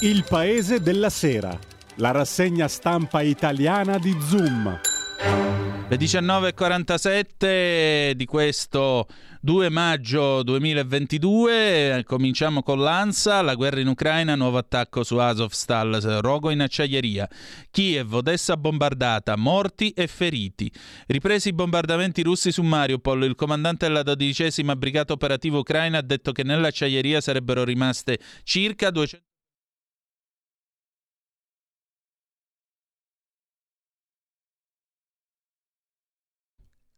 Il 0.00 0.24
paese 0.28 0.80
della 0.80 1.10
sera, 1.10 1.58
la 1.96 2.10
rassegna 2.10 2.68
stampa 2.68 3.22
italiana 3.22 3.98
di 3.98 4.14
Zoom. 4.20 5.67
Le 5.90 5.96
19.47 5.96 8.12
di 8.12 8.26
questo 8.26 9.06
2 9.40 9.70
maggio 9.70 10.42
2022, 10.42 12.04
cominciamo 12.06 12.62
con 12.62 12.80
l'ANSA, 12.80 13.40
la 13.40 13.54
guerra 13.54 13.80
in 13.80 13.86
Ucraina, 13.86 14.34
nuovo 14.34 14.58
attacco 14.58 15.02
su 15.02 15.16
Azovstal, 15.16 15.94
rogo 16.20 16.50
in 16.50 16.60
acciaieria, 16.60 17.26
Kiev, 17.70 18.12
Odessa 18.12 18.58
bombardata, 18.58 19.34
morti 19.36 19.88
e 19.92 20.08
feriti. 20.08 20.70
Ripresi 21.06 21.48
i 21.48 21.54
bombardamenti 21.54 22.22
russi 22.22 22.52
su 22.52 22.60
Mariupol, 22.60 23.24
il 23.24 23.34
comandante 23.34 23.86
della 23.86 24.02
dodicesima 24.02 24.76
brigata 24.76 25.14
operativa 25.14 25.56
ucraina 25.56 25.96
ha 25.96 26.02
detto 26.02 26.32
che 26.32 26.42
nell'acciaieria 26.42 27.22
sarebbero 27.22 27.64
rimaste 27.64 28.18
circa 28.42 28.90
200 28.90 29.27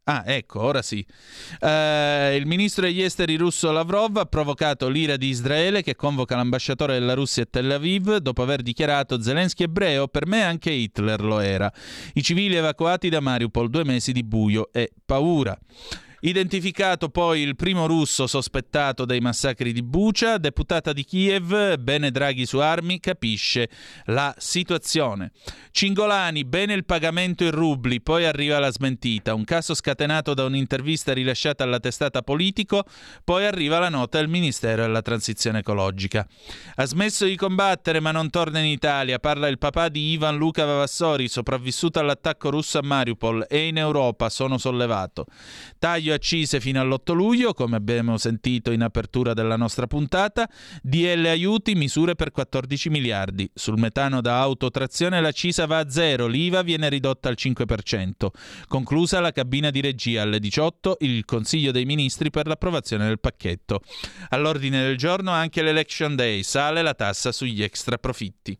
Ah, 0.03 0.23
ecco, 0.25 0.61
ora 0.61 0.81
sì. 0.81 1.05
Uh, 1.59 2.33
il 2.33 2.43
ministro 2.45 2.85
degli 2.85 3.03
esteri 3.03 3.35
russo 3.35 3.71
Lavrov 3.71 4.17
ha 4.17 4.25
provocato 4.25 4.89
l'ira 4.89 5.15
di 5.15 5.27
Israele 5.27 5.83
che 5.83 5.95
convoca 5.95 6.35
l'ambasciatore 6.35 6.97
della 6.97 7.13
Russia 7.13 7.43
a 7.43 7.47
Tel 7.49 7.69
Aviv 7.69 8.17
dopo 8.17 8.41
aver 8.41 8.63
dichiarato 8.63 9.21
Zelensky 9.21 9.63
ebreo, 9.63 10.07
per 10.07 10.25
me 10.25 10.41
anche 10.41 10.71
Hitler 10.71 11.21
lo 11.21 11.39
era. 11.39 11.71
I 12.13 12.23
civili 12.23 12.55
evacuati 12.55 13.09
da 13.09 13.19
Mariupol, 13.19 13.69
due 13.69 13.83
mesi 13.83 14.11
di 14.11 14.23
buio 14.23 14.69
e 14.71 14.91
paura. 15.05 15.57
Identificato 16.23 17.09
poi 17.09 17.41
il 17.41 17.55
primo 17.55 17.87
russo 17.87 18.27
sospettato 18.27 19.05
dei 19.05 19.19
massacri 19.19 19.73
di 19.73 19.81
Bucha, 19.81 20.37
deputata 20.37 20.93
di 20.93 21.03
Kiev, 21.03 21.77
bene 21.77 22.11
Draghi 22.11 22.45
su 22.45 22.59
armi, 22.59 22.99
capisce 22.99 23.67
la 24.05 24.31
situazione. 24.37 25.31
Cingolani, 25.71 26.45
bene 26.45 26.73
il 26.73 26.85
pagamento 26.85 27.43
in 27.43 27.49
rubli, 27.49 28.01
poi 28.01 28.25
arriva 28.25 28.59
la 28.59 28.71
smentita. 28.71 29.33
Un 29.33 29.45
caso 29.45 29.73
scatenato 29.73 30.35
da 30.35 30.43
un'intervista 30.43 31.11
rilasciata 31.11 31.63
alla 31.63 31.79
testata 31.79 32.21
Politico, 32.21 32.83
poi 33.23 33.47
arriva 33.47 33.79
la 33.79 33.89
nota 33.89 34.19
del 34.19 34.27
Ministero 34.27 34.83
della 34.83 35.01
Transizione 35.01 35.59
Ecologica. 35.59 36.27
Ha 36.75 36.85
smesso 36.85 37.25
di 37.25 37.35
combattere 37.35 37.99
ma 37.99 38.11
non 38.11 38.29
torna 38.29 38.59
in 38.59 38.65
Italia, 38.65 39.17
parla 39.17 39.47
il 39.47 39.57
papà 39.57 39.89
di 39.89 40.11
Ivan 40.11 40.37
Luca 40.37 40.65
Vavassori, 40.65 41.27
sopravvissuto 41.27 41.97
all'attacco 41.97 42.51
russo 42.51 42.77
a 42.77 42.83
Mariupol 42.83 43.47
e 43.49 43.65
in 43.65 43.77
Europa 43.77 44.29
sono 44.29 44.59
sollevato. 44.59 45.25
Taglio 45.79 46.09
taglio 46.11 46.13
accise 46.13 46.59
fino 46.59 46.81
all'8 46.81 47.13
luglio, 47.13 47.53
come 47.53 47.75
abbiamo 47.75 48.17
sentito 48.17 48.71
in 48.71 48.81
apertura 48.81 49.33
della 49.33 49.55
nostra 49.55 49.87
puntata, 49.87 50.49
DL 50.81 51.25
aiuti, 51.25 51.75
misure 51.75 52.15
per 52.15 52.31
14 52.31 52.89
miliardi. 52.89 53.49
Sul 53.53 53.79
metano 53.79 54.21
da 54.21 54.39
autotrazione 54.39 55.21
l'accisa 55.21 55.65
va 55.65 55.79
a 55.79 55.89
zero, 55.89 56.27
l'IVA 56.27 56.61
viene 56.61 56.89
ridotta 56.89 57.29
al 57.29 57.35
5%. 57.37 58.27
Conclusa 58.67 59.19
la 59.19 59.31
cabina 59.31 59.69
di 59.69 59.81
regia 59.81 60.23
alle 60.23 60.39
18, 60.39 60.97
il 61.01 61.25
Consiglio 61.25 61.71
dei 61.71 61.85
Ministri 61.85 62.29
per 62.29 62.47
l'approvazione 62.47 63.07
del 63.07 63.19
pacchetto. 63.19 63.81
All'ordine 64.29 64.81
del 64.83 64.97
giorno 64.97 65.31
anche 65.31 65.61
l'Election 65.61 66.15
Day, 66.15 66.43
sale 66.43 66.81
la 66.81 66.93
tassa 66.93 67.31
sugli 67.31 67.63
extra 67.63 67.97
profitti. 67.97 68.57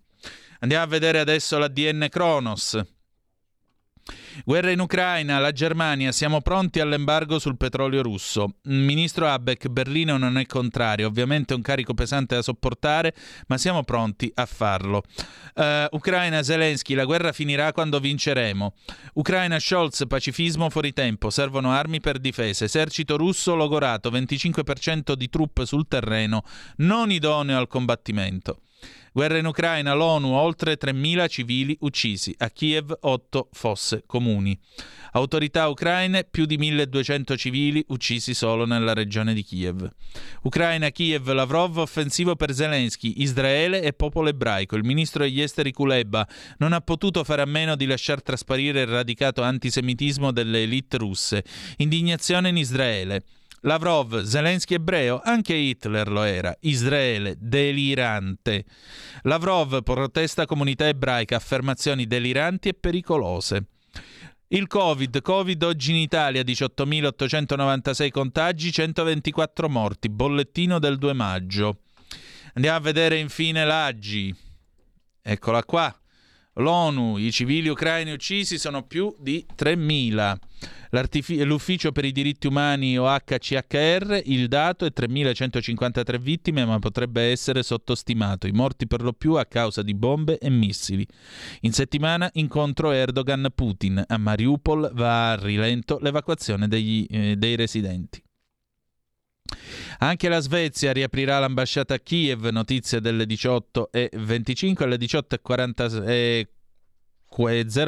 Andiamo 0.59 0.83
a 0.83 0.87
vedere 0.87 1.19
adesso 1.19 1.57
la 1.57 1.67
DN 1.67 2.07
Kronos. 2.09 2.79
Guerra 4.43 4.71
in 4.71 4.79
Ucraina, 4.79 5.39
la 5.39 5.51
Germania, 5.51 6.11
siamo 6.11 6.41
pronti 6.41 6.79
all'embargo 6.79 7.39
sul 7.39 7.57
petrolio 7.57 8.01
russo. 8.01 8.55
Ministro 8.63 9.27
Habeck, 9.27 9.67
Berlino 9.67 10.17
non 10.17 10.37
è 10.37 10.45
contrario, 10.45 11.07
ovviamente 11.07 11.53
è 11.53 11.55
un 11.55 11.61
carico 11.61 11.93
pesante 11.93 12.35
da 12.35 12.41
sopportare, 12.41 13.13
ma 13.47 13.57
siamo 13.57 13.83
pronti 13.83 14.31
a 14.35 14.45
farlo. 14.45 15.03
Uh, 15.55 15.95
Ucraina, 15.95 16.43
Zelensky, 16.43 16.93
la 16.93 17.05
guerra 17.05 17.31
finirà 17.31 17.71
quando 17.71 17.99
vinceremo. 17.99 18.73
Ucraina, 19.13 19.59
Scholz, 19.59 20.05
pacifismo 20.07 20.69
fuori 20.69 20.93
tempo, 20.93 21.29
servono 21.29 21.71
armi 21.71 21.99
per 21.99 22.19
difesa. 22.19 22.65
Esercito 22.65 23.17
russo 23.17 23.55
logorato, 23.55 24.09
25% 24.09 25.13
di 25.13 25.29
truppe 25.29 25.65
sul 25.65 25.87
terreno, 25.87 26.43
non 26.77 27.11
idoneo 27.11 27.57
al 27.57 27.67
combattimento. 27.67 28.59
Guerra 29.13 29.37
in 29.37 29.45
Ucraina, 29.45 29.93
l'ONU, 29.93 30.31
oltre 30.31 30.77
3.000 30.77 31.27
civili 31.27 31.75
uccisi, 31.81 32.33
a 32.37 32.49
Kiev 32.49 32.97
8 33.01 33.49
fosse 33.51 34.03
comuni. 34.05 34.20
Autorità 35.13 35.67
ucraine, 35.67 36.23
più 36.23 36.45
di 36.45 36.57
1.200 36.57 37.35
civili 37.35 37.83
uccisi 37.89 38.33
solo 38.33 38.65
nella 38.65 38.93
regione 38.93 39.33
di 39.33 39.43
Kiev. 39.43 39.89
Ucraina, 40.43 40.89
Kiev, 40.89 41.27
Lavrov, 41.31 41.79
offensivo 41.79 42.37
per 42.37 42.53
Zelensky, 42.53 43.15
Israele 43.17 43.81
e 43.81 43.91
popolo 43.91 44.29
ebraico. 44.29 44.77
Il 44.77 44.85
ministro 44.85 45.23
degli 45.23 45.41
esteri 45.41 45.73
Kuleba 45.73 46.25
non 46.59 46.71
ha 46.71 46.79
potuto 46.79 47.25
fare 47.25 47.41
a 47.41 47.45
meno 47.45 47.75
di 47.75 47.85
lasciar 47.85 48.21
trasparire 48.21 48.81
il 48.81 48.87
radicato 48.87 49.41
antisemitismo 49.41 50.31
delle 50.31 50.63
elite 50.63 50.97
russe. 50.97 51.43
Indignazione 51.77 52.47
in 52.47 52.57
Israele. 52.57 53.23
Lavrov, 53.63 54.23
Zelensky 54.23 54.75
ebreo, 54.75 55.21
anche 55.23 55.53
Hitler 55.53 56.09
lo 56.09 56.23
era. 56.23 56.55
Israele, 56.61 57.35
delirante. 57.37 58.63
Lavrov, 59.23 59.83
protesta 59.83 60.45
comunità 60.45 60.87
ebraica, 60.87 61.35
affermazioni 61.35 62.07
deliranti 62.07 62.69
e 62.69 62.73
pericolose. 62.73 63.65
Il 64.53 64.67
Covid, 64.67 65.21
Covid 65.21 65.63
oggi 65.63 65.91
in 65.91 65.95
Italia 65.95 66.41
18.896 66.41 68.09
contagi, 68.11 68.69
124 68.69 69.69
morti, 69.69 70.09
bollettino 70.09 70.77
del 70.77 70.97
2 70.97 71.13
maggio. 71.13 71.83
Andiamo 72.55 72.75
a 72.75 72.81
vedere 72.81 73.17
infine 73.17 73.63
l'Aggi. 73.63 74.35
Eccola 75.21 75.63
qua. 75.63 76.00
L'ONU, 76.55 77.17
i 77.17 77.31
civili 77.31 77.69
ucraini 77.69 78.11
uccisi 78.11 78.57
sono 78.57 78.83
più 78.83 79.15
di 79.17 79.45
3.000. 79.57 80.35
L'Ufficio 81.45 81.93
per 81.93 82.03
i 82.03 82.11
diritti 82.11 82.47
umani 82.47 82.97
OHCHR, 82.97 84.21
il 84.25 84.49
dato 84.49 84.83
è 84.85 84.91
3.153 84.93 86.19
vittime, 86.19 86.65
ma 86.65 86.77
potrebbe 86.79 87.31
essere 87.31 87.63
sottostimato. 87.63 88.47
I 88.47 88.51
morti 88.51 88.85
per 88.85 89.01
lo 89.01 89.13
più 89.13 89.35
a 89.35 89.45
causa 89.45 89.81
di 89.81 89.93
bombe 89.93 90.37
e 90.37 90.49
missili. 90.49 91.07
In 91.61 91.71
settimana 91.71 92.29
incontro 92.33 92.91
Erdogan-Putin. 92.91 94.03
A 94.05 94.17
Mariupol 94.17 94.91
va 94.93 95.31
a 95.31 95.35
rilento 95.35 95.99
l'evacuazione 96.01 96.67
degli, 96.67 97.07
eh, 97.09 97.37
dei 97.37 97.55
residenti. 97.55 98.21
Anche 100.03 100.29
la 100.29 100.39
Svezia 100.39 100.93
riaprirà 100.93 101.37
l'ambasciata 101.37 101.93
a 101.93 101.99
Kiev, 101.99 102.47
notizie 102.47 103.01
delle 103.01 103.25
18.25 103.25 104.83
alle 104.83 104.97
18.40. 104.97 106.47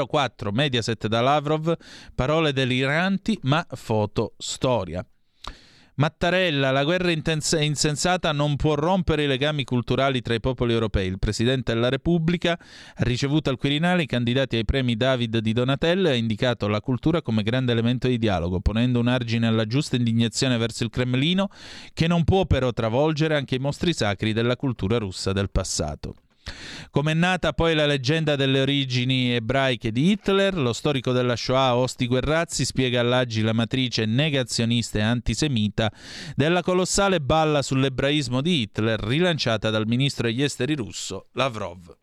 04 0.07 0.51
Mediaset 0.51 1.07
da 1.07 1.19
Lavrov, 1.19 1.75
parole 2.15 2.53
deliranti 2.53 3.37
ma 3.41 3.65
foto 3.71 4.35
storia. 4.37 5.05
Mattarella, 5.95 6.71
la 6.71 6.83
guerra 6.83 7.11
intens- 7.11 7.55
insensata 7.59 8.31
non 8.31 8.55
può 8.55 8.73
rompere 8.73 9.25
i 9.25 9.27
legami 9.27 9.63
culturali 9.63 10.21
tra 10.21 10.33
i 10.33 10.39
popoli 10.39 10.73
europei. 10.73 11.07
Il 11.07 11.19
Presidente 11.19 11.71
della 11.71 11.89
Repubblica 11.89 12.53
ha 12.53 13.03
ricevuto 13.03 13.51
al 13.51 13.57
Quirinale 13.57 14.03
i 14.03 14.07
candidati 14.07 14.55
ai 14.55 14.65
premi 14.65 14.95
David 14.95 15.37
di 15.37 15.53
Donatello 15.53 16.07
e 16.07 16.13
ha 16.13 16.15
indicato 16.15 16.67
la 16.67 16.81
cultura 16.81 17.21
come 17.21 17.43
grande 17.43 17.73
elemento 17.73 18.07
di 18.07 18.17
dialogo, 18.17 18.59
ponendo 18.59 18.99
un 18.99 19.07
argine 19.07 19.45
alla 19.45 19.67
giusta 19.67 19.95
indignazione 19.95 20.57
verso 20.57 20.83
il 20.83 20.89
Cremlino, 20.89 21.49
che 21.93 22.07
non 22.07 22.23
può 22.23 22.45
però 22.45 22.71
travolgere 22.71 23.35
anche 23.35 23.55
i 23.55 23.59
mostri 23.59 23.93
sacri 23.93 24.33
della 24.33 24.55
cultura 24.55 24.97
russa 24.97 25.31
del 25.31 25.51
passato. 25.51 26.15
Come 26.91 27.11
è 27.11 27.15
nata 27.15 27.53
poi 27.53 27.73
la 27.73 27.85
leggenda 27.85 28.35
delle 28.35 28.61
origini 28.61 29.33
ebraiche 29.33 29.91
di 29.91 30.11
Hitler, 30.11 30.55
lo 30.55 30.73
storico 30.73 31.11
della 31.11 31.35
Shoah 31.35 31.75
Osti 31.75 32.07
Guerrazzi 32.07 32.65
spiega 32.65 32.99
all'Aggi 32.99 33.41
la 33.41 33.53
matrice 33.53 34.05
negazionista 34.05 34.99
e 34.99 35.01
antisemita 35.01 35.91
della 36.35 36.61
colossale 36.61 37.19
balla 37.19 37.61
sull'ebraismo 37.61 38.41
di 38.41 38.61
Hitler 38.61 38.99
rilanciata 38.99 39.69
dal 39.69 39.87
ministro 39.87 40.27
degli 40.27 40.43
esteri 40.43 40.75
russo 40.75 41.27
Lavrov. 41.33 41.97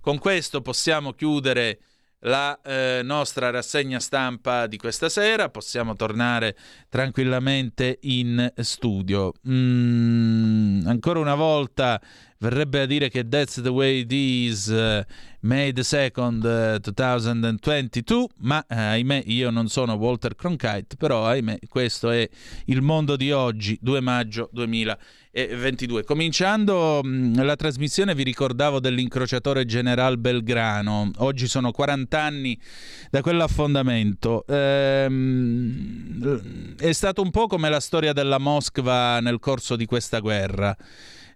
Con 0.00 0.18
questo 0.18 0.62
possiamo 0.62 1.12
chiudere 1.12 1.80
la 2.22 2.58
eh, 2.62 3.00
nostra 3.04 3.50
rassegna 3.50 4.00
stampa 4.00 4.66
di 4.66 4.76
questa 4.76 5.08
sera, 5.08 5.50
possiamo 5.50 5.94
tornare 5.94 6.56
tranquillamente 6.88 7.98
in 8.02 8.52
studio. 8.56 9.32
Mm, 9.48 10.86
ancora 10.86 11.20
una 11.20 11.36
volta 11.36 12.00
verrebbe 12.38 12.80
a 12.82 12.86
dire 12.86 13.08
che 13.08 13.28
that's 13.28 13.60
the 13.60 13.68
way 13.68 14.00
it 14.00 14.12
is 14.12 14.66
uh, 14.66 15.02
May 15.40 15.72
the 15.72 15.82
2nd 15.82 16.76
uh, 16.76 16.78
2022 16.78 18.26
ma 18.38 18.58
uh, 18.58 18.74
ahimè 18.74 19.24
io 19.26 19.50
non 19.50 19.68
sono 19.68 19.94
Walter 19.94 20.34
Cronkite 20.36 20.96
però 20.96 21.26
ahimè 21.26 21.58
questo 21.68 22.10
è 22.10 22.28
il 22.66 22.80
mondo 22.80 23.16
di 23.16 23.32
oggi 23.32 23.76
2 23.80 24.00
maggio 24.00 24.48
2022 24.52 26.04
cominciando 26.04 27.00
mh, 27.02 27.08
mm, 27.08 27.40
la 27.42 27.56
trasmissione 27.56 28.14
vi 28.14 28.22
ricordavo 28.22 28.78
dell'incrociatore 28.78 29.64
General 29.64 30.16
Belgrano. 30.18 31.10
Oggi 31.18 31.48
sono 31.48 31.72
40 31.72 32.20
anni 32.20 32.58
da 33.10 33.20
quell'affondamento. 33.20 34.44
Ehm, 34.46 36.24
è 36.76 36.92
stato 36.92 37.22
un 37.22 37.30
po' 37.30 37.46
come 37.46 37.68
la 37.68 37.80
storia 37.80 38.12
della 38.12 38.38
Moskva 38.38 39.20
nel 39.20 39.38
corso 39.38 39.76
di 39.76 39.86
questa 39.86 40.20
guerra 40.20 40.76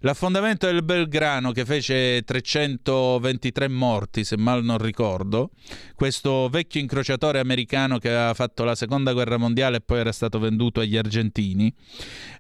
L'affondamento 0.04 0.66
del 0.66 0.82
Belgrano 0.82 1.52
che 1.52 1.64
fece 1.64 2.22
323 2.24 3.68
morti, 3.68 4.24
se 4.24 4.36
mal 4.36 4.64
non 4.64 4.78
ricordo, 4.78 5.50
questo 5.94 6.48
vecchio 6.48 6.80
incrociatore 6.80 7.38
americano 7.38 7.98
che 7.98 8.08
aveva 8.08 8.34
fatto 8.34 8.64
la 8.64 8.74
seconda 8.74 9.12
guerra 9.12 9.36
mondiale 9.36 9.76
e 9.76 9.80
poi 9.80 10.00
era 10.00 10.10
stato 10.10 10.40
venduto 10.40 10.80
agli 10.80 10.96
argentini, 10.96 11.72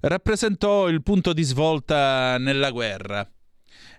rappresentò 0.00 0.88
il 0.88 1.04
punto 1.04 1.32
di 1.32 1.44
svolta 1.44 2.36
nella 2.36 2.72
guerra. 2.72 3.30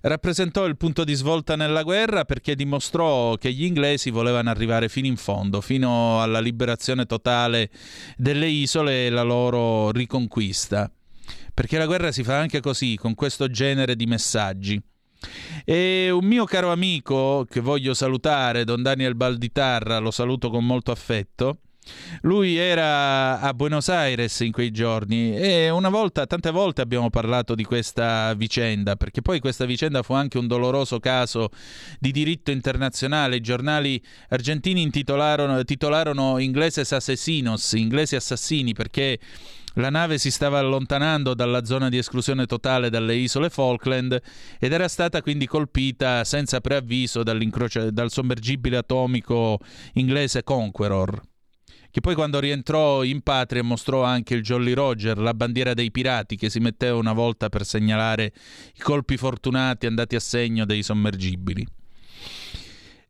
Rappresentò 0.02 0.66
il 0.66 0.76
punto 0.76 1.06
di 1.06 1.14
svolta 1.14 1.56
nella 1.56 1.84
guerra 1.84 2.26
perché 2.26 2.56
dimostrò 2.56 3.36
che 3.36 3.54
gli 3.54 3.64
inglesi 3.64 4.10
volevano 4.10 4.50
arrivare 4.50 4.90
fino 4.90 5.08
in 5.08 5.16
fondo, 5.16 5.62
fino 5.62 6.22
alla 6.22 6.42
liberazione 6.42 7.06
totale 7.06 7.70
delle 8.18 8.48
isole 8.48 9.06
e 9.06 9.10
la 9.10 9.22
loro 9.22 9.90
riconquista 9.92 10.92
perché 11.54 11.78
la 11.78 11.86
guerra 11.86 12.12
si 12.12 12.24
fa 12.24 12.40
anche 12.40 12.60
così, 12.60 12.96
con 12.96 13.16
questo 13.16 13.50
genere 13.50 13.96
di 13.96 14.06
messaggi. 14.06 14.82
E 15.64 16.10
un 16.10 16.26
mio 16.26 16.44
caro 16.46 16.72
amico 16.72 17.46
che 17.50 17.62
voglio 17.62 17.94
salutare, 17.94 18.66
Don 18.66 18.82
Daniel 18.82 19.16
Balditarra, 19.16 20.00
lo 20.00 20.12
saluto 20.12 20.50
con 20.50 20.66
molto 20.66 20.92
affetto. 20.92 21.60
Lui 22.22 22.56
era 22.56 23.42
a 23.42 23.54
Buenos 23.54 23.90
Aires 23.90 24.40
in 24.40 24.54
quei 24.54 24.72
giorni 24.72 25.36
e 25.36 25.70
una 25.70 25.90
volta, 25.90 26.26
tante 26.26 26.50
volte 26.50 26.82
abbiamo 26.82 27.10
parlato 27.10 27.56
di 27.56 27.66
questa 27.66 28.34
vicenda, 28.36 28.96
perché 28.96 29.22
poi 29.22 29.42
questa 29.42 29.66
vicenda 29.66 30.02
fu 30.02 30.14
anche 30.14 30.38
un 30.38 30.48
doloroso 30.48 31.00
caso 31.00 31.50
di 32.00 32.12
diritto 32.12 32.52
internazionale. 32.52 33.36
I 33.36 33.42
giornali 33.42 34.02
argentini 34.30 34.90
titolarono 34.90 36.38
Ingleses 36.38 36.92
Assassinos, 36.94 37.74
inglesi 37.74 38.16
assassini, 38.16 38.74
perché 38.74 39.20
la 39.76 39.90
nave 39.90 40.18
si 40.18 40.30
stava 40.30 40.60
allontanando 40.60 41.34
dalla 41.34 41.66
zona 41.66 41.90
di 41.90 41.98
esclusione 41.98 42.46
totale 42.46 42.90
dalle 42.90 43.16
isole 43.16 43.50
Falkland 43.50 44.22
ed 44.60 44.72
era 44.72 44.88
stata 44.88 45.22
quindi 45.22 45.48
colpita 45.48 46.24
senza 46.24 46.62
preavviso 46.62 47.24
dal 47.24 48.12
sommergibile 48.12 48.78
atomico 48.78 49.60
inglese 49.94 50.44
Conqueror 50.44 51.22
che 51.94 52.02
poi 52.02 52.16
quando 52.16 52.40
rientrò 52.40 53.04
in 53.04 53.22
patria 53.22 53.62
mostrò 53.62 54.02
anche 54.02 54.34
il 54.34 54.42
Jolly 54.42 54.74
Roger, 54.74 55.16
la 55.16 55.36
bandiera 55.36 55.76
dei 55.76 55.92
pirati 55.92 56.36
che 56.36 56.50
si 56.50 56.60
metteva 56.60 56.98
una 56.98 57.14
volta 57.14 57.50
per 57.50 57.64
segnalare 57.64 58.34
i 58.74 58.80
colpi 58.80 59.16
fortunati 59.16 59.86
andati 59.86 60.16
a 60.16 60.20
segno 60.20 60.66
dei 60.66 60.82
sommergibili. 60.82 61.64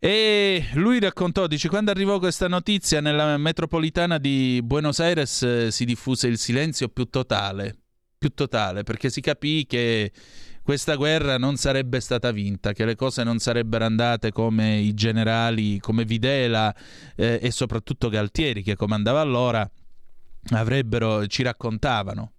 E 0.06 0.66
lui 0.74 1.00
raccontò, 1.00 1.48
dice, 1.48 1.70
quando 1.70 1.90
arrivò 1.90 2.20
questa 2.20 2.50
notizia 2.50 3.00
nella 3.00 3.38
metropolitana 3.38 4.18
di 4.18 4.60
Buenos 4.62 5.00
Aires 5.00 5.44
eh, 5.44 5.72
si 5.72 5.86
diffuse 5.86 6.28
il 6.28 6.38
silenzio 6.38 6.90
più 6.90 7.06
totale, 7.06 7.74
più 8.18 8.34
totale, 8.34 8.84
perché 8.84 9.10
si 9.10 9.22
capì 9.22 9.66
che 9.66 10.12
questa 10.62 10.96
guerra 10.96 11.38
non 11.38 11.56
sarebbe 11.56 12.02
stata 12.02 12.32
vinta, 12.32 12.74
che 12.74 12.84
le 12.84 12.96
cose 12.96 13.24
non 13.24 13.40
sarebbero 13.40 13.86
andate 13.86 14.34
come 14.34 14.76
i 14.76 14.94
generali, 14.94 15.80
come 15.80 16.04
Videla 16.04 16.76
eh, 17.16 17.40
e 17.42 17.50
soprattutto 17.52 18.10
Galtieri 18.10 18.62
che 18.62 18.76
comandava 18.76 19.22
allora, 19.22 19.66
ci 21.28 21.44
raccontavano. 21.44 22.34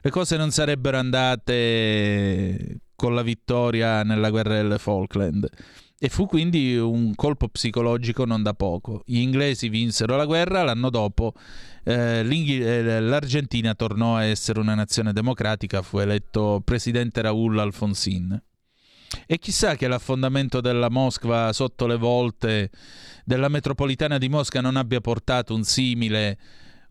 Le 0.00 0.10
cose 0.10 0.36
non 0.36 0.50
sarebbero 0.50 0.98
andate 0.98 2.80
con 2.96 3.14
la 3.14 3.22
vittoria 3.22 4.02
nella 4.02 4.30
guerra 4.30 4.54
delle 4.54 4.78
Falkland. 4.78 5.48
E 6.04 6.08
fu 6.08 6.26
quindi 6.26 6.76
un 6.76 7.14
colpo 7.14 7.46
psicologico 7.46 8.24
non 8.24 8.42
da 8.42 8.54
poco. 8.54 9.04
Gli 9.06 9.18
inglesi 9.18 9.68
vinsero 9.68 10.16
la 10.16 10.24
guerra, 10.24 10.64
l'anno 10.64 10.90
dopo 10.90 11.32
eh, 11.84 12.26
eh, 12.26 13.00
l'Argentina 13.00 13.72
tornò 13.76 14.16
a 14.16 14.24
essere 14.24 14.58
una 14.58 14.74
nazione 14.74 15.12
democratica, 15.12 15.80
fu 15.80 15.98
eletto 15.98 16.60
presidente 16.64 17.22
Raúl 17.22 17.56
Alfonsín. 17.56 18.36
E 19.28 19.38
chissà 19.38 19.76
che 19.76 19.86
l'affondamento 19.86 20.60
della 20.60 20.90
Mosca 20.90 21.52
sotto 21.52 21.86
le 21.86 21.96
volte 21.96 22.70
della 23.24 23.46
metropolitana 23.46 24.18
di 24.18 24.28
Mosca 24.28 24.60
non 24.60 24.74
abbia 24.74 25.00
portato 25.00 25.54
un 25.54 25.62
simile, 25.62 26.36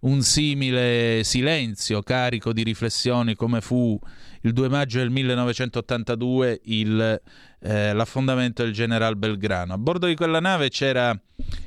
un 0.02 0.22
simile 0.22 1.26
silenzio 1.26 2.02
carico 2.02 2.54
di 2.54 2.64
riflessioni 2.64 3.36
come 3.36 3.60
fu 3.60 4.00
il 4.44 4.54
2 4.54 4.70
maggio 4.70 5.00
del 5.00 5.10
1982 5.10 6.62
il, 6.64 7.22
eh, 7.62 7.94
l'affondamento 7.94 8.64
del 8.64 8.74
general 8.74 9.16
Belgrano. 9.16 9.74
A 9.74 9.78
bordo 9.78 10.08
di 10.08 10.16
quella 10.16 10.40
nave 10.40 10.70
c'era 10.70 11.18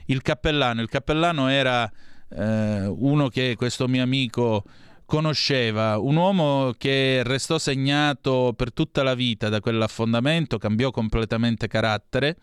il 0.07 0.23
cappellano, 0.23 0.81
il 0.81 0.89
cappellano 0.89 1.49
era 1.49 1.91
eh, 2.31 2.87
uno 2.87 3.29
che 3.29 3.55
questo 3.57 3.89
mio 3.89 4.03
amico 4.03 4.65
conosceva, 5.07 5.99
un 5.99 6.17
uomo 6.17 6.75
che 6.77 7.23
restò 7.25 7.59
segnato 7.59 8.55
per 8.57 8.73
tutta 8.73 9.03
la 9.03 9.15
vita 9.15 9.49
da 9.49 9.61
quell'affondamento, 9.61 10.59
cambiò 10.59 10.91
completamente 10.91 11.69
carattere 11.69 12.37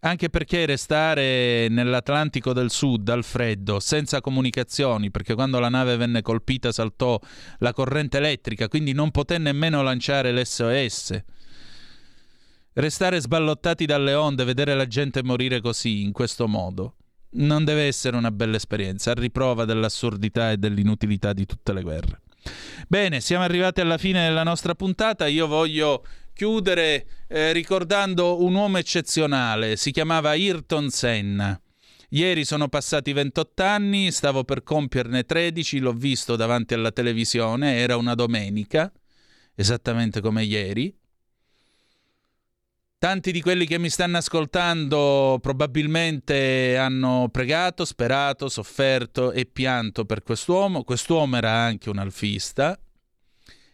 anche 0.00 0.30
perché 0.30 0.66
restare 0.66 1.68
nell'Atlantico 1.68 2.52
del 2.52 2.70
Sud 2.70 3.08
al 3.08 3.24
freddo, 3.24 3.80
senza 3.80 4.20
comunicazioni, 4.20 5.10
perché 5.10 5.34
quando 5.34 5.58
la 5.58 5.68
nave 5.68 5.96
venne 5.96 6.22
colpita 6.22 6.72
saltò 6.72 7.18
la 7.58 7.72
corrente 7.72 8.18
elettrica, 8.18 8.68
quindi 8.68 8.92
non 8.92 9.10
poté 9.10 9.38
nemmeno 9.38 9.82
lanciare 9.82 10.32
l'SOS. 10.32 11.22
Restare 12.74 13.20
sballottati 13.20 13.84
dalle 13.84 14.14
onde, 14.14 14.44
vedere 14.44 14.74
la 14.74 14.86
gente 14.86 15.22
morire 15.22 15.60
così, 15.60 16.02
in 16.02 16.12
questo 16.12 16.48
modo, 16.48 16.96
non 17.32 17.64
deve 17.64 17.86
essere 17.86 18.16
una 18.16 18.30
bella 18.30 18.56
esperienza, 18.56 19.10
a 19.10 19.14
riprova 19.14 19.66
dell'assurdità 19.66 20.52
e 20.52 20.56
dell'inutilità 20.56 21.34
di 21.34 21.44
tutte 21.44 21.72
le 21.74 21.82
guerre. 21.82 22.20
Bene, 22.88 23.20
siamo 23.20 23.44
arrivati 23.44 23.80
alla 23.80 23.98
fine 23.98 24.26
della 24.26 24.42
nostra 24.42 24.74
puntata. 24.74 25.26
Io 25.26 25.46
voglio 25.46 26.04
chiudere 26.32 27.06
eh, 27.28 27.52
ricordando 27.52 28.42
un 28.42 28.54
uomo 28.54 28.78
eccezionale, 28.78 29.76
si 29.76 29.90
chiamava 29.90 30.30
Ayrton 30.30 30.88
Senna. 30.88 31.60
Ieri 32.08 32.44
sono 32.44 32.68
passati 32.68 33.12
28 33.12 33.62
anni, 33.62 34.10
stavo 34.10 34.44
per 34.44 34.62
compierne 34.62 35.24
13, 35.24 35.78
l'ho 35.78 35.92
visto 35.92 36.36
davanti 36.36 36.74
alla 36.74 36.90
televisione, 36.90 37.76
era 37.76 37.96
una 37.96 38.14
domenica, 38.14 38.90
esattamente 39.54 40.20
come 40.20 40.42
ieri. 40.44 40.94
Tanti 43.02 43.32
di 43.32 43.40
quelli 43.42 43.66
che 43.66 43.80
mi 43.80 43.90
stanno 43.90 44.18
ascoltando 44.18 45.40
probabilmente 45.42 46.76
hanno 46.76 47.28
pregato, 47.32 47.84
sperato, 47.84 48.48
sofferto 48.48 49.32
e 49.32 49.44
pianto 49.44 50.04
per 50.04 50.22
quest'uomo. 50.22 50.84
Quest'uomo 50.84 51.36
era 51.36 51.50
anche 51.50 51.90
un 51.90 51.98
alfista, 51.98 52.78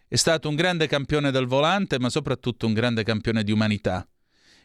è 0.08 0.16
stato 0.16 0.48
un 0.48 0.54
grande 0.54 0.86
campione 0.86 1.30
del 1.30 1.44
volante, 1.44 1.98
ma 1.98 2.08
soprattutto 2.08 2.64
un 2.64 2.72
grande 2.72 3.02
campione 3.02 3.44
di 3.44 3.52
umanità. 3.52 4.08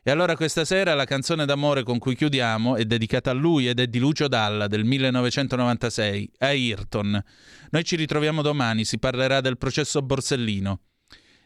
E 0.01 0.09
allora 0.09 0.37
questa 0.37 0.63
sera 0.63 0.93
la 0.93 1.03
canzone 1.03 1.43
d'amore 1.43 1.83
con 1.83 1.97
cui 1.97 2.15
chiudiamo 2.15 2.77
è 2.77 2.85
dedicata 2.85 3.31
a 3.31 3.33
lui 3.33 3.67
ed 3.67 3.81
è 3.81 3.87
di 3.87 3.99
Lucio 3.99 4.29
Dalla 4.29 4.67
del 4.67 4.85
1996, 4.85 6.31
a 6.37 6.45
Ayrton. 6.45 7.21
Noi 7.69 7.83
ci 7.83 7.97
ritroviamo 7.97 8.41
domani, 8.41 8.85
si 8.85 8.97
parlerà 8.97 9.41
del 9.41 9.57
processo 9.57 10.01
Borsellino 10.01 10.79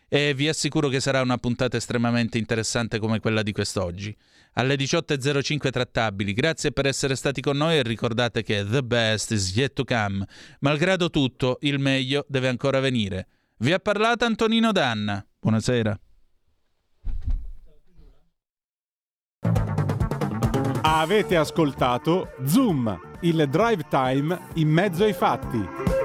e 0.10 0.34
vi 0.34 0.48
assicuro 0.48 0.88
che 0.88 1.00
sarà 1.00 1.22
una 1.22 1.38
puntata 1.38 1.78
estremamente 1.78 2.38
interessante 2.38 3.00
come 3.00 3.20
quella 3.20 3.44
di 3.44 3.52
quest'oggi. 3.52 4.16
Alle 4.54 4.76
18.05 4.76 5.70
trattabili, 5.70 6.34
grazie 6.34 6.72
per 6.72 6.88
essere 6.88 7.16
stati 7.16 7.42
con 7.42 7.58
noi 7.58 7.78
e 7.78 7.84
ricordate 7.84 8.42
che 8.42 8.66
the 8.68 8.84
best 8.84 9.32
is 9.32 9.56
yet 9.56 9.74
to 9.74 9.84
come. 9.84 10.26
Malgrado 10.62 11.10
tutto, 11.10 11.58
il 11.62 11.80
meglio 11.80 12.26
deve 12.28 12.48
ancora 12.48 12.80
venire. 12.80 13.28
Vi 13.58 13.74
ha 13.74 13.80
parlato 13.80 14.26
Antonino 14.26 14.72
Danna. 14.72 15.24
Buonasera. 15.40 16.00
Avete 20.82 21.36
ascoltato 21.36 22.30
Zoom, 22.46 23.00
il 23.22 23.48
drive 23.50 23.86
time 23.90 24.40
in 24.56 24.70
mezzo 24.70 25.04
ai 25.04 25.14
fatti. 25.14 25.97